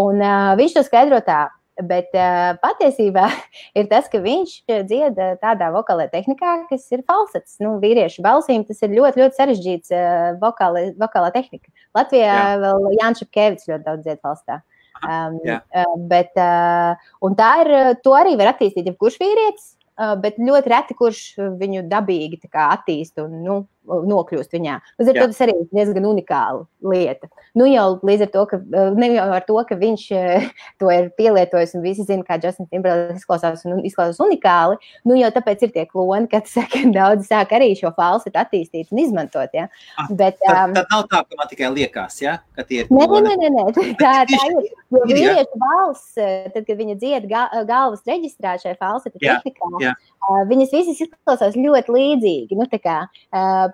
un 0.00 0.24
uh, 0.24 0.54
viņš 0.60 0.78
to 0.78 0.84
skaidro 0.86 1.20
tā, 1.24 1.42
Bet 1.82 2.12
uh, 2.14 2.54
patiesībā 2.62 3.24
ir 3.78 3.88
tas, 3.90 4.06
ka 4.10 4.20
viņš 4.22 4.52
dzied 4.86 5.16
tādā 5.42 5.72
vokālajā 5.74 6.12
tehnikā, 6.12 6.52
kas 6.68 6.86
ir 6.94 7.02
falsets. 7.08 7.56
Nu, 7.62 7.74
vīriešu 7.82 8.22
balsīm 8.22 8.62
tas 8.68 8.78
ir 8.86 8.94
ļoti, 8.94 9.24
ļoti 9.24 9.38
sarežģīts 9.40 9.94
uh, 9.94 10.28
vokāla, 10.42 10.86
vokālā 11.00 11.32
tehnika. 11.34 11.72
Latvijā 11.98 12.30
Jā. 12.30 12.54
vēl 12.62 12.86
Jānis 13.00 13.24
Čepkevits 13.24 13.68
ļoti 13.70 13.86
daudz 13.88 14.06
dzied 14.06 14.22
falsetā. 14.22 14.60
Um, 15.02 15.40
uh, 15.42 15.96
bet, 16.08 16.30
uh, 16.38 17.34
tā 17.34 17.50
ir, 17.64 17.72
to 18.06 18.14
arī 18.14 18.36
var 18.38 18.52
attīstīt 18.52 18.86
jebkurš 18.92 19.18
vīrietis, 19.18 19.72
uh, 19.98 20.14
bet 20.22 20.38
ļoti 20.38 20.70
reti 20.70 20.94
kurš 20.96 21.24
viņu 21.58 21.88
dabīgi 21.90 22.38
attīst 22.54 23.18
un 23.24 23.40
nu, 23.42 23.58
nokļūst 23.84 24.54
viņā. 24.54 24.78
Līdz 25.00 25.10
ar 25.10 25.18
to 25.18 25.26
tas 25.32 25.40
arī 25.44 25.54
ir 25.58 25.66
diezgan 25.74 26.06
unikāla 26.08 26.64
lieta. 26.84 27.28
Nu 27.58 27.66
jau 27.68 27.86
līdz 28.06 28.26
ar 28.26 28.30
to, 28.32 28.44
ka, 28.50 28.58
ne 28.96 29.10
jau 29.14 29.26
ar 29.36 29.44
to, 29.46 29.56
ka 29.68 29.78
viņš 29.80 30.04
to 30.80 30.90
ir 30.92 31.10
pielietojis 31.18 31.74
un 31.76 31.84
visi 31.84 32.06
zina, 32.06 32.24
kā 32.26 32.38
Justins 32.42 32.70
Timberlake 32.72 33.18
izklausās 33.20 33.64
un 33.68 33.82
izklausās 33.84 34.20
unikāli, 34.24 34.78
nu 35.08 35.18
jau 35.18 35.30
tāpēc 35.34 35.66
ir 35.66 35.74
tie 35.76 35.86
kloni, 35.90 36.30
kad 36.32 36.48
saka, 36.54 36.84
daudz 36.94 37.28
sāk 37.30 37.54
arī 37.56 37.72
šo 37.78 37.92
falsetu 37.96 38.40
attīstīt 38.40 38.92
un 38.94 39.04
izmantot. 39.04 39.52
Ja? 39.56 39.68
Ah, 39.98 40.08
Bet, 40.10 40.40
tad, 40.42 40.70
um, 40.70 40.78
tad 40.78 40.90
nav 40.94 41.06
tā, 41.12 41.22
ka 41.28 41.40
man 41.40 41.50
tikai 41.52 41.72
liekas, 41.74 42.20
ja? 42.24 42.38
ka 42.56 42.66
tie 42.68 42.84
ir 42.84 42.90
kloni. 42.90 43.24
Nē, 43.28 43.36
nē, 43.36 43.52
nē, 43.58 43.66
nē. 43.68 43.94
tā, 44.00 44.16
tā 44.30 44.42
ir. 44.48 44.72
Jo 44.94 45.02
vīriešu 45.08 45.58
balss, 45.58 46.12
tad, 46.14 46.60
kad 46.66 46.76
viņa 46.78 46.94
dzied 47.00 47.24
galvas 47.30 48.04
reģistrā 48.06 48.54
šajā 48.62 48.76
falsetu 48.78 49.18
tehnikā, 49.22 49.70
jā. 49.82 49.94
viņas 50.50 50.74
visas 50.74 51.00
izklausās 51.02 51.56
ļoti 51.58 51.94
līdzīgi. 51.96 52.58
Nu, 52.58 52.68
kā, 52.84 53.00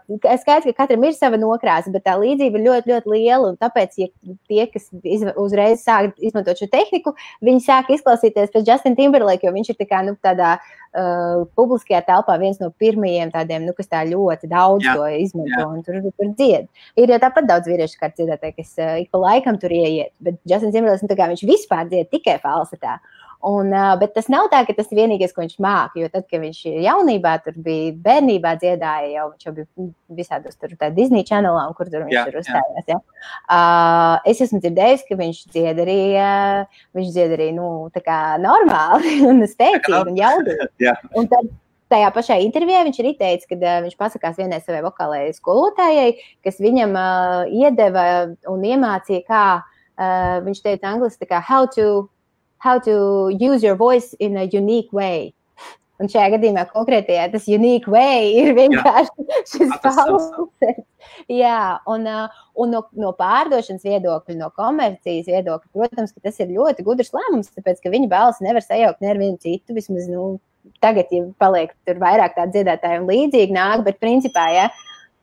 skaidrs, 0.09 0.67
ka 0.71 0.85
katram 0.85 1.05
ir 1.07 1.15
sava 1.17 1.39
nokrāsa, 1.41 1.93
bet 1.95 2.05
tā 2.07 2.17
līdzība 2.21 2.59
ir 2.59 2.67
ļoti, 2.67 2.93
ļoti 2.93 3.13
liela. 3.13 3.53
Tāpēc, 3.61 3.97
ja 4.01 4.09
tie, 4.51 4.65
kas 4.73 4.89
iz, 5.05 5.25
uzreiz 5.41 5.85
sāk 5.85 6.15
izmantot 6.19 6.61
šo 6.61 6.69
tehniku, 6.73 7.15
viņi 7.45 7.65
sāk 7.67 7.93
izklausīties 7.95 8.53
pēc 8.55 8.69
Justina 8.69 8.99
Timberlake, 8.99 9.47
jo 9.47 9.55
viņš 9.55 9.73
ir 9.73 9.79
tā 9.81 9.87
kā, 9.91 10.03
nu, 10.07 10.17
tādā 10.25 10.57
uh, 10.59 11.47
publiskajā 11.59 12.03
telpā 12.09 12.37
viens 12.43 12.61
no 12.63 12.71
pirmajiem 12.83 13.33
tādiem, 13.35 13.67
nu, 13.69 13.77
kas 13.77 13.91
tā 13.91 14.03
ļoti 14.09 14.51
daudz 14.51 14.87
jā, 14.87 14.97
to 14.99 15.09
izmanto 15.21 15.61
jā. 15.61 15.69
un 15.69 15.87
tur, 15.87 16.01
tur 16.11 16.35
dzied. 16.39 16.69
Ir 17.01 17.15
jau 17.15 17.21
tāpat 17.23 17.49
daudz 17.51 17.71
vīriešu, 17.71 18.01
kā 18.01 18.11
dziedātāji, 18.15 18.59
kas 18.61 18.75
uh, 18.81 18.99
ik 19.03 19.11
pa 19.15 19.23
laikam 19.23 19.61
tur 19.61 19.75
ieiet, 19.75 20.15
bet 20.25 20.41
Justins 20.49 20.75
Timberlake, 20.75 21.07
nu, 21.07 21.13
tā 21.13 21.19
kā 21.21 21.31
viņš 21.33 21.47
vispār 21.49 21.89
dzied 21.91 22.13
tikai 22.13 22.41
falsetā. 22.43 22.99
Un, 23.41 23.71
bet 23.97 24.13
tas 24.13 24.27
nav 24.29 24.51
tā, 24.53 24.59
ka 24.69 24.75
tas 24.77 24.91
ir 24.93 24.99
vienīgais, 24.99 25.31
ko 25.33 25.41
viņš 25.41 25.55
māca. 25.65 25.97
Jo 25.97 26.11
tad, 26.13 26.27
kad 26.29 26.43
viņš 26.43 26.59
jaunībā 26.85 27.39
tur 27.45 27.55
bija 27.65 27.95
bērnībā, 28.05 28.53
dziedāja 28.61 29.09
jau, 29.15 29.25
viņš 29.31 29.47
jau 29.47 29.53
bija 29.57 29.87
visādos 30.19 30.59
tur 30.61 30.75
Disney 30.97 31.25
channelā, 31.25 31.63
kur 31.79 31.89
tur 31.89 32.05
viņš 32.05 32.13
jā, 32.19 32.27
tur 32.29 32.37
uzstājās. 32.43 32.91
Ja? 32.91 32.99
Uh, 33.49 34.29
es 34.29 34.45
esmu 34.45 34.61
dzirdējis, 34.61 35.07
ka 35.09 35.17
viņš 35.23 35.41
dzied 35.57 35.81
arī, 35.87 35.99
uh, 36.21 36.85
viņš 36.99 37.17
dzied 37.17 37.35
arī 37.39 37.49
nu, 37.57 37.71
normāli 38.45 39.17
un 39.31 39.41
spēcīgi 39.49 40.05
un 40.05 40.21
jaudīgi. 40.21 40.69
Un 41.17 41.33
tad, 41.33 41.49
tajā 41.91 42.13
pašā 42.15 42.37
intervijā 42.45 42.85
viņš 42.87 43.03
arī 43.03 43.17
teica, 43.19 43.49
ka 43.49 43.57
uh, 43.57 43.81
viņš 43.89 43.99
pasakās 44.05 44.37
vienai 44.37 44.61
savai 44.61 44.85
vokālajai 44.85 45.33
skolotājai, 45.41 46.15
kas 46.45 46.61
viņam 46.61 46.93
uh, 46.93 47.49
iedeva 47.49 48.07
un 48.53 48.65
iemācīja, 48.69 49.25
kā 49.25 49.45
uh, 49.65 50.41
viņš 50.45 50.65
teica 50.69 50.93
angliski, 50.93 51.29
kā 51.31 51.41
how 51.41 51.65
to 51.65 52.11
how 52.61 52.79
to 52.79 53.31
use 53.37 53.63
your 53.63 53.75
voice 53.75 54.15
in 54.21 54.37
a 54.37 54.45
unique 54.45 54.93
way. 54.93 55.33
Un 56.01 56.09
šajā 56.09 56.31
gadījumā 56.33 56.63
konkrētajā 56.71 57.27
tas 57.33 57.49
unique 57.53 57.89
way 57.93 58.31
ir 58.41 58.55
vienkārši 58.57 59.25
Jā. 59.27 59.41
šis 59.51 59.73
falsets. 59.83 60.87
Jā, 61.43 61.81
un, 61.89 62.07
uh, 62.09 62.39
un 62.61 62.73
no, 62.73 62.81
no 62.97 63.11
pārdošanas 63.17 63.85
viedokļa, 63.85 64.37
no 64.39 64.49
komercijas 64.57 65.29
viedokļa, 65.29 65.69
protams, 65.77 66.15
ka 66.17 66.25
tas 66.29 66.41
ir 66.41 66.55
ļoti 66.57 66.85
gudrs 66.87 67.13
lēmums, 67.17 67.53
tāpēc, 67.57 67.83
ka 67.85 67.93
viņa 67.93 68.09
balsi 68.13 68.47
nevar 68.47 68.65
sajaukt 68.65 69.05
ne 69.05 69.13
ar 69.13 69.21
vienu 69.21 69.37
citu, 69.41 69.77
vismaz, 69.77 70.09
nu, 70.09 70.39
tagad, 70.85 71.13
ja 71.13 71.27
paliek 71.41 71.75
tur 71.89 72.01
vairāk 72.01 72.37
tādu 72.37 72.57
dziedātāju 72.57 73.03
un 73.03 73.11
līdzīgi 73.13 73.57
nāk, 73.57 73.85
bet 73.85 74.01
principā, 74.01 74.49
ja, 74.57 74.69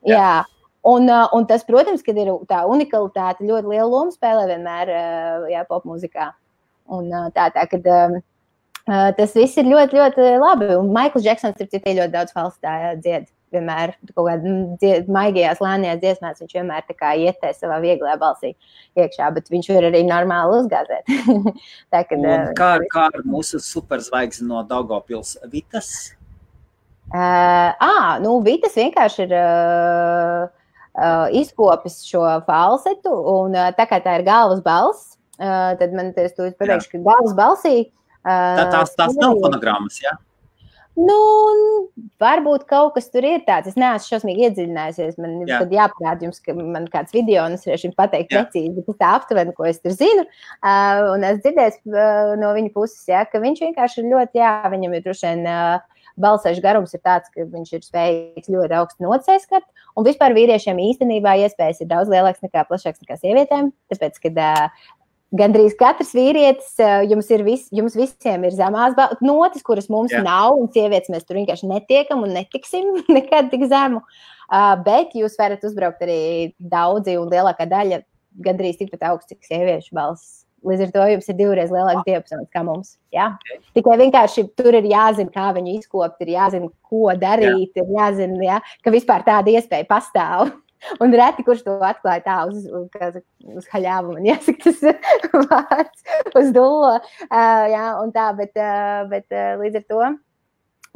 jā. 0.05 0.17
jā. 0.17 0.33
Un, 0.87 1.09
uh, 1.09 1.25
un 1.33 1.49
tas, 1.49 1.65
protams, 1.67 2.05
kad 2.05 2.17
ir 2.21 2.29
tā 2.49 2.61
unikalitāte, 2.69 3.45
ļoti 3.49 3.73
lielu 3.73 3.89
lomu 3.91 4.13
spēlē 4.13 4.45
vienmēr 4.53 4.93
uh, 4.93 5.47
jā, 5.51 5.65
popmūzikā. 5.69 6.31
Un, 6.93 7.09
tā, 7.35 7.49
tā, 7.55 7.65
kad, 7.71 7.87
tas 9.17 9.33
viss 9.35 9.59
ir 9.59 9.67
ļoti, 9.67 9.99
ļoti 9.99 10.27
labi. 10.39 10.69
Un 10.79 10.93
Maikls 10.95 11.25
Džeksons 11.25 11.59
ir 11.63 11.71
citai 11.71 11.97
ļoti 11.97 12.13
daudz 12.13 12.35
falsitāju 12.35 12.93
dzied. 13.01 13.27
vienmēr 13.53 13.93
kaut 14.11 14.27
kādā 14.27 14.89
maigajās, 15.11 15.61
lēnajās 15.63 16.01
dziesmās, 16.01 16.41
viņš 16.43 16.55
vienmēr 16.57 16.83
ietē 17.23 17.53
savā 17.55 17.77
vieglajā 17.79 18.17
balsī 18.19 18.53
iekšā, 18.99 19.29
bet 19.35 19.47
viņš 19.53 19.69
var 19.71 19.87
arī 19.87 20.03
normāli 20.07 20.59
uzgāzēt. 20.61 21.07
tā, 21.93 22.03
kad, 22.09 22.17
Un 22.17 22.53
kā, 22.57 22.73
kā 22.91 23.07
ar 23.07 23.23
mūsu 23.23 23.61
superzvaigzni 23.63 24.49
no 24.49 24.63
Daugavpils 24.67 25.37
Vitas? 25.51 26.13
Uh, 27.07 27.71
à, 27.79 28.19
nu, 28.19 28.41
Vitas 28.43 28.75
vienkārši 28.75 29.23
ir 29.29 29.35
uh, 29.39 30.49
uh, 30.97 31.27
izkopis 31.31 32.01
šo 32.03 32.25
falsetu, 32.47 33.13
un 33.31 33.55
uh, 33.55 33.69
tā 33.77 33.87
kā 33.87 34.01
tā 34.03 34.19
ir 34.19 34.27
galvas 34.27 34.59
balss, 34.65 35.15
uh, 35.39 35.73
tad 35.79 35.97
man 35.97 36.13
tas 36.17 36.35
pateikšu, 36.37 36.95
ka 36.95 37.03
galvas 37.05 37.35
balsī. 37.37 37.75
Uh, 38.27 38.57
tā, 38.59 38.69
tās, 38.73 38.95
tās 38.99 39.19
nav 39.19 39.37
fonogrammas, 39.43 40.01
jā? 40.03 40.11
Ja? 40.13 40.21
Nu, 40.97 41.15
varbūt 42.17 42.63
kaut 42.65 42.95
kas 42.95 43.11
tur 43.13 43.25
ir 43.27 43.43
tāds. 43.45 43.69
Es 43.69 43.75
neesmu 43.77 44.09
šausmīgi 44.09 44.47
iedziļinājusies. 44.47 45.19
Man 45.21 45.35
Jā. 45.45 45.59
tad 45.61 45.75
jāparāda 45.75 46.25
jums, 46.25 46.39
ka 46.41 46.55
man 46.57 46.87
kāds 46.89 47.13
video, 47.13 47.43
un 47.45 47.53
es 47.53 47.67
varēšu 47.67 47.91
jums 47.91 47.99
pateikt 47.99 48.33
Jā. 48.33 48.41
precīzi, 48.41 48.73
bet 48.73 48.97
tā 48.97 49.11
aptuveni, 49.19 49.53
ko 49.53 49.67
es 49.69 49.77
tur 49.83 49.93
zinu. 49.93 50.25
Uh, 50.57 51.11
un 51.13 51.27
es 51.27 51.43
dzirdēju 51.43 51.93
uh, 51.93 52.33
no 52.41 52.49
viņa 52.57 52.73
puses, 52.73 53.03
ja, 53.11 53.21
ka 53.29 53.43
viņš 53.43 53.61
vienkārši 53.67 54.01
ir 54.01 54.09
ļoti, 54.15 54.41
jā, 54.41 54.55
viņam 54.73 54.97
ir 54.97 55.05
droši 55.05 55.29
vien. 55.29 55.45
Uh, 55.45 55.93
balsēšu 56.17 56.63
garums 56.63 56.95
ir 56.97 57.01
tāds, 57.05 57.29
ka 57.29 57.45
viņš 57.45 57.73
ir 57.77 57.83
spējīgs 57.85 58.49
ļoti 58.49 58.73
augstu 58.79 59.05
nocēskart. 59.05 59.67
Un 59.97 60.05
vispār 60.07 60.33
vīriešiem 60.33 60.79
īstenībā 60.81 61.35
iespējas 61.43 61.83
ir 61.83 61.91
daudz 61.91 62.09
lielākas 62.09 62.41
nekā 62.41 62.63
plašākas 62.69 63.03
nekā 63.03 63.19
sievietēm. 63.21 63.69
Tāpēc, 63.93 64.17
kad 64.25 64.41
uh, 64.41 64.89
Gandrīz 65.35 65.73
katrs 65.75 66.13
vīrietis, 66.15 66.69
uh, 66.79 67.01
jums, 67.03 67.27
ir 67.35 67.43
vis, 67.43 67.65
jums 67.75 67.97
visiem 67.99 68.45
ir 68.47 68.55
zemās 68.55 68.95
notis, 69.19 69.65
kuras 69.65 69.89
mums 69.91 70.13
Jā. 70.15 70.21
nav, 70.23 70.55
un 70.55 70.69
sievietes 70.71 71.11
mēs 71.11 71.27
tur 71.27 71.35
vienkārši 71.41 71.67
netiekam 71.67 72.23
un 72.23 72.31
netiksim 72.37 72.93
nekad 73.17 73.51
tik 73.51 73.67
zemu. 73.67 73.99
Uh, 74.47 74.73
bet 74.85 75.11
jūs 75.19 75.35
varat 75.39 75.65
uzbraukt 75.67 76.05
arī 76.05 76.53
daudzi, 76.57 77.17
un 77.19 77.27
lielākā 77.33 77.67
daļa 77.67 78.05
gandrīz 78.45 78.79
tikpat 78.79 79.03
augsts, 79.09 79.33
cik 79.33 79.49
sieviešu 79.49 79.95
balss. 79.97 80.43
Līdz 80.67 80.87
ar 80.87 80.93
to 80.93 81.03
jums 81.11 81.27
ir 81.29 81.35
divreiz 81.37 81.71
lielāks 81.71 82.05
diapazons 82.07 82.47
kā 82.53 82.63
mums. 82.65 82.95
Okay. 83.13 83.59
Tikai 83.77 83.97
vienkārši 84.01 84.47
tur 84.57 84.75
ir 84.79 84.87
jāzina, 84.89 85.31
kā 85.33 85.51
viņu 85.55 85.75
izkopt, 85.77 86.23
ir 86.25 86.33
jāzina, 86.33 86.71
ko 86.87 87.11
darīt, 87.19 87.75
Jā. 87.77 87.83
ir 87.83 87.91
jāzina, 87.93 88.39
ja? 88.43 88.57
ka 88.83 88.93
vispār 88.95 89.25
tāda 89.27 89.53
iespēja 89.53 89.87
pastāv. 89.89 90.49
Un 91.03 91.15
reti, 91.17 91.43
kurš 91.45 91.63
to 91.65 91.75
atklāja 91.83 92.23
tā 92.25 92.37
uz, 92.49 92.63
uz, 92.69 93.19
uz 93.57 93.67
haļāvu, 93.73 94.15
man 94.17 94.27
jāsaka, 94.31 94.71
tas 94.71 95.49
vārds 95.51 96.07
uz 96.37 96.53
dullo. 96.55 96.95
Uh, 97.27 97.65
jā, 97.73 97.89
un 98.03 98.13
tā, 98.15 98.29
bet, 98.37 98.53
uh, 98.55 99.03
bet 99.11 99.27
uh, 99.33 99.57
līdz 99.61 99.81
ar 99.81 99.85
to. 99.91 100.01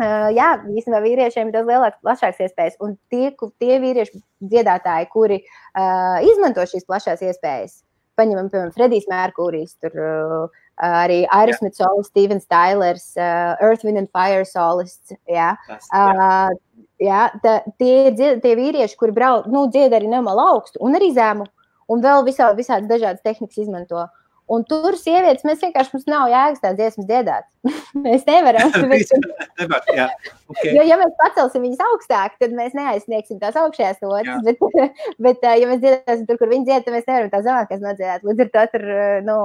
Uh, 0.02 0.32
jā, 0.34 0.48
īstenībā 0.72 1.02
vīriešiem 1.04 1.50
ir 1.50 1.54
daudz 1.54 1.70
lielākas, 1.70 2.02
plašākas 2.06 2.42
iespējas. 2.48 2.78
Un 2.82 2.96
tie, 3.12 3.30
tie 3.62 3.78
vīrieši 3.84 4.22
dziedātāji, 4.54 5.10
kuri 5.14 5.42
uh, 5.44 6.18
izmanto 6.26 6.66
šīs 6.66 6.88
plašās 6.88 7.22
iespējas, 7.28 7.82
paņemam, 8.18 8.50
piemēram, 8.50 8.74
Fredijs 8.74 9.06
Mērkūrijs, 9.12 9.76
tur 9.84 10.02
uh, 10.02 10.64
arī 10.82 11.22
Aerosmith 11.30 11.78
solists, 11.78 12.10
Stevens 12.14 12.50
Tylers, 12.50 13.12
uh, 13.20 13.54
Earth, 13.62 13.86
Wind 13.86 14.02
and 14.02 14.10
Fire 14.16 14.48
solists. 14.48 15.14
Jā. 15.30 15.54
Tas, 15.68 15.90
jā. 15.92 16.08
Uh, 16.50 16.82
jā, 17.02 17.26
tā, 17.44 17.58
tie 17.82 18.12
tie 18.16 18.56
vīrieši, 18.58 18.98
kuri 19.00 19.16
brauc, 19.16 19.50
nu, 19.52 19.66
dzied 19.74 19.94
arī 19.98 20.10
normāli 20.12 20.46
augstu 20.54 20.82
un 20.86 20.98
arī 21.00 21.12
zemu, 21.18 21.48
un 21.92 22.04
vēl 22.04 22.26
visā, 22.28 22.52
visādas 22.58 22.90
dažādas 22.90 23.26
tehnikas 23.26 23.64
izmanto. 23.66 24.06
Uh, 24.06 24.21
Un 24.52 24.66
tur 24.68 24.98
sievietes 25.00 25.46
mēs 25.48 25.62
vienkārši 25.64 25.94
mums 25.96 26.08
nav 26.12 26.28
jēgas 26.32 26.62
tādas 26.64 26.80
dziesmas 26.80 27.08
dziedāt. 27.08 27.46
mēs 28.06 28.26
nevaram. 28.28 28.74
Nevar, 29.62 29.86
jā, 29.96 30.08
okay. 30.50 30.74
jo, 30.76 30.84
ja 30.90 30.98
mēs 31.00 31.14
pacelsim 31.20 31.64
viņas 31.68 31.84
augstāk, 31.86 32.36
tad 32.42 32.56
mēs 32.58 32.76
neaizsniegsim 32.76 33.40
tās 33.40 33.56
augšējās 33.62 34.02
notis. 34.04 34.42
Bet, 34.48 34.82
bet, 35.28 35.48
ja 35.62 35.70
mēs 35.70 35.80
dziedāsim 35.84 36.26
tur, 36.28 36.42
kur 36.42 36.52
viņi 36.52 36.68
dzied, 36.68 36.88
tad 36.88 36.98
mēs 36.98 37.08
nevaram 37.08 37.32
tās 37.32 37.46
zemākās 37.48 37.86
nodziedāt. 37.86 38.28
Līdz 38.28 38.46
ar 38.46 38.52
to 38.58 38.66
tur, 38.76 38.88
nu, 39.30 39.38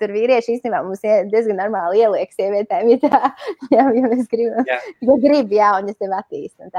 tur 0.00 0.16
vīrieši 0.16 0.56
īstenībā 0.56 0.82
mums 0.86 1.04
diezgan 1.04 1.60
normāli 1.60 2.06
ieliek 2.06 2.32
sievietēm, 2.32 2.94
ja, 2.94 3.02
tā, 3.04 3.22
ja, 3.74 3.88
ja 3.92 4.08
mēs 4.08 4.24
gribam. 4.32 4.64
Jā. 4.68 4.80
Ja 5.04 5.20
grib, 5.26 5.52
jā, 5.52 5.74
un 5.82 5.92
es 5.92 6.00
tevi 6.00 6.16
attīstu. 6.16 6.72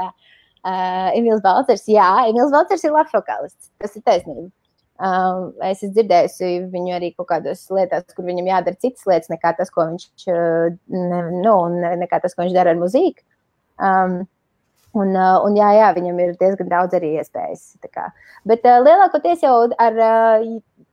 Uh, 0.58 1.12
Emīls 1.14 1.44
Balcers, 1.44 1.86
jā, 1.86 2.08
Emīls 2.26 2.50
Balcers 2.50 2.82
ir 2.84 2.96
labs 2.96 3.14
vokālists. 3.14 3.70
Tas 3.78 3.94
ir 3.94 4.02
taisnība. 4.02 4.48
Um, 4.98 5.52
es 5.62 5.78
esmu 5.78 5.92
dzirdējusi 5.94 6.48
viņu 6.72 6.94
arī 6.96 7.12
kaut 7.14 7.28
kādās 7.28 7.60
lietās, 7.70 8.08
kur 8.16 8.26
viņam 8.26 8.48
jādara 8.50 8.80
citas 8.82 9.06
lietas, 9.06 9.30
nekā 9.30 9.52
tas, 9.54 9.70
ko 9.70 9.84
viņš, 9.92 10.08
ne, 10.26 11.20
nu, 11.44 11.54
ne, 11.76 11.92
nekā 12.00 12.18
tas, 12.24 12.34
ko 12.34 12.42
viņš 12.42 12.56
dara 12.56 12.74
ar 12.74 12.80
muzīku. 12.80 13.22
Um, 13.78 14.16
un, 14.98 15.14
un 15.14 15.58
jā, 15.58 15.68
jā, 15.76 15.92
viņam 15.94 16.18
ir 16.24 16.32
diezgan 16.40 16.72
daudz 16.72 16.98
arī 16.98 17.12
iespējas. 17.20 17.76
Bet 18.48 18.66
uh, 18.66 18.80
lielākoties 18.82 19.46
jau 19.46 19.54
ar, 19.78 20.02
uh, 20.02 20.48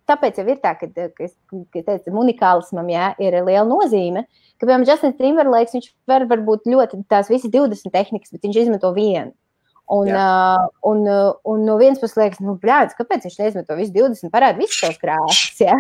tāpēc 0.10 0.38
jau 0.38 0.46
ir 0.54 0.62
tā, 0.62 0.76
ka, 0.78 0.92
ka, 0.94 1.32
ka 1.74 1.84
teicu, 1.90 2.14
unikālismam 2.14 2.92
jā, 2.94 3.10
ir 3.26 3.40
liela 3.42 3.66
nozīme. 3.70 4.28
Ka, 4.60 4.68
piemēram, 4.68 4.86
Justins 4.86 5.18
Timberlakes, 5.18 5.74
viņš 5.80 5.90
var 6.14 6.28
varbūt 6.30 6.70
ļoti 6.70 7.02
tās 7.10 7.34
visas 7.34 7.50
20 7.50 7.90
tehnikas, 7.96 8.30
bet 8.36 8.46
viņš 8.46 8.62
izmanto 8.68 8.94
vienu. 8.94 9.34
Un, 9.88 10.10
uh, 10.10 10.66
un, 10.82 11.04
un 11.44 11.66
no 11.66 11.76
vienas 11.78 12.00
puses 12.02 12.18
liekas, 12.18 12.40
nu, 12.42 12.56
blēdz, 12.62 12.96
kāpēc 12.98 13.28
viņš 13.28 13.36
neizmanto 13.38 13.76
visu 13.78 13.94
20, 13.94 14.32
parāda 14.34 14.58
visas 14.58 14.80
savas 14.82 14.98
krāsas. 14.98 15.60
Ja? 15.62 15.76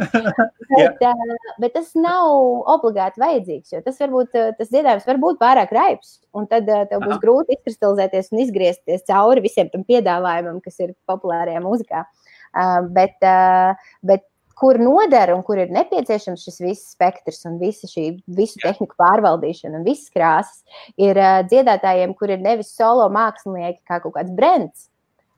bet, 0.72 1.04
uh, 1.06 1.52
bet 1.62 1.76
tas 1.76 1.92
nav 1.94 2.32
obligāti 2.74 3.22
vajadzīgs, 3.22 3.76
jo 3.76 3.82
tas, 3.86 4.00
varbūt, 4.02 4.34
tas 4.58 4.72
dziedājums 4.72 5.06
var 5.06 5.22
būt 5.22 5.38
pārāk 5.42 5.76
raips. 5.76 6.16
Un 6.34 6.50
tad 6.50 6.66
uh, 6.70 6.82
tev 6.90 7.04
būs 7.04 7.14
Aha. 7.14 7.22
grūti 7.22 7.54
izkristalizēties 7.54 8.32
un 8.34 8.42
izgriezties 8.42 9.06
cauri 9.06 9.46
visiem 9.46 9.70
tam 9.70 9.86
piedāvājumam, 9.86 10.58
kas 10.64 10.82
ir 10.82 10.96
populārajā 11.10 11.62
mūzikā. 11.62 12.02
Uh, 12.50 12.80
bet, 12.90 13.14
uh, 13.22 13.78
bet 14.02 14.26
kur 14.60 14.76
noder 14.80 15.32
un 15.32 15.40
kur 15.46 15.60
ir 15.62 15.72
nepieciešams 15.72 16.42
šis 16.44 16.60
viss 16.60 16.92
spektrs 16.94 17.46
un 17.48 17.56
visa 17.62 17.88
šī 17.88 18.10
visu 18.36 18.60
tehniku 18.60 18.98
pārvaldīšana 19.00 19.80
un 19.80 19.86
visas 19.86 20.12
krāsas, 20.12 20.60
ir 21.00 21.16
uh, 21.16 21.40
dziedātājiem, 21.48 22.12
kur 22.18 22.32
ir 22.34 22.42
nevis 22.44 22.74
solo 22.76 23.08
mākslinieki 23.14 23.80
kā 23.88 24.02
kaut 24.04 24.18
kāds 24.18 24.34
brands, 24.36 24.90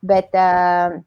bet, 0.03 0.35
uh, 0.35 0.99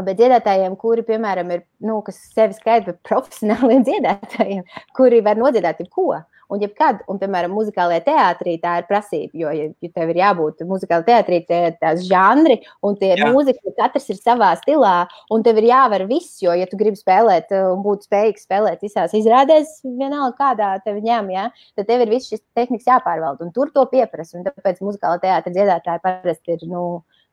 bet 0.00 0.18
dziedātājiem, 0.18 0.74
kuri, 0.80 1.06
piemēram, 1.06 1.54
ir, 1.54 1.64
nu, 1.86 2.00
kas 2.06 2.18
sevi 2.34 2.58
skaidro 2.58 2.96
par 2.96 3.02
profesionāliem 3.12 3.86
dziedātājiem, 3.88 4.66
kuri 4.98 5.22
var 5.26 5.38
nodziedāt 5.38 5.84
jebko. 5.84 6.16
Un, 6.50 6.58
jebkad, 6.64 7.04
un, 7.06 7.18
piemēram, 7.20 7.52
muzikālajā 7.54 8.02
teātrī 8.08 8.56
tā 8.62 8.80
ir 8.80 8.86
prasība, 8.88 9.30
jo, 9.38 9.52
ja, 9.54 9.68
ja 9.70 9.90
tev 9.94 10.10
ir 10.10 10.18
jābūt 10.18 10.64
muzikālajā 10.66 11.06
teātrī, 11.06 11.38
tie 11.46 11.60
ir 11.68 11.76
tās 11.78 12.02
žanri, 12.08 12.56
un 12.86 12.96
tie 12.98 13.12
ir 13.14 13.22
mūzika, 13.30 13.74
katrs 13.76 14.10
ir 14.10 14.18
savā 14.18 14.50
stilā, 14.58 14.94
un 15.30 15.44
tev 15.46 15.60
ir 15.62 15.68
jāvar 15.70 16.06
viss, 16.10 16.40
jo, 16.42 16.56
ja 16.58 16.66
tu 16.66 16.80
gribi 16.80 16.98
spēlēt 16.98 17.54
un 17.54 17.84
būt 17.86 18.08
spējīgs 18.08 18.48
spēlēt 18.48 18.82
visās 18.82 19.14
izrādēs, 19.14 19.78
vienalga 19.86 20.34
kādā 20.40 20.72
tev 20.82 20.98
ņem, 21.04 21.30
ja, 21.36 21.46
tad 21.78 21.86
tev 21.92 22.02
ir 22.02 22.14
viss 22.16 22.32
šis 22.32 22.42
tehnikas 22.58 22.90
jāpārvalda, 22.90 23.46
un 23.46 23.54
tur 23.54 23.70
to 23.74 23.86
pieprasa, 23.92 24.40
un 24.40 24.50
tāpēc 24.50 24.82
muzikālajā 24.82 25.22
teātrī 25.28 25.54
dziedātāji 25.54 26.02
parasti 26.08 26.58
ir, 26.58 26.66
nu, 26.70 26.84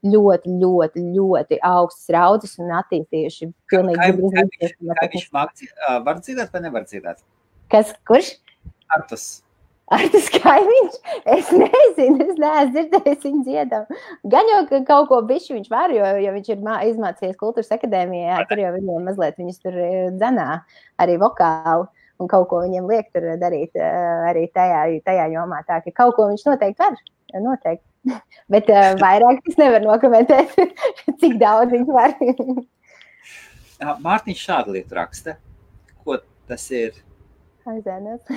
ļoti, 0.06 0.57
ļoti, 0.61 1.03
ļoti 1.15 1.57
augstas 1.65 2.11
raudzes 2.14 2.57
un 2.61 2.73
attīstījuši. 2.77 3.49
Kā, 3.72 3.81
kā, 3.81 3.95
kā 3.98 4.11
viņš, 4.14 4.76
kā 4.99 5.07
viņš 5.14 5.30
māk, 5.34 5.56
var 6.06 6.22
dzirdēt 6.22 6.53
vai 6.53 6.61
nevar 6.68 6.85
dzirdēt? 6.85 7.23
Kas, 7.73 7.95
kurš? 8.07 8.35
Artus. 8.95 9.27
Artus 9.88 10.26
kaimiņš, 10.34 10.95
es 11.31 11.51
nezinu, 11.55 12.26
es 12.26 12.39
neesmu 12.41 12.72
dzirdējis 12.73 13.22
viņu 13.23 13.43
dziedam. 13.47 13.85
Gan 14.27 14.49
jau 14.51 14.64
ka 14.68 14.81
kaut 14.89 15.07
ko 15.11 15.22
bišķi 15.30 15.55
viņš 15.55 15.69
var, 15.72 15.93
jo, 15.95 16.09
jo 16.26 16.34
viņš 16.35 16.49
ir 16.51 16.65
izmācījies 16.89 17.39
kultūras 17.39 17.72
akadēmijā, 17.72 18.41
tur 18.49 18.64
jau 18.65 18.73
viņiem 18.76 19.07
mazliet 19.07 19.39
viņus 19.39 19.61
tur 19.64 19.77
e, 19.80 19.91
dzenā 20.18 20.49
arī 20.99 21.15
vokāli. 21.22 21.88
Un 22.18 22.27
kaut 22.27 22.47
ko 22.49 22.64
viņiem 22.65 22.88
liek 22.89 23.11
tur 23.14 23.30
darīt 23.39 23.77
e, 23.77 23.88
arī 24.27 24.47
tajā, 24.51 24.84
tajā 25.05 25.30
jomā. 25.35 25.61
Tā 25.68 25.80
ka 25.85 25.93
kaut 26.01 26.18
ko 26.18 26.27
viņš 26.34 26.47
noteikti 26.49 26.84
var. 26.84 26.99
Noteikti. 27.38 27.85
Bet 28.53 28.69
uh, 28.72 28.93
vairāk 28.99 29.43
es 29.47 29.57
nevaru 29.59 29.89
nokomentēt, 29.89 30.55
cik 31.22 31.39
daudz 31.41 31.73
viņš 31.76 31.91
var. 31.95 32.15
Mārtiņš 34.07 34.45
šādu 34.49 34.77
lietu 34.77 34.97
raksta. 34.97 35.38
Ko 36.03 36.19
tas 36.49 36.65
ir? 36.73 37.06
Aizēnot. 37.68 38.31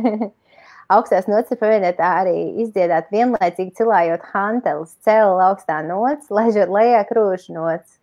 Augstās 0.94 1.28
nots 1.30 1.52
ir 1.54 1.58
pavienotā 1.60 2.08
arī 2.24 2.36
izdziedāt 2.64 3.12
vienlaicīgi 3.14 3.76
cilājot 3.78 4.24
hantelis, 4.32 4.96
cēlu 5.06 5.38
augstā 5.44 5.78
nots, 5.86 6.32
laižot 6.34 6.72
lejā 6.74 7.04
krūšu 7.08 7.54
nots. 7.54 8.00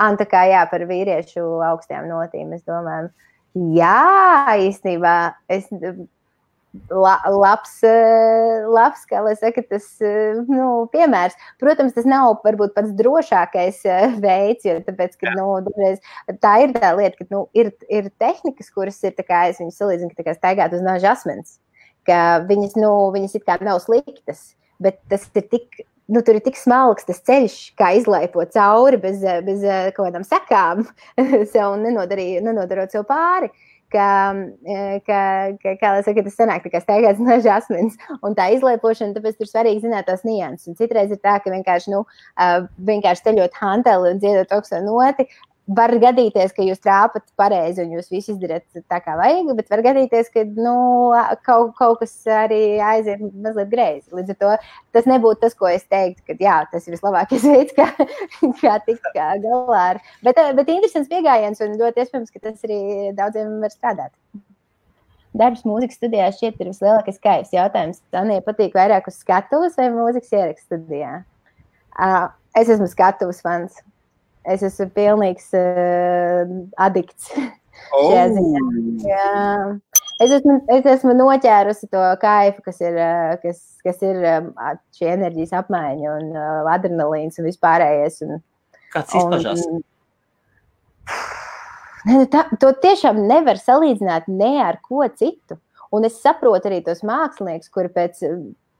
Un 0.00 0.16
tā 0.16 0.24
kā 0.30 0.46
jā, 0.48 0.62
par 0.70 0.86
vīriešu 0.88 1.44
augstajām 1.66 2.08
notīm, 2.08 2.54
es 2.56 2.64
domāju, 2.64 3.10
jā, 3.76 4.56
īstenībā 4.70 5.16
es 5.52 5.68
la, 6.90 7.16
labs, 7.26 7.82
eh, 7.86 8.66
labs, 8.70 9.02
kā 9.10 9.22
lai 9.24 9.34
saka, 9.38 9.62
tas 9.66 9.86
eh, 10.04 10.38
nu, 10.48 10.86
piemērs. 10.92 11.36
Protams, 11.62 11.94
tas 11.96 12.06
nav 12.08 12.38
varbūt 12.44 12.74
pats 12.76 12.94
drošākais 12.98 13.82
eh, 13.88 14.16
veids, 14.22 14.66
jo 14.68 14.78
tāpēc, 14.86 15.16
ka, 15.20 15.34
nu, 15.38 15.48
dažreiz, 15.66 16.00
tā 16.42 16.54
ir 16.64 16.74
tā 16.76 16.92
lieta, 16.98 17.18
ka 17.18 17.28
nu, 17.34 17.44
ir, 17.58 17.72
ir 17.90 18.10
tehnikas, 18.22 18.70
kuras 18.74 19.00
ir, 19.06 19.18
kā 19.26 19.48
es 19.50 19.60
viņus 19.62 19.80
salīdzinu, 19.82 20.14
ka 20.16 20.36
staigāt 20.38 20.76
uz 20.76 20.84
nāžu 20.86 21.10
asmens, 21.10 21.58
ka 22.08 22.40
viņas, 22.48 22.78
nu, 22.80 22.94
viņas 23.14 23.38
it 23.40 23.46
kā 23.48 23.60
nav 23.64 23.82
sliktas. 23.84 24.54
bet 24.80 24.96
tas 25.12 25.26
ir 25.36 25.44
tik 25.52 25.82
nu, 26.10 26.22
tur 26.24 26.38
ir 26.38 26.42
tik 26.42 26.56
smalks 26.56 27.04
tas 27.06 27.20
ceļš, 27.22 27.56
kā 27.78 27.92
izlaipot 27.98 28.50
cauri 28.50 28.96
bez, 28.98 29.20
bez 29.44 29.60
kaut 29.94 30.08
kādām 30.08 30.24
sekām, 30.26 30.86
sev 31.52 31.76
nenodarot 31.78 32.90
sev 32.90 33.04
pāri. 33.06 33.52
Ka, 33.90 34.08
ka, 35.02 35.20
ka, 35.58 35.70
kā 35.80 35.88
lai 35.96 36.02
saka, 36.06 36.22
tas 36.22 36.36
sanāk 36.38 36.62
tā 36.62 36.70
kā 36.70 36.78
steigāts 36.78 37.18
no 37.26 37.40
žasmins, 37.42 37.96
un 38.22 38.36
tā 38.38 38.46
izlaipošana, 38.54 39.16
tāpēc 39.16 39.40
tur 39.40 39.50
svarīgi 39.50 39.82
zināt 39.82 40.06
tos 40.06 40.22
nianses. 40.22 40.70
Un 40.70 40.78
citreiz 40.78 41.10
ir 41.10 41.18
tā, 41.18 41.40
ka 41.42 41.50
vienkārši, 41.50 41.90
nu, 41.96 42.04
vienkārši 42.86 43.26
ceļot 43.26 43.58
hanteli 43.58 44.14
un 44.14 44.22
dziedot 44.22 44.54
augstu 44.54 44.78
noti, 44.86 45.26
var 45.70 45.92
gadīties, 46.02 46.52
ka 46.56 46.64
jūs 46.66 46.80
trāpat 46.82 47.24
pareizi 47.38 47.84
un 47.84 47.92
jūs 47.94 48.10
visu 48.10 48.34
izdarāt 48.34 48.64
tā, 48.90 48.98
kā 49.04 49.14
vajag, 49.18 49.52
bet 49.58 49.70
var 49.70 49.82
gadīties, 49.84 50.30
ka 50.34 50.42
nu, 50.56 50.74
kaut, 51.46 51.72
kaut 51.78 52.00
kas 52.02 52.14
arī 52.26 52.80
aiziet 52.82 53.22
mazliet 53.22 53.70
greizi. 53.70 54.08
Līdz 54.16 54.34
ar 54.34 54.38
to 54.40 54.52
tas 54.96 55.08
nebūtu 55.10 55.44
tas, 55.44 55.54
ko 55.58 55.70
es 55.70 55.86
teiktu, 55.86 56.24
ka 56.26 56.38
jā, 56.42 56.56
tas 56.72 56.88
ir 56.88 56.96
vislabākais 56.96 57.46
veids, 57.52 57.76
kā, 57.76 57.86
kā 58.62 58.76
tikt 58.86 59.10
galā 59.14 59.82
ar. 59.82 60.00
Bet, 60.26 60.40
bet 60.58 60.72
interesants 60.72 61.10
pieejams 61.12 61.62
un 61.66 61.78
ļoti 61.80 62.04
iespējams, 62.04 62.32
ka 62.34 62.42
tas 62.48 62.66
arī 62.66 62.80
daudziem 63.18 63.60
var 63.62 63.74
strādāt. 63.74 64.14
Darbs 65.40 65.62
mūzikas 65.62 66.00
studijā 66.00 66.26
šķiet 66.34 66.58
ir 66.58 66.72
vislielākais 66.72 67.20
kaivs 67.22 67.52
jautājums. 67.54 68.00
Tanija 68.10 68.42
patīk 68.42 68.74
vairāk 68.74 69.06
uz 69.06 69.20
skatuves 69.22 69.78
vai 69.78 69.86
mūzikas 69.94 70.34
ierakstu 70.34 70.80
studijā? 70.80 71.20
Uh, 71.94 72.26
es 72.58 72.72
esmu 72.72 72.90
skatuves 72.90 73.38
fans. 73.44 73.78
Es 74.48 74.62
esmu 74.64 74.88
pilnīgs 74.96 75.52
uh, 75.56 76.58
adikts. 76.80 77.32
Oh. 77.96 78.12
Jā. 78.12 79.78
Es 80.20 80.32
esmu, 80.36 80.58
es 80.68 80.84
esmu 80.86 81.14
noķērusi 81.16 81.88
to 81.90 82.02
kaifu, 82.20 82.60
kas 82.66 82.82
ir, 82.84 82.98
eh, 83.00 83.30
kas, 83.40 83.62
kas 83.80 84.02
ir 84.04 84.18
um, 84.20 84.50
šī 84.98 85.08
enerģijas 85.14 85.54
apmaiņa 85.62 86.10
un 86.12 86.28
uh, 86.36 86.68
adrenalīns 86.74 87.40
un 87.40 87.48
vispārējais. 87.48 88.20
Un, 88.26 88.42
Kāds 88.92 89.16
izpaužās? 89.16 89.64
Un, 89.64 89.80
ne, 92.10 92.26
tā, 92.30 92.44
to 92.60 92.74
tiešām 92.84 93.22
nevar 93.30 93.58
salīdzināt 93.58 94.28
ne 94.28 94.52
ar 94.66 94.82
ko 94.84 95.08
citu. 95.08 95.56
Un 95.90 96.04
es 96.06 96.20
saprotu 96.20 96.68
arī 96.68 96.82
tos 96.84 97.00
māksliniekus, 97.00 97.72
kuri 97.72 97.90
pēc 97.96 98.20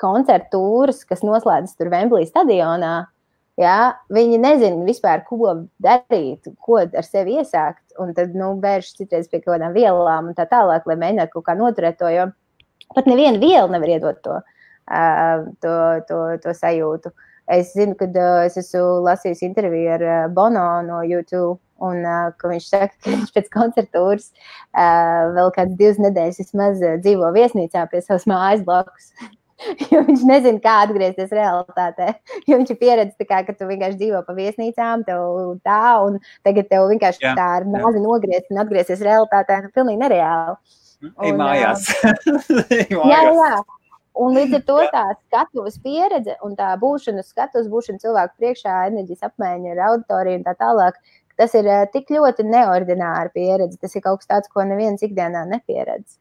koncertu 0.00 0.60
tūras, 0.60 1.02
kas 1.08 1.24
noslēdzas 1.24 1.80
tur 1.80 1.88
Vemblī 1.90 2.28
stadionā, 2.28 2.94
uh, 3.06 3.19
Ja? 3.60 4.00
Viņi 4.08 4.40
nezina 4.40 4.86
vispār, 4.86 5.22
ko 5.28 5.54
darīt, 5.84 6.48
ko 6.64 6.80
ar 6.82 7.06
sevi 7.06 7.36
iesākt. 7.40 7.84
Un 8.00 8.14
tad 8.16 8.32
nu, 8.38 8.54
vēršas 8.62 8.96
citreiz 9.02 9.28
pie 9.28 9.42
kaut 9.42 9.58
kādām 9.58 9.74
vielām 9.76 10.30
un 10.30 10.36
tā 10.38 10.48
tālāk, 10.48 10.86
lai 10.88 10.96
mēģinātu 11.00 11.36
kaut 11.36 11.50
kā 11.50 11.58
noturēt 11.58 12.00
to. 12.00 12.08
Jo 12.08 12.30
pat 12.94 13.06
neviena 13.06 13.38
viela 13.38 13.68
nevar 13.70 13.88
iedot 13.88 14.22
to, 14.24 14.38
to, 15.62 15.74
to, 16.08 16.20
to 16.42 16.54
sajūtu. 16.56 17.12
Es 17.50 17.72
zinu, 17.74 17.96
ka 17.98 18.06
es 18.46 18.56
esmu 18.60 19.00
lasījis 19.06 19.42
interviju 19.42 19.96
ar 19.96 20.04
Bono 20.34 20.68
no 20.86 21.02
YouTube. 21.06 21.58
Un 21.80 22.02
uh, 22.04 22.28
viņš 22.44 22.64
saka, 22.68 22.92
ka 23.00 23.08
viņš 23.08 23.30
pēc 23.32 23.46
koncertūras 23.54 24.26
vēl 24.76 25.46
kādas 25.54 25.78
divas 25.78 26.00
nedēļas 26.04 26.40
vismaz 26.42 26.82
dzīvo 27.00 27.30
viesnīcā 27.32 27.86
pie 27.88 28.02
savas 28.04 28.26
mājas 28.28 28.66
blakus. 28.66 29.14
jo 29.92 30.02
viņš 30.06 30.22
nezina, 30.28 30.60
kā 30.62 30.76
atgriezties 30.86 31.32
realitātē. 31.34 32.12
Jo 32.48 32.60
viņš 32.60 32.74
ir 32.74 32.78
pieredzējis, 32.80 33.28
ka 33.28 33.56
tu 33.56 33.68
vienkārši 33.68 34.00
dzīvo 34.00 34.22
pa 34.26 34.36
viesnīcām, 34.36 35.04
tev 35.08 35.24
tā, 35.66 35.82
un 36.06 36.20
tagad 36.46 36.70
tev 36.70 36.88
vienkārši 36.92 37.24
jā, 37.24 37.34
tā 37.38 37.48
ar 37.60 37.68
nāzi 37.68 38.02
nogriezt 38.02 38.52
un 38.52 38.62
atgriezties 38.64 39.04
realitātē. 39.04 39.60
Nu, 39.66 39.74
pilnīgi 39.74 40.02
nereāli. 40.04 40.56
Ej 41.24 41.36
mājās. 41.36 41.86
jā, 43.12 43.20
jā. 43.32 43.52
Un 44.20 44.34
līdz 44.36 44.58
ar 44.58 44.64
to 44.66 44.78
tā 44.92 45.04
skatuves 45.14 45.78
pieredze 45.80 46.34
un 46.44 46.56
tā 46.58 46.72
būšana 46.80 47.22
skatuves, 47.24 47.70
būšana 47.72 48.02
cilvēku 48.02 48.42
priekšā, 48.42 48.74
enerģijas 48.90 49.30
apmaiņa 49.30 49.76
ar 49.76 49.82
auditoriju 49.86 50.40
un 50.40 50.46
tā 50.48 50.56
tālāk, 50.60 50.98
tas 51.40 51.54
ir 51.56 51.68
tik 51.94 52.10
ļoti 52.12 52.44
neordināra 52.48 53.30
pieredze. 53.32 53.78
Tas 53.80 53.94
ir 53.96 54.04
kaut 54.04 54.20
kas 54.20 54.32
tāds, 54.32 54.50
ko 54.52 54.66
neviens 54.66 55.04
ikdienā 55.06 55.46
nepieredz. 55.54 56.18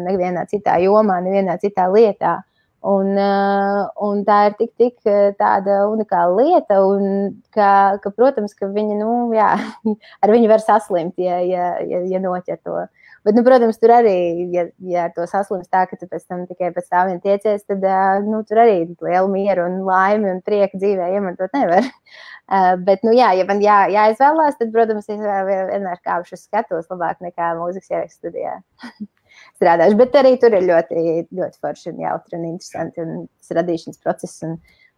Nevienā 0.00 0.46
citā 0.50 0.80
jomā, 0.82 1.20
nevienā 1.22 1.60
citā 1.62 1.86
lietā. 1.92 2.40
Un, 2.80 3.10
uh, 3.12 3.90
un 4.00 4.22
tā 4.24 4.36
ir 4.48 4.54
tik, 4.56 4.70
tik 4.80 5.08
eh, 5.10 5.34
tāda 5.36 5.82
unikāla 5.90 6.32
lieta, 6.38 6.78
un 6.80 7.34
ka, 7.52 7.98
ka 8.00 8.12
protams, 8.16 8.54
ka 8.56 8.70
viņi, 8.72 8.96
nu, 9.02 9.10
jā, 9.36 9.50
ar 10.24 10.32
viņu 10.32 10.48
var 10.48 10.64
saslimt, 10.64 11.20
ja, 11.20 11.42
ja, 11.44 11.74
ja, 11.84 12.00
ja 12.08 12.22
noķer 12.24 12.62
to. 12.64 12.86
Bet, 13.20 13.36
nu, 13.36 13.44
protams, 13.44 13.76
tur 13.76 13.92
arī, 13.98 14.16
ja, 14.56 14.64
ja 14.88 15.04
to 15.12 15.28
saslims 15.28 15.68
tā, 15.68 15.84
ka 15.90 16.00
tu 16.00 16.08
pēc 16.08 16.24
tam 16.24 16.48
tikai 16.48 16.72
pēc 16.72 16.88
tā 16.88 17.04
vien 17.10 17.20
tiecies, 17.20 17.68
tad 17.68 17.84
uh, 17.84 18.24
nu, 18.24 18.40
tur 18.48 18.64
arī 18.64 18.80
lielu 18.88 19.28
mieru 19.28 19.68
un 19.68 19.78
laimi 19.84 20.32
un 20.32 20.40
prieku 20.40 20.80
dzīvē 20.80 21.12
iemantot 21.18 21.52
nevar. 21.60 21.84
Bet, 22.88 23.04
nu, 23.04 23.12
jā, 23.12 23.34
ja 23.36 23.44
man 23.46 23.60
jā, 23.60 23.82
jāizvēlās, 23.92 24.56
tad, 24.56 24.72
protams, 24.72 25.12
es 25.12 25.20
vienmēr 25.20 26.00
kāpšu 26.00 26.40
skatos 26.40 26.88
labāk 26.88 27.20
nekā 27.28 27.52
mūzikas 27.60 27.92
ierakstu 27.92 28.24
studijā. 28.24 28.56
strādājuši. 29.60 29.98
Bet 30.00 30.16
arī 30.20 30.34
tur 30.40 30.56
ir 30.56 30.66
ļoti, 30.68 31.04
ļoti 31.36 31.60
forši 31.62 31.92
un 31.92 32.04
jautri 32.06 32.38
un 32.38 32.46
interesanti. 32.48 33.04
Un 33.04 33.26
tas 33.28 33.56
radīšanas 33.60 34.00
process 34.04 34.46
un, 34.46 34.56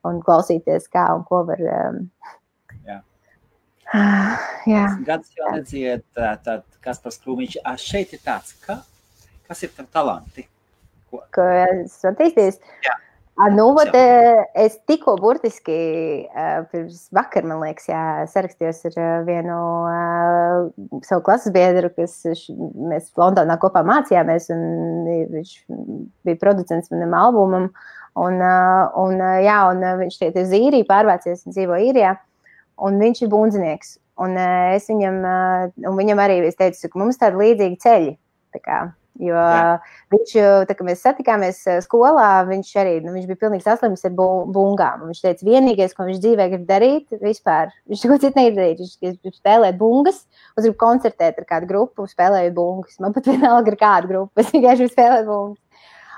un 0.09 0.23
klausīties, 0.25 0.89
kā 0.93 1.09
un 1.17 1.27
ko 1.29 1.43
var. 1.51 1.65
Um, 1.83 2.01
jā. 2.87 3.01
jā. 4.75 4.87
Gads 5.09 5.37
jau 5.39 5.53
nedzied, 5.57 6.07
tad 6.17 6.65
kas 6.85 7.03
par 7.03 7.15
skrūmiņš. 7.15 7.61
Šeit 7.83 8.15
ir 8.17 8.23
tāds, 8.25 8.57
ka, 8.65 8.81
kas 9.49 9.67
ir 9.67 9.75
tam 9.77 9.91
talanti? 9.93 10.47
Ko, 11.11 11.25
ko 11.35 11.49
esmu 11.67 12.15
attīstījis? 12.15 12.63
Jā. 12.87 12.97
Nu, 13.33 13.71
vat, 13.73 13.95
es 14.61 14.75
tikko 14.87 15.15
burtiski 15.17 15.75
pirms 16.71 17.07
vakar, 17.17 17.47
man 17.49 17.63
liekas, 17.65 17.89
jā, 17.89 18.03
sarakstījos 18.29 18.83
ar 18.91 19.25
vienu 19.25 19.57
uh, 19.89 20.69
savu 21.07 21.25
klases 21.25 21.55
biedru, 21.55 21.89
kas 21.97 22.19
mēs 22.53 23.09
Londonā 23.19 23.57
kopā 23.63 23.81
mācījāmies, 23.89 24.51
viņš 25.33 25.55
bija 26.29 26.43
producents 26.45 26.93
manam 26.93 27.17
albumam. 27.19 27.71
Un, 28.21 28.37
un, 29.01 29.27
jā, 29.41 29.59
un 29.73 29.85
viņš 30.03 30.21
šeit 30.21 30.37
ir 30.37 30.49
zīrija, 30.53 30.91
pārvācies 30.93 31.47
un 31.47 31.57
dzīvo 31.57 31.81
īrijā, 31.89 32.19
un 32.85 33.01
viņš 33.01 33.25
ir 33.25 33.33
bundzinieks. 33.33 33.97
Un 34.23 34.37
viņam, 34.37 35.23
un 35.89 35.95
viņam 35.97 36.21
arī 36.21 36.43
es 36.45 36.59
teicu, 36.61 36.93
ka 36.93 37.01
mums 37.01 37.19
tādi 37.19 37.41
līdzīgi 37.41 37.81
ceļi. 37.81 38.13
Tā 38.53 38.61
kā, 38.61 38.83
Jo 39.21 39.37
Jā. 39.37 39.79
viņš, 40.13 40.31
tā, 40.69 40.75
kad 40.77 40.87
mēs 40.87 41.03
satikāmies 41.05 41.59
skolā, 41.85 42.47
viņš 42.49 42.71
arī 42.81 42.95
nu, 43.05 43.13
viņš 43.13 43.27
bija 43.29 43.41
pilnīgi 43.43 43.67
saslims 43.67 44.05
ar 44.09 44.15
bungām. 44.17 45.05
Viņš 45.11 45.21
teica, 45.21 45.47
vienīgais, 45.47 45.93
ko 45.97 46.07
viņš 46.09 46.23
dzīvē 46.23 46.47
grib 46.55 46.65
darīt, 46.69 47.13
vispār, 47.21 47.75
viņš 47.93 48.07
neko 48.07 48.21
citu 48.23 48.47
darīt. 48.57 48.81
Viņš 48.81 49.19
grib 49.21 49.37
spēlēt 49.37 49.77
bungas, 49.81 50.25
un 50.57 50.65
grib 50.65 50.79
koncertēt 50.81 51.43
ar 51.43 51.49
kādu 51.49 51.69
grupu, 51.69 52.09
spēlējot 52.09 52.57
bungas. 52.57 52.97
Man 53.05 53.13
pat 53.17 53.29
vienalga 53.29 53.75
ar 53.75 53.79
kādu 53.85 54.15
grupu, 54.15 54.33
es 54.41 54.55
vienkārši 54.55 54.87
gribu 54.87 54.97
spēlēt 54.97 55.29
bungas. 55.29 55.61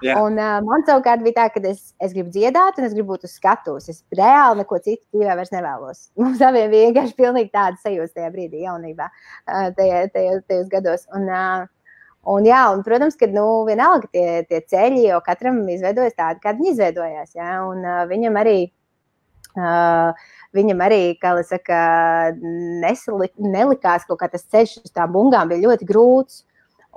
Jā. 0.05 0.19
Un, 0.21 0.35
uh, 0.37 0.59
man 0.67 0.83
savukārt 0.85 1.23
bija 1.25 1.39
tā, 1.39 1.45
ka 1.55 1.63
es, 1.71 1.93
es 2.03 2.13
gribu 2.13 2.33
dziedāt, 2.35 2.77
un 2.79 2.87
es 2.87 2.95
gribu 2.97 3.15
būt 3.15 3.29
uz 3.29 3.37
skatuves. 3.39 3.87
Es 3.89 4.03
reāli 4.15 4.61
neko 4.61 4.79
citu 4.83 5.01
dzīvē 5.15 5.37
vairs 5.39 5.55
nevēlos. 5.55 6.09
Mums 6.21 6.43
abiem 6.45 6.73
bija 6.73 6.91
vienkārši 6.91 7.49
tāda 7.55 7.79
sajūta 7.81 8.19
tajā 8.19 8.33
brīdī, 8.35 8.65
jaunībā, 8.67 9.09
uh, 9.09 9.71
tajos, 9.79 10.11
tajos, 10.15 10.43
tajos 10.51 10.69
gados. 10.73 11.07
Un, 11.15 11.31
uh, 11.31 11.71
Un, 12.25 12.47
jā, 12.49 12.63
un, 12.73 12.81
protams, 12.87 13.19
ka 13.21 13.29
nu, 13.29 13.45
vienalga 13.69 14.09
tie, 14.09 14.29
tie 14.49 14.63
ceļi, 14.71 15.03
jo 15.11 15.19
katram 15.25 15.61
izveidojas 15.69 16.17
tādi, 16.17 16.41
kādi 16.41 16.63
viņi 16.63 16.73
izveidojās. 16.73 17.35
Ja? 17.37 17.59
Un, 17.69 17.85
uh, 17.85 18.01
viņam 18.09 18.39
arī, 18.41 18.57
uh, 19.59 20.25
viņam 20.57 20.81
arī, 20.87 21.03
kā 21.21 21.35
lai 21.37 21.45
saka, 21.49 21.79
nesalik, 22.85 23.35
nelikās 23.37 24.09
kaut 24.09 24.23
kā 24.23 24.31
tas 24.33 24.47
ceļš 24.49 24.79
uz 24.87 24.95
tām 24.95 25.13
bungām 25.17 25.53
bija 25.53 25.67
ļoti 25.67 25.89
grūts. 25.91 26.43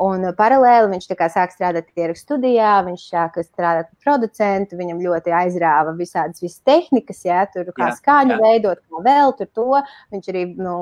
Un 0.03 0.27
paralēli 0.37 0.91
viņš 0.91 1.07
sāk 1.33 1.53
strādāt 1.55 1.87
ierakstu 1.97 2.27
studijā, 2.27 2.73
viņš 2.85 3.05
sāk 3.09 3.39
strādāt 3.41 3.87
par 3.89 4.03
producentu, 4.05 4.77
viņam 4.77 4.99
ļoti 5.01 5.33
aizrāva 5.33 5.95
visādas 5.97 6.43
visas 6.43 6.61
tehnikas, 6.67 7.23
jā, 7.25 7.45
tur 7.53 7.71
kā 7.73 7.89
jā, 7.89 7.95
skaņu 7.97 8.35
jā. 8.35 8.41
veidot, 8.43 8.83
kā 8.85 9.01
vēl 9.07 9.33
tur 9.39 9.49
to. 9.57 9.81
Viņš 10.13 10.29
arī 10.33 10.43
nu, 10.59 10.75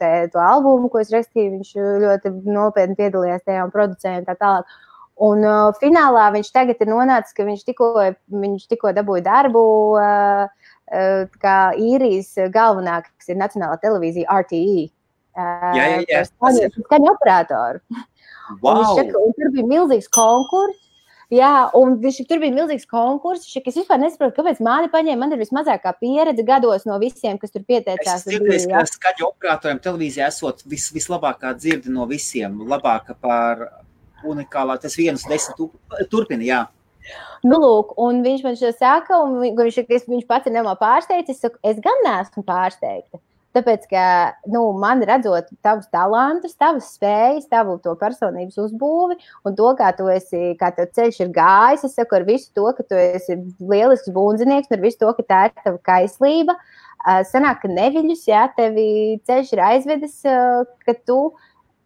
te, 0.00 0.12
to 0.32 0.40
albumu, 0.40 0.88
ko 0.92 1.02
es 1.02 1.12
rakstīju, 1.12 1.58
viņš 1.58 1.74
ļoti 2.06 2.32
nopietni 2.48 2.96
piedalījās 3.02 3.44
tajā 3.44 3.66
un 3.66 3.74
producēja 3.74 4.22
un 4.22 4.30
tā 4.30 4.38
tālāk. 4.40 4.80
Un 5.22 5.44
uh, 5.44 5.68
finālā 5.76 6.30
viņš 6.32 6.48
tagad 6.54 6.80
ir 6.80 6.88
nonācis, 6.88 7.34
ka 7.36 7.44
viņš 7.44 7.66
tikko, 7.68 7.90
viņš 8.32 8.64
tikko 8.70 8.94
dabūja 8.96 9.26
darbu. 9.28 9.66
Uh, 10.00 10.72
uh, 10.92 11.28
kā 11.42 11.58
īrijas 11.78 12.32
galvenā, 12.52 13.02
kas 13.04 13.32
ir 13.32 13.38
Nacionālā 13.40 13.78
televīzija, 13.82 14.40
RTE. 14.42 14.88
Uh, 15.32 15.68
jā, 15.76 15.84
jā, 15.88 16.00
jā. 16.10 16.24
Skaņu 16.28 17.12
operatoru. 17.12 17.80
Wow. 18.62 18.96
Šaka, 18.98 19.26
tur 19.38 19.52
bija 19.54 19.68
milzīgs 19.68 20.10
konkurss. 20.12 20.80
Jā, 21.32 21.70
un 21.78 21.94
viņš 22.02 22.18
tur 22.28 22.42
bija 22.42 22.52
milzīgs 22.52 22.84
konkurss. 22.90 23.48
Es 23.56 23.76
vispār 23.78 24.00
nesaprotu, 24.02 24.34
kāpēc 24.36 24.58
mani 24.64 24.90
paņēma. 24.92 25.20
Man 25.22 25.32
ir 25.32 25.40
vismazākā 25.40 25.94
pieredze 25.96 26.44
gados 26.44 26.84
no 26.84 26.98
visiem, 27.00 27.38
kas 27.40 27.54
tur 27.54 27.64
pieteicās. 27.64 28.26
Es 28.26 28.28
domāju, 28.28 28.66
ka 28.68 28.84
skaņu 28.90 29.28
operatoriem 29.30 29.80
televīzijā 29.80 30.28
esot 30.28 30.60
vis, 30.68 30.90
vislabākā 30.92 31.54
dzirde 31.56 31.94
no 31.94 32.04
visiem. 32.10 32.60
Labāka 32.68 33.16
par 33.16 33.64
unikālā. 34.28 34.76
Tas 34.82 34.98
viens 35.00 35.24
desmit 35.30 35.72
turpina, 36.12 36.44
jā. 36.44 36.62
Nu, 37.42 37.56
lūk, 37.58 37.96
un 37.98 38.20
viņš 38.22 38.44
man 38.44 38.58
šo 38.60 38.70
saka, 38.76 39.24
un 39.24 39.40
viņš, 39.56 39.80
viņš 40.12 40.28
pats 40.28 40.46
ir 40.50 40.58
nemā 40.58 40.76
pārsteigts. 40.78 41.32
Es 41.32 41.40
saku, 41.46 41.56
es 41.64 41.80
gan 41.82 42.04
neesmu 42.04 42.44
pārsteigta. 42.44 43.22
Tāpēc, 43.52 43.84
ka 43.90 44.04
nu, 44.48 44.62
man 44.80 45.02
redzot 45.04 45.50
tavus 45.64 45.88
talantus, 45.92 46.54
tavas 46.56 46.88
spējas, 46.94 47.50
tavu 47.52 47.76
to 47.84 47.92
personības 48.00 48.56
uzbūvi 48.62 49.18
un 49.44 49.58
to, 49.58 49.68
kā 49.76 49.90
tu 49.98 50.08
esi, 50.12 50.54
kā 50.60 50.70
tev 50.72 50.88
ceļš 50.96 51.20
ir 51.20 51.34
gājis, 51.36 51.84
es 51.88 51.98
saku 51.98 52.16
ar 52.16 52.24
visu 52.28 52.48
to, 52.56 52.64
ka 52.78 52.86
tu 52.88 52.96
esi 52.96 53.36
lielisks 53.60 54.08
būvnieks, 54.14 54.72
ar 54.72 54.80
visu 54.80 55.02
to, 55.04 55.12
ka 55.18 55.26
tā 55.28 55.42
ir 55.50 55.54
tava 55.60 55.82
kaislība. 55.90 56.56
Sanāk, 57.28 57.60
ka 57.64 57.68
neviļus, 57.68 58.24
jā, 58.30 58.46
tevi 58.56 59.20
ceļš 59.28 59.52
ir 59.52 59.64
aizvedis, 59.68 60.18
ka 60.86 60.96
tu 61.04 61.20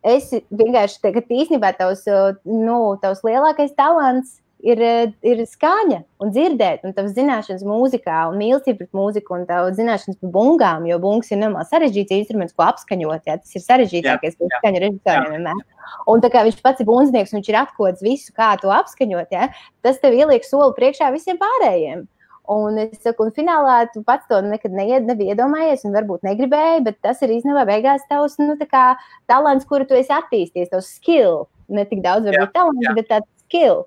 esi 0.07 0.45
vienkārši, 0.55 1.03
ka 1.03 1.25
īstenībā 1.25 1.75
tavs, 1.81 2.07
nu, 2.47 2.79
tavs 3.03 3.27
lielākais 3.27 3.75
talants 3.75 4.37
ir, 4.65 4.81
eh, 4.83 5.13
ir 5.23 5.43
skaņa 5.47 5.99
un 6.23 6.33
dzirdēt, 6.33 6.85
un 6.87 6.95
tavs 6.97 7.15
zināšanas 7.17 7.65
mūzikā, 7.67 8.17
un 8.31 8.41
mīlestība 8.41 8.83
pret 8.83 8.97
mūziku, 8.97 9.37
un 9.37 9.47
tavs 9.49 9.77
zināšanas 9.79 10.19
par 10.23 10.33
bungām, 10.33 10.89
jo 10.89 10.99
bungas 11.03 11.31
ir 11.33 11.41
nemaz 11.43 11.71
sarežģīts 11.73 12.17
instruments, 12.19 12.57
ko 12.57 12.67
apskaņot. 12.67 13.23
Jā, 13.29 13.39
tas 13.43 13.55
ir 13.55 13.65
sarežģītākais, 13.67 14.37
ko 14.39 14.51
skaņa 14.59 14.83
režisoriem 14.87 15.31
vienmēr. 15.37 15.63
Un 16.11 16.21
tā 16.25 16.33
kā 16.33 16.43
viņš 16.47 16.61
pats 16.65 16.83
ir 16.83 16.89
bunznieks, 16.89 17.33
un 17.33 17.41
viņš 17.41 17.49
ir 17.53 17.63
atkods 17.63 18.05
visu, 18.05 18.35
kā 18.37 18.55
to 18.61 18.73
apskaņot, 18.75 19.33
jā, 19.33 19.49
tas 19.83 19.99
tev 20.03 20.17
ieliek 20.17 20.45
soli 20.45 20.75
priekšā 20.79 21.13
visiem 21.15 21.41
pārējiem. 21.41 22.07
Un 22.49 22.79
es 22.79 23.01
saku, 23.03 23.25
un 23.27 23.33
finālā 23.35 23.89
tu 23.91 24.05
pats 24.07 24.29
to 24.31 24.39
nekad 24.45 24.71
neied, 24.71 25.09
nebija 25.09 25.35
iedomājies, 25.35 25.83
un 25.89 25.97
varbūt 25.97 26.23
negribēji, 26.23 26.85
bet 26.87 27.01
tas 27.03 27.19
ir 27.27 27.33
īstenībā 27.35 27.65
beigās 27.67 28.07
tavs 28.07 28.39
nu, 28.39 28.55
kā, 28.71 28.95
talants, 29.27 29.67
kuru 29.67 29.87
tu 29.89 29.99
esi 29.99 30.15
attīstījies, 30.15 30.71
tavs 30.71 30.93
skill. 30.95 31.49
Ne 31.67 31.83
tik 31.91 32.05
daudz, 32.05 32.31
varbūt, 32.31 32.55
talants, 32.55 32.93
bet 32.95 33.11
tāds 33.11 33.27
skill. 33.49 33.83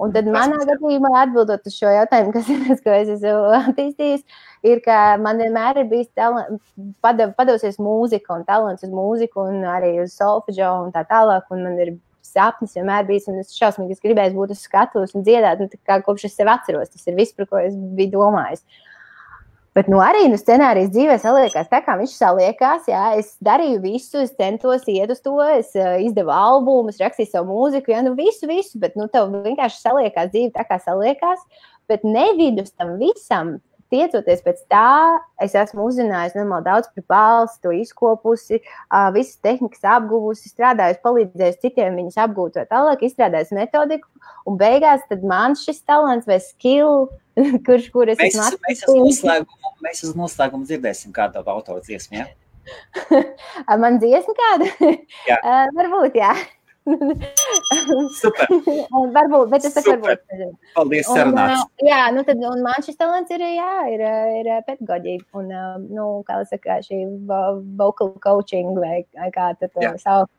Un 0.00 0.12
tad 0.14 0.28
manā 0.32 0.58
gadījumā, 0.64 1.10
atbildot 1.22 1.66
uz 1.68 1.76
šo 1.76 1.90
jautājumu, 1.92 2.32
kas 2.32 2.50
ir 2.52 2.60
tas, 2.66 2.82
ko 2.84 2.92
es 2.96 3.10
esmu 3.16 3.32
attīstījis, 3.60 4.22
ir, 4.70 4.82
ka 4.84 4.98
man 5.20 5.42
vienmēr 5.42 5.82
ir 5.82 5.90
bijis 5.90 6.08
padevusies 7.04 7.80
mūzika 7.82 8.38
un 8.38 8.46
talants 8.48 8.86
uz 8.86 8.94
mūziku 8.94 9.44
un 9.50 9.66
arī 9.76 9.96
uz 10.04 10.16
solfeģo 10.16 10.70
un 10.86 10.94
tā 10.94 11.04
tālāk. 11.10 11.48
Un 11.52 11.66
man 11.68 11.76
ir 11.84 11.96
sapnis 12.24 12.76
vienmēr 12.78 13.08
bijis, 13.08 13.26
un 13.28 13.42
es 13.42 13.56
šausmīgi 13.58 13.98
gribēju 14.04 14.36
būt 14.36 14.54
uz 14.54 14.62
skatuves 14.64 15.16
un 15.18 15.26
dziedāt, 15.26 15.60
nu, 15.60 15.82
kā 15.88 15.98
kopš 16.06 16.28
es 16.30 16.38
sev 16.38 16.48
atceros. 16.52 16.92
Tas 16.94 17.10
ir 17.10 17.18
viss, 17.18 17.36
par 17.36 17.50
ko 17.50 17.60
es 17.60 17.74
biju 17.74 18.14
domājis. 18.14 18.64
Uh, 18.64 18.89
Bet 19.78 19.86
nu, 19.86 20.00
arī 20.02 20.24
nu, 20.26 20.38
scenārijas 20.38 20.90
dzīvē 20.90 21.14
saliekās 21.22 21.68
tā, 21.70 21.78
kā 21.86 21.94
viņš 22.00 22.14
saliekās. 22.18 22.88
Jā, 22.90 23.04
es 23.20 23.36
darīju 23.46 23.78
visu, 23.84 24.24
es 24.24 24.32
centos 24.34 24.88
iet 24.90 25.12
uz 25.14 25.20
to, 25.22 25.36
es 25.54 25.70
uh, 25.78 25.94
izdevu 26.02 26.32
albumu, 26.34 26.90
es 26.90 26.98
rakstīju 26.98 27.30
savu 27.30 27.54
mūziku, 27.54 27.94
jā, 27.94 28.00
nu 28.02 28.16
visu, 28.18 28.48
visu, 28.50 28.80
bet 28.82 28.98
nu, 28.98 29.06
tev 29.12 29.30
vienkārši 29.46 29.78
saliekās 29.78 30.32
dzīve 30.34 30.50
tā, 30.56 30.66
kā 30.66 30.80
saliekās. 30.82 31.44
Bet 31.90 32.02
nevidus 32.06 32.74
tam 32.74 32.96
visam, 32.98 33.58
tiecoties 33.92 34.42
pēc 34.44 34.62
tā, 34.70 35.18
es 35.42 35.54
esmu 35.58 35.86
uzzinājusi 35.88 36.38
normāli 36.38 36.66
daudz 36.66 36.90
par 36.94 37.06
balsi, 37.12 37.58
to 37.64 37.72
izkopusi, 37.76 38.60
visas 39.16 39.38
tehnikas 39.44 39.86
apguvusi, 39.96 40.52
strādājusi, 40.52 41.02
palīdzējusi 41.06 41.62
citiem 41.66 41.98
viņus 42.00 42.20
apgūt, 42.24 42.60
vai 42.60 42.66
tālāk 42.70 43.06
izstrādājusi 43.08 43.58
metodiku. 43.58 44.08
Un 44.48 44.60
beigās 44.60 45.06
man 45.22 45.58
šis 45.58 45.82
talants 45.82 46.28
vai 46.30 46.38
skill, 46.44 47.08
kurš 47.66 47.90
kur 47.94 48.12
es 48.12 48.22
esmu 48.30 49.02
noslēgumu, 49.04 49.74
mēs 49.84 50.04
uz 50.06 50.14
noslēgumu 50.18 50.68
dzirdēsim 50.70 51.14
kādu 51.16 51.42
autoru 51.46 51.82
dziesmu, 51.86 52.22
ja? 52.22 52.30
Man 53.82 53.98
dziesma 54.02 54.36
kāda? 54.36 54.70
Jā. 55.26 55.40
Uh, 55.50 55.68
varbūt, 55.76 56.18
jā. 56.20 56.34
Super. 58.20 58.48
varbūt, 59.16 59.50
bet 59.52 59.66
es 59.68 59.74
saku, 59.76 59.92
varbūt. 60.00 60.22
Paldies, 60.74 61.08
sarunāts. 61.10 61.66
Un, 61.66 61.88
jā, 61.90 62.00
nu 62.16 62.24
tad, 62.26 62.40
un 62.50 62.64
man 62.64 62.86
šis 62.86 62.98
talants 63.00 63.32
ir, 63.34 63.44
jā, 63.44 63.74
ir, 63.92 64.04
ir 64.40 64.50
pedagoģija. 64.66 65.26
Un, 65.38 65.52
nu, 65.90 66.08
kā 66.28 66.40
es 66.44 66.52
saku, 66.54 66.80
šī 66.88 67.00
vocal 67.78 68.14
coaching 68.24 68.72
vai 68.80 69.02
kā 69.34 69.52
tad 69.60 69.76
sauc. 70.02 70.30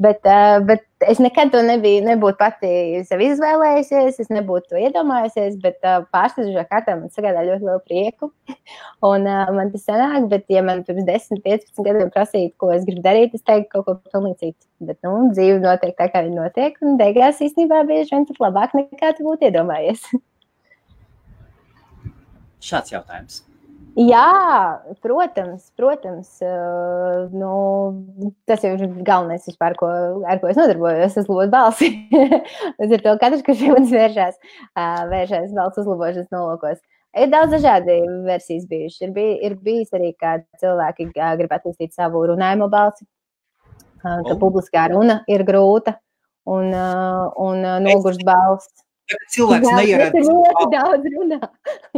Bet, 0.00 0.24
uh, 0.24 0.62
bet 0.64 0.86
es 1.04 1.18
nekad 1.20 1.50
to 1.52 1.60
nebiju, 1.60 2.00
nebūtu 2.06 2.38
pati 2.40 2.68
sev 3.04 3.20
izvēlējusies, 3.20 4.16
es 4.22 4.30
nebūtu 4.32 4.72
to 4.72 4.78
iedomājusies, 4.80 5.58
bet 5.60 5.76
uh, 5.84 6.06
pārsteidzošā 6.14 6.64
kārtā 6.70 6.94
man 6.96 7.12
sagādā 7.12 7.42
ļoti 7.44 7.68
lielu 7.68 7.82
prieku. 7.84 8.30
Un 9.10 9.28
uh, 9.28 9.52
man 9.52 9.68
tas 9.74 9.84
sanāk, 9.84 10.30
bet, 10.32 10.46
ja 10.48 10.64
man 10.64 10.80
pirms 10.88 11.04
10, 11.04 11.42
15 11.44 11.84
gadiem 11.84 12.08
prasītu, 12.14 12.54
ko 12.56 12.70
es 12.72 12.88
gribu 12.88 13.04
darīt, 13.04 13.36
es 13.36 13.44
teiktu 13.44 13.68
kaut 13.74 13.90
ko 13.90 13.96
pilnīgi 14.14 14.46
citu. 14.46 14.64
Bet, 14.88 14.96
nu, 15.04 15.12
dzīve 15.36 15.60
notiek 15.66 15.92
tā, 16.00 16.08
kā 16.08 16.24
viņa 16.24 16.46
notiek, 16.46 16.80
un 16.80 16.96
beigās 17.00 17.44
īstenībā 17.44 17.84
bieži 17.90 18.16
vien 18.16 18.24
pat 18.32 18.42
labāk 18.46 18.80
nekā 18.80 19.12
tu 19.18 19.28
būtu 19.28 19.50
iedomājies. 19.50 20.08
Šāds 22.70 22.96
jautājums. 22.96 23.42
Jā, 23.98 24.80
protams, 25.02 25.64
protams. 25.78 26.28
Uh, 26.44 27.26
nu, 27.34 27.50
tas 28.46 28.62
jau 28.62 28.70
ir 28.76 28.84
galvenais, 29.06 29.42
vispār, 29.48 29.74
ko, 29.78 29.88
ar 30.30 30.38
ko 30.42 30.50
es 30.50 30.58
nodarbojos. 30.58 31.02
Es 31.08 31.18
uzlaboju 31.24 31.50
balsi. 31.50 31.90
Līdz 32.80 32.96
ar 32.96 33.04
to 33.06 33.14
katrs, 33.22 33.42
kurš 33.46 33.64
pie 33.64 33.72
manis 33.74 33.94
vēršas, 33.94 34.38
uh, 34.78 35.00
vēršas 35.10 35.54
balss 35.56 35.80
uzlabošanas 35.82 36.30
nolūkos. 36.34 36.78
Ir 37.18 37.32
daudz 37.32 37.56
dažādi 37.56 37.96
versijas 38.28 38.68
bijušas. 38.70 39.00
Ir, 39.08 39.14
bij, 39.16 39.32
ir 39.48 39.56
bijis 39.64 39.90
arī, 39.98 40.12
ka 40.20 40.38
cilvēki 40.62 41.10
uh, 41.10 41.32
grib 41.40 41.56
attīstīt 41.56 41.96
savu 41.96 42.22
runājumu 42.30 42.70
balsi, 42.70 43.08
ka 44.04 44.20
oh. 44.22 44.36
publiskā 44.38 44.86
runa 44.94 45.24
ir 45.28 45.42
grūta 45.48 45.98
un, 46.46 46.70
un 46.70 47.66
nogurst 47.84 48.22
balss. 48.28 48.86
Cilvēks 49.34 49.70
neieredz. 49.76 50.14
Tas 50.14 50.28
ļoti 50.28 50.66
daudz 50.74 51.08
runā. 51.14 51.38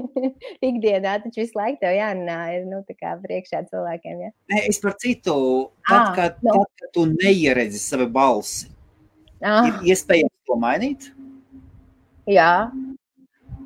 Ikdienā 0.69 1.17
taču 1.25 1.43
visu 1.43 1.59
laiku 1.59 1.81
tev 1.83 1.97
jārunā 1.97 2.39
ir, 2.57 2.67
nu, 2.69 2.83
tā 2.89 2.97
kā 2.97 3.15
priekšā 3.23 3.65
cilvēkiem, 3.71 4.23
ja? 4.27 4.31
Nē, 4.53 4.63
es 4.71 4.81
par 4.83 4.97
citu, 5.03 5.37
tad, 5.89 5.99
ah, 5.99 6.13
kad, 6.17 6.39
no. 6.47 6.57
tad, 6.61 6.71
kad 6.83 6.95
tu 6.97 7.07
neieredzi 7.13 7.81
savu 7.83 8.09
balsi, 8.13 8.71
ah. 9.41 9.69
ir 9.69 9.93
iespējams 9.93 10.35
to 10.49 10.59
mainīt? 10.63 11.11
Jā. 12.31 12.71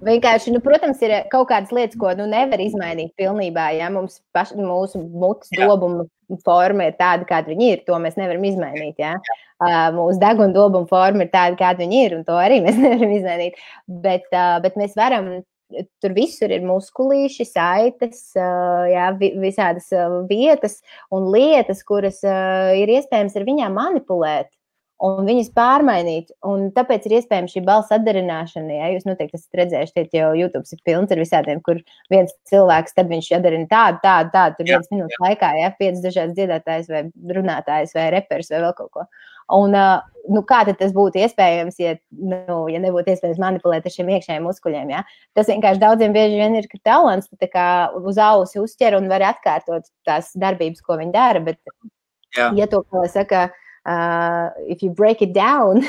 Vienkārši, 0.04 0.52
nu, 0.52 0.60
protams, 0.64 1.00
ir 1.04 1.14
kaut 1.32 1.48
kādas 1.50 1.72
lietas, 1.74 1.96
ko 2.00 2.10
nu, 2.18 2.26
nevar 2.28 2.60
izmainīt 2.60 3.14
pilnībā. 3.18 3.70
Ja 3.78 3.88
mums 3.92 4.20
paš, 4.36 4.52
mūsu 4.58 5.00
mutes 5.00 5.52
dobuma 5.56 6.06
forma 6.44 6.88
ir 6.90 6.96
tāda, 6.98 7.26
kāda 7.28 7.52
viņa 7.52 7.68
ir, 7.72 7.82
to 7.86 7.96
mēs 8.02 8.18
nevaram 8.18 8.44
izmainīt. 8.44 9.00
Ja? 9.00 9.14
Uh, 9.56 9.88
mūsu 9.96 10.20
deguna 10.20 10.52
dobuma 10.52 10.88
forma 10.90 11.24
ir 11.24 11.32
tāda, 11.32 11.56
kāda 11.60 11.84
viņa 11.84 12.00
ir, 12.04 12.16
un 12.18 12.24
to 12.28 12.36
arī 12.36 12.60
mēs 12.64 12.80
nevaram 12.84 13.14
izmainīt. 13.16 13.60
Bet, 13.86 14.28
uh, 14.32 14.56
bet 14.64 14.80
mēs 14.80 14.96
varam. 14.98 15.38
Tur 15.98 16.12
visur 16.14 16.52
ir 16.54 16.62
muskulīši, 16.62 17.42
saites, 17.48 18.20
uh, 18.38 18.84
jā, 18.86 19.08
visādas 19.18 19.88
vietas 20.28 20.76
un 21.10 21.26
lietas, 21.32 21.80
kuras 21.82 22.20
ir 22.22 22.92
iespējams 22.94 23.34
ar 23.34 23.46
viņām 23.48 23.74
manipulēt 23.74 24.52
un 25.04 25.26
viņas 25.28 25.50
pārmainīt. 25.56 26.32
Un 26.46 26.70
tāpēc 26.76 27.06
ir 27.06 27.18
iespējams 27.18 27.52
šī 27.52 27.62
balss 27.66 27.92
atdarināšana. 27.94 28.78
Ja 28.78 28.90
jūs 28.94 29.06
noteikti 29.08 29.38
esat 29.38 29.60
redzējuši, 29.60 30.06
tie 30.12 30.20
jau 30.22 30.32
YouTube 30.38 30.64
ir 30.72 30.82
pilns 30.88 31.12
ar 31.12 31.20
visādiem, 31.20 31.62
kur 31.64 31.80
viens 32.12 32.32
cilvēks, 32.50 32.96
tad 32.96 33.10
viņš 33.12 33.30
atdarina 33.38 33.68
tādu, 33.70 34.00
tādu, 34.04 34.32
tādu, 34.34 34.58
tur 34.58 34.70
viens 34.72 34.92
minūtes 34.92 35.22
laikā, 35.22 35.52
ja 35.60 35.72
piecas 35.76 36.04
dažādas 36.04 36.36
dziedātājas 36.38 36.92
vai 36.92 37.06
runātājas 37.36 37.96
vai 37.96 38.10
reperis 38.14 38.52
vai 38.52 38.62
vēl 38.64 38.76
kaut 38.78 38.92
ko. 38.96 39.08
Un, 39.54 39.76
nu, 40.32 40.40
kā 40.42 40.64
tas 40.66 40.94
būtu 40.94 41.20
iespējams, 41.22 41.76
ja, 41.78 41.92
nu, 42.18 42.56
ja 42.72 42.80
nebūtu 42.82 43.12
iespējams 43.12 43.38
manipulēt 43.38 43.84
ar 43.86 43.94
šiem 43.94 44.08
iekšējiem 44.16 44.48
muskuļiem? 44.48 44.90
Ja? 44.96 45.04
Tas 45.38 45.52
vienkārši 45.52 45.82
daudziem 45.84 46.16
bieži 46.16 46.40
vien 46.40 46.56
ir 46.58 46.66
talants, 46.82 47.28
tu 47.30 47.50
uz 48.00 48.18
ausi 48.18 48.58
uzķer 48.64 48.98
un 48.98 49.06
var 49.12 49.22
atkārtot 49.28 49.86
tās 50.08 50.32
darbības, 50.34 50.82
ko 50.82 50.98
viņi 50.98 51.14
dara. 51.14 51.44
Bet, 51.46 51.60
Jā. 52.34 52.50
ja 52.58 52.66
to, 52.66 52.82
kā 52.90 53.04
saka, 53.12 53.44
uh, 53.46 53.62
uh, 53.86 54.50
if 54.66 54.82
you 54.82 54.90
break 54.90 55.22
it 55.22 55.32
down 55.32 55.82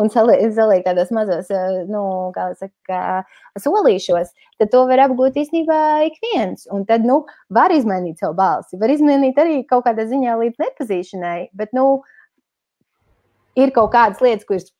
un 0.00 0.10
saliek, 0.10 0.84
tādos 0.86 1.12
mazos, 1.12 1.50
uh, 1.52 1.84
nu, 1.90 2.02
kā 2.34 2.48
saka, 2.56 3.22
solīšos, 3.60 4.32
tad 4.58 4.72
to 4.72 4.84
var 4.88 5.04
apgūt 5.04 5.36
īstenībā 5.44 5.80
ik 6.08 6.16
viens. 6.24 6.64
Un 6.72 6.86
tad, 6.88 7.04
nu, 7.04 7.22
var 7.52 7.74
izmainīt 7.74 8.22
savu 8.22 8.36
balsi, 8.38 8.80
var 8.80 8.92
izmainīt 8.94 9.38
arī 9.40 9.60
kaut 9.68 9.84
kādā 9.88 10.08
ziņā 10.08 10.38
līdz 10.40 10.64
nepazīšanai, 10.64 11.38
bet, 11.52 11.74
nu, 11.76 12.02
ir 13.60 13.74
kaut 13.76 13.92
kādas 13.94 14.24
lietas, 14.24 14.48
kuras 14.48 14.72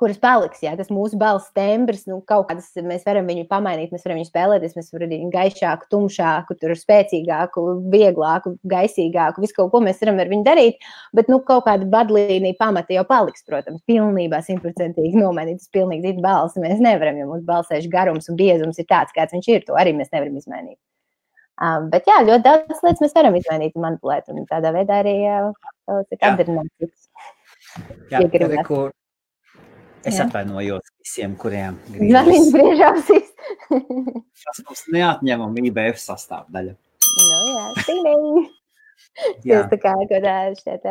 kuras 0.00 0.18
paliks. 0.20 0.62
Jā, 0.64 0.72
tas 0.78 0.88
mūsu 0.92 1.18
balss 1.20 1.52
tembrs, 1.56 2.06
nu, 2.08 2.18
kaut 2.26 2.48
kādas 2.48 2.70
mēs 2.86 3.04
varam 3.06 3.28
viņu 3.28 3.46
pamainīt, 3.50 3.92
mēs 3.94 4.06
varam 4.06 4.20
viņu 4.20 4.28
spēlēties, 4.30 4.76
mēs 4.78 4.90
varam 4.94 5.12
viņu 5.12 5.30
gaišāku, 5.34 5.88
tumšāku, 5.92 6.56
tur 6.60 6.74
spēcīgāku, 6.78 7.64
vieglāku, 7.92 8.54
gaisīgāku, 8.72 9.44
visu 9.44 9.58
kaut 9.60 9.72
ko 9.74 9.82
mēs 9.84 10.02
varam 10.04 10.20
ar 10.22 10.32
viņu 10.32 10.46
darīt. 10.46 10.84
Bet, 11.16 11.30
nu, 11.32 11.40
kaut 11.46 11.66
kāda 11.68 11.88
vadlīnija 11.92 12.58
pamata 12.60 12.96
jau 12.96 13.06
paliks, 13.08 13.44
protams, 13.46 13.82
pilnībā 13.90 14.42
simtprocentīgi 14.46 15.20
nomainīt. 15.20 15.60
Tas 15.60 15.74
pilnīgi 15.74 16.08
cits 16.08 16.24
balss 16.24 16.60
mēs 16.60 16.80
nevaram, 16.82 17.18
jo 17.20 17.28
mūsu 17.32 17.44
balsēšu 17.48 17.92
garums 17.92 18.30
un 18.32 18.38
biezums 18.40 18.80
ir 18.80 18.88
tāds, 18.90 19.12
kāds 19.16 19.36
viņš 19.36 19.50
ir. 19.52 19.66
To 19.68 19.76
arī 19.80 19.92
mēs 19.96 20.12
nevaram 20.14 20.38
izmainīt. 20.40 20.78
Um, 21.60 21.90
bet 21.92 22.06
jā, 22.08 22.22
ļoti 22.24 22.44
daudz 22.46 22.78
lietas 22.86 23.02
mēs 23.04 23.12
varam 23.12 23.34
izmainīt 23.36 23.74
manipulēt, 23.76 24.30
un 24.32 24.46
tādā 24.48 24.70
veidā 24.72 25.02
arī 25.02 25.12
uh, 25.28 25.50
atdarināt 26.16 26.70
citus. 26.80 27.10
Jā, 28.08 28.22
jā, 28.24 28.64
kur, 28.64 28.88
Es 30.00 30.16
Jā. 30.16 30.24
atvainojos 30.24 30.86
visiem, 31.02 31.34
kuriem 31.36 31.76
gribas 31.92 32.46
brīžausīs. 32.54 33.34
Tas 34.46 34.62
mums 34.64 34.86
neatņemama 34.94 35.66
IBF 35.68 36.00
sastāvdaļa. 36.00 36.72
Nu, 37.10 37.42
jā, 37.50 37.66
tīniņ. 37.84 38.40
Tas 39.44 39.66
tā 39.68 39.76
kā 39.82 39.92
kādā 40.08 40.34
šeit 40.56 40.86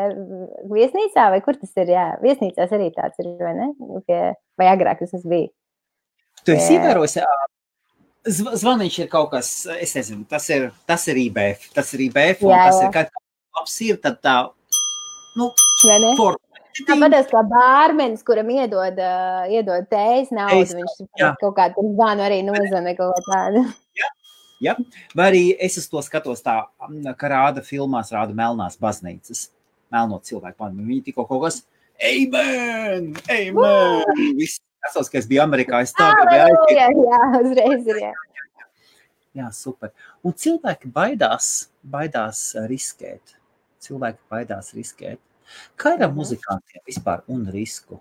viesnīcā, 0.70 1.30
vai 1.34 1.40
kur 1.46 1.58
tas 1.58 1.72
ir? 1.80 1.94
Jā, 1.96 2.06
viesnīcās 2.22 2.74
arī 2.76 2.90
tāds 2.94 3.22
ir, 3.24 3.32
vai 3.40 3.54
ne? 3.58 3.70
Pie, 4.06 4.20
vai 4.60 4.68
agrāk 4.70 5.02
tas 5.02 5.26
bija? 5.26 5.50
Tu 6.46 6.54
esi 6.54 6.76
ievērojis, 6.78 7.18
zvaniņš 8.62 9.00
ir 9.02 9.10
kaut 9.12 9.32
kas, 9.34 9.50
es 9.80 9.96
nezinu, 9.98 10.26
tas 10.30 10.46
ir, 10.54 10.70
tas 10.90 11.08
ir 11.12 11.20
IBF, 11.26 11.70
tas 11.76 11.90
ir 11.96 12.06
IBF, 12.10 12.46
un 12.46 12.54
jā, 12.54 12.62
tas 12.68 12.78
jā. 12.78 12.86
ir 12.86 12.94
kaut 12.96 13.10
kas 13.16 13.60
labs 13.60 13.80
ir, 13.88 14.00
tad 14.04 14.20
tā, 14.24 14.36
nu, 15.40 15.50
for, 16.20 16.38
Tāpat 16.88 17.32
kā 17.32 17.42
bārmenis, 17.50 18.24
kuram 18.28 18.50
iedod, 18.54 19.00
uh, 19.02 19.50
iedod 19.52 19.88
tējas 19.92 20.32
naudu, 20.36 20.78
viņš 20.80 20.96
jā. 21.20 21.34
kaut 21.42 21.56
kādu 21.58 21.84
zvanu 21.94 22.26
arī 22.26 22.40
nozana 22.48 22.94
kaut 22.98 23.20
tādu. 23.28 23.66
Jā. 23.98 24.10
Ja? 24.64 24.76
Vai 25.16 25.30
arī 25.32 25.44
es 25.60 25.78
uz 25.80 25.88
to 25.92 26.02
skatos 26.04 26.44
tā, 26.44 26.62
ka 27.20 27.32
rāda 27.32 27.64
filmās, 27.66 28.12
rāda 28.16 28.36
melnās 28.36 28.80
baznīcas, 28.80 29.48
melno 29.94 30.20
cilvēku. 30.24 30.60
Man 30.66 30.90
viņi 30.90 31.06
tikko 31.10 31.26
kaut 31.30 31.46
kas, 31.46 31.62
amen, 32.00 33.14
amen. 33.32 34.26
Viss, 34.40 34.60
es 34.90 35.12
ka 35.12 35.22
es 35.22 35.30
biju 35.30 35.46
Amerikā, 35.46 35.84
es 35.86 35.96
tā 35.96 36.12
gribēju. 36.18 36.60
Jā, 36.76 36.90
jā, 36.92 37.22
uzreiz 37.40 37.88
ir, 37.88 38.04
jā. 38.10 38.14
Jā, 39.40 39.48
super. 39.56 39.94
Un 40.26 40.34
cilvēki 40.36 40.90
baidās, 40.92 41.70
baidās 41.86 42.44
riskēt. 42.68 43.38
Cilvēki 43.80 44.20
baidās 44.32 44.74
riskēt. 44.76 45.22
Kā 45.80 45.96
ir 45.98 46.06
ar 46.06 46.16
muzikantiem 46.16 46.84
vispār 46.88 47.24
un 47.32 47.46
risku? 47.54 48.00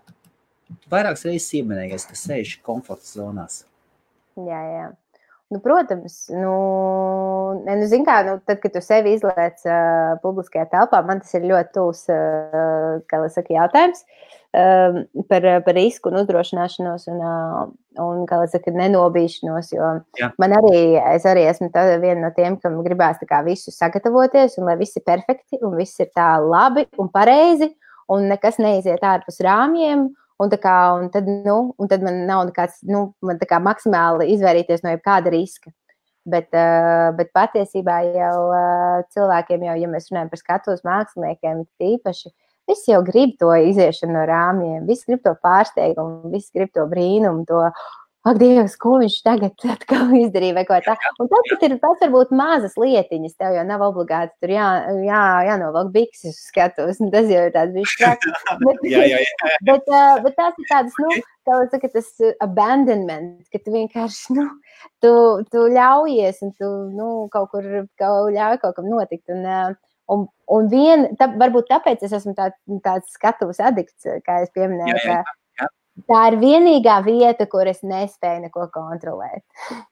Vairākas 0.91 1.25
reizes 1.25 1.53
ieminējies, 1.59 2.07
ka 2.09 2.17
sēž 2.17 2.57
komforta 2.65 3.07
zonās. 3.09 3.63
Jā, 4.37 4.59
jā. 4.69 4.89
Nu, 5.49 5.57
protams, 5.63 6.27
nu, 6.29 6.51
ne, 7.65 7.79
nu, 7.79 8.01
kā, 8.05 8.19
nu, 8.27 8.35
tad, 8.45 8.59
kad 8.61 8.75
tu 8.75 8.83
sevi 8.85 9.15
izlaiž 9.17 9.63
uh, 9.65 10.19
publiskajā 10.21 10.67
telpā, 10.69 10.99
man 11.07 11.23
tas 11.23 11.33
ir 11.33 11.47
ļoti 11.49 11.73
tūs, 11.73 12.03
uh, 12.13 13.31
saka, 13.33 13.55
jautājums 13.55 14.03
uh, 14.03 14.38
par, 14.51 15.43
par 15.65 15.75
risku 15.77 16.09
un 16.09 16.21
uzdrošināšanos 16.23 17.03
un, 17.11 17.19
uh, 17.21 17.65
un 18.01 18.23
kā 18.29 18.39
lai 18.41 18.47
saka, 18.49 18.73
nenobīšanos, 18.73 19.73
jo 19.75 19.89
Jā. 20.17 20.31
man 20.41 20.55
arī, 20.57 20.79
es 21.13 21.27
arī 21.29 21.43
esmu 21.51 21.69
tā, 21.73 21.85
viena 22.01 22.27
no 22.27 22.31
tiem, 22.33 22.57
kam 22.61 22.79
gribās 22.85 23.19
tā 23.21 23.27
kā 23.29 23.43
visu 23.45 23.73
sagatavoties 23.75 24.57
un 24.57 24.69
lai 24.71 24.77
viss 24.79 24.97
ir 24.97 25.05
perfekti 25.05 25.61
un 25.61 25.77
viss 25.77 26.01
ir 26.01 26.09
tā 26.17 26.31
labi 26.41 26.87
un 26.97 27.11
pareizi 27.13 27.69
un 28.09 28.25
nekas 28.31 28.57
neiziet 28.57 29.05
ārpus 29.05 29.37
rāmjiem 29.45 30.09
Un, 30.39 30.47
kā, 30.55 30.73
un, 30.95 31.09
tad, 31.11 31.27
nu, 31.27 31.57
un 31.75 31.89
tad 31.91 32.03
man 32.05 32.21
nav 32.23 32.45
nekāds, 32.47 32.77
nu, 32.87 33.09
man 33.27 33.41
kā 33.43 33.57
maksimāli 33.59 34.29
izvairīties 34.37 34.85
no 34.85 34.93
jebkāda 34.93 35.33
riska. 35.33 35.73
Bet, 36.29 36.47
uh, 36.53 37.09
bet 37.17 37.33
patiesībā 37.35 37.97
jau 38.13 38.35
uh, 38.45 39.01
cilvēkiem, 39.15 39.65
jau, 39.67 39.75
ja 39.81 39.89
mēs 39.91 40.07
runājam 40.11 40.29
par 40.31 40.39
skatuves 40.39 40.85
māksliniekiem, 40.87 41.65
īpaši, 41.83 42.31
visi 42.69 42.93
jau 42.93 43.01
grib 43.05 43.35
to 43.41 43.53
iziešanu 43.71 44.15
no 44.15 44.25
rāmjiem, 44.29 44.85
visi 44.89 45.09
grib 45.09 45.23
to 45.25 45.33
pārsteigumu, 45.43 46.29
visi 46.33 46.53
grib 46.55 46.71
to 46.75 46.85
brīnumu, 46.89 47.45
to, 47.49 47.63
ak, 48.27 48.37
Dievs, 48.39 48.75
ko 48.79 48.97
viņš 49.01 49.15
tagad 49.25 49.65
atkal 49.73 50.11
izdarīja, 50.19 50.57
vai 50.57 50.65
ko 50.67 50.77
tādu. 50.85 51.13
Un 51.23 51.29
tas, 51.31 51.51
ir 51.65 51.75
tas 51.81 52.03
varbūt 52.03 52.33
mazas 52.35 52.75
lietiņas, 52.79 53.35
tev 53.39 53.57
jau 53.57 53.65
nav 53.67 53.83
obligāti 53.87 54.35
tur 54.43 54.53
jā, 54.53 54.67
jā, 55.07 55.23
jānovelk 55.49 55.93
bikses 55.95 56.35
uz 56.35 56.45
skatuves, 56.51 57.01
un 57.03 57.11
tas 57.15 57.29
jau 57.31 57.47
ir 57.47 57.55
tāds 57.55 57.75
bijis 57.75 57.97
traks. 58.01 58.31
Bet, 58.61 58.85
jā, 58.85 59.03
jā, 59.15 59.23
jā. 59.23 59.51
bet, 59.71 59.91
bet 60.25 60.39
tās 60.39 60.59
ir 60.59 60.71
tādas, 60.71 61.01
nu, 61.01 61.19
jau 61.49 61.59
saka, 61.73 61.91
tas 61.95 62.09
abandonment, 62.45 63.41
ka 63.53 63.63
tu 63.63 63.73
vienkārši, 63.73 64.37
nu, 64.37 64.47
tu, 65.03 65.13
tu 65.49 65.67
ļaujies, 65.73 66.43
un 66.45 66.55
tu, 66.59 66.73
nu, 66.95 67.11
kaut 67.33 67.53
kur, 67.55 67.69
kaut 67.99 68.33
ļauj 68.35 68.59
kaut 68.61 68.77
kam 68.77 68.91
notikt. 68.91 69.25
Un, 69.33 69.45
uh, 69.47 69.77
Un, 70.09 70.25
un 70.49 70.69
vien, 70.71 71.05
tā, 71.19 71.27
varbūt 71.37 71.69
tāpēc 71.69 72.01
es 72.07 72.15
esmu 72.17 72.33
tā, 72.37 72.49
tāds 72.85 73.13
skatuves 73.13 73.59
adikts, 73.61 74.07
kā 74.25 74.39
es 74.45 74.49
pieminēju. 74.55 74.95
Jā, 74.95 75.03
jā, 75.05 75.19
jā 75.19 75.39
tā 76.07 76.25
ir 76.31 76.39
vienīgā 76.41 76.99
vieta, 77.05 77.47
kur 77.49 77.67
es 77.69 77.81
nespēju 77.83 78.47
neko 78.47 78.69
kontrolēt. 78.75 79.45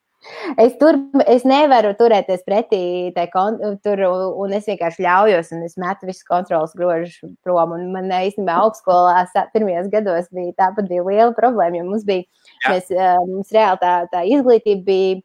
Es 0.59 0.73
tur 0.75 0.97
es 1.29 1.43
nevaru 1.47 1.93
turēties 1.95 2.41
pretī 2.43 3.13
kon, 3.31 3.59
tur, 3.85 4.01
un 4.41 4.55
es 4.57 4.65
vienkārši 4.67 5.05
ļaujos, 5.05 5.51
un 5.55 5.61
es 5.63 5.77
metu 5.79 6.09
visu 6.09 6.25
kontrolas 6.27 6.73
grožus 6.75 7.21
prom. 7.45 7.71
Un 7.77 7.93
man 7.93 8.09
īstenībā 8.11 8.57
augstskolā 8.65 9.21
pirmajos 9.53 9.87
gados 9.93 10.27
bija 10.33 10.51
tāpat 10.57 10.89
bija 10.89 11.05
liela 11.05 11.31
problēma, 11.37 11.79
jo 11.79 11.85
mums 11.87 12.03
bija, 12.09 12.25
Jā. 12.65 12.73
mēs, 12.73 12.91
mums 13.29 13.53
reāli 13.55 13.79
tā, 13.85 13.93
tā 14.11 14.25
izglītība 14.33 14.83
bija 14.89 15.21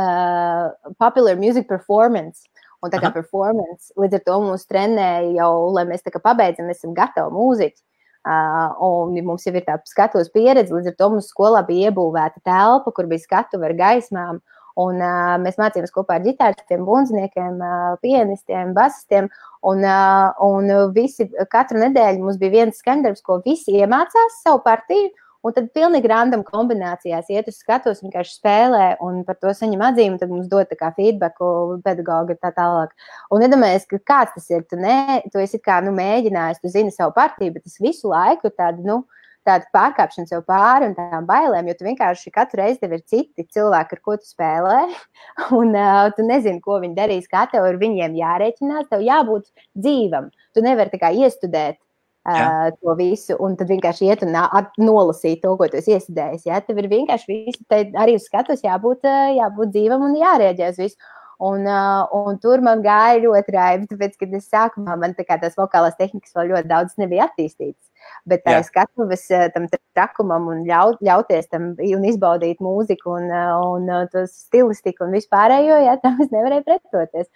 uh, 0.00 0.90
popular 0.98 1.38
music 1.38 1.68
performance. 1.68 2.48
Un 2.84 2.92
tā 2.92 3.00
kā 3.00 3.08
Aha. 3.08 3.16
performance, 3.16 3.92
līdz 3.98 4.18
ar 4.18 4.24
to 4.26 4.38
mums 4.44 4.66
trenēja 4.68 5.30
jau, 5.38 5.52
lai 5.74 5.86
mēs 5.88 6.04
tā 6.04 6.12
kā 6.14 6.20
pabeidzam, 6.22 6.68
esam 6.72 6.94
gatavi 6.96 7.32
mūziķi. 7.34 7.80
Uh, 8.26 8.72
un 8.82 9.14
mums 9.22 9.44
jau 9.46 9.52
ir 9.54 9.62
tā 9.62 9.76
skatuves 9.86 10.32
pieredze, 10.34 10.74
līdz 10.74 10.90
ar 10.90 10.94
to 10.98 11.08
mums 11.12 11.28
skolā 11.30 11.60
bija 11.66 11.92
iebūvēta 11.92 12.42
telpa, 12.42 12.90
kur 12.92 13.06
bija 13.06 13.22
skatuve 13.22 13.68
ar 13.68 13.74
gaismām. 13.78 14.40
Un, 14.76 14.98
uh, 15.00 15.36
mēs 15.40 15.56
mācījāmies 15.56 15.94
kopā 15.94 16.18
ar 16.18 16.24
ģitāristiem, 16.26 16.82
bunziniekiem, 16.84 17.62
uh, 17.62 17.94
pianistiem, 18.02 18.74
basistiem. 18.76 19.30
Un, 19.64 19.86
uh, 19.86 20.34
un 20.44 20.68
visi, 20.92 21.30
katru 21.52 21.80
nedēļu 21.80 22.26
mums 22.26 22.40
bija 22.42 22.58
viens 22.58 22.82
skandarbs, 22.82 23.22
ko 23.24 23.38
visi 23.46 23.78
iemācās 23.78 24.42
savu 24.42 24.60
partiju. 24.66 25.14
Un 25.46 25.54
tad 25.54 25.68
pilnīgi 25.76 26.08
random 26.10 26.42
kombinācijās 26.46 27.28
iet 27.30 27.50
uz 27.50 27.60
skatuves, 27.60 28.00
vienkārši 28.02 28.32
spēlē 28.40 28.86
un 29.04 29.20
par 29.26 29.38
to 29.38 29.52
saņem 29.54 29.84
atzīmi. 29.90 30.18
Tad 30.18 30.32
mums 30.32 30.48
dod 30.50 30.72
feedbacku 30.96 31.50
pedagogi 31.84 32.34
tā 32.42 32.50
tālāk. 32.56 32.96
Un 33.30 33.44
iedomājieties, 33.46 33.86
ka 33.92 34.00
kāds 34.10 34.34
tas 34.34 34.48
ir. 34.50 34.64
Tu, 34.66 34.78
ne, 34.80 35.20
tu 35.30 35.42
esi 35.42 35.60
kā 35.62 35.78
nu, 35.86 35.94
mēģinājis, 35.94 36.62
tu 36.62 36.72
zini 36.72 36.94
savu 36.94 37.14
partiju, 37.14 37.54
bet 37.54 37.66
tas 37.68 37.78
visu 37.78 38.10
laiku 38.10 38.50
ir 38.50 38.56
tāda. 38.58 38.82
Nu, 38.86 39.04
tāda 39.46 39.68
pārkāpšana 39.74 40.26
sev 40.26 40.42
pāri 40.48 40.88
un 40.88 40.96
tādām 40.96 41.26
bailēm, 41.28 41.68
jo 41.70 41.76
tu 41.78 41.86
vienkārši 41.86 42.32
katru 42.34 42.64
reizi 42.64 42.80
tev 42.82 42.96
ir 42.96 43.04
citi 43.06 43.46
cilvēki, 43.54 43.94
ar 43.94 44.02
ko 44.02 44.16
tu 44.18 44.26
spēlē, 44.26 44.80
un 45.60 45.70
uh, 45.70 46.08
tu 46.16 46.26
nezini, 46.26 46.58
ko 46.64 46.80
viņi 46.82 46.98
darīs, 46.98 47.30
kā 47.30 47.46
tev 47.52 47.68
ar 47.68 47.78
viņiem 47.78 48.18
jārēķinās. 48.18 48.90
Tev 48.90 49.06
jābūt 49.06 49.46
dzīvam. 49.78 50.32
Tu 50.56 50.66
nevari 50.66 50.90
tā 50.90 51.02
kā 51.04 51.14
iestudēt 51.14 51.78
uh, 52.26 52.70
to 52.80 52.94
visu, 52.98 53.36
un 53.42 53.56
tad 53.58 53.70
vienkārši 53.70 54.10
iet 54.10 54.24
un 54.26 54.34
nolasīt 54.82 55.42
to, 55.44 55.54
ko 55.58 55.68
tu 55.70 55.78
esi 55.80 55.94
iesidējis. 55.96 56.48
Ja? 56.48 56.60
Tev 56.64 56.82
ir 56.82 56.90
vienkārši 56.92 57.30
visu, 57.32 57.62
arī 57.70 58.16
uz 58.18 58.26
skatuves 58.28 58.64
jābūt, 58.66 59.06
jābūt 59.38 59.74
dzīvam 59.76 60.08
un 60.10 60.18
jārēģē 60.20 60.72
uz 60.74 60.82
visu. 60.82 61.12
Un, 61.46 61.66
uh, 61.68 62.06
un 62.16 62.38
tur 62.40 62.62
man 62.64 62.80
gāja 62.80 63.18
ļoti 63.20 63.52
raibi, 63.52 63.88
tāpēc, 63.90 64.14
kad 64.22 64.30
es 64.38 64.46
sākumā 64.48 64.94
man 64.96 65.12
tā 65.18 65.26
kā 65.28 65.36
tās 65.40 65.58
vokālās 65.58 65.98
tehnikas 65.98 66.32
vēl 66.32 66.54
ļoti 66.54 66.70
daudz 66.70 66.96
nebija 66.96 67.26
attīstītas. 67.28 67.90
Bet 68.24 68.44
tā 68.46 68.56
skatuves 68.64 69.26
tam 69.52 69.66
trakumam 69.96 70.48
un 70.52 70.62
ļaut, 70.68 71.02
ļauties 71.04 71.50
tam 71.52 71.74
un 71.76 72.06
izbaudīt 72.08 72.62
mūziku 72.64 73.18
un, 73.18 73.28
un, 73.28 73.90
un 73.98 74.08
to 74.12 74.24
stilistiku 74.30 75.04
un 75.04 75.12
vispārējo, 75.18 75.82
jā, 75.84 75.98
tam 76.04 76.22
es 76.24 76.32
nevarēju 76.32 76.64
pretoties. 76.70 77.28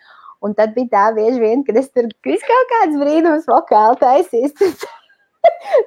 Un 0.46 0.54
tad 0.56 0.72
bija 0.76 0.88
tā 0.94 1.08
bieži 1.16 1.42
vien, 1.42 1.66
kad 1.66 1.76
es 1.76 1.90
tur 1.92 2.08
visu 2.24 2.48
kaut 2.48 2.72
kādas 2.74 3.02
brīnumus 3.02 3.48
vokāli 3.50 4.00
taisīju. 4.00 4.70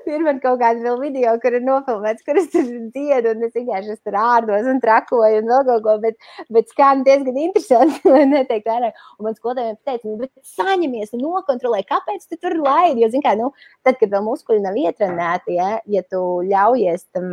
ir 0.09 0.23
man 0.25 0.39
kaut 0.43 0.59
kāda 0.61 0.81
vēl 0.83 0.99
video, 1.01 1.33
kur 1.41 1.55
ir 1.57 1.63
nofilmēts, 1.65 2.25
kur 2.25 2.37
es 2.39 2.49
tur 2.53 2.65
dziedu, 2.93 3.33
un 3.33 3.47
es 3.47 3.53
vienkārši 3.55 3.97
tur 4.05 4.17
ārdos 4.19 4.67
un 4.69 4.81
trakoju 4.83 5.41
un 5.41 5.49
vēl 5.51 5.65
kaut 5.69 5.83
ko, 5.85 5.95
bet, 6.03 6.17
bet 6.53 6.71
skan 6.73 7.03
diezgan 7.07 7.37
interesanti, 7.45 8.01
lai 8.13 8.23
neteikt 8.29 8.69
ārā. 8.73 8.91
Un 9.19 9.29
man 9.29 9.37
skolotājiem 9.37 9.77
teica, 9.85 10.09
nu, 10.09 10.17
bet 10.21 10.31
saņemies 10.55 11.13
un 11.17 11.25
nokontrolē, 11.25 11.83
kāpēc 11.89 12.25
tu 12.27 12.39
tur 12.39 12.57
laidi, 12.61 13.03
jo, 13.05 13.11
zin 13.13 13.25
kā, 13.25 13.35
nu, 13.39 13.51
tad, 13.85 13.99
kad 14.01 14.13
vēl 14.13 14.25
muskuļi 14.25 14.63
nav 14.65 14.79
ietrenēti, 14.85 15.57
ja, 15.59 15.69
ja 15.97 16.05
tu 16.09 16.23
ļaujies 16.49 17.07
tam 17.13 17.29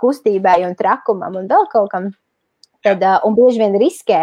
kustībai 0.00 0.60
un 0.68 0.78
trakumam 0.78 1.38
un 1.40 1.50
vēl 1.50 1.68
kaut 1.72 1.92
kam, 1.92 2.10
tad, 2.84 3.02
uh, 3.02 3.20
un 3.26 3.38
bieži 3.38 3.62
vien 3.62 3.78
riskē, 3.80 4.22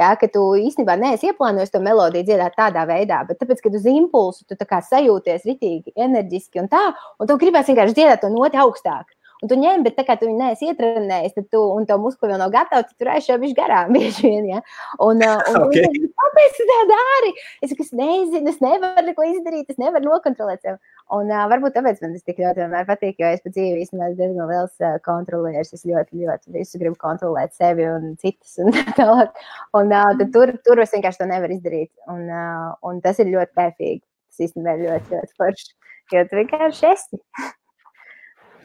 Ja, 0.00 0.14
ka 0.16 0.24
tu 0.32 0.40
īstenībā 0.56 0.94
neesi 0.96 1.28
ieplānojis 1.28 1.72
to 1.72 1.80
melodiju 1.84 2.24
dziedāt 2.24 2.54
tādā 2.56 2.86
veidā, 2.88 3.18
bet 3.28 3.36
tāpēc, 3.42 3.58
kad 3.60 3.74
uz 3.76 3.88
impulsu 3.90 4.46
tu 4.48 4.56
sajūties 4.56 5.44
ritīgi, 5.44 5.92
enerģiski 5.96 6.62
un 6.62 6.70
tā, 6.72 6.80
un 7.20 7.28
tu 7.28 7.36
gribēsi 7.36 7.74
vienkārši 7.74 7.98
dziedāt 7.98 8.22
to 8.24 8.30
noti 8.32 8.56
augstāk. 8.56 9.12
Un 9.42 9.50
tu 9.50 9.56
ņem, 9.58 9.82
bet 9.82 9.96
tā 9.98 10.04
kā 10.06 10.14
tu 10.18 10.28
viņu 10.28 10.38
neesi 10.38 10.68
ietrenējis, 10.70 11.32
tad 11.34 11.46
tu, 11.50 11.60
un 11.74 11.86
tev 11.86 11.98
muskuļi 11.98 12.30
vēl 12.30 12.38
nav 12.44 12.52
gatavi, 12.54 12.84
tad 12.86 12.94
tu 12.94 13.08
aizšā 13.10 13.38
viņš 13.42 13.54
garām 13.58 13.92
bieži 13.96 14.28
vien, 14.28 14.44
ja? 14.46 14.60
Un, 15.02 15.18
uh, 15.18 15.40
un, 15.50 15.64
okay. 15.66 15.88
un 15.88 16.12
kāpēc 16.22 16.58
tu 16.58 16.66
tā 16.68 16.76
dari? 16.90 17.32
Es 17.58 17.72
saku, 17.72 17.86
es 17.86 17.94
nezinu, 17.98 18.52
es 18.52 18.60
nevaru 18.62 19.02
neko 19.08 19.26
izdarīt, 19.32 19.72
es 19.72 19.80
nevaru 19.82 20.06
nokontrolēt 20.12 20.62
sevi. 20.62 20.78
Un 21.18 21.32
uh, 21.32 21.42
varbūt 21.50 21.74
tāpēc 21.74 21.98
man 22.04 22.14
tas 22.14 22.22
tik 22.28 22.38
ļoti 22.38 22.62
vienmēr 22.62 22.86
patīk, 22.86 23.16
jo 23.18 23.32
es 23.34 23.42
pa 23.42 23.50
dzīvi 23.56 23.82
esmu 23.82 24.12
diezgan 24.14 24.52
liels 24.52 24.76
uh, 24.78 24.94
kontrolieris. 25.02 25.74
Es 25.74 25.82
ļoti, 25.90 26.22
ļoti 26.22 26.54
visu 26.54 26.78
gribu 26.78 27.00
kontrolēt 27.02 27.56
sevi 27.58 27.88
un 27.90 28.12
citus 28.22 28.60
un 28.62 28.70
tā 28.76 28.94
tālāk. 29.00 29.42
Un 29.78 29.90
uh, 29.90 30.22
tur, 30.36 30.54
tur 30.62 30.84
es 30.84 30.94
vienkārši 30.94 31.24
to 31.24 31.28
nevaru 31.32 31.58
izdarīt. 31.58 31.90
Un, 32.06 32.28
uh, 32.30 32.76
un 32.86 33.02
tas 33.02 33.18
ir 33.18 33.32
ļoti 33.34 33.58
kēfīgi. 33.58 34.04
Tas 34.30 34.46
īstenībā 34.46 34.76
ir 34.78 34.86
ļoti, 34.86 35.18
ļoti 35.18 35.36
forši. 35.42 35.74
Jo 36.14 36.24
tu 36.30 36.38
vienkārši 36.38 36.88
esi. 36.92 37.20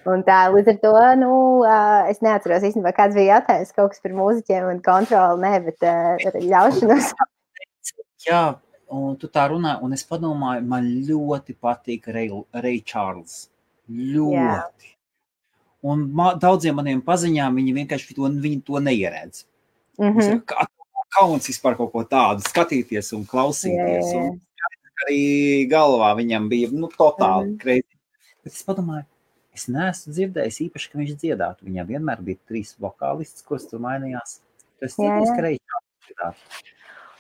Un 0.08 0.24
tā, 0.24 0.38
līdz 0.54 0.72
ar 0.72 0.78
to, 0.84 0.94
nu, 1.20 1.32
es 2.12 2.22
neatceros 2.24 2.64
īstenībā, 2.64 2.94
kāds 2.96 3.18
bija 3.18 3.38
jautājums, 3.38 3.74
kaut 3.76 3.92
kas 3.92 4.04
par 4.04 4.14
mūziķiem 4.16 4.70
un 4.72 4.80
kontroli, 4.86 5.42
ne, 5.44 5.60
bet 5.66 6.40
ļaušanos. 6.46 7.12
Jā, 8.28 8.44
un 8.94 9.18
tu 9.20 9.28
tā 9.32 9.50
runā, 9.52 9.78
un 9.84 9.96
es 9.98 10.06
padomāju, 10.08 10.64
man 10.68 10.88
ļoti 11.08 11.58
patīk 11.60 12.08
Ray 12.14 12.80
Charles. 12.88 13.50
Ļoti. 13.88 14.38
Jā. 14.38 14.96
Un 15.88 16.08
ma, 16.16 16.32
daudziem 16.40 16.76
maniem 16.80 17.04
paziņām 17.06 17.60
viņi 17.60 17.76
vienkārši 17.82 18.16
to, 18.18 18.32
viņi 18.48 18.64
to 18.68 18.80
neieredz. 18.84 19.46
Mm 20.00 20.14
-hmm. 20.14 20.42
Kā 20.46 20.66
kauns 21.18 21.48
vispār 21.50 21.78
kaut 21.78 21.92
ko 21.94 22.04
tādu 22.04 22.44
skatīties 22.46 23.14
un 23.18 23.26
klausīties. 23.26 24.10
Jā, 24.12 24.16
jā. 24.16 24.24
Un 24.32 25.06
arī 25.06 25.22
galvā 25.72 26.14
viņam 26.18 26.50
bija 26.50 26.70
nu, 26.72 26.90
totāli 26.90 27.46
mm 27.46 27.54
-hmm. 27.54 27.60
kreizi. 27.62 27.98
Bet 28.44 28.54
es 28.54 28.64
padomāju, 28.64 29.06
es 29.58 29.68
neesmu 29.72 30.14
dzirdējis 30.14 30.64
īpaši, 30.68 30.90
ka 30.92 31.02
viņš 31.02 31.20
dziedātu. 31.24 31.68
Viņam 31.68 31.92
vienmēr 31.92 32.24
bija 32.24 32.40
trīs 32.50 32.76
vokālists, 32.82 33.46
kurus 33.48 33.68
tur 33.70 33.82
mainījās. 33.84 34.40
Tas 34.82 34.98
ir 35.02 35.32
kreizi. 35.38 35.62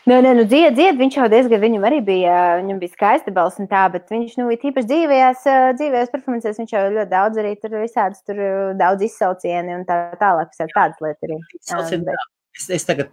Nē, 0.07 0.22
nē, 0.23 0.30
nu, 0.38 0.43
dzied, 0.47 0.72
dzied, 0.77 0.95
viņš 0.95 1.15
jau 1.18 1.26
diezgan, 1.27 1.59
viņam 1.59 1.84
arī 1.89 1.97
bija, 2.07 2.35
viņam 2.61 2.77
bija 2.80 2.93
skaista 2.93 3.31
balss 3.35 3.59
un 3.59 3.68
tā, 3.68 3.81
bet 3.91 4.07
viņš, 4.14 4.38
nu, 4.39 4.45
tīpaši 4.61 4.88
dzīvējās, 4.88 5.41
dzīvējās 5.81 6.14
performancēs, 6.14 6.59
viņš 6.61 6.72
jau 6.77 6.84
ļoti 6.85 7.11
daudz 7.11 7.41
arī 7.41 7.51
tur 7.59 7.76
visādas, 7.76 8.22
tur 8.23 8.39
daudz 8.80 9.03
izsaucieni 9.09 9.76
un 9.76 9.84
tā 9.89 9.97
tālāk, 10.22 10.53
visādi 10.53 10.77
tādas 10.77 11.03
lietas 11.03 11.27
arī. 11.27 11.41
Um, 11.41 12.05
bet... 12.07 12.23
es, 12.55 12.69
es 12.77 12.88
tagad, 12.88 13.11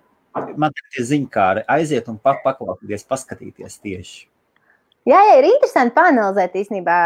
man 0.55 0.71
tagad 0.71 1.01
ir 1.01 1.09
ziņkāri 1.11 1.67
aiziet 1.75 2.13
un 2.13 2.23
pak 2.23 2.45
paklausīties, 2.47 3.09
paskatīties 3.11 3.81
tieši. 3.83 4.23
Jā, 5.05 5.19
jā, 5.29 5.33
ir 5.37 5.51
interesanti 5.51 5.93
panelizēt 5.99 6.55
īstenībā, 6.57 6.99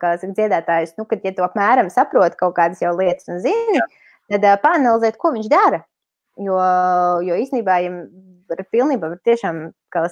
kā 0.00 0.12
saka, 0.16 0.32
dziedātājs, 0.38 0.94
nu, 0.96 1.04
kad, 1.10 1.20
ja 1.26 1.34
tu 1.36 1.44
apmēram 1.44 1.90
saproti 1.92 2.38
kaut 2.40 2.54
kādas 2.56 2.80
jau 2.80 2.94
lietas 2.96 3.28
un 3.28 3.42
zini, 3.44 3.76
jā. 3.76 3.88
tad 4.32 4.46
panelizēt, 4.62 5.18
ko 5.20 5.34
viņš 5.34 5.50
dara. 5.52 5.82
Jo, 6.40 6.56
jo 7.24 7.36
īstenībā, 7.36 7.76
ja 7.84 7.92
var 8.48 8.62
pilnībā 8.72 9.10
var 9.12 9.20
tiešām, 9.26 9.60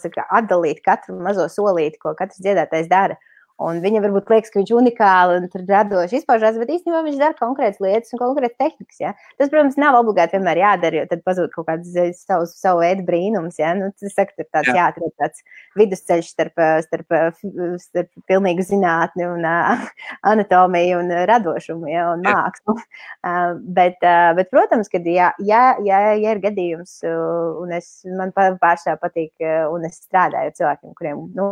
saka, 0.01 0.27
atdalīt 0.32 0.82
katru 0.85 1.16
mazo 1.24 1.47
solīti, 1.52 2.01
ko 2.02 2.15
katrs 2.19 2.43
dziedātājs 2.44 2.90
dara. 2.90 3.16
Un 3.62 3.78
viņam 3.78 4.02
varbūt 4.02 4.31
liekas, 4.32 4.51
ka 4.51 4.59
viņš 4.59 4.70
ir 4.72 4.76
unikāli 4.81 5.35
un 5.39 5.44
radoši 5.68 6.18
izpaužās, 6.18 6.56
bet 6.59 6.72
īstenībā 6.74 7.05
viņš 7.06 7.18
dara 7.20 7.36
konkrētas 7.39 7.78
lietas 7.85 8.10
un 8.10 8.18
konkrētas 8.18 8.59
tehnikas. 8.59 8.97
Ja? 8.98 9.12
Tas, 9.39 9.51
protams, 9.52 9.76
nav 9.78 9.94
obligāti 10.01 10.35
vienmēr 10.35 10.59
jādara, 10.59 10.98
jo 10.98 11.05
tad 11.12 11.22
pazūd 11.22 11.52
kaut 11.52 11.68
kāds 11.68 11.93
savu, 12.18 12.48
savu 12.51 12.82
veidu 12.82 13.05
brīnums. 13.06 13.60
Ja? 13.62 13.70
Nu, 13.78 13.93
tas 13.94 14.16
saka, 14.16 14.35
ir 14.43 14.48
tāds 14.51 14.72
jā. 14.72 14.74
jāatrod 14.81 15.14
tāds 15.22 15.44
vidusceļš 15.78 16.31
starp, 16.35 16.64
starp, 16.89 17.06
starp, 17.06 17.78
starp 17.85 18.26
pilnīgu 18.31 18.66
zinātni 18.66 19.28
un 19.28 19.47
uh, 19.47 19.86
anatomiju 20.32 20.98
un 21.05 21.14
radošumu 21.31 21.93
ja? 21.93 22.09
un 22.16 22.26
mākslu. 22.26 22.74
Uh, 22.74 23.55
bet, 23.78 24.02
uh, 24.02 24.32
bet, 24.35 24.51
protams, 24.51 24.90
ka 24.90 24.98
ja, 25.06 25.31
ja, 25.39 25.62
ja, 25.78 26.02
ja 26.18 26.35
ir 26.35 26.43
gadījums, 26.43 26.98
un 27.06 27.70
es, 27.78 28.01
man 28.18 28.35
pašā 28.35 28.98
patīk, 28.98 29.32
un 29.70 29.86
es 29.86 30.02
strādāju 30.02 30.51
ar 30.51 30.59
cilvēkiem, 30.59 30.98
kuriem, 30.98 31.22
nu, 31.39 31.48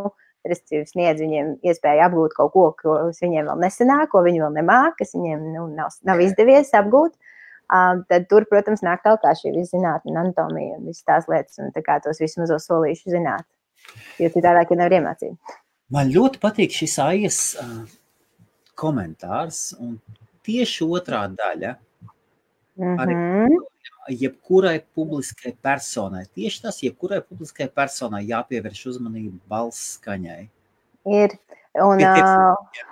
respektīvi 0.48 0.86
sniedz 0.88 1.22
viņiem 1.22 1.52
iespēju 1.66 2.04
apgūt 2.06 2.34
kaut 2.36 2.52
ko, 2.54 2.64
kas 2.78 3.22
viņiem 3.22 3.48
vēl 3.50 3.62
nesenāk, 3.62 4.08
ko 4.12 4.22
viņi 4.26 4.42
vēl 4.42 4.56
nemāk, 4.58 4.96
kas 4.98 5.14
viņiem 5.16 5.44
nu, 5.54 5.66
nav, 5.76 5.94
nav 6.08 6.22
izdevies 6.24 6.72
apgūt. 6.78 7.14
Um, 7.72 8.02
tad 8.10 8.26
tur, 8.28 8.44
protams, 8.50 8.82
nāk 8.84 9.00
tālāk 9.04 9.38
šī 9.38 9.54
zinātnē, 9.64 10.12
anatomija 10.12 10.76
un 10.76 10.90
visas 10.90 11.06
tās 11.08 11.28
lietas, 11.30 11.56
un 11.62 11.70
tā 11.72 11.80
kā 11.86 11.96
tos 12.04 12.20
visus 12.20 12.40
mazos 12.42 12.66
solīšus 12.68 13.14
zināt. 13.14 13.46
Jo 14.20 14.28
citādāk, 14.34 14.74
ja 14.74 14.82
nevar 14.82 14.98
iemācīt. 14.98 15.54
Man 15.92 16.10
ļoti 16.12 16.40
patīk 16.42 16.74
šis 16.74 16.98
AIS 17.00 17.38
uh, 17.62 17.78
komentārs, 18.78 19.70
un 19.80 19.96
tieši 20.44 20.84
otrā 20.84 21.24
daļa. 21.32 21.76
Mm 22.76 22.84
-hmm. 22.84 23.00
Arī 23.04 23.16
jebkurai 24.10 24.80
publiskai 24.94 25.54
personai. 25.62 26.24
Tieši 26.34 26.62
tas, 26.64 26.80
jebkurai 26.82 27.20
publiskai 27.22 27.68
personai 27.70 28.24
jāpievērš 28.26 28.86
uzmanība 28.94 29.38
balss 29.50 29.96
skaņai. 29.98 30.46
Ir. 31.12 31.36
Un, 31.80 32.02
uh, 32.04 32.82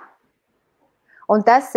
un 1.29 1.43
tas 1.45 1.69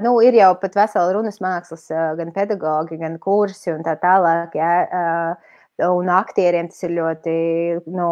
nu, 0.00 0.14
ir 0.24 0.38
jau 0.38 0.54
pat 0.62 0.78
vesela 0.78 1.12
runas 1.12 1.36
mākslas, 1.44 1.84
gan 2.16 2.32
pedagogi, 2.32 2.96
gan 3.02 3.18
kursi 3.20 3.74
un 3.74 3.84
tā 3.84 3.92
tālāk. 4.00 4.56
Jā, 4.56 4.72
Un 5.84 6.08
aktieriem 6.08 6.70
tas 6.72 6.80
ir 6.86 6.94
ļoti, 6.96 7.32
nu, 7.92 8.06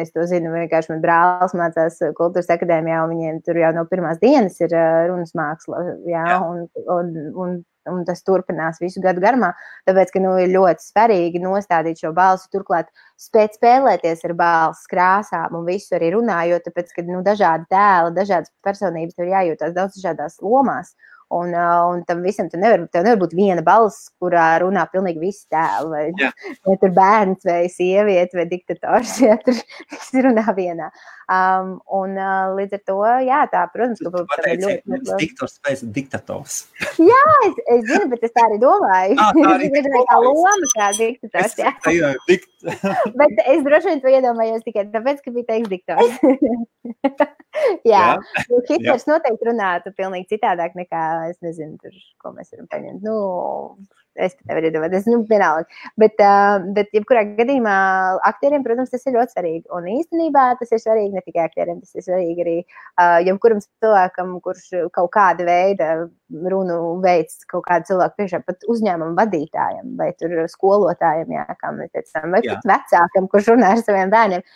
es 0.00 0.14
to 0.14 0.24
zinu, 0.30 0.48
vienkārši 0.54 0.94
man 0.94 1.02
brālis 1.02 1.52
mācās 1.60 1.98
kultūras 2.16 2.48
akadēmijā, 2.54 3.02
un 3.04 3.12
viņiem 3.12 3.42
tur 3.44 3.60
jau 3.60 3.74
no 3.76 3.84
pirmās 3.90 4.22
dienas 4.22 4.56
ir 4.64 4.72
runas 5.10 5.34
māksla, 5.36 5.82
jā, 6.08 6.24
jā. 6.30 6.40
Un, 6.40 6.64
un, 6.88 7.12
un 7.36 7.54
un 7.92 8.04
tas 8.06 8.22
turpinās 8.24 8.80
visu 8.82 9.02
gadu 9.04 9.22
garumā. 9.24 9.52
Tāpēc, 9.88 10.12
ka 10.14 10.22
nu, 10.22 10.34
ir 10.40 10.52
ļoti 10.54 10.86
svarīgi 10.86 11.42
nostādīt 11.42 12.00
šo 12.00 12.14
balsi, 12.16 12.50
turklāt 12.52 12.90
spēt 13.20 13.58
spēlēties 13.58 14.24
ar 14.28 14.36
balss 14.38 14.88
krāsām 14.90 15.58
un 15.58 15.66
visu 15.68 15.96
arī 15.98 16.12
runājot, 16.14 16.64
tāpēc, 16.68 16.94
ka 16.96 17.06
nu, 17.08 17.22
dažādi 17.26 17.68
tēli, 17.72 18.14
dažādas 18.18 18.52
personības 18.64 19.18
tev 19.18 19.32
jājūtās 19.32 19.76
daudz 19.76 19.98
dažādās 19.98 20.40
lomās. 20.44 20.94
Un, 21.34 21.54
un 21.54 22.02
tam 22.06 22.20
visam 22.22 22.48
tur 22.50 22.60
nevar, 22.62 22.84
nevar 22.94 23.18
būt 23.18 23.32
viena 23.34 23.64
balss, 23.66 24.10
kurā 24.22 24.52
runā 24.62 24.84
pilnīgi 24.92 25.22
visi 25.22 25.48
tēli. 25.52 25.90
Vai, 25.90 26.04
Jā. 26.20 26.30
vai 26.68 26.76
tur 26.82 26.94
bērns, 26.94 27.46
vai 27.48 27.64
sieviete, 27.72 28.38
vai 28.38 28.48
diktators. 28.50 29.18
Ja, 29.24 29.38
tur 29.40 29.56
viss 29.56 30.12
runā 30.20 30.44
vienā. 30.56 30.90
Um, 31.24 31.78
un 31.88 32.18
uh, 32.20 32.52
līdz 32.52 32.76
ar 32.76 32.80
to, 32.84 32.96
jā, 33.24 33.38
tā, 33.48 33.62
protams, 33.72 34.02
ka 34.04 34.10
tas 34.12 34.48
ir 34.50 34.58
ļoti. 34.60 34.82
ļoti... 34.92 35.14
Diktors 35.22 35.54
pēc 35.64 35.84
diktators. 35.96 36.56
jā, 37.00 37.22
es, 37.46 37.62
es 37.76 37.86
zinu, 37.88 38.10
bet 38.12 38.26
es 38.28 38.34
tā 38.34 38.44
arī 38.48 38.60
domāju. 38.60 39.16
Ah, 39.24 39.30
tā 39.32 39.54
arī 39.54 39.70
ir 39.80 39.86
tā 39.88 40.18
loma, 40.20 40.68
kā 40.74 40.90
diktators. 40.98 41.56
Jā. 41.56 41.72
Jā, 41.94 42.10
dikt... 42.28 42.50
bet 43.16 43.40
es 43.46 43.64
droši 43.64 43.90
vien 43.90 44.02
to 44.04 44.12
iedomājos 44.12 44.66
tikai 44.66 44.84
tāpēc, 44.92 45.24
ka 45.24 45.32
bija 45.32 45.48
teiks 45.54 45.70
diktors. 45.72 46.20
jā, 47.88 48.04
jā. 48.04 48.60
Hitlers 48.68 49.08
noteikti 49.08 49.48
runātu 49.48 49.94
pilnīgi 49.96 50.34
citādāk 50.34 50.76
nekā, 50.76 51.04
es 51.32 51.40
nezinu, 51.44 51.78
tur, 51.80 51.96
ko 52.20 52.34
mēs 52.36 52.52
varam 52.52 52.68
paņemt. 52.72 53.04
Nu, 53.04 53.16
es 54.14 54.34
pat 54.36 54.50
nevaru 54.50 54.70
iedomāties, 54.70 55.06
nu, 55.10 55.20
vienalga. 55.28 55.66
Bet, 56.00 56.18
uh, 56.22 56.62
bet, 56.76 56.90
jebkurā 56.94 57.24
gadījumā, 57.38 57.76
aktieriem, 58.30 58.64
protams, 58.66 58.92
tas 58.92 59.06
ir 59.08 59.16
ļoti 59.18 59.34
svarīgi. 59.36 59.64
Un 59.74 59.88
īstenībā 59.96 60.46
tas 60.60 60.72
ir 60.74 60.82
svarīgi 60.82 61.13
ne 61.14 61.22
tikai 61.24 61.46
aktieriem, 61.48 61.80
tas 61.82 61.94
ir 61.96 62.06
svarīgi 62.06 62.44
arī 62.44 62.56
uh, 62.64 63.18
jebkuram 63.26 63.62
cilvēkam, 63.64 64.34
kurš 64.44 64.66
kaut 64.94 65.10
kāda 65.14 65.46
veida 65.48 65.88
runu 66.52 66.78
veids 67.04 67.42
kaut 67.50 67.66
kādu 67.68 67.92
cilvēku 67.92 68.18
priekšā, 68.18 68.42
pat 68.46 68.68
uzņēmumu 68.70 69.16
vadītājam 69.18 69.94
vai 70.00 70.10
skolotājam, 70.50 71.34
jā, 71.36 71.46
kā 71.60 71.72
mēs 71.76 71.92
teicām, 71.94 72.30
vai 72.34 72.42
jā. 72.44 72.58
pat 72.58 72.70
vecākam, 72.74 73.28
kurš 73.32 73.52
runā 73.54 73.74
ar 73.76 73.84
saviem 73.84 74.12
bērniem. 74.14 74.46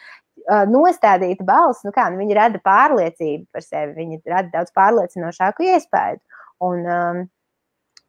Nostādīta 0.73 1.45
balss, 1.45 1.85
nu 1.85 1.93
kā, 1.93 2.07
nu, 2.09 2.23
viņi 2.23 2.37
rada 2.39 2.61
pārliecību 2.65 3.51
par 3.53 3.65
sevi, 3.65 3.97
viņi 3.99 4.23
rada 4.31 4.49
daudz 4.55 4.73
pārliecinošāku 4.77 5.67
iespēju. 5.75 6.23
Un, 6.65 6.87
um, 6.89 7.27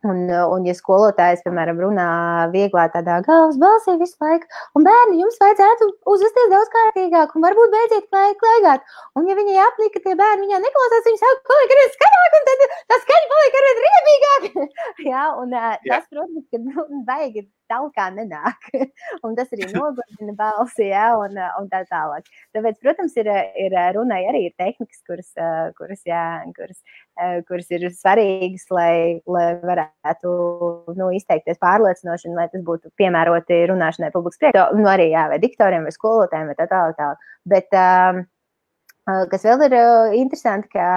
Un, 0.07 0.19
un, 0.31 0.63
ja 0.63 0.71
skolotājs, 0.77 1.41
piemēram, 1.43 1.81
runā 1.83 2.05
vieglā 2.53 2.85
tādā 2.93 3.17
galvas 3.25 3.57
balsī 3.59 3.97
visu 3.99 4.15
laiku, 4.23 4.47
un 4.79 4.85
bērni 4.87 5.19
jums 5.19 5.35
vajadzētu 5.41 5.89
uzvesties 6.13 6.47
daudz 6.53 6.71
kārtīgāk, 6.71 7.33
un 7.35 7.43
varbūt 7.43 7.73
beidziet 7.73 8.07
klaigāt. 8.39 8.87
Un, 9.19 9.27
ja 9.27 9.35
viņai 9.35 9.59
apnika, 9.65 9.97
ka 9.97 10.05
tie 10.07 10.15
bērni 10.21 10.47
viņā 10.47 10.61
neklausās, 10.63 11.05
viņi 11.09 11.19
saka, 11.19 11.43
paliek 11.51 11.75
arvien 11.75 11.93
skaļāk, 11.97 12.39
un 12.39 12.47
tad 12.47 12.65
tā 12.93 13.03
skaņa 13.03 13.31
paliek 13.35 13.61
arvien 13.61 13.85
riebīgāk. 13.89 14.49
Jā, 15.11 15.25
un 15.43 15.57
Jā. 15.59 15.77
tas, 15.89 16.07
protams, 16.07 16.47
ka 16.47 16.63
nu, 16.63 17.03
vajag 17.11 17.43
tālāk 17.69 18.09
nenāk. 18.15 18.69
un 19.25 19.35
tas 19.37 19.51
arī 19.55 19.69
nogurdina 19.73 20.35
balsi, 20.37 20.89
ja, 20.89 21.11
un, 21.19 21.37
un 21.59 21.69
tā 21.71 21.83
tālāk. 21.89 22.27
Tāpēc, 22.55 22.79
protams, 22.83 23.17
ir, 23.21 23.29
ir 23.65 23.77
runai 23.95 24.23
arī 24.31 24.47
ir 24.49 24.57
tehnikas, 24.59 25.03
kuras, 25.07 25.31
kuras, 25.77 26.03
jā, 26.07 26.25
kuras 26.57 26.81
kuras 27.47 27.69
ir 27.73 27.85
svarīgas, 27.93 28.65
lai, 28.73 29.19
lai 29.27 29.45
varētu 29.59 30.33
nu, 30.97 31.09
izteikties 31.15 31.59
pārliecinoši 31.61 32.29
un 32.29 32.39
lai 32.39 32.47
tas 32.51 32.63
būtu 32.65 32.91
piemēroti 32.99 33.61
runāšanai 33.71 34.11
publikas 34.13 34.41
priekšā, 34.41 34.65
nu, 34.77 34.87
arī 34.91 35.09
jā, 35.11 35.27
vai 35.31 35.39
diktoriem, 35.43 35.87
vai 35.87 35.95
skolotājiem, 35.95 36.51
vai 36.51 36.57
tā 36.59 36.67
tālāk. 36.71 36.99
Tā. 36.99 37.09
Bet 37.49 37.79
um, 37.79 38.21
kas 39.31 39.47
vēl 39.47 39.65
ir 39.67 39.77
interesanti, 40.21 40.71
ka 40.75 40.89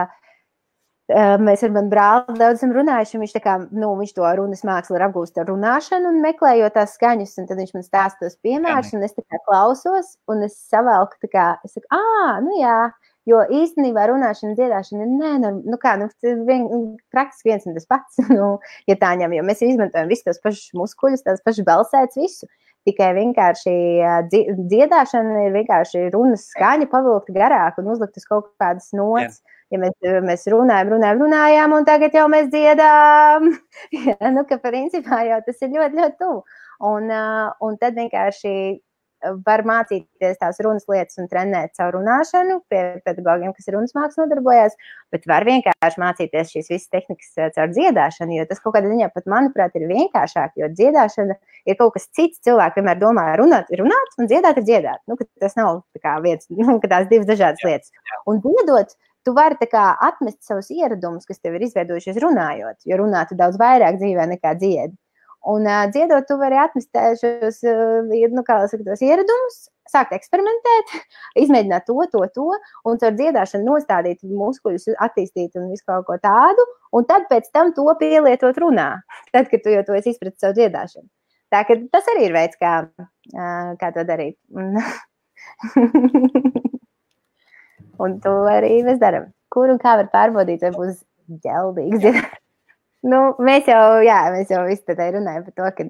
mēs 1.10 1.62
ar 1.66 1.72
manu 1.74 1.90
brāli 1.92 2.38
daudz 2.38 2.60
esam 2.60 2.74
runājuši. 2.76 3.20
Viņš, 3.22 3.36
kā, 3.44 3.58
nu, 3.70 3.92
viņš 3.98 4.14
to 4.16 4.32
runas 4.38 4.64
mākslu 4.68 4.98
ir 4.98 5.06
apgūst 5.08 5.40
ar 5.42 5.48
runāšanu 5.50 6.12
un 6.12 6.20
meklējot 6.24 6.76
tās 6.78 6.96
skaņas, 6.98 7.36
tad 7.48 7.58
viņš 7.58 7.72
man 7.76 7.86
stāsta 7.86 8.26
tos 8.26 8.38
piemērus, 8.44 8.94
un 8.96 9.06
es 9.06 9.16
kā 9.18 9.42
klausos, 9.48 10.16
un 10.30 10.44
es 10.48 10.58
savelku, 10.70 11.18
tā 11.24 11.32
kā, 11.32 11.48
es 11.66 11.74
saku, 11.76 11.88
ah, 11.96 12.38
nu 12.44 12.60
jā 12.60 12.92
Jo 13.30 13.44
īstenībā 13.54 14.08
runāšana, 14.10 14.56
dziedāšana 14.58 15.04
ir 15.04 15.10
nu, 15.44 15.50
nu 15.62 15.78
kā, 15.78 15.94
nu, 16.00 16.08
vien, 16.48 16.64
praktiski 17.14 17.52
viens 17.52 17.68
un 17.70 17.76
tas 17.76 17.86
pats. 17.86 18.18
Nu, 18.32 18.56
ja 18.90 18.96
tā 18.98 19.12
ņem, 19.18 19.36
jo 19.36 19.44
mēs 19.46 19.62
izmantojam 19.62 20.10
visus 20.10 20.26
tos 20.26 20.40
pašus 20.42 20.72
muskuļus, 20.78 21.22
tās 21.26 21.42
pašas 21.44 21.66
balsētas, 21.68 22.18
visu. 22.18 22.48
Tikai 22.88 23.12
vienkārši 23.14 23.72
dziedāšana 24.32 25.44
ir 25.44 25.52
vienkārši 25.54 26.08
runas 26.10 26.48
skaņa, 26.50 26.88
pavilkt 26.90 27.30
garāk 27.36 27.78
un 27.78 27.92
uzlikt 27.92 28.18
uz 28.18 28.26
kaut 28.26 28.48
kādas 28.58 28.88
nots. 28.96 29.38
Jā. 29.38 29.60
Ja 29.72 29.80
mēs, 29.80 29.96
mēs 30.28 30.46
runājam, 30.52 30.94
runājam, 30.94 31.24
runājām, 31.24 31.76
un 31.78 31.88
tagad 31.88 32.16
jau 32.16 32.28
mēs 32.32 32.50
dziedām. 32.52 33.50
ja, 34.06 34.32
nu, 34.34 34.46
ka 34.48 34.60
principā 34.62 35.24
jau 35.28 35.42
tas 35.46 35.64
ir 35.64 35.74
ļoti, 35.74 36.00
ļoti 36.00 36.18
tuvu. 36.20 36.42
Un, 36.92 37.12
un 37.62 37.76
tad 37.78 37.98
vienkārši 37.98 38.54
var 39.46 39.62
mācīties 39.66 40.38
tās 40.40 40.58
runas 40.64 40.86
lietas 40.90 41.18
un 41.20 41.28
trenēt 41.30 41.76
savu 41.78 41.96
runāšanu 41.96 42.58
pie 42.70 42.80
pedagogiem, 43.06 43.52
kas 43.54 43.70
runas 43.72 43.94
mākslas 43.96 44.20
nodarbojas, 44.22 44.74
bet 45.14 45.26
var 45.30 45.46
vienkārši 45.46 46.02
mācīties 46.02 46.52
šīs 46.54 46.70
visas 46.72 46.90
tehnikas 46.92 47.30
eh, 47.38 47.52
caur 47.54 47.70
dziedāšanu, 47.74 48.36
jo 48.38 48.48
tas 48.50 48.62
kaut 48.64 48.76
kādā 48.76 48.90
ziņā 48.90 49.10
pat, 49.14 49.28
manuprāt, 49.30 49.78
ir 49.78 49.86
vienkāršāk, 49.90 50.56
jo 50.60 50.70
dziedāšana 50.72 51.38
ir 51.68 51.78
kaut 51.78 51.94
kas 51.96 52.08
cits. 52.10 52.42
Cilvēki 52.42 52.80
vienmēr 52.80 52.98
domā, 52.98 53.28
runāt 53.38 53.70
ir 53.70 53.84
runāt 53.84 54.18
un 54.18 54.30
dziedāt 54.30 54.58
ir 54.58 54.66
dziedāt. 54.66 55.02
Nu, 55.06 55.18
tas 55.40 55.56
nav 55.58 55.82
tā 56.02 56.18
viens, 56.24 56.48
nu, 56.58 56.78
tās 56.82 57.08
divas 57.12 57.30
dažādas 57.30 57.62
lietas. 57.66 57.94
Un 58.26 58.42
dziedot, 58.42 58.96
tu 59.24 59.34
vari 59.36 59.56
atmest 60.08 60.42
savus 60.46 60.70
ieradumus, 60.74 61.28
kas 61.28 61.40
tev 61.40 61.56
ir 61.56 61.66
izveidojušies 61.68 62.20
runājot, 62.22 62.82
jo 62.88 62.98
runāt 63.00 63.32
daudz 63.38 63.60
vairāk 63.60 64.00
dzīvē 64.02 64.28
nekā 64.34 64.56
dziedi. 64.58 64.96
Un 65.42 65.66
uh, 65.66 65.88
dziedot, 65.90 66.22
tu 66.28 66.36
vari 66.38 66.54
atmest 66.62 66.98
šos 67.18 67.56
uh, 67.66 68.06
nu, 68.06 68.42
saka, 68.46 68.94
ieradumus, 69.02 69.56
sākt 69.90 70.14
eksperimentēt, 70.14 70.92
izmēģināt 71.42 71.88
to, 71.88 71.96
to, 72.12 72.20
to, 72.36 72.44
un 72.86 73.00
ar 73.02 73.16
dziedāšanu 73.18 73.66
nostādīt 73.66 74.22
muskuļus, 74.22 74.92
attīstīt 75.02 75.58
un 75.58 75.66
visu 75.72 75.82
kaut 75.90 76.06
ko 76.06 76.18
tādu, 76.22 76.66
un 76.94 77.08
tad 77.10 77.26
pēc 77.32 77.50
tam 77.50 77.74
to 77.74 77.88
pielietot 77.98 78.60
runā, 78.62 78.92
tad, 79.34 79.50
kad 79.50 79.64
tu 79.64 79.74
jau 79.74 79.82
to 79.88 79.98
esi 79.98 80.14
izpratis 80.14 80.38
savu 80.44 80.54
dziedāšanu. 80.60 81.10
Tā 81.52 81.66
ka 81.68 81.76
tas 81.92 82.06
arī 82.14 82.30
ir 82.30 82.36
veids, 82.38 82.56
kā, 82.62 82.76
uh, 82.86 83.74
kā 83.82 83.90
to 83.98 84.06
darīt. 84.08 84.38
un 88.04 88.18
to 88.22 88.34
arī 88.50 88.80
mēs 88.86 89.00
darām. 89.02 89.30
Kur 89.52 89.72
un 89.72 89.80
kā 89.82 89.96
var 90.00 90.08
pārbaudīt, 90.12 90.64
vai 90.64 90.72
būs 90.74 91.02
ģeldīgs 91.44 92.06
nu, 93.12 93.20
mēs 93.42 93.68
jau, 93.70 93.84
jā, 94.06 94.18
mēs 94.34 94.52
jau 94.52 94.64
visi 94.68 94.86
tādā 94.88 95.10
runājam 95.16 95.46
par 95.48 95.56
to, 95.58 95.70
ka 95.78 95.88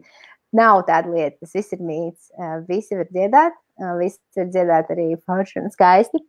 nav 0.56 0.84
tāda 0.88 1.12
lieta, 1.12 1.38
tas 1.40 1.56
viss 1.56 1.74
ir 1.74 1.82
mīts. 1.84 2.30
Visi 2.68 2.98
var 2.98 3.08
dziedāt, 3.10 3.58
visi 4.00 4.20
var 4.36 4.52
dziedāt 4.52 4.94
arī 4.94 5.08
forši 5.24 5.62
un 5.62 5.72
skaisti. 5.72 6.22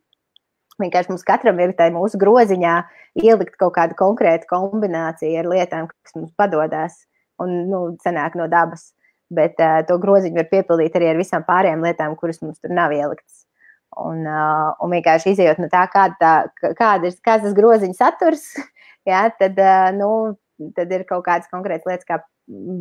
Vienkārši 0.82 1.12
mums 1.12 1.26
katram 1.28 1.60
ir 1.62 1.76
tā 1.78 1.90
mūsu 1.94 2.18
groziņā 2.22 2.74
ielikt 3.22 3.60
kaut 3.62 3.76
kādu 3.76 3.98
konkrētu 4.00 4.50
kombināciju 4.50 5.44
ar 5.44 5.50
lietām, 5.52 5.90
kas 5.92 6.16
mums 6.18 6.34
padodas 6.40 7.04
un 7.44 7.54
nu, 7.70 7.82
sanāk 8.02 8.38
no 8.40 8.48
dabas. 8.50 8.90
Bet 9.34 9.62
uh, 9.62 9.82
to 9.88 10.00
groziņu 10.02 10.42
var 10.42 10.50
piepildīt 10.50 10.98
arī 10.98 11.12
ar 11.12 11.20
visām 11.22 11.46
pārējām 11.46 11.86
lietām, 11.86 12.18
kuras 12.18 12.42
mums 12.42 12.60
tur 12.62 12.74
nav 12.74 12.94
ieliktas. 12.94 13.46
Un, 14.00 14.24
uh, 14.26 14.74
un 14.82 14.94
vienkārši 14.96 15.34
izējot 15.34 15.62
no 15.62 15.70
tā, 15.72 15.84
kāda, 15.94 16.16
tā, 16.20 16.74
kāda 16.80 17.10
ir, 17.10 17.18
kāds 17.26 17.46
tas 17.48 17.58
groziņš 17.58 18.00
saturs, 18.00 18.46
jā, 19.12 19.26
tad 19.40 19.60
uh, 19.62 19.90
nu, 19.98 20.10
tad 20.78 20.92
ir 20.94 21.06
kaut 21.10 21.26
kādas 21.28 21.52
konkrētas 21.52 21.90
lietas, 21.90 22.08
kā 22.08 22.22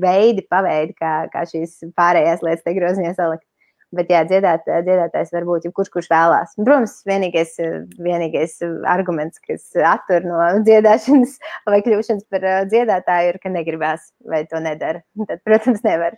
veidi, 0.02 0.44
paveidi, 0.50 0.94
kā, 0.98 1.14
kā 1.32 1.46
šīs 1.48 1.80
pārējās 1.98 2.44
lietas 2.44 2.66
te 2.66 2.76
groziņā 2.76 3.14
salikt. 3.18 3.46
Bet, 3.92 4.08
jā, 4.08 4.22
dziedāt, 4.24 4.64
dziedātājs 4.64 5.34
var 5.34 5.44
būt 5.44 5.66
jebkurš, 5.66 5.90
kurš 5.92 6.06
vēlās. 6.08 6.54
Protams, 6.56 6.94
vienīgais, 7.04 7.58
vienīgais 8.00 8.54
arguments, 8.88 9.40
kas 9.44 9.66
attur 9.84 10.24
no 10.24 10.38
dziedāšanas 10.64 11.34
vai 11.68 11.82
kļūšanas 11.84 12.24
par 12.32 12.46
dziedātāju, 12.70 13.34
ir, 13.34 13.40
ka 13.42 13.52
negribās 13.52 14.08
vai 14.32 14.46
to 14.48 14.62
nedara. 14.64 15.04
Tad, 15.28 15.42
protams, 15.44 15.84
nevar. 15.84 16.16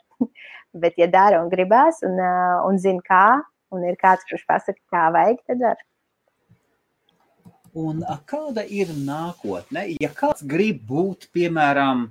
Bet, 0.75 0.95
ja 1.03 1.11
dara 1.11 1.43
un 1.43 1.51
gribās 1.51 1.99
un, 2.07 2.23
un 2.69 2.79
zina, 2.83 3.03
kā, 3.11 3.27
un 3.75 3.85
ir 3.89 3.99
kāds, 4.01 4.25
kurš 4.29 4.47
pasaka, 4.49 4.81
kā 4.93 5.09
vajag, 5.15 5.43
tad 5.49 5.65
var. 5.67 5.83
Un 7.75 8.05
kāda 8.31 8.63
ir 8.71 8.93
nākotne? 8.95 9.89
Ja 9.99 10.13
kāds 10.15 10.45
grib 10.47 10.85
būt, 10.87 11.27
piemēram, 11.35 12.07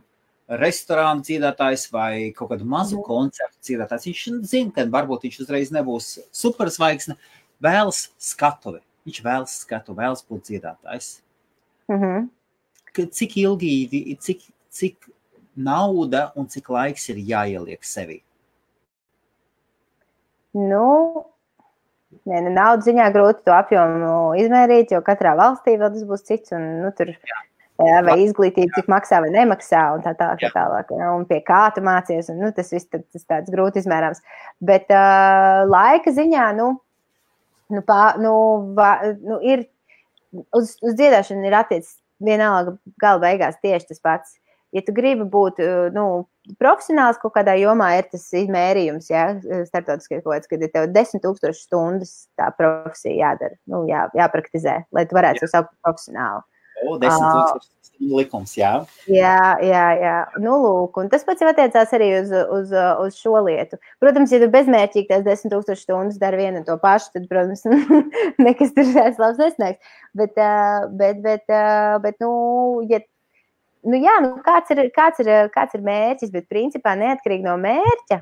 restorāna 0.60 1.23
dziedātājs 1.23 1.88
vai 1.94 2.31
kaut 2.35 2.52
kādu 2.52 2.68
mazu 2.68 2.98
mm. 2.98 3.06
koncertu 3.07 3.64
dziedātājs, 3.64 4.07
viņš 4.10 4.23
zina, 4.49 4.73
ka 4.76 4.85
varbūt 4.91 5.23
viņš 5.27 5.40
uzreiz 5.45 5.72
nebūs 5.73 6.18
superzvaigzne, 6.35 7.15
vēlas 7.64 8.10
skatuvi. 8.19 8.84
Viņš 9.07 9.23
vēlas 9.23 9.56
skatu, 9.64 9.95
vēlas 9.95 10.23
būt 10.27 10.49
dziedātājs. 10.52 11.18
Mm 11.91 11.99
-hmm. 12.02 12.30
Cik 13.11 13.38
ilgi, 13.38 14.15
cik, 14.19 14.44
cik 14.69 15.10
nauda 15.56 16.31
un 16.35 16.48
cik 16.48 16.69
laiks 16.69 17.10
ir 17.10 17.18
jāieliek 17.18 17.84
sevi? 17.84 18.22
Nu, 20.53 21.26
Nē, 22.30 22.44
nu, 22.45 22.52
naudas 22.53 22.85
ziņā 22.88 23.07
grūti 23.15 23.44
to 23.48 23.56
apjomu 23.56 24.34
izmērīt, 24.40 24.94
jo 24.95 25.02
katrā 25.06 25.34
valstī 25.40 25.76
vēl 25.80 25.91
tas 25.95 26.06
būs 26.10 26.23
cits. 26.27 26.53
Un, 26.56 26.68
nu, 26.84 26.91
tur, 26.95 27.11
jā, 27.14 27.98
vai 28.06 28.18
izglītība, 28.23 28.72
cik 28.77 28.90
maksā 28.91 29.19
vai 29.23 29.31
nemaksā, 29.34 29.84
un 29.98 30.06
tā 30.06 30.14
tālāk. 30.19 30.44
Tā 30.45 30.52
tālāk 30.56 30.94
ja, 30.95 31.11
un 31.15 31.26
pie 31.30 31.41
kā 31.45 31.65
tu 31.76 31.84
mācies, 31.85 32.30
un 32.34 32.41
nu, 32.44 32.52
tas 32.56 32.72
viss 32.73 32.90
tad, 32.91 33.06
tas 33.14 33.26
tāds 33.30 33.53
grūti 33.53 33.84
izmērāms. 33.84 34.23
Bet 34.64 34.91
uh, 34.94 35.64
laika 35.69 36.14
ziņā, 36.15 36.48
nu, 36.60 36.69
nu, 37.73 37.84
pā, 37.88 38.02
nu, 38.22 38.35
va, 38.77 38.94
nu 39.23 39.41
ir 39.44 39.68
uz, 40.52 40.77
uz 40.81 40.95
dziedāšanu 40.95 41.49
ir 41.49 41.57
attiecis 41.60 41.98
vienalga 42.23 42.77
gala 43.02 43.22
beigās 43.23 43.60
tieši 43.61 43.91
tas 43.91 44.03
pats 44.03 44.38
ja 44.73 44.83
tu 44.85 44.95
gribi 44.95 45.25
būt 45.29 45.61
nu, 45.95 46.05
profesionāls 46.59 47.19
kaut 47.21 47.35
kādā 47.37 47.55
jomā, 47.59 47.93
ir 47.99 48.09
tas 48.11 48.25
mērījums, 48.33 49.11
ja 49.11 49.27
starptautiskais 49.69 50.23
kaut 50.23 50.33
kāds, 50.35 50.49
kad 50.51 50.65
ir 50.65 50.73
tev 50.73 50.89
desmit 50.95 51.23
tūkstoši 51.25 51.67
stundas 51.67 52.15
tā 52.39 52.49
profesija 52.57 53.29
jādara, 53.29 53.59
nu, 53.69 53.85
jā, 53.89 54.07
jāpraktizē, 54.17 54.81
lai 54.95 55.05
tu 55.07 55.19
varētu 55.19 55.45
to 55.45 55.51
saukt 55.51 55.71
par 55.71 55.93
profesionālu. 55.93 56.43
O, 56.83 56.97
desmit 56.99 57.29
tūkstoši 57.29 57.73
likums, 58.11 58.55
jā. 58.57 58.71
Jā, 59.07 59.55
jā, 59.63 59.83
jā. 60.01 60.15
Nu, 60.41 60.57
lūk, 60.63 60.97
un 60.99 61.09
tas 61.11 61.23
pats 61.27 61.43
jau 61.43 61.51
attiecās 61.51 61.93
arī 61.95 62.09
uz, 62.17 62.33
uz, 62.57 62.73
uz 63.05 63.19
šo 63.19 63.37
lietu. 63.45 63.77
Protams, 64.03 64.33
ja 64.33 64.41
tu 64.41 64.49
bezmērķīgi 64.51 65.09
tās 65.11 65.23
desmit 65.27 65.53
tūkstoši 65.53 65.85
stundas 65.85 66.19
dari 66.21 66.41
vienu 66.41 66.61
un 66.61 66.67
to 66.67 66.75
pašu, 66.81 67.13
tad, 67.15 67.29
protams, 67.31 67.63
nekas 68.45 68.73
tur 68.75 68.89
tāds 68.89 69.21
labs 69.21 69.39
nesniegs. 69.39 69.95
Bet, 70.17 70.35
bet, 70.99 71.21
bet, 71.23 71.45
bet, 72.03 72.19
nu, 72.23 72.33
ja 72.89 72.99
nu, 73.88 73.99
jā, 74.01 74.18
nu, 74.23 74.35
kāds, 74.45 74.72
ir, 74.73 74.85
kāds, 74.95 75.22
ir, 75.23 75.31
kāds 75.53 75.77
ir 75.77 75.84
mērķis, 75.85 76.31
bet 76.34 76.49
principā 76.51 76.95
neatkarīgi 76.99 77.45
no 77.45 77.55
mērķa, 77.61 78.19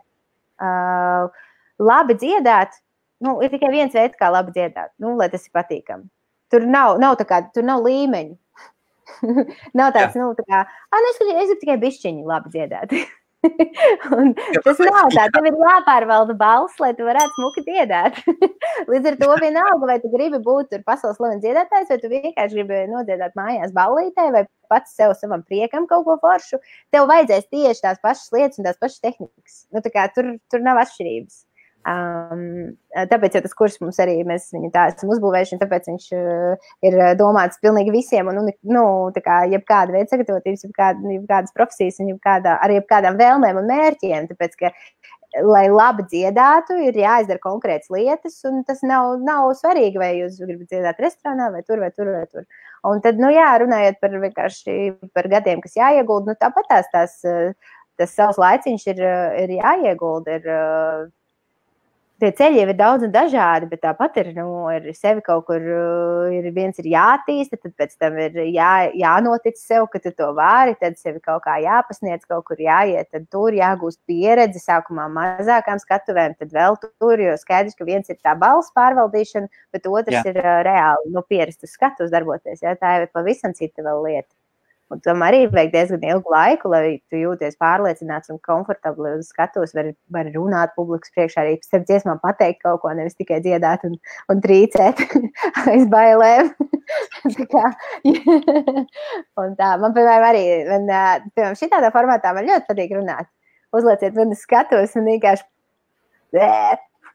uh, 0.62 1.46
labi 1.82 2.18
dziedāt, 2.22 2.78
nu, 3.26 3.38
ir 3.46 3.54
tikai 3.54 3.72
viens 3.74 3.96
veids, 3.96 4.18
kā 4.20 4.32
labi 4.34 4.54
dziedāt, 4.56 4.94
nu, 5.02 5.16
lai 5.20 5.30
tas 5.34 5.46
ir 5.48 5.54
patīkami. 5.58 6.08
Tur 6.52 6.68
nav, 6.68 6.98
nav, 7.00 7.16
kā, 7.28 7.44
tur 7.56 7.66
nav 7.68 7.86
līmeņu. 7.86 8.36
nav 9.80 9.94
tāds, 9.96 10.16
Jā. 10.16 10.22
nu, 10.22 10.32
tā 10.38 10.46
kā, 10.48 10.62
ah, 10.68 11.00
nu, 11.00 11.12
es, 11.12 11.22
es 11.22 11.52
gribu 11.52 11.60
tikai 11.64 11.80
bišķiņi 11.86 12.28
labi 12.28 12.54
dziedāt. 12.54 12.96
tas 14.66 14.80
nav 14.86 15.10
tā, 15.16 15.26
tev 15.34 15.48
ir 15.50 15.58
jāpārvalda 15.58 16.36
balss, 16.38 16.78
lai 16.82 16.92
tu 16.98 17.08
varētu 17.08 17.38
smuki 17.38 17.64
dziedāt. 17.66 18.20
Līdz 18.92 19.12
ar 19.12 19.18
to 19.22 19.30
vienalga, 19.42 19.90
vai 19.90 19.98
tu 20.04 20.12
gribi 20.14 20.42
būt 20.46 20.78
pasaules 20.86 21.18
slavens 21.18 21.42
dziedātājs, 21.44 21.90
vai 21.90 22.00
tu 22.02 22.12
vienkārši 22.12 22.60
gribi 22.60 22.82
nodziedāt 22.92 23.38
mājās 23.40 23.74
ballītē, 23.76 24.28
vai 24.36 24.46
pats 24.72 24.94
sev 24.98 25.16
savam 25.18 25.42
priekam 25.48 25.88
kaut 25.90 26.06
ko 26.08 26.18
foršu, 26.22 26.62
tev 26.94 27.10
vajadzēs 27.12 27.50
tieši 27.50 27.86
tās 27.88 28.04
pašas 28.04 28.30
lietas 28.36 28.62
un 28.62 28.70
tās 28.70 28.82
pašas 28.82 29.02
tehnikas. 29.04 29.64
Nu, 29.74 29.82
tā 29.82 29.94
kā 29.94 30.06
tur, 30.14 30.36
tur 30.52 30.64
nav 30.66 30.84
atšķirības. 30.86 31.42
Um, 31.82 32.76
tāpēc 33.10 33.40
tas 33.42 33.56
kurs 33.58 33.80
mums 33.82 33.98
arī 34.04 34.20
mēs 34.28 34.52
viņu 34.54 34.70
tā 34.74 34.84
esam 34.92 35.10
uzbūvējuši, 35.16 35.56
un 35.56 35.62
tāpēc 35.64 35.88
viņš 35.90 36.10
uh, 36.14 36.68
ir 36.86 36.98
domāts 37.18 37.62
pilnīgi 37.64 37.94
visiem, 37.96 38.28
un, 38.30 38.44
un 38.44 38.52
nu, 38.76 38.84
tā 39.16 39.24
kā 39.26 39.40
jebkāda 39.50 39.96
veida 39.96 40.12
sagatavotības, 40.14 40.68
jebkāda, 40.68 41.16
jebkādas 41.16 41.56
profesijas, 41.58 41.98
un 42.04 42.12
jebkādā, 42.14 42.60
arī 42.62 42.78
jebkādām 42.78 43.18
vēlmēm 43.18 43.62
un 43.64 43.72
mērķiem, 43.72 44.28
tāpēc, 44.30 44.54
ka, 44.60 44.72
lai 45.48 45.64
labi 45.72 46.06
dziedātu, 46.12 46.76
ir 46.86 46.98
jāizdara 47.02 47.42
konkrētas 47.42 47.90
lietas, 47.94 48.36
un 48.46 48.62
tas 48.68 48.84
nav, 48.86 49.16
nav 49.26 49.50
svarīgi, 49.58 49.98
vai 50.02 50.12
jūs 50.20 50.38
gribat 50.44 50.70
dziedāt 50.70 51.02
restorānā, 51.02 51.48
vai 51.56 51.64
tur, 51.64 51.82
vai 51.82 51.90
tur, 51.96 52.12
vai 52.12 52.26
tur. 52.28 52.46
Un 52.92 53.02
tad, 53.02 53.18
nu 53.22 53.32
jā, 53.34 53.48
runājot 53.62 53.98
par 54.02 54.18
par 55.16 55.30
gadiem, 55.32 55.62
kas 55.64 55.78
jāiegulda, 55.80 56.34
nu 56.34 56.38
tāpat 56.38 56.70
tās, 56.70 56.92
tās 56.94 57.18
tas 58.02 58.14
savs 58.18 58.38
laiciņš 58.42 58.86
ir, 58.94 59.02
ir 59.44 59.56
jāiegulda, 59.60 60.38
ir 60.40 60.46
tie 62.22 62.30
ceļi 62.38 62.60
jau 62.62 62.68
ir 62.70 62.78
daudz 62.78 63.06
un 63.08 63.14
dažādi, 63.14 63.68
bet 63.72 63.82
tāpat 63.84 64.18
ir, 64.22 64.30
nu, 64.38 64.46
ir 64.74 64.88
sevi 64.98 65.24
kaut 65.26 65.48
kur, 65.48 65.62
uh, 65.62 66.32
ir 66.34 66.48
viens 66.56 66.78
ir 66.82 66.90
jātīsta, 66.92 67.58
tad 67.60 67.74
pēc 67.80 67.96
tam 68.02 68.18
ir 68.22 68.38
jā, 68.52 68.72
jānotic 68.98 69.58
sev, 69.60 69.88
ka 69.92 70.02
tu 70.04 70.14
to 70.16 70.32
vari, 70.38 70.76
tad 70.82 71.00
sevi 71.02 71.22
kaut 71.24 71.44
kā 71.48 71.58
jāpasniedz, 71.64 72.28
kaut 72.30 72.46
kur 72.50 72.62
jāiet, 72.62 73.10
tad 73.14 73.26
tur 73.34 73.56
jāgūst 73.58 74.02
pieredze, 74.10 74.62
sākumā 74.62 75.08
mazākām 75.16 75.82
skatuvēm, 75.82 76.38
tad 76.40 76.54
vēl 76.56 76.78
tur, 76.84 77.16
jo 77.22 77.38
skaidrs, 77.42 77.78
ka 77.80 77.88
viens 77.90 78.14
ir 78.14 78.20
tā 78.22 78.36
balss 78.40 78.74
pārvaldīšana, 78.78 79.50
bet 79.74 79.90
otrs 79.90 80.22
Jā. 80.22 80.28
ir 80.30 80.44
uh, 80.44 80.60
reāli, 80.68 81.16
nu, 81.16 81.26
pierast 81.28 81.66
uz 81.66 81.74
skatus 81.74 82.14
darboties, 82.14 82.62
jā, 82.62 82.78
tā 82.78 82.98
jau 82.98 83.08
ir 83.08 83.12
pavisam 83.16 83.58
cita 83.58 83.86
vēl 83.88 84.06
lieta. 84.06 84.30
Un 84.92 85.00
tam 85.06 85.22
arī 85.24 85.46
vajag 85.48 85.72
diezgan 85.72 86.02
ilgu 86.04 86.34
laiku, 86.34 86.70
lai 86.74 86.98
tu 87.12 87.20
jūties 87.20 87.56
pārliecināts 87.62 88.32
un 88.34 88.42
komfortabli 88.44 89.14
uz 89.20 89.30
skatuves. 89.32 89.72
Var, 89.78 89.94
var 90.12 90.28
runāt 90.36 90.74
publikas 90.76 91.14
priekšā, 91.16 91.46
arī 91.46 91.54
starp 91.64 91.88
dziesmām 91.88 92.20
pateikt 92.24 92.60
kaut 92.66 92.82
ko, 92.84 92.92
nevis 92.98 93.16
tikai 93.16 93.40
dziedāt 93.46 93.86
un, 93.88 93.96
un 94.32 94.44
trīcēt 94.44 95.00
aiz 95.72 95.88
bailēm. 95.92 96.52
tā 97.38 97.48
kā, 97.54 97.72
un 99.42 99.56
tā, 99.56 99.72
man, 99.80 99.96
piemēram, 99.96 100.28
arī, 100.28 100.46
man, 100.68 100.92
piemēram, 101.32 101.60
šitādā 101.60 101.94
formātā 101.96 102.36
man 102.36 102.50
ļoti 102.52 102.68
patīk 102.68 102.96
runāt. 103.00 103.32
Uzlieciet 103.72 104.18
man 104.20 104.36
skatuves 104.36 104.98
un 105.00 105.08
vienkārši 105.08 105.48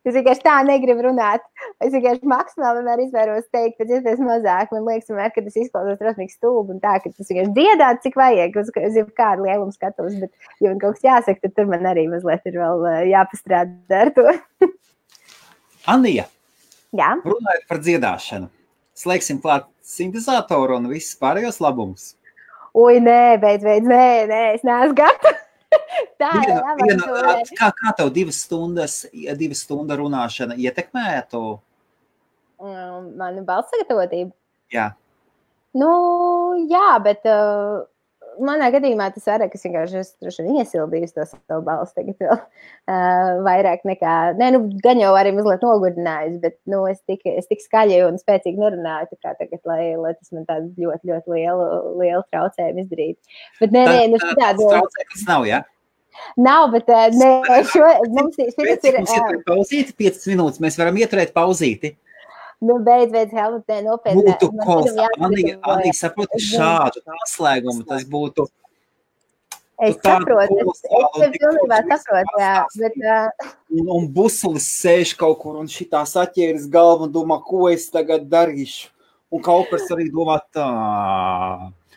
Es 0.06 0.14
vienkārši 0.14 0.44
tā 0.44 0.54
negribu 0.62 1.02
runāt. 1.08 1.42
Es 1.82 1.90
vienkārši 1.90 2.28
maksimāli 2.30 2.78
vienmēr 2.78 3.02
izvēros 3.02 3.48
teikt, 3.50 3.74
pēc 3.80 3.90
iespējas 3.96 4.22
mazāk. 4.22 4.70
Man 4.70 4.86
liekas, 4.86 5.10
vienmēr, 5.10 5.32
ka 5.34 5.42
tas 5.42 5.58
izklausās 5.58 5.98
drusmīgi 5.98 6.36
stulbi 6.36 6.76
un 6.76 6.82
tā, 6.84 6.92
ka 7.02 7.10
tas 7.10 7.32
vienkārši 7.32 7.54
dziedāt, 7.56 8.02
cik 8.04 8.18
vajag, 8.20 8.58
uz, 8.62 8.70
uz 8.70 9.10
kādu 9.18 9.48
lielumu 9.48 9.74
skatos. 9.74 10.14
Bet, 10.22 10.30
ja 10.62 10.70
man 10.70 10.78
kaut 10.82 10.98
kas 10.98 11.08
jāsaka, 11.08 11.42
tad 11.42 11.56
tur 11.58 11.70
man 11.72 11.90
arī 11.90 12.06
mazliet 12.12 12.46
ir 12.46 12.60
vēl 12.62 12.86
jāpastrādā 13.10 14.02
ar 14.06 14.12
to. 14.14 14.26
Anija, 15.96 16.28
Jā? 16.94 17.12
runājot 17.26 17.66
par 17.66 17.82
dziedāšanu, 17.82 18.50
slēgsim 18.98 19.42
klāt 19.42 19.66
sintēzatoru 19.86 20.78
un 20.78 20.90
visus 20.90 21.18
pārējos 21.18 21.58
labumus. 21.62 22.12
Ui, 22.76 23.00
nē, 23.02 23.38
beidz, 23.42 23.64
beidz, 23.64 23.86
nē, 23.88 24.06
nē, 24.30 24.42
es 24.54 24.66
neesmu 24.66 24.98
gatavs. 24.98 25.42
Tā 26.22 26.30
jā, 26.32 26.60
viena, 26.80 27.34
kā, 27.58 27.70
kā 27.76 27.92
tev 27.98 28.12
divas 28.14 28.38
stundas, 28.46 29.02
divas 29.36 29.60
stundas 29.66 29.98
runāšana 30.00 30.56
ietekmētu? 30.56 31.42
Um, 32.56 33.10
Manu 33.20 33.44
balss 33.44 33.68
sagatavotību. 33.74 34.32
Jā. 34.72 34.94
Nu, 35.76 35.90
jā, 36.70 36.94
bet 37.04 37.26
uh, 37.28 37.84
manā 38.40 38.70
gadījumā 38.72 39.10
tas 39.12 39.26
vairāk, 39.28 39.52
es 39.56 39.64
vienkārši 39.66 40.00
esmu 40.00 40.56
iesildījis 40.62 41.14
to 41.16 41.26
savu 41.28 41.60
balsi 41.66 41.98
tagad 41.98 42.16
vēl 42.22 42.32
uh, 42.40 43.30
vairāk 43.44 43.84
nekā, 43.88 44.16
ne, 44.40 44.50
nu, 44.56 44.62
gan 44.84 45.00
jau 45.02 45.12
arī 45.18 45.34
mazliet 45.36 45.64
nogurdinājis, 45.64 46.40
bet, 46.42 46.56
nu, 46.72 46.82
es 46.90 47.02
tik, 47.08 47.28
es 47.28 47.48
tik 47.52 47.60
skaļi 47.64 48.02
un 48.08 48.16
spēcīgi 48.22 48.60
nerunāju, 48.62 49.12
tā 49.12 49.20
kā 49.20 49.36
tagad, 49.36 49.60
lai, 49.68 49.92
lai 50.00 50.16
tas 50.16 50.32
man 50.32 50.48
tādu 50.48 50.72
ļoti, 50.86 51.12
ļoti 51.12 51.36
lielu, 51.36 51.70
lielu 52.00 52.26
traucējumu 52.32 52.86
izdarītu. 52.86 53.40
Bet, 53.60 53.76
nē, 53.76 53.86
nē, 53.92 54.04
nu, 54.14 54.22
tādu. 54.40 54.70
Traucējums 54.72 55.26
nav, 55.28 55.48
jā? 55.48 55.60
Ja? 55.60 55.75
Nav, 56.36 56.70
bet 56.74 56.90
nē, 57.20 57.30
šo, 57.70 57.86
mums, 58.12 58.36
šis 58.40 58.90
ir. 58.90 58.98
Mums 59.00 59.14
ir 59.16 59.40
pauzīt 59.46 59.94
5 59.98 60.28
minūtes, 60.32 60.60
mēs 60.64 60.78
varam 60.80 60.98
ieturēt 61.00 61.34
pauzīti. 61.36 61.94
Nu, 62.64 62.78
beidz, 62.80 63.10
beidz, 63.12 63.32
Helmut, 63.36 63.66
nē, 63.68 63.82
nopietni. 63.84 64.22
Būtu 64.24 64.48
kolsa. 64.62 65.08
Anija, 65.20 65.58
Anija 65.68 65.96
saprot, 65.96 66.38
šādu 66.40 67.02
noslēgumu 67.04 67.84
tas 67.88 68.06
būtu. 68.08 68.46
Es 69.84 69.98
saprotu, 70.00 70.56
es, 70.56 70.78
es 70.88 71.08
tev 71.20 71.34
pilnībā 71.36 71.82
saprotu, 71.90 72.38
jā, 72.40 72.52
bet... 72.80 72.94
Uh... 72.96 73.48
Un, 73.76 73.90
un 73.92 74.06
busulis 74.08 74.64
sēž 74.72 75.12
kaut 75.20 75.36
kur 75.42 75.58
un 75.60 75.68
šitā 75.68 76.00
saķēris 76.08 76.64
galvu 76.72 77.04
un 77.04 77.12
domā, 77.12 77.36
ko 77.44 77.66
es 77.68 77.84
tagad 77.92 78.24
darīšu. 78.32 78.88
Un 79.36 79.42
kaut 79.44 79.68
kas 79.68 79.84
arī 79.92 80.06
domā 80.14 80.38
tā. 80.54 80.64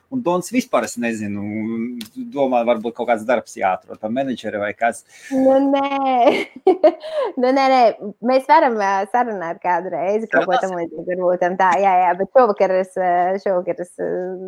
Un 0.09 0.23
Dons 0.25 0.47
vispār 0.49 0.87
es 0.87 0.95
nezinu, 0.97 1.43
domā, 2.33 2.63
varbūt 2.65 2.95
kaut 2.97 3.11
kāds 3.11 3.25
darbs 3.27 3.53
jāatrod, 3.59 3.99
tam 4.01 4.15
menedžeri 4.17 4.57
vai 4.57 4.71
kas. 4.73 5.03
Nu, 5.29 5.53
nē. 5.69 6.31
nu, 7.41 7.51
nē, 7.53 7.65
nē, 7.73 7.81
mēs 8.25 8.47
varam 8.49 8.79
sarunāt 9.13 9.59
kādu 9.61 9.91
reizi, 9.93 10.29
kaut 10.31 10.47
ko 10.49 10.57
tam 10.63 10.73
līdzīgu 10.79 11.05
varbūt 11.11 11.45
tā, 11.59 11.69
jā, 11.83 11.93
jā, 12.03 12.15
bet 12.17 12.31
šovakar 12.33 12.73
es, 12.79 12.97
šovakar 13.43 13.83
es 13.85 13.93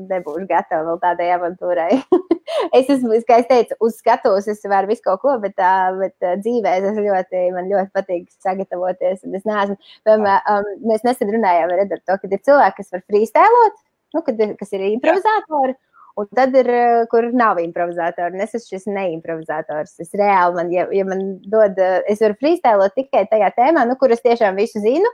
nebūšu 0.10 0.48
gatava 0.50 0.88
vēl 0.90 1.02
tādai 1.06 1.30
avantūrai. 1.36 2.02
es 2.80 2.90
esmu, 2.90 3.22
kā 3.30 3.42
es 3.44 3.50
teicu, 3.52 3.78
uz 3.86 4.02
skatuves 4.02 4.50
es 4.50 4.66
varu 4.66 4.90
visu 4.90 5.06
kaut 5.06 5.22
ko, 5.22 5.38
bet, 5.46 5.62
bet 6.02 6.30
dzīvē 6.42 6.74
es 6.80 6.98
ļoti, 6.98 7.46
man 7.54 7.70
ļoti 7.70 7.94
patīk 8.00 8.26
sagatavoties, 8.42 9.22
un 9.30 9.38
es 9.38 9.46
neesmu, 9.46 9.78
piemēram, 10.10 10.42
um, 10.58 10.74
mēs 10.90 11.06
nesen 11.06 11.38
runājām 11.38 11.78
ar 11.78 11.86
Edartu, 11.86 12.18
ka 12.18 12.34
ir 12.34 12.46
cilvēki, 12.50 12.82
kas 12.82 12.94
var 12.98 13.06
freestēlot, 13.06 13.82
nu, 14.16 14.24
kad, 14.26 14.44
kas 14.60 14.76
ir 14.78 14.86
improvizatori. 14.92 15.78
Un 16.20 16.28
tad 16.36 16.56
ir, 16.60 16.68
eh, 16.70 17.06
kur 17.12 17.30
nav 17.34 17.60
improvizatori. 17.62 18.42
Es 18.44 18.56
esmu 18.58 18.76
šis 18.76 18.88
neimprovizators. 18.92 19.96
Es 20.04 20.12
reāli, 20.12 20.58
man, 20.58 20.72
ja, 20.74 20.86
ja 20.92 21.06
man 21.08 21.40
dod, 21.48 21.80
eh, 21.80 22.02
es 22.12 22.20
varu 22.24 22.36
freestēlot 22.42 22.96
tikai 22.98 23.26
tajā 23.32 23.52
tēmā, 23.56 23.86
nu, 23.88 23.96
kur 23.96 24.12
es 24.12 24.24
tiešām 24.26 24.60
visu 24.60 24.84
zinu. 24.84 25.08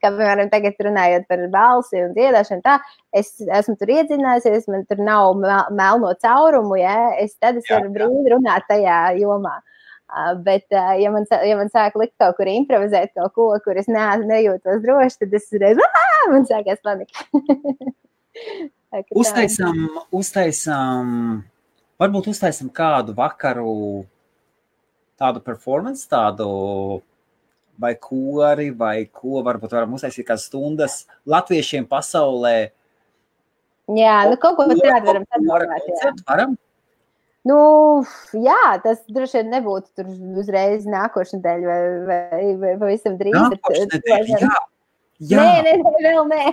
Kā 0.00 0.10
piemēram, 0.12 0.50
tagad 0.52 0.76
runājot 0.84 1.24
par 1.28 1.46
balsi 1.52 2.02
un 2.04 2.12
dziedāšanu, 2.16 2.60
tā 2.66 2.74
es 3.16 3.30
esmu 3.40 3.78
tur 3.80 3.92
iedzinājusies, 3.94 4.68
man 4.68 4.84
tur 4.88 5.00
nav 5.00 5.38
melno 5.72 6.12
caurumu, 6.20 6.76
ja 6.76 7.14
es 7.16 7.32
tad 7.40 7.56
es 7.56 7.64
jā, 7.64 7.78
varu 7.78 7.94
brīvi 7.94 8.34
runāt 8.34 8.68
tajā 8.68 8.98
jomā. 9.20 9.54
Uh, 10.10 10.34
bet, 10.44 10.66
uh, 10.74 10.92
ja, 10.98 11.08
man, 11.14 11.24
ja 11.46 11.56
man 11.56 11.70
sāk 11.72 11.96
likt 11.96 12.16
kaut 12.18 12.36
kur 12.36 12.50
improvizēt 12.50 13.14
kaut 13.14 13.32
ko, 13.38 13.48
kur 13.64 13.78
es 13.78 13.88
ne, 13.88 14.04
nejūtos 14.26 14.82
droši, 14.84 15.20
tad 15.22 15.36
es 15.38 15.48
reiz, 15.62 15.80
ah, 15.86 16.30
man 16.34 16.44
sākās 16.50 16.82
panika. 16.84 17.24
uztaisām, 19.22 19.84
uztaisām, 20.14 21.12
varbūt 22.00 22.30
uztaisām 22.32 22.70
kādu 22.74 23.14
vakaru, 23.16 23.74
tādu 25.20 25.42
performance, 25.44 26.06
tādu 26.08 26.48
vai 27.80 27.94
kori, 28.00 28.70
vai 28.76 29.06
ko 29.08 29.44
varbūt 29.44 29.76
varam 29.76 29.96
uztaisīt 29.96 30.26
kādas 30.28 30.48
stundas 30.50 31.04
latviešiem 31.28 31.86
pasaulē. 31.88 32.72
Jā, 33.96 34.16
nu 34.30 34.36
kaut 34.40 34.58
ko 34.58 34.68
tādu 34.70 35.06
varam 35.08 35.24
sadarboties. 35.28 36.26
Varam? 36.28 36.58
Nu, 37.48 37.56
jā, 38.36 38.60
tas 38.84 39.00
droši 39.08 39.40
vien 39.40 39.54
nebūtu 39.54 39.88
tur 39.96 40.10
uzreiz 40.42 40.84
nākošais 40.84 41.38
nedēļa 41.38 41.70
vai, 41.70 41.78
vai, 42.10 42.50
vai 42.60 42.74
pavisam 42.82 43.16
drīz. 43.20 43.38
Nākošais 43.38 43.88
nedēļa, 43.94 44.42
jā. 44.44 44.58
Jā. 45.20 45.44
Nē, 45.44 45.62
nē, 45.66 45.94
vēl 46.00 46.28
nē. 46.30 46.44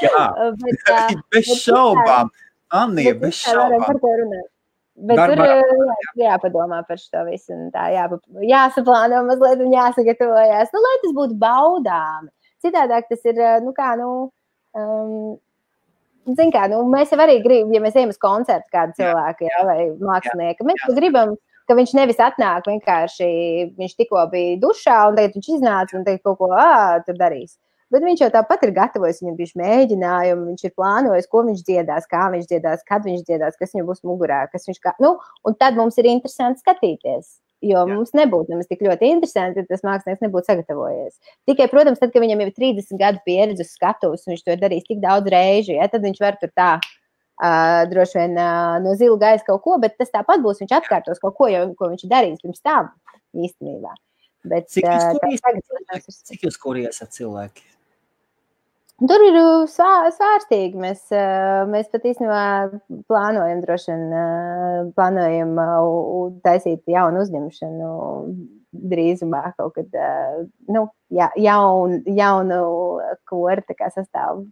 Jā, 0.00 0.26
bet, 0.62 0.90
uh, 0.96 1.16
bez 1.34 1.50
šaubām. 1.60 2.30
Anija, 2.74 3.14
bez 3.20 3.40
šaubām. 3.44 3.98
Bet 4.96 5.18
Dar, 5.20 5.28
tur 5.28 5.42
jā, 5.44 5.56
jāpadomā 6.22 6.78
par 6.88 6.96
šo 6.96 7.26
visu. 7.26 7.52
Tā 7.74 7.90
jā, 7.92 8.06
jāsaplāno 8.48 9.20
mazliet 9.26 9.60
un 9.60 9.74
jāsagatavojas. 9.74 10.72
Nu, 10.72 10.80
lai 10.80 10.94
tas 11.02 11.12
būtu 11.18 11.36
baudāmi. 11.42 12.32
Citādāk 12.64 13.10
tas 13.10 13.28
ir, 13.28 13.42
nu 13.60 13.74
kā, 13.76 13.90
nu, 14.00 14.30
um, 14.72 15.34
zin 16.38 16.54
kā, 16.54 16.64
nu, 16.72 16.80
mēs 16.88 17.12
jau 17.12 17.20
arī 17.22 17.36
gribam, 17.44 17.74
ja 17.76 17.82
mēs 17.84 17.98
ejam 17.98 18.14
uz 18.14 18.20
koncertu 18.22 18.72
kādu 18.72 18.96
cilvēku, 18.96 19.44
jā, 19.50 19.60
vai 19.68 19.78
mākslinieku, 20.00 20.66
mēs 20.66 20.80
jā. 20.80 20.94
gribam, 20.96 21.36
ka 21.68 21.76
viņš 21.76 21.92
nevis 21.98 22.22
atnāk 22.22 22.66
vienkārši, 22.70 23.28
viņš 23.76 23.94
tikko 24.00 24.24
bija 24.32 24.56
dušā 24.64 24.96
un 25.10 25.20
tagad 25.20 25.36
viņš 25.36 25.52
iznāca 25.58 25.98
un 25.98 26.08
tagad 26.08 26.24
kaut 26.24 26.40
ko, 26.40 26.50
ā, 26.56 27.04
tur 27.06 27.20
darīs. 27.20 27.58
Bet 27.94 28.02
viņš 28.02 28.24
jau 28.24 28.28
tāpat 28.34 28.64
ir 28.66 28.72
gatavojis, 28.74 29.20
viņam 29.22 29.34
bija 29.38 29.60
mēģinājumi, 29.60 30.46
viņš 30.50 30.64
ir 30.66 30.72
plānojis, 30.74 31.28
ko 31.30 31.44
viņš 31.46 31.60
dziedās, 31.68 32.08
kā 32.10 32.24
viņš 32.32 32.48
dziedās, 32.50 32.82
kad 32.88 33.04
viņš 33.06 33.20
dziedās, 33.28 33.58
kas 33.60 33.74
viņam 33.76 33.90
būs 33.92 34.02
mugurā. 34.08 34.40
Viņš 34.50 34.80
kā, 34.82 34.96
nu, 35.02 35.12
un 35.46 35.54
tad 35.60 35.78
mums 35.78 35.98
ir 36.02 36.08
interesanti 36.10 36.64
skatīties. 36.64 37.36
Jo 37.64 37.86
Jā. 37.86 37.94
mums 37.94 38.10
nebūtu 38.12 38.52
nemaz 38.52 38.68
tik 38.68 38.82
ļoti 38.84 39.08
interesanti, 39.14 39.62
ja 39.62 39.68
tas 39.70 39.84
mākslinieks 39.86 40.24
nebūtu 40.26 40.50
sagatavojies. 40.50 41.14
Tikai, 41.48 41.68
protams, 41.72 42.02
tad, 42.02 42.10
kad 42.12 42.20
viņam 42.20 42.42
jau 42.42 42.48
ir 42.50 42.56
30 42.58 43.00
gadu 43.00 43.22
pieredze 43.24 43.64
uz 43.64 43.70
skatuves, 43.72 44.26
un 44.26 44.34
viņš 44.34 44.42
to 44.44 44.52
ir 44.52 44.60
darījis 44.60 44.88
tik 44.90 45.00
daudz 45.00 45.30
reižu, 45.32 45.72
ja, 45.78 45.86
tad 45.88 46.04
viņš 46.04 46.20
var 46.20 46.36
tur 46.42 46.52
tā 46.58 46.72
uh, 46.82 47.86
droši 47.88 48.18
vien 48.20 48.36
uh, 48.36 48.76
no 48.84 48.92
zila 49.00 49.16
gaisa 49.22 49.46
kaut 49.46 49.62
ko, 49.64 49.78
bet 49.80 49.96
tas 49.96 50.12
tāpat 50.12 50.44
būs. 50.44 50.60
Viņš 50.62 50.74
atkārtos 50.82 51.22
kaut 51.22 51.38
ko, 51.38 51.48
jau, 51.52 51.64
ko 51.78 51.88
viņš 51.94 52.04
ir 52.04 52.12
darījis 52.12 52.44
pirms 52.44 52.60
tam 52.66 52.92
īstenībā. 53.46 53.94
Bet, 54.46 54.68
cik 54.74 54.84
jūs 54.84 55.08
uh, 55.08 55.16
kur 55.16 55.32
iesat 55.32 57.16
cilvēki? 57.16 57.75
Tur 58.96 59.22
ir 59.26 59.34
uh, 59.36 59.66
svārstīgi. 59.68 60.78
Mēs, 60.80 61.02
uh, 61.12 61.66
mēs 61.68 61.90
pat 61.92 62.06
īstenībā 62.08 62.44
plānojam, 63.10 63.60
droši 63.60 63.90
vien, 63.92 64.04
uh, 64.08 64.86
plānojam 64.96 65.52
taisīt 66.46 66.80
jaunu 66.88 67.20
uzņemšanu 67.26 67.90
drīzumā 68.76 69.42
kaut 69.56 69.76
kad, 69.76 69.94
nu, 70.68 70.82
ja, 71.12 71.30
jaun, 71.40 72.02
jaunu 72.12 72.58
korte, 73.28 73.72
kā 73.78 73.88
sastāv 73.94 74.42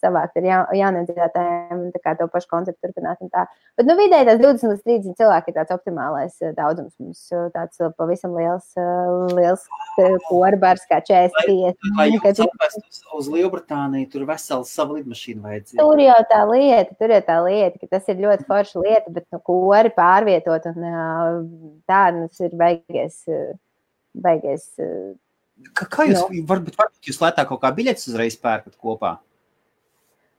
savākt 0.00 0.38
ar 0.40 0.46
ja, 0.46 0.58
jauniem 0.76 1.06
dziedātājiem 1.08 1.84
un 1.86 2.16
to 2.20 2.28
pašu 2.32 2.48
konceptu 2.50 2.88
turpināt. 2.88 3.20
Bet 3.78 3.86
nu, 3.88 3.96
vidēji 3.98 4.28
tās 4.28 4.40
20 4.40 4.72
līdz 4.72 4.82
30 4.88 5.18
cilvēki 5.20 5.52
ir 5.52 5.56
tāds 5.58 5.74
optimālais 5.74 6.36
eh, 6.42 6.54
daudzums. 6.56 6.92
Mums 7.00 7.22
eh, 7.34 7.46
tāds 7.54 7.80
eh, 7.80 7.92
pavisam 7.98 8.34
liels, 8.38 8.66
liels 9.36 9.64
korbārs 10.28 10.84
kā 10.90 11.00
45. 11.06 11.88
Lai 11.98 12.08
jūs 12.10 12.42
atvestu 12.46 12.82
uz, 12.82 13.00
uz 13.20 13.30
Lielbritāniju, 13.34 14.10
tur 14.12 14.26
vesela 14.28 14.66
sava 14.68 14.98
lidmašīna 14.98 15.44
vajadzīga. 15.46 15.80
Tur 15.80 16.04
jau 16.04 16.20
tā 16.32 16.42
lieta, 16.50 16.98
tur 17.00 17.16
jau 17.16 17.22
tā 17.30 17.40
lieta, 17.46 17.80
ka 17.80 17.90
tas 17.96 18.12
ir 18.12 18.22
ļoti 18.26 18.46
forša 18.50 18.84
lieta, 18.84 19.16
bet 19.16 19.26
nu, 19.30 19.42
kori 19.46 19.94
pārvietot 19.96 20.70
un 20.72 20.86
tā, 21.88 22.04
nu, 22.16 22.28
tas 22.30 22.46
ir 22.46 22.56
beigies. 22.60 23.24
beigies 24.20 24.70
Kā, 25.76 25.86
kā 25.92 26.06
jūs. 26.08 26.20
Nu. 26.20 26.44
varbūt, 26.48 26.76
varbūt 26.78 27.10
jūs 27.10 27.20
lētāk 27.20 27.50
kaut 27.50 27.60
kā 27.62 27.70
biļetes 27.76 28.08
uzreiz 28.10 28.36
pērkat 28.40 28.76
kopā? 28.80 29.18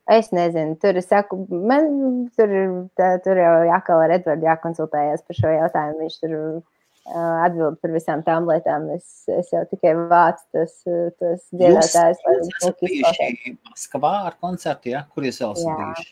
Es 0.09 0.31
nezinu, 0.33 0.75
tur 0.81 0.97
es 0.97 1.07
saku, 1.11 1.43
man 1.53 2.29
tur, 2.37 2.51
tā, 2.97 3.13
tur 3.23 3.37
jau 3.37 3.51
jākal 3.69 4.01
ar 4.01 4.13
Edvardu 4.17 4.47
jākonsultējās 4.47 5.21
par 5.27 5.37
šo 5.37 5.51
jautājumu. 5.53 5.99
Viņš 6.01 6.15
tur 6.23 6.33
uh, 6.37 7.35
atbild 7.45 7.77
par 7.83 7.93
visām 7.93 8.23
tām 8.25 8.49
lietām. 8.49 8.89
Es, 8.95 9.21
es 9.29 9.53
jau 9.53 9.61
tikai 9.69 9.93
vācu 10.09 10.47
tos, 10.57 10.79
tos 11.21 11.45
dziedātājus. 11.53 12.23
Jūs 12.25 12.49
esat 12.57 12.81
bijuši 12.81 13.53
Maskavā 13.69 14.15
ar 14.31 14.39
koncertu, 14.41 14.95
ja? 14.95 15.05
Kur 15.13 15.29
jūs 15.29 15.39
vēl 15.43 15.53
esat 15.59 15.77
bijuši? 15.83 16.11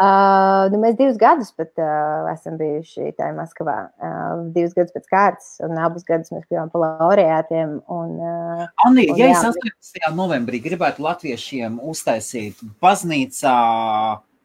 Uh, 0.00 0.70
nu, 0.72 0.78
mēs 0.80 0.94
divus 0.96 1.18
gadus 1.20 1.50
pat 1.52 1.76
uh, 1.76 2.30
esam 2.30 2.54
bijuši 2.56 3.10
tajā 3.18 3.34
Maskavā. 3.36 3.74
Uh, 4.00 4.46
divus 4.54 4.72
gadus 4.72 4.94
pēc 4.94 5.10
kārtas, 5.12 5.50
un 5.66 5.76
abus 5.76 6.06
gadus 6.08 6.32
mēs 6.32 6.46
kļuvām 6.46 6.70
par 6.72 6.84
laureātiem. 6.86 7.74
Un, 7.92 8.14
uh, 8.16 8.62
Anī, 8.86 9.10
un, 9.12 9.20
ja 9.20 9.28
jā, 9.28 9.34
es 9.36 9.44
18. 9.50 10.00
novembrī 10.16 10.62
gribētu 10.64 11.04
latviešiem 11.04 11.76
uztaisīt 11.92 12.62
baznīcā, 12.80 13.56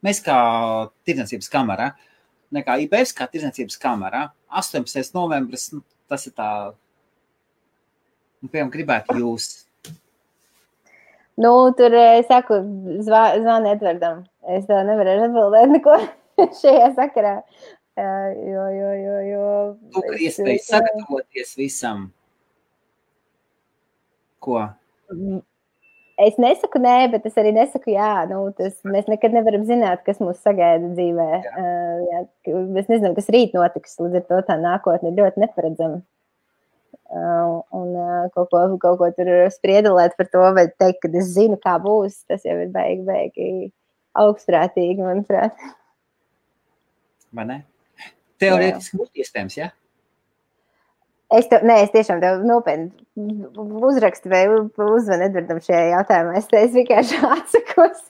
mēs 0.03 0.19
kā 0.25 0.39
tirdzniecības 1.07 1.47
kamera, 1.53 1.93
nekā 2.55 2.75
IBS 2.83 3.15
kā 3.15 3.29
tirdzniecības 3.31 3.79
kamera, 3.79 4.25
18. 4.59 5.15
novembris, 5.15 5.69
nu, 5.71 5.85
tas 6.11 6.27
ir 6.27 6.35
tā, 6.35 6.49
nu, 8.43 8.51
piemēram, 8.51 8.75
gribētu 8.75 9.21
jūs 9.23 9.53
Nu, 11.35 11.71
tur 11.75 11.91
es 11.99 12.29
saku, 12.31 12.61
zvani 13.03 13.73
Edvardam. 13.73 14.23
Es 14.53 14.67
tev 14.69 14.83
nevaru 14.85 15.15
atbildēt 15.25 15.71
neko 15.73 15.97
šajā 16.61 16.91
sakarā. 16.97 17.39
Jo, 17.95 18.63
jo, 18.75 18.91
jo, 18.99 19.17
jo. 19.29 19.49
Tu 19.95 20.03
ir 20.11 20.23
iespēja 20.27 20.63
sagatavoties 20.65 21.53
visam. 21.57 22.09
Ko? 24.43 24.59
Es 26.21 26.35
nesaku 26.39 26.79
nē, 26.83 26.95
bet 27.13 27.25
es 27.27 27.39
arī 27.39 27.53
nesaku 27.55 27.93
jā. 27.95 28.09
Nu, 28.29 28.41
tas, 28.57 28.75
mēs 28.87 29.07
nekad 29.11 29.35
nevaram 29.35 29.63
zināt, 29.67 30.03
kas 30.07 30.19
mūs 30.23 30.43
sagaida 30.43 30.91
dzīvē. 30.91 31.29
Jā. 31.47 31.53
Uh, 31.55 32.03
jā, 32.11 32.59
mēs 32.75 32.91
nezinām, 32.91 33.15
kas 33.17 33.31
rīt 33.33 33.55
notiks. 33.55 33.97
Līdz 34.03 34.19
ar 34.21 34.27
to 34.27 34.41
tā 34.51 34.59
nākotne 34.59 35.11
ir 35.11 35.23
ļoti 35.23 35.43
neparedzama. 35.45 36.03
Uh, 37.05 37.63
un 37.75 37.95
uh, 37.95 38.27
kaut 38.35 38.51
ko, 38.51 38.61
kaut 38.81 38.99
ko 38.99 39.09
tur 39.15 39.31
spriedelēt 39.53 40.15
par 40.19 40.27
to, 40.31 40.43
vai 40.57 40.67
teikt, 40.67 41.03
ka 41.03 41.11
es 41.15 41.31
zinu, 41.35 41.55
kā 41.61 41.77
būs, 41.79 42.23
tas 42.27 42.43
jau 42.47 42.55
ir 42.63 42.71
beigi, 42.73 43.03
beigi 43.07 43.49
augstprātīgi, 44.21 45.01
manuprāt. 45.03 45.57
Vai 47.35 47.47
ne? 47.49 47.57
Teorētiski 48.41 48.99
būtu 48.99 49.23
iespējams, 49.23 49.57
ja? 49.59 49.71
Es, 51.33 51.47
tev, 51.49 51.63
nē, 51.65 51.79
es 51.83 51.91
tiešām 51.93 52.19
tev 52.21 52.43
nopietni 52.45 52.91
uzrakstu 53.89 54.29
vai 54.29 54.43
uzzvanu 54.51 55.25
Edvardam 55.25 55.59
šajā 55.63 55.85
jautājumā. 55.89 56.35
Es, 56.39 56.49
es 56.53 56.73
vienkārši 56.75 57.21
atsakos 57.35 58.03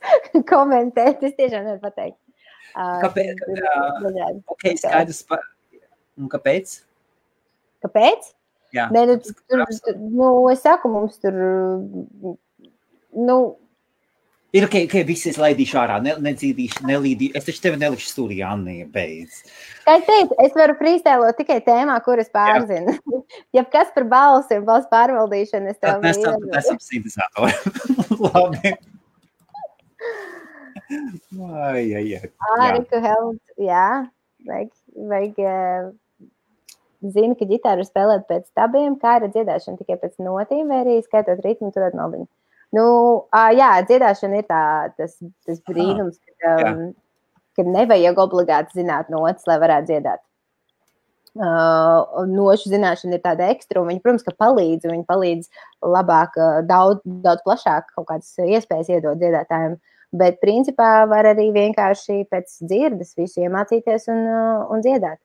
komentēt. 0.50 1.24
Es 1.24 1.38
tiešām 1.38 1.64
nevaru 1.64 1.84
pateikt. 1.86 2.20
Uh, 2.76 3.00
kāpēc? 3.06 3.46
Uh, 3.48 4.42
ok, 4.52 4.66
skaidrs. 4.82 5.22
Pa... 5.30 5.40
Un 6.20 6.28
kāpēc? 6.32 6.80
Kāpēc? 7.86 8.34
Jā. 8.76 8.90
Nē, 8.92 9.06
nu, 9.08 9.16
tur, 9.24 9.64
nu, 10.02 10.30
es 10.52 10.64
saku, 10.66 10.92
mums 10.92 11.16
tur. 11.24 11.38
Nu, 13.16 13.38
Ir 14.56 14.66
ok, 14.70 14.76
ka 14.88 15.02
visi 15.04 15.28
es 15.34 15.38
laidīšu 15.42 15.78
ārā, 15.82 15.98
ne, 16.04 16.14
nedzīdīšu, 16.24 16.86
nelīdīšu. 16.88 17.36
Es 17.36 17.48
taču 17.48 17.64
tevi 17.66 17.80
nelikšu 17.82 18.08
stūrī, 18.08 18.38
Anni, 18.48 18.78
beidz. 18.92 19.42
Kā 19.84 19.98
es 20.00 20.06
teicu, 20.08 20.38
es 20.46 20.56
varu 20.56 20.78
frīstēlot 20.80 21.36
tikai 21.42 21.58
tēmā, 21.66 21.98
kuras 22.06 22.32
pārzinu. 22.34 22.96
ja 23.58 23.66
kas 23.68 23.92
par 23.96 24.08
balsi 24.12 24.60
un 24.62 24.68
balsu 24.70 24.88
pārvaldīšanu, 24.94 25.74
es 25.74 25.82
tev 25.82 26.00
mēs 26.06 26.22
esam, 26.22 26.48
esam 26.62 26.80
sintezatori. 26.86 27.52
Labi. 28.24 28.74
Ai, 31.66 31.84
ai, 31.98 32.08
ai. 32.22 32.32
Āriku 32.56 33.04
Helmut, 33.04 33.42
jā, 33.60 33.86
vajag, 34.48 34.72
vajag 35.12 35.46
zina, 37.12 37.36
ka 37.36 37.48
ģitāru 37.50 37.86
spēlēt 37.86 38.26
pēc 38.30 38.48
stabiem, 38.54 38.96
kā 39.02 39.20
ir 39.20 39.30
dziedāšana 39.34 39.82
tikai 39.82 40.00
pēc 40.02 40.16
notīm, 40.24 40.70
vai 40.72 40.82
arī 40.86 40.98
skaitot 41.04 41.44
ritmu, 41.44 41.74
turēt 41.76 41.98
maldiņu. 41.98 42.30
Nu, 42.76 42.86
jā, 43.56 43.72
dziedāšana 43.88 44.42
ir 44.42 44.48
tā, 44.50 44.62
tas, 44.98 45.18
tas 45.48 45.60
brīnums, 45.70 46.18
ka, 46.42 46.54
um, 46.72 46.86
ka 47.56 47.66
nevajag 47.68 48.22
obligāti 48.22 48.82
zināt 48.82 49.12
notis, 49.14 49.46
lai 49.50 49.60
varētu 49.62 49.92
dziedāt. 49.92 50.24
Uh, 51.36 52.24
nošu 52.32 52.70
zināšana 52.72 53.18
ir 53.18 53.24
tāda 53.24 53.50
ekstra, 53.52 53.82
un 53.82 53.90
viņi, 53.92 54.00
protams, 54.04 54.24
ka 54.24 54.32
palīdz, 54.40 54.88
viņi 54.88 55.04
palīdz 55.10 55.50
labāk, 55.84 56.38
daudz, 56.70 57.02
daudz 57.04 57.44
plašāk 57.44 57.90
kaut 57.92 58.08
kādas 58.08 58.32
iespējas 58.40 58.94
iedot 58.96 59.20
dziedātājiem. 59.20 59.76
Bet, 60.16 60.40
principā, 60.40 61.04
var 61.12 61.28
arī 61.28 61.50
vienkārši 61.52 62.22
pēc 62.32 62.62
dzirdes 62.64 63.18
visu 63.20 63.44
iemācīties 63.44 64.08
un, 64.14 64.24
un 64.72 64.86
dziedāt. 64.86 65.20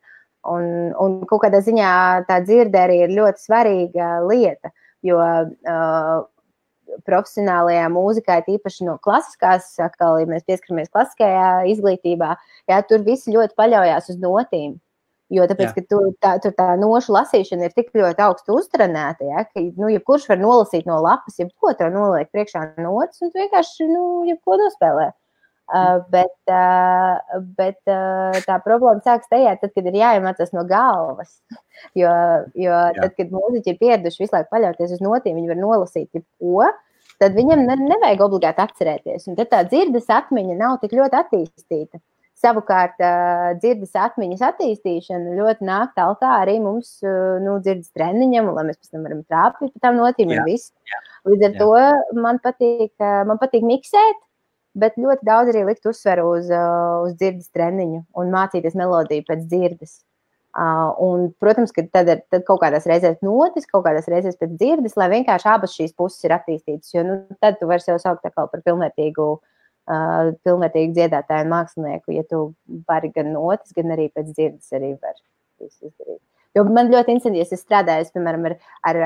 Un, 0.51 0.90
un 0.98 1.20
kaut 1.31 1.44
kādā 1.44 1.60
ziņā 1.62 1.93
tā 2.27 2.40
dzirde 2.43 2.81
arī 2.81 3.02
ir 3.05 3.14
ļoti 3.14 3.44
svarīga 3.44 4.10
lieta, 4.24 4.72
jo 5.06 5.20
uh, 5.20 6.27
profesionālajā 7.06 7.88
mūzikā, 7.92 8.40
tīpaši 8.46 8.86
no 8.88 8.96
klasiskās, 9.04 9.72
atkal, 9.82 10.18
ja 10.22 10.28
mēs 10.30 10.46
pieskaramies 10.48 10.92
klasiskajā 10.92 11.48
izglītībā, 11.72 12.34
jā, 12.70 12.78
tur 12.88 13.04
visi 13.06 13.34
ļoti 13.34 13.56
paļaujas 13.58 14.12
uz 14.14 14.22
notīm. 14.22 14.78
Jo 15.30 15.44
tāpēc, 15.46 15.68
jā. 15.68 15.74
ka 15.76 15.82
tur 15.86 16.08
tā, 16.18 16.32
tur 16.42 16.54
tā 16.58 16.72
nošu 16.80 17.14
lasīšana 17.14 17.68
ir 17.68 17.74
tik 17.76 17.92
ļoti 17.94 18.22
augstu 18.24 18.56
uztrenēta, 18.58 19.28
ja, 19.28 19.44
ka 19.46 19.62
nu, 19.62 19.86
jebkurš 19.92 20.26
var 20.32 20.40
nolasīt 20.42 20.88
no 20.90 20.98
lapas, 21.04 21.38
jebko 21.38 21.70
tev 21.78 21.92
noliek 21.94 22.32
priekšā 22.34 22.64
notis, 22.82 23.22
un 23.22 23.30
vienkārši 23.36 23.86
nu, 23.92 24.04
jebko 24.26 24.58
nospēlē. 24.58 25.12
Uh, 25.70 26.01
bet 26.10 26.51
uh, 26.51 27.20
bet 27.55 27.78
uh, 27.86 28.34
tā 28.42 28.56
problēma 28.64 28.98
sākas 29.05 29.30
tajā, 29.30 29.52
tad, 29.60 29.70
kad 29.70 29.86
ir 29.86 29.98
jāiemācās 30.01 30.55
no 30.56 30.66
galvas. 30.68 31.36
Jo, 31.97 32.10
jo 32.60 32.74
Jā. 32.76 32.90
tad, 32.92 33.14
kad 33.16 33.30
mūziķi 33.32 33.72
ir 33.72 33.76
pieraduši 33.80 34.20
visu 34.20 34.34
laiku 34.34 34.51
paļauties 34.52 34.90
uz 34.98 35.01
notīm, 35.01 35.38
viņi 35.38 35.48
var 35.48 35.56
nolasīt 35.56 36.10
jebko, 36.12 36.66
tad 37.22 37.38
viņam 37.38 37.62
ne, 37.64 37.76
nevajag 37.88 38.20
obligāti 38.26 38.60
atcerēties. 38.66 39.24
Un 39.30 39.38
tad 39.38 39.48
tā 39.48 39.62
dzirdes 39.64 40.10
atmiņa 40.12 40.59
nav 40.59 40.76
tik 40.82 40.92
ļoti 40.98 41.18
attīstīta. 41.22 42.02
Savukārt, 42.36 43.01
dzirdes 43.62 43.97
atmiņas 43.97 44.44
attīstīšana 44.51 45.38
ļoti 45.40 45.66
nāk 45.70 45.97
tālāk 45.97 46.26
arī 46.28 46.59
mums, 46.60 46.98
nu, 47.01 47.56
dzirdes 47.64 47.88
treniņam, 47.97 48.52
lai 48.59 48.68
mēs 48.68 48.82
pēc 48.82 48.92
tam 48.92 49.09
varam 49.09 49.24
trāpīt 49.24 49.72
pa 49.72 49.86
tām 49.86 50.02
notīm 50.02 50.36
un. 50.36 50.68
Līdz 51.32 51.48
ar 51.48 51.56
Jā. 51.56 51.64
to 51.64 52.20
man 52.20 52.44
patīk, 52.44 52.92
man 53.01 53.40
patīk 53.40 53.64
miksēt, 53.72 54.20
bet 54.78 54.98
ļoti 55.01 55.26
daudz 55.26 55.51
arī 55.52 55.64
likt 55.68 55.86
uzsveru 55.86 56.28
uz, 56.36 56.51
uz 57.06 57.16
dzirdes 57.18 57.51
treniņu 57.55 58.05
un 58.20 58.32
mācīties 58.34 58.78
melodiju 58.78 59.26
pēc 59.28 59.44
dzirdes. 59.51 59.98
Uh, 60.51 60.90
un, 60.98 61.28
protams, 61.38 61.70
ka 61.70 61.84
tad 61.94 62.09
ir 62.10 62.24
tad 62.26 62.42
kaut 62.48 62.59
kādās 62.64 62.88
reizēs 62.90 63.20
notis, 63.22 63.68
kaut 63.70 63.84
kādās 63.84 64.09
reizēs 64.10 64.38
pēc 64.38 64.56
dzirdes, 64.59 64.97
lai 64.98 65.06
vienkārši 65.12 65.47
abas 65.47 65.76
šīs 65.78 65.94
puses 65.94 66.26
ir 66.26 66.34
attīstītas. 66.34 66.90
Jo 66.90 67.05
nu, 67.06 67.20
tad 67.38 67.60
tu 67.60 67.68
vari 67.70 67.84
sev 67.84 68.01
saukt 68.02 68.26
par 68.34 68.64
pilnvērtīgu, 68.66 69.28
uh, 69.38 70.32
pilnvērtīgu 70.42 70.97
dziedātāju 70.97 71.47
un 71.47 71.55
mākslinieku, 71.55 72.16
ja 72.18 72.26
tu 72.26 72.42
vari 72.90 73.12
gan 73.14 73.30
notis, 73.36 73.76
gan 73.78 73.94
arī 73.94 74.09
pēc 74.10 74.34
dzirdes 74.34 74.74
arī 74.74 74.97
var 74.98 75.14
izdarīt. 75.62 76.18
Jo 76.59 76.64
man 76.66 76.89
ļoti 76.90 77.14
interesanti, 77.14 77.43
es 77.44 77.62
strādāju, 77.62 78.09
piemēram, 78.14 78.48
ar, 78.48 78.55
ar, 78.90 78.97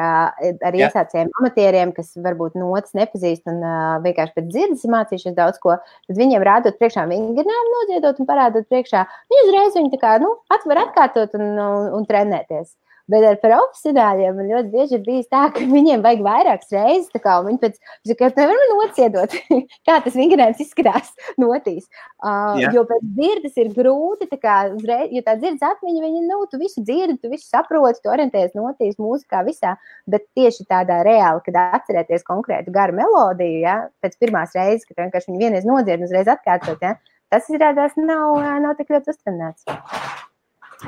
ar 0.65 0.79
iesācējiem 0.79 1.33
amatieriem, 1.43 1.93
kas 1.97 2.15
varbūt 2.25 2.57
notis 2.57 2.97
nepazīst 2.97 3.51
un 3.53 3.59
uh, 3.61 3.99
vienkārši 4.05 4.33
pēc 4.39 4.49
dzirdes 4.49 4.87
mācījušies 4.95 5.37
daudz 5.37 5.61
ko, 5.61 5.77
tad 6.09 6.21
viņiem 6.21 6.47
rādot 6.49 6.79
priekšā 6.81 7.05
vingrinājumu 7.11 7.75
nodziedot 7.75 8.23
un 8.23 8.31
parādot 8.31 8.71
priekšā, 8.73 9.05
viņi 9.29 9.45
uzreiz 9.45 9.77
viņi 9.77 9.93
tā 9.93 10.01
kā, 10.07 10.15
nu, 10.25 10.33
atver 10.57 10.81
atkārtot 10.87 11.37
un, 11.37 11.51
un, 11.53 11.93
un 11.99 12.09
trenēties. 12.09 12.73
Bet 13.13 13.25
ar 13.29 13.37
profesionāļiem 13.43 14.39
man 14.39 14.47
ļoti 14.49 14.71
bieži 14.73 14.97
ir 14.97 15.03
bijis 15.05 15.27
tā, 15.29 15.43
ka 15.53 15.65
viņiem 15.69 16.01
vajag 16.05 16.23
vairākas 16.25 16.71
reizes. 16.73 17.11
Kā, 17.25 17.37
viņi 17.45 17.61
pēc 17.61 17.77
tam 18.23 18.41
nevar 18.41 18.71
nociedot, 18.71 19.37
kā 19.89 19.99
tas 20.07 20.17
vingrinājums 20.17 20.63
izskatās 20.65 21.13
notīs. 21.43 21.85
Uh, 22.25 22.57
yeah. 22.63 22.73
Jo 22.73 22.87
pēc 22.89 23.05
dzirdes 23.19 23.61
ir 23.61 23.73
grūti, 23.77 24.29
kā, 24.41 24.57
uzreiz, 24.73 25.13
jo 25.13 25.25
tā 25.27 25.37
dzirdes 25.37 25.65
atmiņa, 25.69 26.05
viņa, 26.07 26.25
nu, 26.31 26.41
tu 26.49 26.61
visu 26.63 26.85
dzirdi, 26.85 27.19
tu 27.21 27.33
visu 27.33 27.45
saproti, 27.45 28.01
tu 28.01 28.13
orientējies 28.15 28.57
notīs 28.57 28.97
mūzikā 29.01 29.45
visā. 29.45 29.77
Bet 30.09 30.25
tieši 30.39 30.65
tādā 30.71 31.03
reāli, 31.05 31.45
kad 31.45 31.61
atcerēties 31.81 32.25
konkrētu 32.25 32.73
garu 32.73 32.97
melodiju, 33.03 33.65
ja, 33.67 33.79
pēc 34.05 34.17
pirmās 34.23 34.57
reizes, 34.57 34.89
kad 34.89 35.05
vienkārši 35.05 35.33
viņi 35.33 35.45
vienreiz 35.45 35.69
nodzird 35.69 36.01
un 36.01 36.09
uzreiz 36.09 36.31
atkārtot, 36.33 36.81
ja, 36.81 36.97
tas 37.33 37.53
izrādās 37.53 37.99
nav, 38.01 38.41
nav 38.65 38.79
tik 38.81 38.97
ļoti 38.97 39.13
uztrenēts 39.13 39.69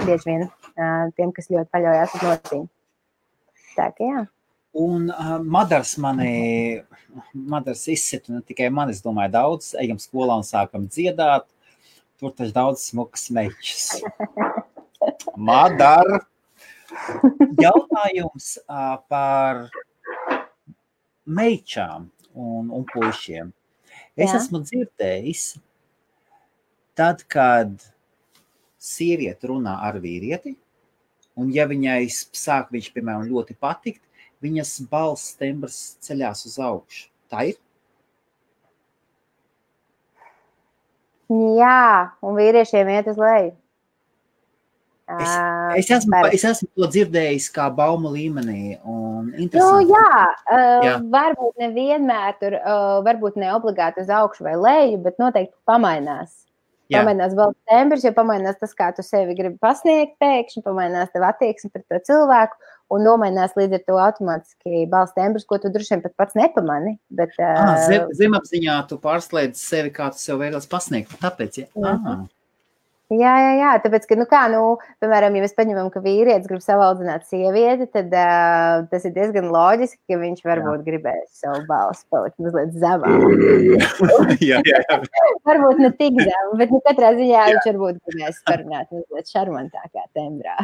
bieži 0.04 0.30
vien 0.30 0.48
tiem, 1.16 1.32
kas 1.34 1.50
ļoti 1.52 1.70
paļaujas 1.72 2.16
uz 2.18 2.24
notīm. 2.26 2.64
Tā 3.76 3.90
kā 3.96 4.08
jā. 4.08 4.24
Un 4.76 5.08
uh, 5.08 5.38
Madars 5.40 5.94
mani, 5.96 6.82
Madars 7.32 7.86
izsita 7.88 8.34
ne 8.34 8.42
tikai 8.44 8.68
mani, 8.68 8.92
es 8.92 9.00
domāju, 9.04 9.32
daudz, 9.32 9.70
ejam 9.80 9.96
skolā 10.00 10.36
un 10.36 10.44
sākam 10.44 10.84
dziedāt. 10.92 11.48
Tur 12.20 12.32
taču 12.36 12.52
daudz 12.52 12.84
smukas 12.90 13.28
mečas. 13.32 14.02
Madar! 15.48 16.26
Jautājums 17.60 18.50
uh, 18.68 18.96
par 19.08 19.66
mečām 21.24 22.10
un, 22.36 22.68
un 22.68 22.84
puišiem. 22.92 23.52
Es 24.16 24.30
Jā. 24.30 24.42
esmu 24.42 24.60
dzirdējis, 24.64 25.46
tad, 26.96 27.24
kad 27.32 27.74
sieviete 28.78 29.50
runā 29.50 29.76
ar 29.86 29.98
vīrieti, 30.02 30.54
un 31.36 31.52
ja 31.54 31.66
viņai 31.68 32.00
sāk 32.12 32.72
viņš, 32.74 32.90
piemēram, 32.94 33.28
ļoti 33.28 33.56
patikt, 33.60 34.02
viņas 34.44 34.78
balss 34.90 35.36
tembrs 35.40 35.96
ceļās 36.04 36.46
uz 36.48 36.58
augšu. 36.62 37.06
Tā 37.32 37.50
ir? 37.50 37.60
Jā, 41.26 42.16
un 42.22 42.36
vīriešiem 42.38 42.90
iet 42.94 43.08
uz 43.10 43.18
leju. 43.18 43.54
Es, 45.06 45.34
es, 45.78 45.90
esmu, 46.00 46.18
es 46.34 46.42
esmu 46.42 46.66
to 46.74 46.86
dzirdējis 46.90 47.46
kā 47.54 47.68
baumu 47.70 48.10
līmenī. 48.10 48.74
Nu, 48.82 49.68
jā, 49.86 50.22
jā, 50.82 50.96
varbūt 51.12 51.62
nevienmēr 51.62 52.34
tur, 52.40 52.56
varbūt 53.06 53.38
ne 53.38 53.52
obligāti 53.54 54.02
uz 54.02 54.10
augšu 54.10 54.48
vai 54.48 54.56
leju, 54.58 54.98
bet 55.04 55.22
noteikti 55.22 55.54
pamainās. 55.66 56.45
Jā. 56.86 57.00
Pamainās 57.02 57.34
balss 57.34 57.58
tembrs, 57.66 58.04
jo 58.06 58.12
pamainās 58.14 58.60
tas, 58.60 58.74
kā 58.78 58.92
tu 58.94 59.02
sevi 59.02 59.34
gribi 59.38 59.58
pasniegt, 59.62 60.14
pēkšņi 60.22 60.62
pamainās 60.62 61.10
tev 61.10 61.26
attieksme 61.26 61.72
pret 61.74 61.86
to 61.90 61.98
cilvēku, 62.06 62.60
un 62.94 63.02
nomainās 63.02 63.56
līdz 63.58 63.80
ar 63.80 63.82
to 63.88 63.98
automātiski 64.04 64.84
balss 64.92 65.16
tembrs, 65.16 65.48
ko 65.48 65.58
tu 65.62 65.72
droši 65.74 65.96
vien 65.96 66.04
pat 66.04 66.14
pats 66.22 66.38
nepamani. 66.38 66.94
Bet, 67.10 67.34
ah, 67.42 67.74
zem, 67.88 68.06
zemapziņā 68.20 68.78
tu 68.90 69.00
pārslēdz 69.02 69.58
sevi, 69.58 69.90
kā 69.96 70.12
tu 70.14 70.22
sev 70.22 70.38
vēlas 70.44 70.70
pasniegt. 70.70 71.18
Tāpēc, 71.22 71.62
ja? 71.64 71.70
Mm 71.74 71.90
-hmm. 71.90 72.26
Jā, 73.06 73.32
jā, 73.38 73.50
jā, 73.60 73.72
tāpēc, 73.84 74.06
ka, 74.10 74.16
nu, 74.18 74.24
kā, 74.26 74.40
nu, 74.50 74.60
piemēram, 74.98 75.36
ja 75.38 75.44
mēs 75.44 75.52
paņemam, 75.54 75.92
ka 75.94 76.00
vīrietis 76.02 76.48
grib 76.50 76.62
savaldzināt 76.64 77.22
sievieti, 77.30 77.84
tad 77.94 78.10
uh, 78.10 78.80
tas 78.90 79.04
ir 79.06 79.12
diezgan 79.14 79.46
loģiski, 79.54 80.00
ka 80.10 80.16
viņš 80.18 80.40
varbūt 80.42 80.80
jā. 80.80 80.86
gribēs 80.88 81.36
savu 81.38 81.60
balsi 81.68 82.02
palikt 82.10 82.34
mazliet 82.42 82.72
zemāk. 82.74 83.28
jā, 84.42 84.58
jā, 84.72 84.80
jā. 84.90 84.98
varbūt 85.46 85.84
ne 85.84 85.92
tik 86.00 86.18
zem, 86.18 86.50
bet, 86.58 86.74
nu, 86.74 86.80
katrā 86.88 87.12
ziņā 87.14 87.28
jā. 87.30 87.44
viņš 87.52 87.68
varbūt 87.68 88.00
gribēs 88.10 88.40
parunāt 88.50 88.90
mazliet 88.90 89.30
šarmantākā 89.36 90.02
tembrā. 90.18 90.56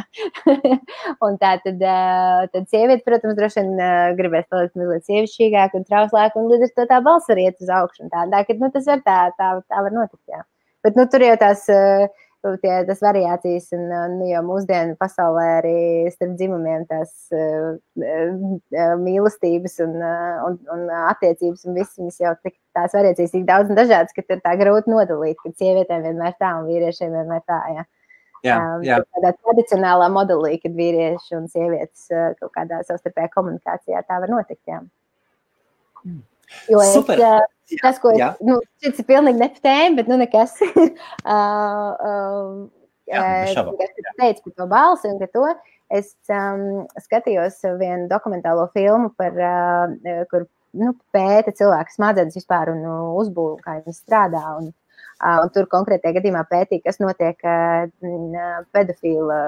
un 1.29 1.39
tā 1.39 1.53
tad, 1.63 1.79
uh, 1.79 2.43
tad 2.57 2.67
sieviete, 2.75 3.05
protams, 3.07 3.39
droši 3.39 3.63
vien 3.63 3.71
uh, 3.77 4.17
gribēs 4.19 4.51
palikt 4.51 4.75
mazliet 4.83 5.07
sievišķīgāk 5.07 5.79
un 5.79 5.87
trauslāk, 5.87 6.35
un 6.35 6.51
līdz 6.51 6.73
ar 6.73 6.75
to 6.75 6.89
tā 6.91 6.99
balss 7.07 7.31
var 7.31 7.45
iet 7.45 7.63
uz 7.63 7.71
augšu 7.71 8.11
tā, 8.11 8.27
tā, 8.35 8.43
ka, 8.51 8.59
nu, 8.59 8.75
tas 8.75 8.91
var 8.91 9.07
tā, 9.07 9.21
tā, 9.39 9.55
tā 9.63 9.87
var 9.87 9.95
notikt, 9.95 10.25
jā. 10.27 10.43
Bet, 10.83 10.99
nu, 10.99 11.07
tur 11.07 11.23
jau 11.23 11.39
tās. 11.39 11.69
Uh, 11.71 12.11
tie, 12.63 12.73
tas 12.89 13.01
variācijas, 13.05 13.69
un 13.77 13.85
nu, 14.17 14.27
jau 14.31 14.43
mūsdienu 14.47 14.97
pasaulē 15.01 15.45
arī 15.61 15.75
starp 16.11 16.35
dzimumiem 16.39 16.85
tās 16.91 17.13
uh, 17.35 17.77
mīlestības 19.03 19.79
un, 19.85 19.95
uh, 20.01 20.41
un, 20.49 20.57
un 20.75 20.85
attiecības, 21.13 21.65
un 21.69 21.79
viss 21.79 22.01
viņas 22.01 22.19
jau 22.25 22.33
tik, 22.43 22.57
tās 22.77 22.97
variācijas 22.99 23.35
tik 23.37 23.47
daudz 23.49 23.71
un 23.71 23.79
dažādas, 23.79 24.15
ka 24.17 24.25
ir 24.27 24.43
tā 24.43 24.57
grūti 24.59 24.91
nodalīt, 24.91 25.39
ka 25.39 25.55
sievietēm 25.55 26.03
vienmēr 26.09 26.35
tā 26.43 26.55
un 26.59 26.67
vīriešiem 26.71 27.15
vienmēr 27.19 27.47
tā. 27.47 27.61
Ja. 27.77 27.87
Jā, 28.43 28.59
jā. 28.83 28.97
Tādā 29.15 29.31
tradicionālā 29.39 30.09
modelī, 30.11 30.57
kad 30.59 30.75
vīrieši 30.75 31.37
un 31.39 31.47
sievietes 31.53 32.09
uh, 32.11 32.33
kaut 32.41 32.51
kādā 32.57 32.83
savstarpējā 32.89 33.31
komunikācijā 33.37 34.03
tā 34.09 34.19
var 34.25 34.35
notikt. 34.35 34.65
Jā. 34.67 34.83
Mm. 36.03 36.25
Jo 36.71 36.83
es, 36.83 36.93
Super. 36.95 37.19
Uh, 37.19 37.79
tas, 37.81 37.99
ko 38.03 38.13
es, 38.15 38.41
nu, 38.45 38.59
šis 38.83 39.01
ir 39.03 39.09
pilnīgi 39.09 39.41
ne 39.41 39.49
tēma, 39.59 39.97
bet 39.99 40.11
nu 40.11 40.19
nekas. 40.21 40.57
uh, 40.69 40.87
uh, 41.33 42.63
Jā, 43.13 43.23
es 43.45 43.57
teicu 44.17 44.45
par 44.47 44.55
to 44.57 44.67
balsi 44.71 45.11
un 45.11 45.19
to. 45.21 45.47
Es 45.93 46.15
um, 46.33 46.85
skatījos 47.03 47.59
vienu 47.81 48.07
dokumentālo 48.09 48.69
filmu, 48.73 49.11
par, 49.19 49.35
uh, 49.37 50.23
kur 50.31 50.47
nu, 50.79 50.95
pēta 51.13 51.53
cilvēku 51.57 51.93
smadzenes 51.93 52.39
vispār 52.39 52.71
un 52.73 52.87
uh, 52.87 53.11
uzbūvu, 53.21 53.59
kā 53.65 53.81
viņi 53.83 53.99
strādā. 53.99 54.45
Un, 54.61 54.71
uh, 54.71 55.43
un 55.43 55.53
tur 55.53 55.69
konkrētajā 55.73 56.17
gadījumā 56.21 56.47
pētīja, 56.49 56.87
kas 56.87 57.03
notiek 57.03 57.45
uh, 57.45 58.65
pedofila 58.73 59.43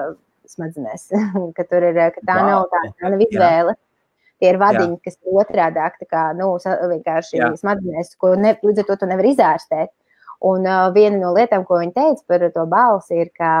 smadzenēs. 0.51 1.09
ka 1.57 1.65
tur 1.71 1.89
ir, 1.89 2.03
ka 2.13 2.21
tā 2.21 2.37
wow. 2.37 2.51
nav 2.51 2.69
tā, 2.75 2.85
tā 2.99 3.15
nav 3.15 3.25
izvēle. 3.25 3.73
Jā 3.73 3.84
Tie 4.41 4.49
ir 4.51 4.59
vadiņi, 4.59 4.97
Jā. 4.97 5.01
kas 5.05 5.15
ir 5.15 5.37
otrādāk, 5.39 5.95
tā 6.01 6.07
kā 6.11 6.23
nu, 6.35 6.49
vienkārši 6.91 7.39
smadzenēs, 7.61 8.15
ko 8.19 8.33
ne, 8.39 8.57
līdz 8.65 8.83
ar 8.83 8.89
to 8.89 8.99
tu 8.99 9.07
nevari 9.07 9.31
izārstēt. 9.31 9.93
Un 10.45 10.67
uh, 10.67 10.89
viena 10.95 11.21
no 11.21 11.31
lietām, 11.35 11.63
ko 11.65 11.79
viņi 11.79 11.95
teica 11.95 12.25
par 12.27 12.43
to 12.53 12.65
balsi, 12.69 13.21
ir, 13.23 13.31
ka, 13.39 13.51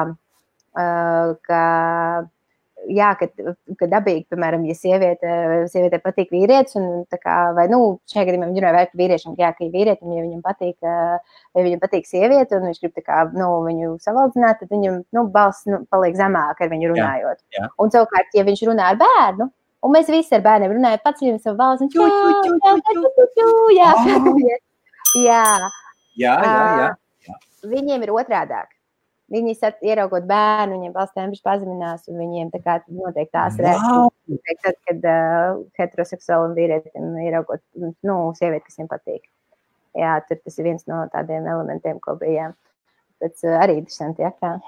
uh, 0.75 1.31
ka 1.47 1.61
jā, 2.91 3.09
ka, 3.19 3.27
ka 3.79 3.87
dabīgi, 3.89 4.25
piemēram, 4.31 4.65
ja 4.69 4.75
sieviete, 4.77 5.31
sieviete 5.71 5.99
patīk 6.03 6.31
vīrietis, 6.33 6.75
un 6.79 7.05
kā, 7.11 7.37
vai, 7.57 7.67
nu, 7.71 7.97
šajā 8.11 8.27
gadījumā 8.29 8.49
viņi 8.51 8.63
runāja 8.65 8.89
par 8.91 9.01
vīriešiem, 9.01 9.35
jā, 9.39 9.51
ka 9.55 9.69
vīrietim, 9.73 10.13
ja 10.13 10.25
viņam 10.25 10.43
patīk, 10.45 10.75
ja 10.85 11.65
viņam 11.67 11.83
patīk 11.83 12.09
sieviete, 12.09 12.59
un 12.59 12.69
viņš 12.69 12.81
grib 12.83 13.03
kā, 13.05 13.23
nu, 13.35 13.49
viņu 13.65 13.95
savaldzināt, 14.03 14.61
tad 14.61 14.73
viņam, 14.73 15.01
nu, 15.15 15.27
balss, 15.33 15.65
nu, 15.69 15.83
paliek 15.93 16.17
zemāk 16.19 16.61
ar 16.61 16.73
viņu 16.73 16.93
runājot. 16.93 17.43
Jā, 17.55 17.63
jā. 17.63 17.69
Un 17.81 17.93
savukārt, 17.95 18.35
ja 18.37 18.45
viņš 18.47 18.65
runā 18.69 18.91
ar 18.93 18.99
bērnu, 19.01 19.49
Un 19.85 19.93
mēs 19.93 20.07
visi 20.09 20.33
ar 20.33 20.41
bērniem 20.45 20.73
runājam, 20.73 21.01
viņam 21.21 21.41
savu 21.43 21.57
balsi. 21.59 21.89
Jā, 23.75 23.91
jā, 25.15 25.41
jā. 25.55 25.69
Jā, 26.15 26.33
jā, 26.43 26.63
jā. 26.81 27.35
Viņiem 27.69 28.03
ir 28.05 28.11
otrādāk. 28.13 28.71
Viņi 29.33 29.55
ieraugot 29.81 30.27
bērnu, 30.29 30.75
viņiem 30.75 30.91
balss 30.93 31.13
tembrs 31.15 31.41
pazeminās, 31.45 32.03
un 32.11 32.19
viņiem 32.21 32.51
tā 32.53 32.59
kā 32.61 32.75
notiek 32.93 33.31
tās 33.33 33.57
reakcijas. 33.57 34.59
Tad, 34.61 34.77
kad 34.85 35.07
uh, 35.09 35.63
heteroseksuālam 35.79 36.53
vīrietim 36.57 37.15
ieraugot, 37.23 37.63
nu, 38.05 38.17
sievieti, 38.37 38.67
kas 38.67 38.77
viņam 38.77 38.91
patīk. 38.91 39.23
Jā, 39.97 40.19
tur 40.27 40.37
tas 40.43 40.59
ir 40.59 40.67
viens 40.69 40.85
no 40.91 41.01
tādiem 41.13 41.47
elementiem, 41.49 41.97
ko 42.03 42.17
bija. 42.21 42.51
Pēc 43.23 43.47
uh, 43.47 43.57
arī 43.63 43.79
interesanti, 43.81 44.25
jā, 44.25 44.29
kā. 44.37 44.59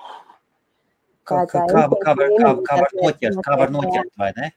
Kā, 1.27 1.44
kā, 1.52 1.65
kā, 1.68 1.85
kā, 2.02 2.15
var, 2.18 2.34
kā, 2.39 2.52
kā 2.65 2.80
var 2.81 2.98
noķert, 2.98 3.41
kā 3.45 3.60
var 3.60 3.73
noķert, 3.76 4.14
vai 4.18 4.31
ne? 4.39 4.49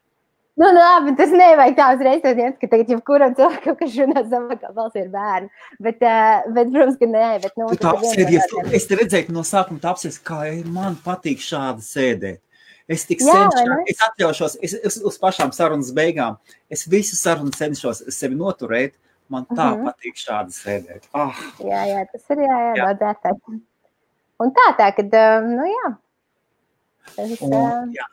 Nu, 0.61 0.67
nu, 0.77 0.81
labi, 0.81 1.15
tas 1.17 1.31
nevajag 1.33 1.77
tā 1.79 1.85
uzreiz 1.95 2.21
teikt, 2.21 2.59
ka 2.61 2.69
tagad 2.69 2.91
jebkuram 2.93 3.33
cilvēkam, 3.39 3.77
kas 3.79 3.95
runā 3.97 4.23
zemākā 4.29 4.69
balsī, 4.77 5.07
ir 5.07 5.11
bērni. 5.15 5.49
Bet, 5.81 6.03
uh, 6.05 6.49
bet, 6.53 6.73
protams, 6.75 6.99
ka 7.01 7.07
nē. 7.09 7.29
Bet, 7.45 7.55
nu, 7.57 7.69
tu 7.81 7.89
apsēdies, 7.89 8.57
es 8.77 8.85
te 8.91 8.99
redzēju, 9.01 9.29
ka 9.31 9.37
no 9.39 9.45
sākuma 9.49 9.81
tu 9.81 9.89
apsēdies, 9.89 10.19
kā 10.29 10.41
man 10.69 10.99
patīk 11.01 11.41
šādi 11.41 11.87
sēdēt. 11.87 12.43
Es 12.91 13.07
tik 13.09 13.23
cenšos, 13.23 13.87
es 13.89 14.03
atļaušos, 14.05 14.57
es, 14.67 14.75
es 14.91 14.99
uz 15.07 15.17
pašām 15.23 15.55
sarunas 15.57 15.93
beigām, 15.97 16.37
es 16.69 16.83
visu 16.91 17.17
sarunu 17.17 17.55
cenšos 17.57 18.03
sevi 18.13 18.37
noturēt. 18.37 18.99
Man 19.31 19.47
tā 19.47 19.55
uh 19.55 19.79
mhm. 19.79 19.87
-huh. 19.87 19.95
patīk 19.95 20.19
šādi 20.19 20.53
sēdēt. 20.57 21.07
Oh. 21.15 21.41
Jā, 21.63 21.85
jā, 21.87 22.03
tas 22.13 22.35
ir 22.35 22.43
jā, 22.45 22.57
jā, 22.67 22.75
jā. 22.83 22.91
daudz 22.99 23.61
Un 24.41 24.53
tā, 24.57 24.67
tā, 24.77 24.91
kad, 24.97 25.09
uh, 25.09 25.49
nu 25.49 25.71
jā. 25.71 25.89
Tas. 27.15 27.41
Un, 27.49 27.95
jā. 27.97 28.07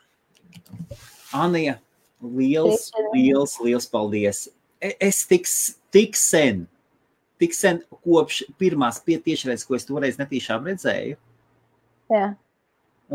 Anija, 1.32 1.74
Liels, 2.22 2.90
liels, 3.14 3.54
liels 3.62 3.86
paldies! 3.90 4.48
E, 4.82 4.94
es 5.06 5.22
tik, 5.26 5.46
tik 5.94 6.16
sen, 6.18 6.64
tik 7.38 7.54
sen 7.54 7.80
kopš 8.02 8.42
pirmās 8.58 9.00
tiešraizes, 9.06 9.66
ko 9.66 9.78
es 9.78 9.86
toreiz 9.86 10.18
netīšām 10.18 10.66
redzēju. 10.66 11.18
Jā. 12.10 12.32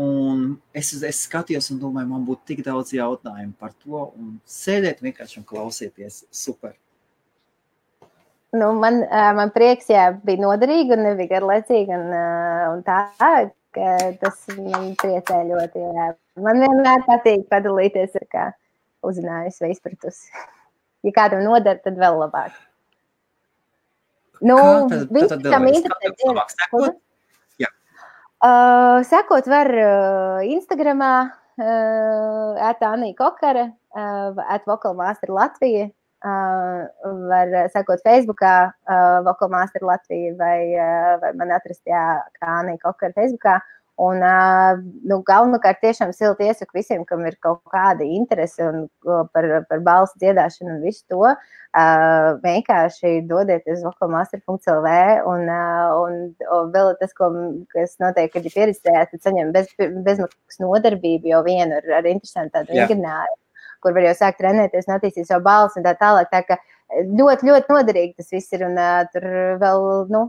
Un 0.00 0.46
es, 0.74 0.90
es 1.06 1.20
skatījos 1.28 1.68
un 1.70 1.82
domāju, 1.82 2.10
man 2.10 2.24
būtu 2.26 2.48
tik 2.50 2.64
daudz 2.66 2.94
jautājumu 2.96 3.54
par 3.60 3.74
to. 3.84 4.08
Un 4.18 4.38
sēdēt 4.48 5.04
vienkārši 5.04 5.38
un 5.42 5.46
klausieties. 5.48 6.24
Super. 6.34 6.74
Nu, 8.54 8.72
man, 8.78 9.02
man 9.36 9.52
prieks, 9.54 9.88
jā, 9.90 10.08
bija 10.24 10.42
noderīgi 10.42 10.96
un 10.96 11.06
nebija 11.08 11.36
garlaicīgi. 11.36 11.94
Un, 11.94 12.10
un 12.72 12.82
tā, 12.86 12.98
tas 14.22 14.44
man 14.58 14.92
priecē 14.98 15.40
ļoti. 15.52 15.86
Jā. 16.00 16.10
Man 16.42 16.62
vienmēr 16.64 17.06
patīk 17.06 17.48
padalīties 17.50 18.18
ar 18.18 18.28
kādu 18.32 18.63
uzzinājusi 19.08 19.66
vai 19.66 19.72
izpratusi. 19.76 20.28
Ja 21.04 21.10
kādam 21.12 21.42
noder, 21.44 21.76
tad 21.84 21.98
vēl 22.00 22.14
labāk. 22.16 22.54
Nu, 24.40 24.56
viņš 24.88 25.34
tam 25.44 25.66
interesē. 25.68 26.94
Uh, 28.44 29.00
sekot 29.08 29.46
var 29.48 29.68
uh, 29.72 30.40
Instagramā, 30.48 31.12
uh, 31.60 32.62
Atānija 32.68 33.16
Kokara, 33.16 33.66
uh, 33.92 34.40
Atvokalmaster 34.56 35.32
Latvija, 35.32 35.86
uh, 36.24 36.82
var 37.28 37.54
sekot 37.72 38.02
Facebookā, 38.04 38.56
uh, 38.88 39.20
Vokalmaster 39.24 39.84
Latvija 39.86 40.34
vai, 40.40 40.58
uh, 40.76 41.14
vai 41.22 41.32
man 41.40 41.54
atrast, 41.56 41.82
jā, 41.88 42.04
kā 42.40 42.58
Anija 42.58 42.82
Kokara 42.84 43.16
Facebookā. 43.16 43.58
Un, 44.02 44.18
nu, 45.06 45.20
galvenokārt 45.22 45.78
tiešām 45.84 46.10
silti 46.16 46.48
iesaku 46.48 46.80
visiem, 46.80 47.04
kam 47.06 47.20
ir 47.28 47.36
kaut 47.38 47.60
kāda 47.70 48.02
interese 48.02 48.64
un, 48.66 48.88
par, 49.30 49.46
par 49.68 49.84
balsu 49.86 50.18
dziedāšanu 50.18 50.72
un 50.72 50.80
visu 50.82 51.04
to. 51.12 51.30
Vienkārši 52.42 53.20
dodieties 53.30 53.78
uz 53.78 53.86
vokalmaster.lv 53.86 54.96
un, 55.30 55.46
un, 56.00 56.18
un 56.58 56.74
vēl 56.74 56.92
tas, 56.98 57.14
ko, 57.14 57.30
kas 57.70 57.94
notiek, 58.02 58.32
kad 58.34 58.42
ir 58.42 58.56
pieredzējāt, 58.56 59.14
tad 59.14 59.30
saņem 59.30 59.54
bez, 59.54 59.70
bezmaksas 59.78 60.58
nodarbību 60.64 61.30
jau 61.30 61.44
vienu 61.46 61.78
ar, 61.78 61.90
ar 62.00 62.10
interesantu 62.10 62.58
tādu 62.58 62.74
vingrinājumu 62.74 63.40
kur 63.84 63.92
var 63.92 64.06
jau 64.08 64.14
sākt 64.16 64.40
trenēties 64.40 64.88
un 64.88 64.94
attīstīt 64.96 65.28
savu 65.28 65.44
balsi 65.44 65.76
un 65.76 65.84
tā 65.84 65.92
tālāk. 66.00 66.30
Tā 66.32 66.40
ka 66.48 66.56
ļoti, 67.04 67.50
ļoti 67.50 67.74
noderīgi 67.74 68.16
tas 68.16 68.32
viss 68.32 68.56
ir 68.56 68.64
un 68.64 68.80
tur 69.12 69.26
vēl, 69.60 69.84
nu, 70.08 70.22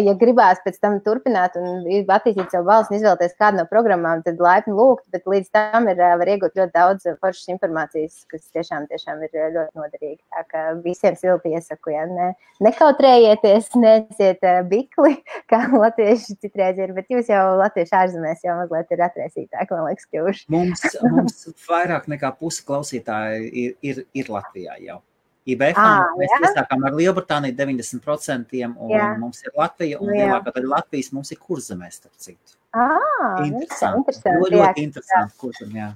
ja 0.00 0.14
gribās 0.18 0.60
pēc 0.64 0.78
tam 0.82 0.98
turpināt 1.04 1.56
un 1.60 1.82
attīstīt 2.12 2.52
savu 2.52 2.68
balsi 2.68 2.92
un 2.92 2.98
izvēlēties 2.98 3.36
kādu 3.40 3.60
no 3.60 3.66
programmām, 3.70 4.22
tad 4.26 4.40
laipni 4.42 4.74
lūgt, 4.76 5.04
bet 5.12 5.28
līdz 5.28 5.50
tam 5.54 5.88
ir, 5.92 6.00
var 6.00 6.30
iegūt 6.34 6.56
ļoti 6.58 6.74
daudz 6.76 7.08
foršas 7.20 7.52
informācijas, 7.56 8.22
kas 8.30 8.46
tiešām, 8.56 8.88
tiešām 8.90 9.22
ir 9.26 9.36
ļoti 9.56 9.78
noderīgi. 9.78 10.20
Tā 10.32 10.44
kā 10.48 10.64
visiem 10.84 11.18
silti 11.18 11.54
iesaku, 11.56 11.94
ja 11.94 12.06
ne, 12.08 12.32
nekautrējieties, 12.64 13.72
neesiet 13.84 14.44
bikli, 14.70 15.18
kā 15.52 15.64
latvieši 15.74 16.38
citreiz 16.40 16.80
ir, 16.80 16.94
bet 16.96 17.12
jūs 17.12 17.30
jau 17.32 17.44
latvieši 17.60 17.96
ārzemēs 18.02 18.44
jau 18.46 18.58
mazliet 18.62 18.92
ir 18.96 19.06
atraisītāki, 19.08 19.76
man 19.76 19.88
liekas, 19.90 20.10
kļuvuši. 20.10 20.48
Mums, 20.52 20.84
mums 21.04 21.64
vairāk 21.68 22.08
nekā 22.12 22.34
puse 22.40 22.64
klausītāji 22.66 23.48
ir, 23.52 23.80
ir, 23.84 24.04
ir 24.16 24.30
Latvijā 24.32 24.78
jau. 24.82 25.02
IBF 25.42 25.78
ah, 25.80 26.12
mēs 26.18 26.32
iesākām 26.38 26.84
ar 26.86 26.94
Lielbritāniju 26.94 27.56
90%, 27.58 28.52
un 28.70 28.92
jā. 28.92 29.08
mums 29.18 29.42
ir 29.42 29.54
Latvija, 29.58 29.98
un 29.98 30.12
lielākā 30.14 30.54
daļa 30.54 30.70
Latvijas 30.76 31.10
mums 31.16 31.32
ir 31.34 31.40
kurzemē, 31.42 31.90
starp 31.90 32.14
citu. 32.22 32.58
Ah, 32.72 33.42
interesanti. 33.42 34.04
interesanti. 34.04 34.38
Ļoti, 34.38 34.60
ļoti 34.60 34.86
interesanti 34.86 35.40
kurzem, 35.42 35.74
jā. 35.80 35.88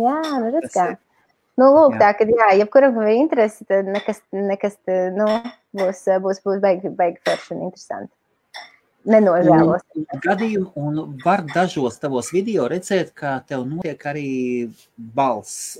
Jā, 0.00 0.16
nu 0.40 0.54
redz 0.54 0.72
kā. 0.72 0.88
Nu, 1.60 1.68
lūk, 1.68 1.98
jā. 1.98 2.00
tā, 2.00 2.14
ka, 2.16 2.26
jā, 2.32 2.48
jebkuram 2.62 2.96
ir 3.04 3.12
interesi, 3.18 3.66
tad 3.68 3.90
nekas, 3.92 4.22
nekas 4.32 4.80
nu, 5.18 5.28
būs, 5.76 6.06
būs, 6.24 6.40
būs 6.46 6.64
baigi, 6.64 6.94
baigi 6.96 7.20
forši 7.28 7.52
un 7.58 7.66
interesanti 7.68 8.12
nenožēlos. 9.08 9.84
Gadījumu, 10.22 10.70
un 10.78 11.16
var 11.24 11.42
dažos 11.50 11.98
tavos 12.02 12.30
video 12.34 12.66
redzēt, 12.70 13.12
ka 13.18 13.34
tev 13.48 13.64
notiek 13.68 14.04
arī 14.08 14.26
balss, 14.96 15.78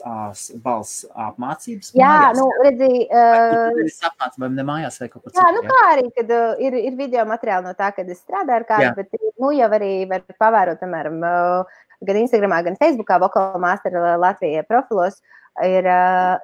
balss 0.65 1.05
apmācības. 1.11 1.93
Jā, 1.99 2.11
mājās, 2.11 2.40
nu, 2.40 2.49
redzi. 2.66 2.90
Uh, 3.09 3.82
es 3.86 4.01
apmācu, 4.09 4.43
vai 4.44 4.51
ne 4.57 4.66
mājās 4.69 4.99
vai 5.03 5.11
kaut 5.12 5.20
kur 5.23 5.35
citur. 5.35 5.43
Jā, 5.43 5.53
nu, 5.57 5.62
kā 5.69 5.82
arī, 5.93 6.09
kad 6.16 6.35
uh, 6.39 6.62
ir, 6.62 6.78
ir 6.90 6.99
video 6.99 7.27
materiāli 7.28 7.69
no 7.69 7.77
tā, 7.78 7.93
kad 7.97 8.11
es 8.11 8.23
strādāju 8.24 8.61
ar 8.61 8.69
kādu, 8.69 8.89
jā. 8.89 8.97
bet, 8.99 9.31
nu, 9.43 9.53
jau 9.57 9.70
arī 9.78 9.93
var 10.11 10.27
pavērot, 10.43 10.82
piemēram, 10.82 11.23
uh, 11.23 11.85
gan 12.03 12.24
Instagramā, 12.24 12.65
gan 12.66 12.81
Facebookā, 12.81 13.20
Vokala 13.23 13.62
Master 13.62 13.97
Latvijā 14.20 14.66
profilos. 14.66 15.23
Uh, 15.23 15.39
ir, 15.60 15.88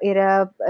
ir, 0.05 0.19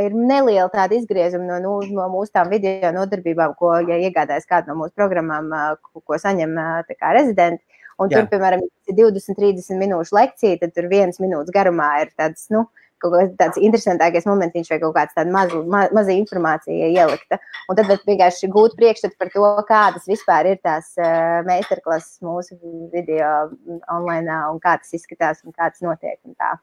ir 0.03 0.15
neliela 0.15 0.69
tāda 0.71 0.95
izgriezuma 0.95 1.45
no, 1.47 1.59
nu, 1.63 1.73
no 1.95 2.07
mūsu 2.13 2.33
tām 2.35 2.51
video 2.53 2.93
nodarbībām, 2.95 3.55
ko, 3.59 3.75
ja 3.83 3.99
iegādājas 3.99 4.47
kādu 4.49 4.71
no 4.71 4.79
mūsu 4.83 4.95
programmām, 4.95 5.51
ko, 5.83 6.03
ko 6.05 6.19
saņem 6.21 6.55
kā 6.95 7.13
rezidenti. 7.17 7.63
Un 7.99 8.07
Jā. 8.07 8.21
tur, 8.21 8.29
piemēram, 8.31 8.61
ir 8.87 8.95
20, 8.95 9.35
30 9.35 9.75
minūšu 9.81 10.15
lekcija, 10.15 10.59
tad 10.61 10.71
tur 10.71 10.87
viens 10.87 11.19
minūtes 11.19 11.51
garumā 11.51 11.89
ir 12.05 12.13
tāds, 12.15 12.45
nu, 12.53 12.63
kaut 13.03 13.15
kāds 13.15 13.35
tāds 13.39 13.59
interesantākais 13.59 14.27
momentiņš 14.27 14.71
vai 14.71 14.79
kaut 14.83 14.95
kāds 14.95 15.17
tāds 15.17 15.33
mazu, 15.33 15.61
ma, 15.67 15.85
maza 15.95 16.15
informācija 16.15 16.89
ielikta. 16.93 17.39
Un 17.71 17.79
tad 17.79 17.91
vienkārši 18.07 18.51
gūt 18.55 18.77
priekšstatu 18.79 19.19
par 19.19 19.33
to, 19.35 19.51
kādas 19.67 20.07
vispār 20.07 20.53
ir 20.53 20.63
tās 20.63 20.93
uh, 20.99 21.41
meistarklases 21.47 22.23
mūsu 22.23 22.55
video 22.93 23.49
online 23.91 24.39
un 24.51 24.63
kā 24.63 24.77
tas 24.79 24.95
izskatās 24.95 25.43
un 25.43 25.55
kā 25.55 25.71
tas 25.71 25.83
notiek 25.83 26.19
un 26.23 26.39
tā. 26.39 26.55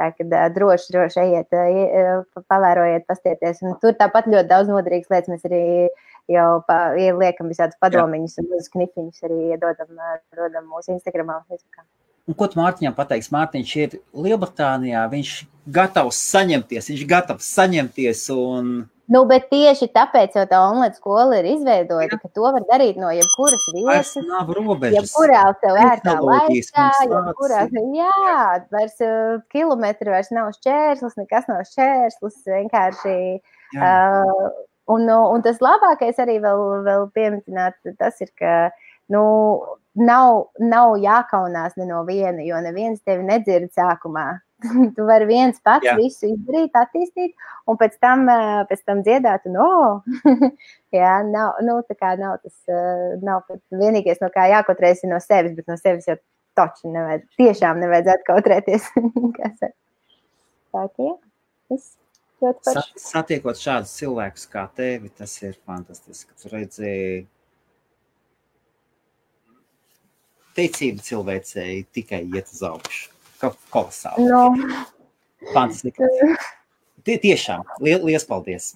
Tā 0.00 0.06
kā 0.16 0.46
droši, 0.54 0.92
droši 0.94 1.20
ejiet, 1.26 1.56
pavērojiet, 2.48 3.04
pastieties. 3.10 3.60
Un 3.66 3.76
tur 3.82 3.92
tāpat 3.98 4.30
ļoti 4.32 4.48
daudz 4.48 4.72
noderīgas 4.72 5.12
lietas. 5.12 5.28
Mēs 5.28 5.44
arī 5.50 5.62
jau 6.32 6.50
pa, 6.64 6.78
ieliekam 6.96 7.50
visādus 7.52 7.76
padomiņus 7.84 8.38
un 8.40 8.48
mūsu 8.54 8.72
knipiņus 8.76 9.26
arī 9.28 9.40
iedodam, 9.52 9.92
dodam 10.38 10.70
mūsu 10.72 10.94
Instagramā. 10.96 11.42
Facebookā. 11.50 11.84
Un 12.30 12.36
ko 12.38 12.46
Mārtiņam 12.54 12.94
pateiks? 12.94 13.28
Mārtiņš 13.34 13.74
ir 13.80 13.98
Lielbritānijā, 14.14 15.02
viņš 15.10 15.34
gatavs 15.74 16.20
saņemties, 16.30 16.90
viņš 16.92 17.04
gatavs 17.10 17.48
saņemties 17.58 18.24
un 18.36 18.70
Nu, 19.10 19.24
bet 19.26 19.48
tieši 19.50 19.88
tāpēc 19.90 20.36
jau 20.38 20.44
tā 20.46 20.60
online 20.62 20.94
skola 20.94 21.40
ir 21.40 21.48
izveidota, 21.50 22.14
ka 22.20 22.28
to 22.30 22.44
var 22.54 22.62
darīt 22.68 22.98
no 23.00 23.10
jebkuras 23.10 23.64
vietas. 23.74 24.12
Nav 24.28 24.52
robežas. 24.54 24.94
Jebkurā 25.00 25.40
tev 25.62 25.78
vērtā 25.80 26.14
laikā, 26.22 26.84
jebkurā, 27.10 27.64
jā, 27.96 28.42
vairs 28.70 29.02
uh, 29.02 29.40
kilometri 29.50 30.14
vairs 30.14 30.30
nav 30.34 30.52
šķērslis, 30.54 31.18
nekas 31.18 31.50
nav 31.50 31.64
šķērslis, 31.72 32.36
vienkārši. 32.54 33.16
Jā. 33.74 33.90
Uh, 33.90 34.46
un, 34.94 35.10
un 35.10 35.42
tas 35.42 35.58
labākais 35.64 36.22
arī 36.22 36.38
vēl, 36.44 36.62
vēl 36.86 37.08
pieminēt, 37.16 37.80
tas 37.98 38.22
ir, 38.22 38.30
ka, 38.38 38.54
nu, 39.10 39.24
nav, 39.98 40.52
nav 40.62 40.94
jākaunās 41.02 41.74
ne 41.82 41.90
no 41.90 42.04
viena, 42.06 42.46
jo 42.46 42.62
neviens 42.62 43.02
tevi 43.02 43.26
nedzird 43.26 43.74
sākumā. 43.74 44.28
tu 44.96 45.06
vari 45.08 45.26
viens 45.28 45.60
pats 45.64 45.86
Jā. 45.86 45.94
visu 45.98 46.28
izdarīt, 46.30 46.74
attīstīt, 46.76 47.34
un 47.70 47.78
pēc 47.80 47.96
tam, 48.02 48.26
pēc 48.70 48.82
tam 48.86 49.02
dziedāt, 49.06 49.46
un, 49.50 49.58
oh, 49.62 50.26
jā, 50.96 51.14
nav, 51.28 51.60
nu, 51.66 51.78
tā 51.88 51.96
kā 51.98 52.14
nav 52.20 52.38
tas, 52.44 52.56
nav 53.24 53.46
vienīgais, 53.70 54.20
no 54.22 54.30
kā 54.34 54.48
jākotrēs 54.52 55.04
no 55.10 55.20
sevis, 55.24 55.56
bet 55.56 55.70
no 55.70 55.78
sevis 55.80 56.08
jau 56.10 56.18
toči 56.58 56.90
nevajadz, 56.92 57.26
tiešām 57.40 57.80
nevajadzētu 57.84 58.28
kautrēties. 58.28 58.90
tā 59.40 59.52
kā, 60.72 60.84
jā, 60.98 61.16
viss. 61.72 61.96
Sa 62.40 62.80
satiekot 62.96 63.58
šādus 63.60 63.90
cilvēkus 63.98 64.46
kā 64.48 64.62
tevi, 64.72 65.10
tas 65.12 65.34
ir 65.42 65.58
fantastiski. 65.68 66.32
Tu 66.40 66.48
redzēji, 66.48 67.18
ticība 70.56 71.04
cilvēcei 71.04 71.82
tikai 71.92 72.22
iet 72.32 72.48
uz 72.48 72.62
augšu 72.64 73.19
kolosāli. 73.72 74.26
No. 74.28 74.48
Fantastiski. 75.54 76.04
Tie 77.06 77.16
tiešām, 77.20 77.64
liels 77.80 78.26
paldies! 78.28 78.74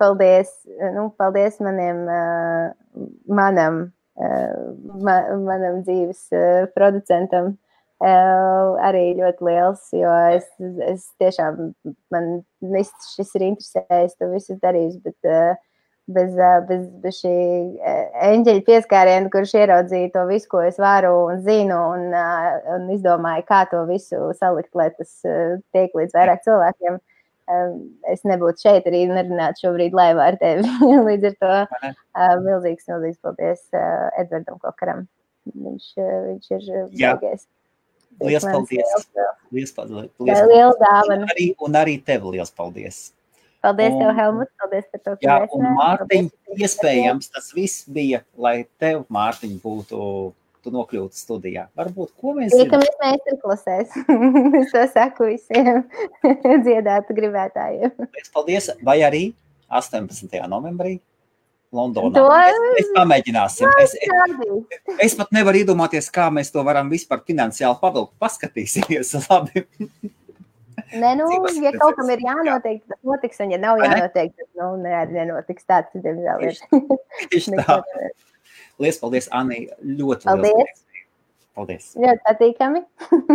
Paldies, 0.00 0.50
nu, 0.92 1.06
paldies 1.16 1.56
maniem, 1.64 2.02
manam, 3.28 3.78
manam 4.16 5.78
dzīves 5.84 6.26
producentam. 6.74 7.54
Arī 8.04 9.04
ļoti 9.16 9.46
liels, 9.46 9.86
jo 9.96 10.10
es, 10.36 10.50
es 10.84 11.06
tiešām, 11.20 11.70
man 12.12 12.26
viss 12.60 13.14
šis 13.14 13.32
ir 13.38 13.46
interesējis, 13.46 14.18
to 14.20 14.28
visu 14.34 14.58
darījis, 14.60 14.98
bet 15.00 15.30
uh, 15.32 15.56
bez, 16.06 16.36
bez, 16.68 16.84
bez 17.02 17.18
šī 17.22 17.34
eņģeļa 18.28 18.62
pieskāriena, 18.68 19.30
kurš 19.32 19.56
ieraudzīja 19.58 20.12
to 20.14 20.22
visu, 20.30 20.48
ko 20.52 20.62
es 20.66 20.78
varu 20.82 21.12
un 21.26 21.42
zinu, 21.46 21.78
un, 21.96 22.14
un 22.76 22.86
izdomāju, 22.94 23.46
kā 23.48 23.64
to 23.70 23.82
visu 23.90 24.30
salikt, 24.38 24.72
lai 24.78 24.88
tas 24.94 25.12
tiek 25.74 25.96
līdz 25.98 26.16
vairāk 26.16 26.46
cilvēkiem. 26.46 27.00
Es 28.10 28.24
nebūtu 28.26 28.64
šeit 28.66 28.86
arī 28.90 29.04
nerunātu 29.10 29.66
šobrīd 29.66 29.94
laivā 29.94 30.32
ar 30.32 30.38
tevi. 30.40 30.66
Līdz 31.08 31.28
ar 31.30 31.36
to 31.42 31.82
milzīgs, 32.42 32.88
milzīgs 32.90 33.20
paldies 33.22 33.62
Edvardam 34.18 34.58
Kokaram. 34.62 35.04
Viņš, 35.54 35.92
viņš 36.00 36.50
ir 36.56 36.72
baigais. 36.90 37.46
Liels 38.24 38.46
paldies! 38.48 39.06
Liels 39.52 39.74
paldies! 39.76 40.10
Liels 40.24 40.78
dāvana! 40.80 41.26
Un 41.26 41.30
arī, 41.34 41.50
un 41.68 41.78
arī 41.78 42.00
tev 42.02 42.26
liels 42.32 42.50
paldies! 42.50 43.10
Paldies, 43.66 43.92
un, 43.92 44.00
tev, 44.02 44.14
Helmut. 44.14 44.50
Paldies 44.62 44.88
par 44.92 45.02
to, 45.02 45.14
ka 45.18 45.26
jā, 45.26 45.36
un 45.58 45.68
Mārtiņ, 45.74 46.32
iespējams, 46.56 47.30
tas 47.34 47.52
viss 47.56 47.86
bija, 47.90 48.22
lai 48.38 48.60
tev, 48.78 49.02
Mārtiņ, 49.12 49.56
būtu 49.62 50.00
tu 50.66 50.74
nokļūtu 50.74 51.14
studijā. 51.14 51.68
Varbūt, 51.78 52.12
ko 52.18 52.34
mēs 52.36 52.54
Tiekamies 52.54 52.94
meistarklasēs. 53.02 53.98
es 54.60 54.72
to 54.74 54.84
saku 54.90 55.30
visiem 55.30 55.84
dziedātu 56.66 57.14
gribētājiem. 57.16 58.08
Paldies, 58.34 58.72
vai 58.86 58.98
arī 59.06 59.22
18. 59.70 60.30
novembrī 60.50 60.98
Londonā. 61.74 62.14
To... 62.16 62.26
Mēs, 62.30 62.60
mēs 62.76 62.92
pamēģināsim. 62.96 63.70
Es, 63.82 63.94
es, 63.98 64.92
es 65.08 65.16
pat 65.18 65.32
nevaru 65.34 65.62
iedomāties, 65.62 66.10
kā 66.14 66.28
mēs 66.34 66.52
to 66.54 66.62
varam 66.66 66.90
vispār 66.92 67.22
finansiāli 67.26 67.78
pavilkt. 67.82 68.14
Paskatīsimies, 68.22 69.14
labi. 69.26 69.66
Nē, 70.94 71.12
nu, 71.18 71.26
ja 71.64 71.72
kaut 71.74 71.96
kam 71.98 72.10
ir 72.14 72.22
jānotiek, 72.22 72.82
tas 72.86 73.00
notiks, 73.06 73.40
un 73.42 73.52
ja 73.54 73.58
nav 73.58 73.80
jānotiek, 73.82 74.30
tad 74.38 74.60
nu, 74.60 74.68
ne, 74.84 74.94
nenotiks 75.10 75.66
tāds, 75.66 75.90
diemžēl 75.94 76.46
ir. 76.46 76.60
Tieši 77.32 77.58
tā. 77.58 77.80
Lies 78.82 79.00
paldies, 79.00 79.26
Anī, 79.34 79.64
ļoti 79.82 80.28
paldies. 80.28 80.52
Liels. 80.52 80.82
Paldies. 81.56 81.92
Ļoti 81.96 82.22
patīkami. 82.26 82.82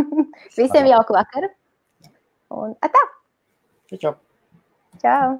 Visiem 0.59 0.89
jauku 0.91 1.17
vakaru. 1.17 1.49
Un 2.53 2.75
atā. 2.85 3.01
Čau. 3.97 4.13
Čau. 5.01 5.39